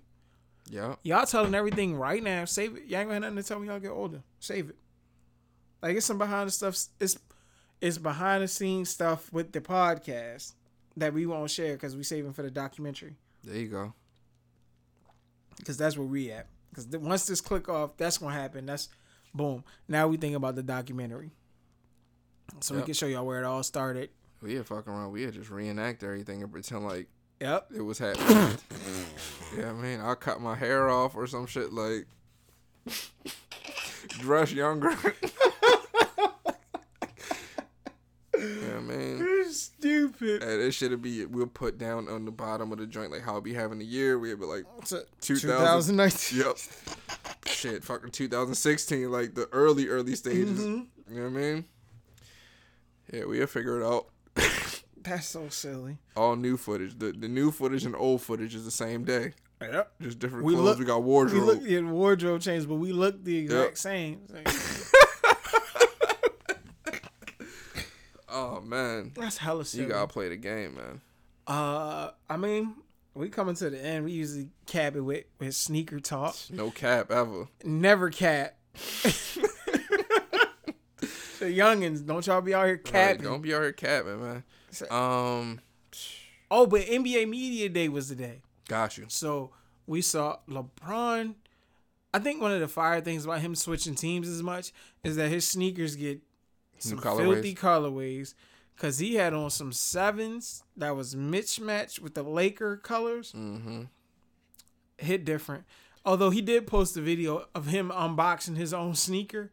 Yeah. 0.70 0.98
Y'all 1.02 1.26
telling 1.26 1.56
everything 1.56 1.96
right 1.96 2.22
now. 2.22 2.46
Save 2.46 2.78
it. 2.78 2.86
Y'all 2.86 3.00
ain't 3.00 3.10
gonna 3.10 3.14
have 3.16 3.34
nothing 3.34 3.38
to 3.38 3.44
tell 3.44 3.60
me 3.60 3.68
y'all 3.68 3.80
get 3.80 3.90
older. 3.90 4.22
Save 4.40 4.70
it. 4.70 4.76
Like 5.82 5.98
it's 5.98 6.06
some 6.06 6.20
behind 6.20 6.48
the 6.48 6.52
stuff. 6.52 6.78
It's 7.00 7.18
it's 7.82 7.98
behind 7.98 8.44
the 8.44 8.48
scenes 8.48 8.92
stuff 8.92 9.34
with 9.34 9.52
the 9.52 9.62
podcast 9.62 10.54
that 10.96 11.16
we 11.16 11.26
won't 11.26 11.50
share 11.50 11.74
because 11.74 11.96
we 11.96 12.04
saving 12.04 12.34
for 12.34 12.44
the 12.44 12.52
documentary. 12.52 13.16
There 13.44 13.58
you 13.58 13.70
go. 13.70 13.94
Because 15.58 15.78
that's 15.78 15.98
where 15.98 16.08
we 16.08 16.32
at. 16.32 16.48
Because 16.70 16.88
once 16.98 17.26
this 17.26 17.42
click 17.42 17.70
off, 17.70 17.98
that's 17.98 18.18
gonna 18.18 18.34
happen. 18.34 18.66
That's 18.66 18.90
boom. 19.34 19.64
Now 19.88 20.08
we 20.08 20.18
think 20.18 20.36
about 20.36 20.56
the 20.56 20.64
documentary. 20.64 21.32
So 22.62 22.76
we 22.76 22.82
can 22.82 22.94
show 22.94 23.08
y'all 23.08 23.26
where 23.26 23.42
it 23.42 23.46
all 23.46 23.64
started. 23.64 24.10
We 24.42 24.56
had 24.56 24.66
fucking 24.68 24.92
around. 24.92 25.12
We 25.12 25.24
had 25.24 25.34
just 25.34 25.50
reenact 25.50 26.04
everything 26.04 26.44
and 26.44 26.52
pretend 26.52 26.86
like 26.86 27.08
Yep. 27.42 27.68
it 27.76 27.82
was 27.82 28.00
happening. 28.00 28.58
yeah, 29.58 29.70
I 29.70 29.74
mean, 29.74 30.00
I 30.00 30.16
cut 30.16 30.40
my 30.42 30.56
hair 30.56 30.90
off 30.90 31.16
or 31.16 31.28
some 31.28 31.46
shit 31.46 31.72
like 31.74 32.08
dress 34.20 34.52
younger. 34.54 34.96
yeah, 38.38 38.80
man. 38.82 39.17
You're 39.17 39.17
stupid. 39.78 40.44
And 40.44 40.62
it 40.62 40.72
should 40.72 41.02
be 41.02 41.26
we'll 41.26 41.48
put 41.48 41.78
down 41.78 42.08
on 42.08 42.26
the 42.26 42.32
bottom 42.32 42.72
of 42.72 42.78
the 42.80 42.86
joint 42.88 43.12
like 43.12 43.22
how 43.22 43.38
it 43.38 43.44
be 43.44 43.54
having 43.54 43.80
a 43.82 43.86
year. 43.86 44.18
We'd 44.20 44.40
be 44.40 44.46
like 44.46 44.66
2019. 45.22 46.40
Yep. 46.40 46.58
Shit, 47.46 47.84
fucking 47.84 48.12
2016, 48.12 49.12
like 49.12 49.36
the 49.36 49.48
early, 49.52 49.88
early 49.88 50.16
stages. 50.16 50.60
Mhm. 50.60 50.88
You 51.10 51.16
know 51.16 51.22
what 51.24 51.28
I 51.28 51.42
mean? 51.42 51.66
Yeah, 53.12 53.24
we'll 53.26 53.48
figure 53.48 53.82
it 53.82 53.86
out. 53.86 54.08
That's 55.04 55.28
so 55.28 55.48
silly. 55.50 55.98
All 56.16 56.36
new 56.36 56.58
footage. 56.58 56.98
The 57.00 57.12
the 57.14 57.28
new 57.30 57.52
footage 57.52 57.86
and 57.86 57.96
old 57.96 58.22
footage 58.22 58.54
is 58.56 58.66
the 58.66 58.72
same 58.72 59.04
day. 59.06 59.34
Yep. 59.62 59.92
Just 60.02 60.20
different 60.20 60.44
We 60.46 60.54
clothes. 60.54 60.66
look- 60.66 60.80
we 60.80 60.86
got 60.86 61.00
We 61.00 61.06
wardrobe. 61.06 61.44
look 61.46 61.62
yeah, 61.64 61.82
wardrobe 61.82 62.42
change, 62.42 62.68
but 62.68 62.76
we 62.76 62.92
look 62.92 63.24
the 63.24 63.38
exact 63.38 63.70
Yep. 63.72 63.78
same. 63.78 64.20
Oh 68.38 68.62
man, 68.62 69.12
That's 69.16 69.38
hella 69.38 69.66
silly. 69.66 69.84
you 69.84 69.90
gotta 69.90 70.08
play 70.08 70.30
the 70.30 70.36
game, 70.38 70.76
man. 70.76 71.02
Uh, 71.48 72.12
I 72.30 72.38
mean, 72.38 72.76
we 73.14 73.30
coming 73.30 73.56
to 73.56 73.70
the 73.70 73.84
end. 73.84 74.06
We 74.06 74.12
usually 74.12 74.50
cap 74.66 74.96
it 74.96 75.02
with 75.02 75.26
with 75.40 75.56
sneaker 75.56 76.00
talk. 76.00 76.36
No 76.52 76.72
cap 76.72 77.12
ever. 77.12 77.48
Never 77.64 78.10
cap. 78.10 78.56
the 81.40 81.46
youngins, 81.46 82.06
don't 82.06 82.26
y'all 82.28 82.42
be 82.42 82.54
out 82.54 82.66
here 82.66 82.82
Right, 82.94 83.22
don't 83.22 83.42
be 83.42 83.54
out 83.54 83.62
here 83.62 83.72
capping, 83.72 84.22
man. 84.22 84.44
Um, 84.90 85.62
Oh, 86.50 86.66
but 86.66 86.82
NBA 86.82 87.28
Media 87.28 87.68
Day 87.70 87.90
was 87.90 88.10
the 88.10 88.16
day. 88.16 88.42
got 88.70 88.98
you. 88.98 89.06
So 89.10 89.52
we 89.86 90.02
saw 90.02 90.38
LeBron. 90.50 91.36
I 92.14 92.20
think 92.20 92.42
one 92.42 92.52
of 92.54 92.60
the 92.62 92.68
fire 92.70 93.02
things 93.02 93.26
about 93.26 93.42
him 93.42 93.54
switching 93.54 93.96
teams 93.96 94.28
as 94.30 94.42
much 94.42 94.72
is 95.04 95.18
that 95.18 95.30
his 95.30 95.46
sneakers 95.46 95.96
get 95.96 96.22
some 96.80 97.00
colorways. 97.00 97.34
filthy 97.34 97.56
colorways. 97.56 98.34
Cause 98.78 99.00
he 99.00 99.16
had 99.16 99.34
on 99.34 99.50
some 99.50 99.72
sevens 99.74 100.64
that 100.76 100.96
was 100.96 101.16
mismatched 101.16 102.00
with 102.00 102.14
the 102.14 102.22
Laker 102.22 102.78
colors. 102.78 103.34
Mm-hmm. 103.36 103.84
Hit 105.00 105.26
different. 105.26 105.64
Although 106.06 106.30
he 106.30 106.42
did 106.42 106.68
post 106.68 106.96
a 106.96 107.02
video 107.02 107.48
of 107.56 107.66
him 107.68 107.90
unboxing 107.90 108.56
his 108.56 108.74
own 108.74 108.94
sneaker. 108.94 109.52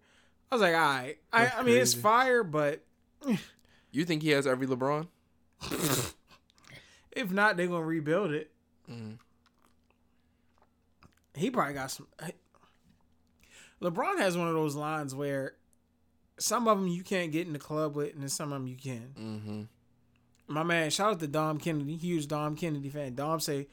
I 0.53 0.55
was 0.55 0.63
like, 0.63 0.75
all 0.75 0.81
right. 0.81 1.17
I, 1.33 1.49
I 1.59 1.63
mean, 1.63 1.79
it's 1.79 1.95
fire, 1.95 2.45
but 2.45 2.85
You 3.91 4.05
think 4.05 4.23
he 4.23 4.31
has 4.31 4.47
every 4.47 4.67
LeBron? 4.67 5.07
if 7.13 7.31
not, 7.31 7.57
they're 7.57 7.69
gonna 7.69 7.85
rebuild 7.85 8.33
it. 8.33 8.51
Mm. 8.91 9.19
He 11.35 11.51
probably 11.51 11.75
got 11.75 11.91
some. 11.93 12.09
LeBron 13.81 14.19
has 14.19 14.37
one 14.37 14.49
of 14.49 14.55
those 14.55 14.75
lines 14.75 15.15
where 15.15 15.55
some 16.39 16.69
of 16.69 16.79
them 16.79 16.89
you 16.89 17.03
can't 17.03 17.31
get 17.33 17.47
in 17.47 17.53
the 17.53 17.59
club 17.59 17.95
with, 17.97 18.13
and 18.15 18.23
then 18.23 18.29
some 18.29 18.53
of 18.53 18.59
them 18.61 18.67
you 18.67 18.77
can. 18.77 19.15
Mm-hmm. 19.19 19.63
My 20.55 20.63
man, 20.63 20.91
shout 20.91 21.13
out 21.13 21.21
to 21.21 21.27
Dom 21.27 21.59
Kennedy, 21.59 21.97
huge 21.97 22.29
Dom 22.29 22.57
Kennedy 22.57 22.91
fan. 22.91 23.15
Dom 23.15 23.41
say, 23.41 23.67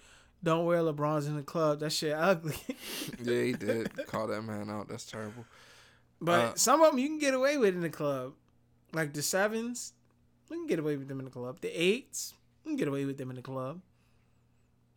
"Don't 0.44 0.66
wear 0.66 0.80
LeBrons 0.80 1.28
in 1.28 1.36
the 1.36 1.44
club. 1.44 1.80
That 1.82 1.92
shit 1.92 2.14
ugly." 2.14 2.56
Yeah, 3.24 3.42
he 3.44 3.54
did. 3.54 3.92
Call 4.08 4.28
that 4.28 4.42
man 4.44 4.70
out. 4.70 4.88
That's 4.88 5.06
terrible. 5.06 5.46
but 6.22 6.40
Uh, 6.40 6.56
some 6.56 6.82
of 6.82 6.92
them 6.92 7.00
you 7.00 7.08
can 7.08 7.20
get 7.20 7.34
away 7.34 7.58
with 7.58 7.76
in 7.76 7.82
the 7.82 7.90
club, 7.90 8.34
like 8.94 9.14
the 9.14 9.22
sevens. 9.22 9.94
You 10.50 10.58
can 10.58 10.68
get 10.68 10.80
away 10.80 10.98
with 10.98 11.08
them 11.08 11.20
in 11.20 11.26
the 11.26 11.32
club. 11.32 11.60
The 11.62 11.70
eights, 11.70 12.34
you 12.64 12.72
can 12.72 12.78
get 12.78 12.88
away 12.88 13.06
with 13.06 13.18
them 13.18 13.30
in 13.30 13.36
the 13.38 13.42
club. 13.42 13.82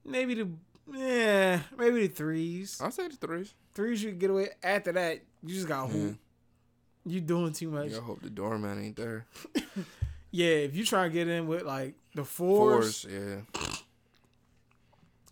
Maybe 0.05 0.35
the 0.35 0.49
yeah, 0.93 1.61
maybe 1.79 2.07
the 2.07 2.15
threes. 2.15 2.79
I'll 2.81 2.91
say 2.91 3.09
the 3.09 3.17
threes. 3.17 3.55
Threes 3.75 4.03
you 4.03 4.11
can 4.11 4.19
get 4.19 4.31
away. 4.31 4.49
After 4.63 4.93
that, 4.93 5.21
you 5.43 5.55
just 5.55 5.67
got 5.69 5.89
hoop. 5.91 6.19
You 7.07 7.21
doing 7.21 7.53
too 7.53 7.71
much. 7.71 7.93
I 7.93 7.99
hope 8.01 8.23
the 8.23 8.31
doorman 8.31 8.83
ain't 8.85 8.97
there. 8.97 9.27
Yeah, 10.37 10.47
if 10.49 10.75
you 10.75 10.85
try 10.85 11.05
to 11.05 11.11
get 11.11 11.29
in 11.29 11.47
with 11.47 11.63
like 11.63 11.95
the 12.17 12.25
fours, 12.25 13.03
Fours, 13.03 13.07
yeah. 13.09 13.41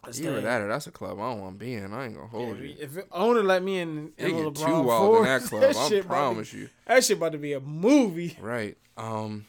Either 0.07 0.41
that 0.41 0.61
or 0.63 0.69
that's 0.69 0.87
a 0.89 0.93
club 0.93 1.19
I 1.19 1.31
don't 1.31 1.41
want 1.41 1.59
to 1.59 1.65
be 1.65 1.75
in. 1.75 1.93
I 1.93 2.05
ain't 2.07 2.15
gonna 2.15 2.29
hold 2.29 2.59
Yeah, 2.59 2.65
you. 2.65 2.77
if 2.79 2.99
owner 3.11 3.43
let 3.43 3.65
me 3.65 3.79
in, 3.79 4.13
a 4.19 4.31
get 4.31 4.55
too 4.55 4.83
wild 4.83 5.07
fours, 5.07 5.19
in 5.19 5.25
that 5.33 5.43
club. 5.43 5.63
I 5.65 5.67
about 5.71 5.89
to- 5.91 6.03
promise 6.05 6.53
you. 6.53 6.69
that 6.87 7.03
shit 7.05 7.17
about 7.17 7.33
to 7.33 7.39
be 7.39 7.53
a 7.53 7.59
movie. 7.61 8.37
Right. 8.41 8.77
Um. 8.97 9.47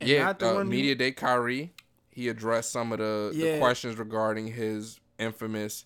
And 0.00 0.08
yeah. 0.10 0.32
Uh, 0.40 0.62
Media 0.64 0.94
Day 0.94 1.10
Kyrie. 1.10 1.72
He 2.10 2.28
addressed 2.28 2.70
some 2.70 2.92
of 2.92 2.98
the, 3.00 3.32
the 3.34 3.58
questions 3.58 3.96
regarding 3.98 4.46
his 4.48 5.00
infamous 5.18 5.84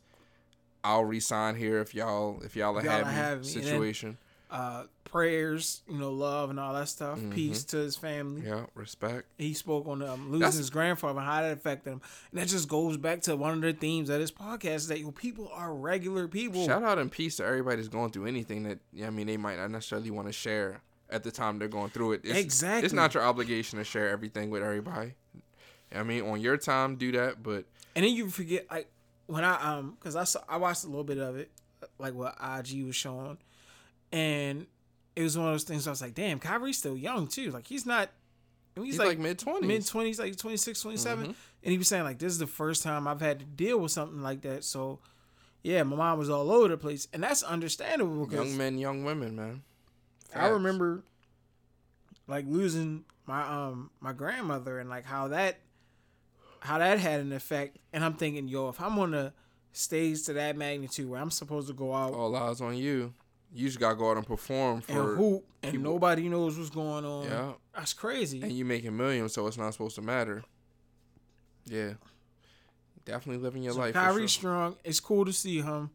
"I'll 0.85 1.05
resign 1.05 1.57
here 1.57 1.79
if 1.81 1.95
y'all 1.95 2.43
if 2.43 2.57
y'all 2.57 2.77
are 2.79 2.83
Y'all 2.83 2.91
having 2.93 3.13
having 3.13 3.41
me." 3.43 3.49
Situation." 3.49 4.19
Uh, 4.53 4.85
prayers, 5.05 5.81
you 5.89 5.97
know, 5.99 6.11
love 6.11 6.51
and 6.51 6.61
all 6.61 6.75
that 6.75 6.87
stuff. 6.89 7.19
Peace 7.31 7.65
to 7.65 7.79
his 7.79 7.97
family. 7.97 8.43
Yeah. 8.47 8.67
Respect. 8.75 9.25
He 9.39 9.55
spoke 9.55 9.87
on 9.89 10.03
um, 10.03 10.27
losing 10.27 10.41
That's- 10.41 10.57
his 10.59 10.69
grandfather 10.71 11.19
and 11.19 11.27
how 11.29 11.41
that 11.41 11.53
affected 11.53 11.91
him, 11.91 12.01
and 12.31 12.41
that 12.41 12.49
just 12.49 12.69
goes 12.69 12.97
back 12.99 13.23
to 13.23 13.37
one 13.37 13.55
of 13.55 13.61
the 13.63 13.73
themes 13.73 14.11
of 14.11 14.21
this 14.21 14.31
podcast 14.31 14.75
is 14.77 14.89
that 14.89 14.99
you 14.99 15.07
know, 15.07 15.11
people 15.11 15.51
are 15.55 15.75
regular 15.75 16.29
people. 16.29 16.67
Shout 16.67 16.83
out 16.83 16.99
and 16.99 17.11
peace 17.11 17.37
to 17.37 17.45
everybody 17.47 17.77
that's 17.77 17.89
going 17.89 18.11
through 18.11 18.27
anything 18.27 18.65
that 18.65 18.79
yeah, 18.93 19.07
I 19.07 19.11
mean 19.11 19.27
they 19.27 19.37
might 19.39 19.57
not 19.57 19.71
necessarily 19.71 20.11
want 20.11 20.29
to 20.29 20.33
share 20.33 20.81
at 21.09 21.23
the 21.23 21.31
time 21.31 21.59
they're 21.59 21.69
going 21.69 21.91
through 21.91 22.13
it. 22.13 22.21
It's, 22.25 22.39
Exactly. 22.39 22.85
It's 22.85 22.95
not 22.95 23.15
your 23.15 23.23
obligation 23.23 23.79
to 23.79 23.85
share 23.85 24.09
everything 24.11 24.51
with 24.51 24.63
everybody. 24.63 25.15
I 25.95 26.03
mean, 26.03 26.25
on 26.25 26.41
your 26.41 26.57
time, 26.57 26.97
do 26.97 27.13
that, 27.13 27.43
but 27.43 27.65
And 27.95 28.05
then 28.05 28.13
you 28.15 28.29
forget 28.29 28.67
like 28.71 28.91
when 29.27 29.45
I 29.45 29.77
um 29.77 29.97
because 29.99 30.17
I 30.17 30.25
saw 30.25 30.41
I 30.49 30.57
watched 30.59 30.85
a 30.85 30.89
little 30.89 31.05
bit 31.05 31.19
of 31.19 31.37
it 31.37 31.51
like 31.99 32.15
what 32.15 32.35
IG 32.41 32.85
was 32.87 32.97
showing, 32.97 33.39
and 34.13 34.67
it 35.17 35.23
was 35.23 35.37
one 35.37 35.49
of 35.49 35.55
those 35.55 35.65
things 35.65 35.87
I 35.87 35.91
was 35.91 36.03
like, 36.03 36.15
damn, 36.15 36.39
Kyrie's 36.39 36.79
still 36.79 36.97
young 36.97 37.27
too. 37.27 37.51
Like 37.51 37.67
he's 37.67 37.87
not 37.87 38.11
he's, 38.77 38.85
he's, 38.85 38.99
like, 38.99 39.09
like, 39.09 39.19
mid 39.19 39.39
twenties. 39.39 39.69
mid 39.69 39.87
twenties, 39.87 40.19
like 40.19 40.37
26, 40.37 40.81
27. 40.81 41.23
Mm-hmm. 41.25 41.33
and 41.63 41.73
he 41.73 41.79
was 41.79 41.89
saying 41.89 42.05
like 42.05 42.19
this 42.19 42.33
is 42.33 42.39
the 42.39 42.47
first 42.47 42.83
time 42.83 43.09
I've 43.09 43.21
had 43.21 43.41
to 43.41 43.45
deal 43.45 43.79
with 43.79 43.91
something 43.91 44.23
like 44.23 44.43
that. 44.43 44.65
So 44.65 45.01
yeah, 45.63 45.83
my 45.85 45.97
mom 45.97 46.19
was 46.19 46.29
all 46.29 46.51
over 46.51 46.69
the 46.69 46.77
place, 46.77 47.07
and 47.13 47.23
that's 47.23 47.43
understandable 47.43 48.27
because 48.27 48.49
young 48.49 48.57
men, 48.57 48.79
young 48.79 49.05
women, 49.05 49.37
man. 49.37 49.63
I 50.35 50.49
remember 50.49 51.05
like 52.27 52.45
losing 52.49 53.05
my 53.27 53.47
um 53.47 53.91
my 54.01 54.13
grandmother 54.13 54.79
and 54.79 54.89
like 54.89 55.05
how 55.05 55.29
that 55.29 55.59
how 56.61 56.79
that 56.79 56.99
had 56.99 57.21
an 57.21 57.33
effect 57.33 57.77
and 57.93 58.05
I'm 58.05 58.15
thinking 58.15 58.49
yo 58.49 58.69
if 58.69 58.81
I'm 58.81 58.99
on 58.99 59.15
a 59.15 59.33
stage 59.73 60.25
to 60.25 60.33
that 60.35 60.57
magnitude 60.57 61.09
where 61.09 61.21
I'm 61.21 61.31
supposed 61.31 61.69
to 61.69 61.75
go 61.75 61.95
out 61.95 62.13
all 62.13 62.35
eyes 62.37 62.61
on 62.61 62.77
you. 62.77 63.13
You 63.55 63.67
just 63.67 63.79
gotta 63.79 63.97
go 63.97 64.11
out 64.11 64.17
and 64.17 64.27
perform 64.27 64.77
and 64.77 64.85
for, 64.85 65.15
hoop 65.17 65.45
and 65.63 65.73
people. 65.73 65.93
nobody 65.93 66.29
knows 66.29 66.57
what's 66.57 66.71
going 66.71 67.05
on 67.05 67.25
yeah, 67.25 67.53
that's 67.75 67.93
crazy 67.93 68.41
and 68.43 68.53
you 68.53 68.65
making 68.65 68.97
millions, 68.97 69.35
so 69.35 69.47
it's 69.47 69.59
not 69.59 69.73
supposed 69.73 69.95
to 69.97 70.03
matter. 70.03 70.43
Yeah, 71.67 71.93
definitely 73.05 73.43
living 73.43 73.63
your 73.63 73.75
so 73.75 73.81
life. 73.81 73.95
Kyrie 73.95 74.23
sure. 74.23 74.29
Strong 74.29 74.77
it's 74.85 75.01
cool 75.01 75.25
to 75.25 75.33
see 75.33 75.61
him 75.61 75.91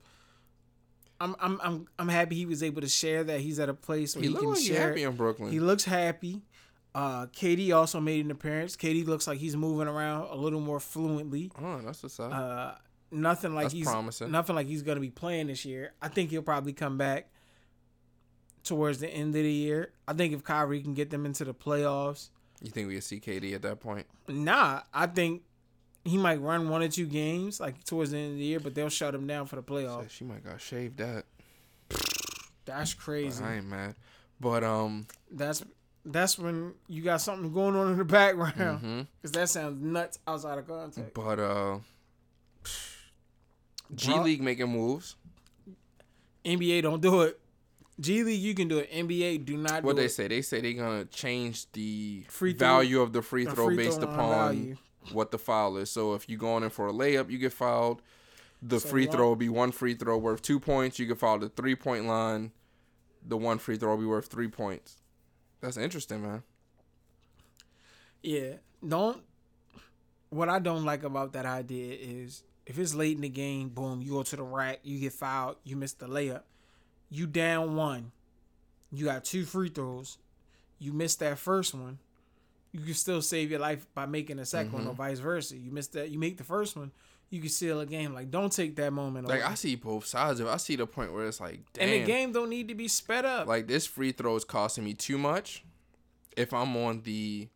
I'm 1.19 1.35
I'm 1.39 1.59
I'm 1.63 1.87
I'm 1.97 2.09
happy 2.09 2.35
he 2.35 2.45
was 2.45 2.61
able 2.63 2.81
to 2.81 2.87
share 2.87 3.23
that 3.23 3.41
he's 3.41 3.59
at 3.59 3.69
a 3.69 3.73
place 3.73 4.15
where 4.15 4.23
He 4.23 4.29
he, 4.29 4.35
can 4.35 4.49
like 4.49 4.59
he 4.59 4.67
share 4.67 4.89
happy 4.89 5.03
in 5.03 5.15
Brooklyn. 5.15 5.51
He 5.51 5.59
looks 5.59 5.83
happy. 5.83 6.41
Uh, 6.93 7.27
KD 7.27 7.75
also 7.75 7.99
made 7.99 8.25
an 8.25 8.31
appearance. 8.31 8.75
KD 8.75 9.05
looks 9.05 9.27
like 9.27 9.37
he's 9.37 9.55
moving 9.55 9.87
around 9.87 10.29
a 10.31 10.35
little 10.35 10.59
more 10.59 10.79
fluently. 10.79 11.51
oh, 11.61 11.79
that's 11.79 12.01
what's 12.01 12.19
up. 12.19 12.33
Uh, 12.33 12.71
nothing 13.11 13.53
like 13.53 13.65
That's 13.65 13.73
he's 13.73 13.85
promising. 13.87 14.31
nothing 14.31 14.55
like 14.55 14.67
he's 14.67 14.81
gonna 14.83 14.99
be 14.99 15.09
playing 15.09 15.47
this 15.47 15.65
year. 15.65 15.93
I 16.01 16.07
think 16.07 16.29
he'll 16.31 16.41
probably 16.41 16.73
come 16.73 16.97
back 16.97 17.29
towards 18.67 18.99
the 18.99 19.07
end 19.09 19.29
of 19.35 19.43
the 19.43 19.51
year. 19.51 19.91
I 20.07 20.13
think 20.13 20.33
if 20.33 20.43
Kyrie 20.43 20.81
can 20.81 20.93
get 20.93 21.09
them 21.09 21.25
into 21.25 21.43
the 21.45 21.53
playoffs, 21.53 22.29
you 22.61 22.69
think 22.71 22.87
we 22.87 22.93
can 22.93 23.01
see 23.01 23.19
KD 23.19 23.53
at 23.55 23.61
that 23.63 23.79
point? 23.79 24.05
nah, 24.27 24.81
I 24.93 25.07
think 25.07 25.43
he 26.03 26.17
might 26.17 26.41
run 26.41 26.69
one 26.69 26.81
or 26.81 26.87
two 26.87 27.05
games 27.05 27.59
like 27.59 27.83
towards 27.83 28.11
the 28.11 28.17
end 28.17 28.31
of 28.33 28.37
the 28.37 28.43
year, 28.43 28.59
but 28.59 28.73
they'll 28.75 28.89
shut 28.89 29.13
him 29.13 29.27
down 29.27 29.45
for 29.45 29.55
the 29.57 29.63
playoffs. 29.63 30.09
she 30.09 30.23
might 30.23 30.43
got 30.43 30.59
shaved 30.61 30.97
that. 30.97 31.25
That's 32.65 32.93
crazy. 32.93 33.43
I 33.43 33.55
ain't 33.57 33.65
mad, 33.67 33.95
but 34.39 34.63
um, 34.63 35.07
That's 35.31 35.63
that's 36.05 36.37
when 36.39 36.73
you 36.87 37.01
got 37.03 37.19
something 37.21 37.51
going 37.53 37.75
on 37.75 37.91
in 37.91 37.97
the 37.97 38.05
background 38.05 39.07
because 39.21 39.31
that 39.33 39.49
sounds 39.49 39.81
nuts 39.81 40.19
outside 40.27 40.57
of 40.57 40.67
context. 40.67 41.13
but 41.13 41.39
uh, 41.39 41.79
G 43.93 44.17
League 44.19 44.41
making 44.41 44.69
moves. 44.69 45.15
NBA 46.45 46.81
don't 46.83 47.01
do 47.01 47.21
it. 47.23 47.39
G 47.99 48.23
League 48.23 48.41
you 48.41 48.53
can 48.53 48.67
do 48.67 48.77
it. 48.77 48.91
NBA 48.91 49.43
do 49.45 49.57
not 49.57 49.83
What 49.83 49.95
do 49.95 50.01
they 50.01 50.05
it. 50.05 50.09
say? 50.09 50.27
They 50.27 50.41
say 50.41 50.61
they're 50.61 50.73
gonna 50.73 51.05
change 51.05 51.71
the 51.71 52.25
Free 52.29 52.53
throw- 52.53 52.67
value 52.67 53.01
of 53.01 53.11
the 53.13 53.21
free 53.21 53.45
throw 53.45 53.65
free 53.67 53.75
based 53.77 53.99
throw 53.99 54.09
line 54.09 54.15
upon 54.19 54.29
value. 54.55 54.77
what 55.13 55.31
the 55.31 55.39
foul 55.39 55.77
is. 55.77 55.89
So 55.89 56.13
if 56.13 56.29
you 56.29 56.37
going 56.37 56.63
in 56.63 56.69
for 56.69 56.87
a 56.87 56.91
layup, 56.93 57.31
you 57.31 57.37
get 57.39 57.53
fouled. 57.53 58.01
The 58.61 58.79
So 58.79 58.89
free 58.89 59.07
one- 59.07 59.15
throw 59.17 59.27
will 59.29 59.35
be 59.35 59.49
one 59.49 59.71
free 59.71 59.93
throw 59.95 60.17
worth 60.17 60.41
two 60.41 60.59
points. 60.59 60.99
You 60.99 61.05
get 61.07 61.17
fouled 61.17 61.43
at 61.43 61.55
three 61.55 61.75
point 61.75 62.05
line. 62.05 62.51
The 63.25 63.37
one 63.37 63.57
free 63.57 63.77
throw 63.77 63.91
will 63.95 64.01
be 64.01 64.05
worth 64.05 64.27
three 64.27 64.47
points. 64.47 64.97
That's 65.59 65.77
interesting, 65.77 66.21
man. 66.21 66.43
Yeah. 68.21 68.55
Don't 68.87 69.23
what 70.29 70.49
I 70.49 70.59
don't 70.59 70.83
like 70.85 71.03
about 71.03 71.33
that 71.33 71.45
idea 71.45 71.95
is 71.99 72.43
if 72.65 72.77
it's 72.77 72.93
late 72.93 73.15
in 73.15 73.21
the 73.21 73.29
game, 73.29 73.69
boom, 73.69 74.01
you 74.01 74.11
go 74.11 74.23
to 74.23 74.35
the 74.35 74.43
rack, 74.43 74.79
you 74.83 74.99
get 74.99 75.13
fouled, 75.13 75.55
you 75.63 75.75
miss 75.77 75.93
the 75.93 76.05
layup. 76.07 76.43
You 77.09 77.27
down 77.27 77.75
one. 77.75 78.11
You 78.91 79.05
got 79.05 79.23
two 79.25 79.45
free 79.45 79.69
throws. 79.69 80.17
You 80.79 80.93
missed 80.93 81.19
that 81.19 81.37
first 81.39 81.73
one. 81.73 81.99
You 82.71 82.81
can 82.81 82.93
still 82.93 83.21
save 83.21 83.49
your 83.49 83.59
life 83.59 83.85
by 83.95 84.05
making 84.05 84.39
a 84.39 84.43
2nd 84.43 84.71
one 84.71 84.83
or 84.83 84.89
Mm-hmm. 84.89 84.97
vice 84.97 85.19
versa. 85.19 85.57
You 85.57 85.71
missed 85.71 85.93
that 85.93 86.09
you 86.11 86.19
make 86.19 86.37
the 86.37 86.43
first 86.43 86.75
one, 86.75 86.91
you 87.29 87.39
can 87.39 87.49
seal 87.49 87.79
a 87.79 87.85
game. 87.85 88.13
Like 88.13 88.29
don't 88.29 88.51
take 88.51 88.75
that 88.75 88.91
moment 88.93 89.27
Like 89.27 89.39
away. 89.41 89.51
I 89.51 89.55
see 89.55 89.75
both 89.75 90.05
sides 90.05 90.39
of 90.39 90.47
it. 90.47 90.49
I 90.51 90.57
see 90.57 90.75
the 90.75 90.85
point 90.85 91.13
where 91.13 91.25
it's 91.27 91.39
like, 91.41 91.61
damn, 91.73 91.89
and 91.89 92.01
the 92.03 92.05
game 92.05 92.31
don't 92.33 92.49
need 92.49 92.67
to 92.67 92.75
be 92.75 92.87
sped 92.87 93.25
up. 93.25 93.47
like 93.47 93.67
this 93.67 93.87
free 93.87 94.11
throw 94.11 94.35
is 94.35 94.43
costing 94.45 94.83
me 94.83 94.93
too 94.93 95.17
much. 95.17 95.63
If 96.35 96.53
I'm 96.53 96.75
on 96.77 97.01
the 97.03 97.47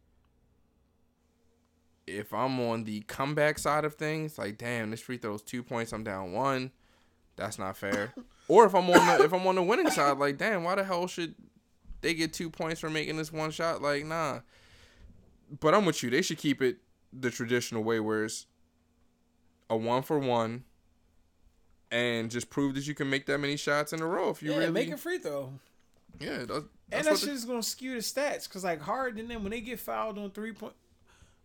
if 2.08 2.34
I'm 2.34 2.60
on 2.60 2.84
the 2.86 3.02
comeback 3.02 3.60
side 3.60 3.86
of 3.86 3.96
things, 3.96 4.38
like 4.38 4.58
damn, 4.58 4.92
this 4.92 5.02
free 5.02 5.18
throw 5.18 5.36
is 5.36 5.42
two 5.42 5.62
points, 5.64 5.92
I'm 5.94 6.04
down 6.04 6.32
one. 6.34 6.72
That's 7.36 7.60
not 7.60 7.78
fair. 7.78 8.14
or 8.52 8.66
if 8.66 8.76
I'm 8.76 8.90
on 8.90 9.08
the 9.08 9.24
if 9.24 9.32
I'm 9.32 9.48
on 9.48 9.56
the 9.56 9.64
winning 9.64 9.90
side, 9.90 10.18
like 10.18 10.38
damn, 10.38 10.66
why 10.66 10.76
the 10.76 10.84
hell 10.84 11.08
should 11.08 11.36
they 12.02 12.14
get 12.14 12.34
two 12.34 12.50
points 12.50 12.82
for 12.82 12.90
making 12.90 13.16
this 13.16 13.32
one 13.32 13.50
shot? 13.50 13.82
Like 13.82 14.06
nah. 14.06 14.40
But 15.62 15.74
I'm 15.74 15.86
with 15.86 16.04
you. 16.04 16.10
They 16.10 16.22
should 16.22 16.38
keep 16.38 16.62
it 16.62 16.80
the 17.14 17.32
traditional 17.32 17.82
way, 17.82 18.02
where 18.02 18.26
it's 18.26 18.48
a 19.70 19.78
one 19.78 20.02
for 20.02 20.20
one, 20.20 20.66
and 21.92 22.30
just 22.30 22.50
prove 22.50 22.76
that 22.76 22.86
you 22.86 22.94
can 22.94 23.10
make 23.10 23.26
that 23.28 23.38
many 23.38 23.56
shots 23.56 23.94
in 23.94 24.02
a 24.02 24.06
row 24.06 24.30
if 24.30 24.44
you 24.44 24.52
yeah, 24.52 24.58
really 24.58 24.72
make 24.72 24.92
a 24.92 24.98
free 24.98 25.18
throw. 25.18 25.54
yeah. 26.20 26.40
That's, 26.40 26.66
And 26.92 27.08
that 27.08 27.20
shit 27.20 27.30
is 27.30 27.46
gonna 27.46 27.64
skew 27.64 27.94
the 27.94 28.00
stats 28.00 28.50
because 28.50 28.66
like 28.66 28.82
hard 28.82 29.18
and 29.18 29.32
then 29.32 29.44
when 29.44 29.52
they 29.52 29.62
get 29.62 29.80
fouled 29.80 30.18
on 30.18 30.30
three 30.32 30.52
point, 30.52 30.74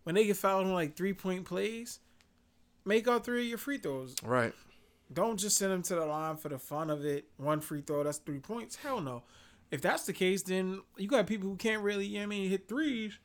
when 0.03 0.13
they 0.13 0.25
get 0.25 0.35
fouled 0.35 0.65
on 0.65 0.73
like 0.73 0.97
three 0.97 1.13
point 1.13 1.45
plays, 1.45 1.99
make 2.83 3.07
all 3.07 3.19
three 3.19 3.43
of 3.43 3.47
your 3.47 3.57
free 3.57 3.77
throws. 3.77 4.13
right. 4.23 4.53
Don't 5.11 5.37
just 5.39 5.57
send 5.57 5.71
them 5.71 5.81
to 5.83 5.95
the 5.95 6.05
line 6.05 6.35
for 6.35 6.49
the 6.49 6.59
fun 6.59 6.89
of 6.89 7.05
it. 7.05 7.25
One 7.37 7.61
free 7.61 7.81
throw, 7.81 8.03
that's 8.03 8.17
three 8.17 8.39
points. 8.39 8.75
Hell 8.75 9.01
no. 9.01 9.23
If 9.71 9.81
that's 9.81 10.05
the 10.05 10.13
case, 10.13 10.43
then 10.43 10.81
you 10.97 11.07
got 11.07 11.27
people 11.27 11.49
who 11.49 11.55
can't 11.55 11.81
really, 11.81 12.05
you 12.05 12.17
know 12.17 12.23
I 12.23 12.25
mean, 12.27 12.49
hit 12.49 12.67
threes, 12.67 13.17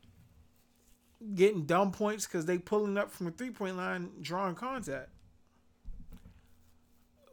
getting 1.35 1.65
dumb 1.65 1.93
points 1.93 2.27
because 2.27 2.47
they 2.47 2.59
pulling 2.59 2.99
up 2.99 3.11
from 3.11 3.27
the 3.27 3.33
three 3.33 3.51
point 3.51 3.77
line, 3.77 4.11
drawing 4.21 4.55
contact. 4.55 5.11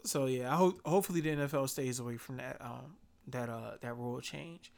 So 0.04 0.26
yeah, 0.26 0.52
I 0.52 0.56
hope 0.56 0.82
hopefully 0.86 1.22
the 1.22 1.30
NFL 1.30 1.70
stays 1.70 2.00
away 2.00 2.18
from 2.18 2.38
that 2.38 2.58
um 2.62 2.96
that 3.28 3.50
uh 3.50 3.74
that 3.82 3.98
rule 3.98 4.22
change. 4.22 4.72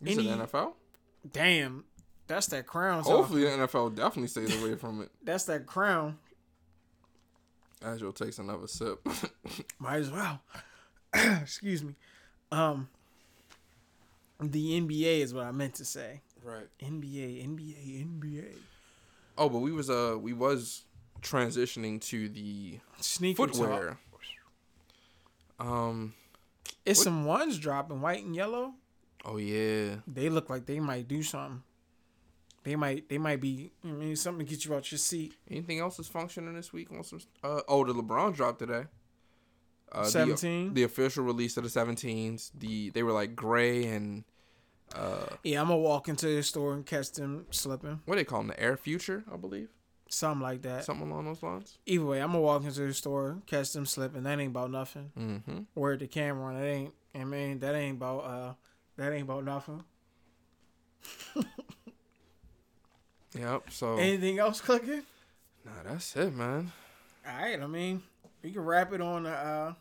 You 0.00 0.12
Any- 0.12 0.28
said 0.28 0.38
NFL. 0.48 0.72
Damn, 1.30 1.84
that's 2.26 2.48
that 2.48 2.66
crown. 2.66 3.04
Hopefully, 3.04 3.44
the 3.44 3.50
NFL 3.50 3.94
definitely 3.94 4.28
stays 4.28 4.60
away 4.60 4.74
from 4.74 5.02
it. 5.02 5.10
that's 5.22 5.44
that 5.44 5.66
crown. 5.66 6.18
As 7.84 8.00
you'll 8.00 8.12
take 8.12 8.38
another 8.38 8.66
sip. 8.68 9.06
Might 9.78 9.96
as 9.98 10.10
well. 10.10 10.40
Excuse 11.14 11.82
me. 11.82 11.94
Um, 12.50 12.88
the 14.40 14.80
NBA 14.80 15.20
is 15.20 15.34
what 15.34 15.44
I 15.44 15.52
meant 15.52 15.74
to 15.74 15.84
say. 15.84 16.20
right. 16.44 16.68
NBA, 16.80 17.46
NBA, 17.48 18.06
NBA. 18.20 18.44
Oh, 19.38 19.48
but 19.48 19.58
we 19.60 19.72
was 19.72 19.88
uh 19.90 20.16
we 20.20 20.32
was 20.32 20.82
transitioning 21.22 22.00
to 22.02 22.28
the 22.28 22.78
Sneaker 23.00 23.46
footwear. 23.48 23.98
Um. 25.58 26.14
It's 26.84 26.98
What- 27.00 27.04
some 27.04 27.24
ones 27.24 27.58
dropping 27.58 28.00
white 28.00 28.24
and 28.24 28.34
yellow. 28.34 28.74
Oh 29.24 29.36
yeah. 29.36 29.96
They 30.06 30.28
look 30.28 30.50
like 30.50 30.66
they 30.66 30.80
might 30.80 31.06
do 31.06 31.22
something. 31.22 31.62
They 32.64 32.76
might. 32.76 33.08
They 33.08 33.18
might 33.18 33.40
be. 33.40 33.72
I 33.84 33.88
mean, 33.88 34.16
something 34.16 34.46
to 34.46 34.50
get 34.50 34.64
you 34.64 34.74
out 34.74 34.90
your 34.90 34.98
seat. 34.98 35.34
Anything 35.50 35.80
else 35.80 35.98
is 35.98 36.08
functioning 36.08 36.54
this 36.54 36.72
week? 36.72 36.92
On 36.92 37.02
some. 37.02 37.20
Uh, 37.42 37.60
oh, 37.68 37.84
the 37.84 37.92
LeBron 37.92 38.34
drop 38.34 38.58
today. 38.58 38.84
Uh, 39.90 40.04
Seventeen. 40.04 40.72
The, 40.74 40.84
official 40.84 41.24
release 41.24 41.56
of 41.56 41.64
the 41.64 41.68
17s. 41.68 42.50
The 42.58 42.90
they 42.90 43.02
were 43.02 43.12
like 43.12 43.36
gray 43.36 43.84
and 43.84 44.24
uh 44.94 45.26
yeah, 45.42 45.60
I'm 45.60 45.68
gonna 45.68 45.80
walk 45.80 46.08
into 46.08 46.26
the 46.26 46.42
store 46.42 46.72
and 46.72 46.84
catch 46.86 47.12
them 47.12 47.46
slipping. 47.50 48.00
what 48.06 48.14
do 48.14 48.20
they 48.20 48.24
call 48.24 48.40
them? 48.40 48.48
The 48.48 48.60
Air 48.60 48.76
Future, 48.76 49.24
I 49.32 49.36
believe. 49.36 49.68
Something 50.08 50.42
like 50.42 50.62
that. 50.62 50.84
Something 50.84 51.10
along 51.10 51.26
those 51.26 51.42
lines. 51.42 51.78
Either 51.86 52.04
way, 52.04 52.20
I'm 52.20 52.28
gonna 52.28 52.40
walk 52.40 52.64
into 52.64 52.86
the 52.86 52.94
store, 52.94 53.38
catch 53.46 53.72
them 53.72 53.86
slipping. 53.86 54.22
That 54.22 54.38
ain't 54.38 54.50
about 54.50 54.70
nothing. 54.70 55.10
Mm-hmm. 55.18 55.58
Word 55.74 56.00
to 56.00 56.06
Cameron. 56.06 56.58
That 56.60 56.66
ain't. 56.66 56.94
I 57.14 57.24
mean, 57.24 57.58
that 57.60 57.74
ain't 57.74 57.96
about. 57.96 58.18
Uh, 58.18 58.52
that 58.96 59.12
ain't 59.12 59.24
about 59.24 59.44
nothing. 59.44 59.84
Yep. 63.38 63.70
So 63.70 63.96
Anything 63.96 64.38
else 64.38 64.60
cooking? 64.60 65.02
nah, 65.64 65.70
that's 65.84 66.14
it, 66.16 66.34
man. 66.34 66.70
All 67.26 67.34
right. 67.36 67.60
I 67.60 67.66
mean, 67.66 68.02
we 68.42 68.50
can 68.52 68.62
wrap 68.62 68.92
it 68.92 69.00
on 69.00 69.26
uh, 69.26 69.74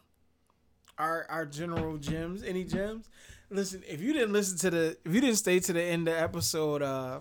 our 0.97 1.25
our 1.29 1.45
general 1.45 1.97
gems. 1.97 2.43
Any 2.43 2.63
gems? 2.63 3.09
Listen, 3.49 3.83
if 3.87 3.99
you 4.01 4.13
didn't 4.13 4.31
listen 4.31 4.57
to 4.59 4.69
the, 4.69 4.97
if 5.03 5.13
you 5.13 5.19
didn't 5.19 5.35
stay 5.35 5.59
to 5.59 5.73
the 5.73 5.81
end 5.83 6.07
of 6.07 6.13
episode, 6.13 6.81
uh, 6.81 7.19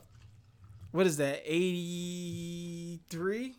what 0.93 1.07
is 1.07 1.17
that? 1.17 1.43
Eighty 1.45 3.01
three. 3.09 3.57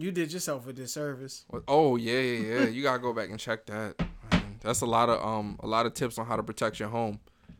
You 0.00 0.12
did 0.12 0.32
yourself 0.32 0.66
a 0.68 0.72
disservice. 0.72 1.44
What- 1.48 1.64
Oh 1.66 1.96
yeah, 1.96 2.20
yeah, 2.20 2.60
yeah. 2.60 2.68
you 2.68 2.82
gotta 2.82 3.00
go 3.00 3.12
back 3.12 3.30
and 3.30 3.38
check 3.38 3.66
that. 3.66 3.98
Man, 4.30 4.58
That's 4.62 4.80
a 4.80 4.86
lot 4.86 5.08
of 5.08 5.22
um 5.24 5.56
a 5.60 5.66
lot 5.66 5.86
of 5.86 5.94
tips 5.94 6.18
on 6.18 6.26
how 6.26 6.36
to 6.36 6.42
protect 6.42 6.78
your 6.78 6.88
home, 6.88 7.18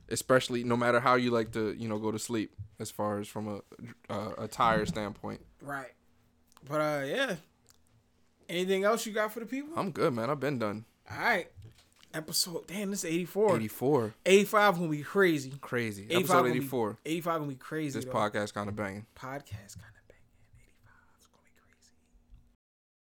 especially 0.08 0.64
no 0.64 0.76
matter 0.76 1.00
how 1.00 1.14
you 1.16 1.30
like 1.30 1.52
to 1.52 1.72
you 1.72 1.88
know 1.88 1.98
go 1.98 2.10
to 2.10 2.18
sleep. 2.18 2.52
As 2.80 2.92
far 2.92 3.18
as 3.18 3.26
from 3.26 3.48
a 3.48 4.12
uh, 4.12 4.32
a 4.38 4.46
tire 4.48 4.86
standpoint, 4.86 5.40
Right. 5.60 5.92
But 6.68 6.80
uh, 6.80 7.02
yeah. 7.04 7.36
Anything 8.48 8.84
else 8.84 9.04
you 9.04 9.12
got 9.12 9.32
for 9.32 9.40
the 9.40 9.46
people? 9.46 9.70
I'm 9.76 9.90
good, 9.90 10.14
man. 10.14 10.30
I've 10.30 10.40
been 10.40 10.58
done. 10.58 10.84
All 11.10 11.18
right. 11.18 11.48
Episode. 12.14 12.66
Damn, 12.66 12.90
this 12.90 13.04
is 13.04 13.10
84. 13.10 13.56
84, 13.56 14.14
85 14.24 14.74
gonna 14.76 14.88
be 14.88 15.02
crazy. 15.02 15.52
crazy. 15.60 16.04
85 16.04 16.18
Episode 16.20 16.34
gonna 16.42 16.52
be- 16.52 16.58
84. 16.60 16.98
85 17.04 17.38
gonna 17.40 17.48
be 17.50 17.54
crazy. 17.56 17.98
This 17.98 18.04
though. 18.06 18.12
podcast 18.12 18.54
kind 18.54 18.68
of 18.68 18.76
banging. 18.76 19.06
podcast 19.14 19.76
kind 19.76 19.92
of 19.94 19.97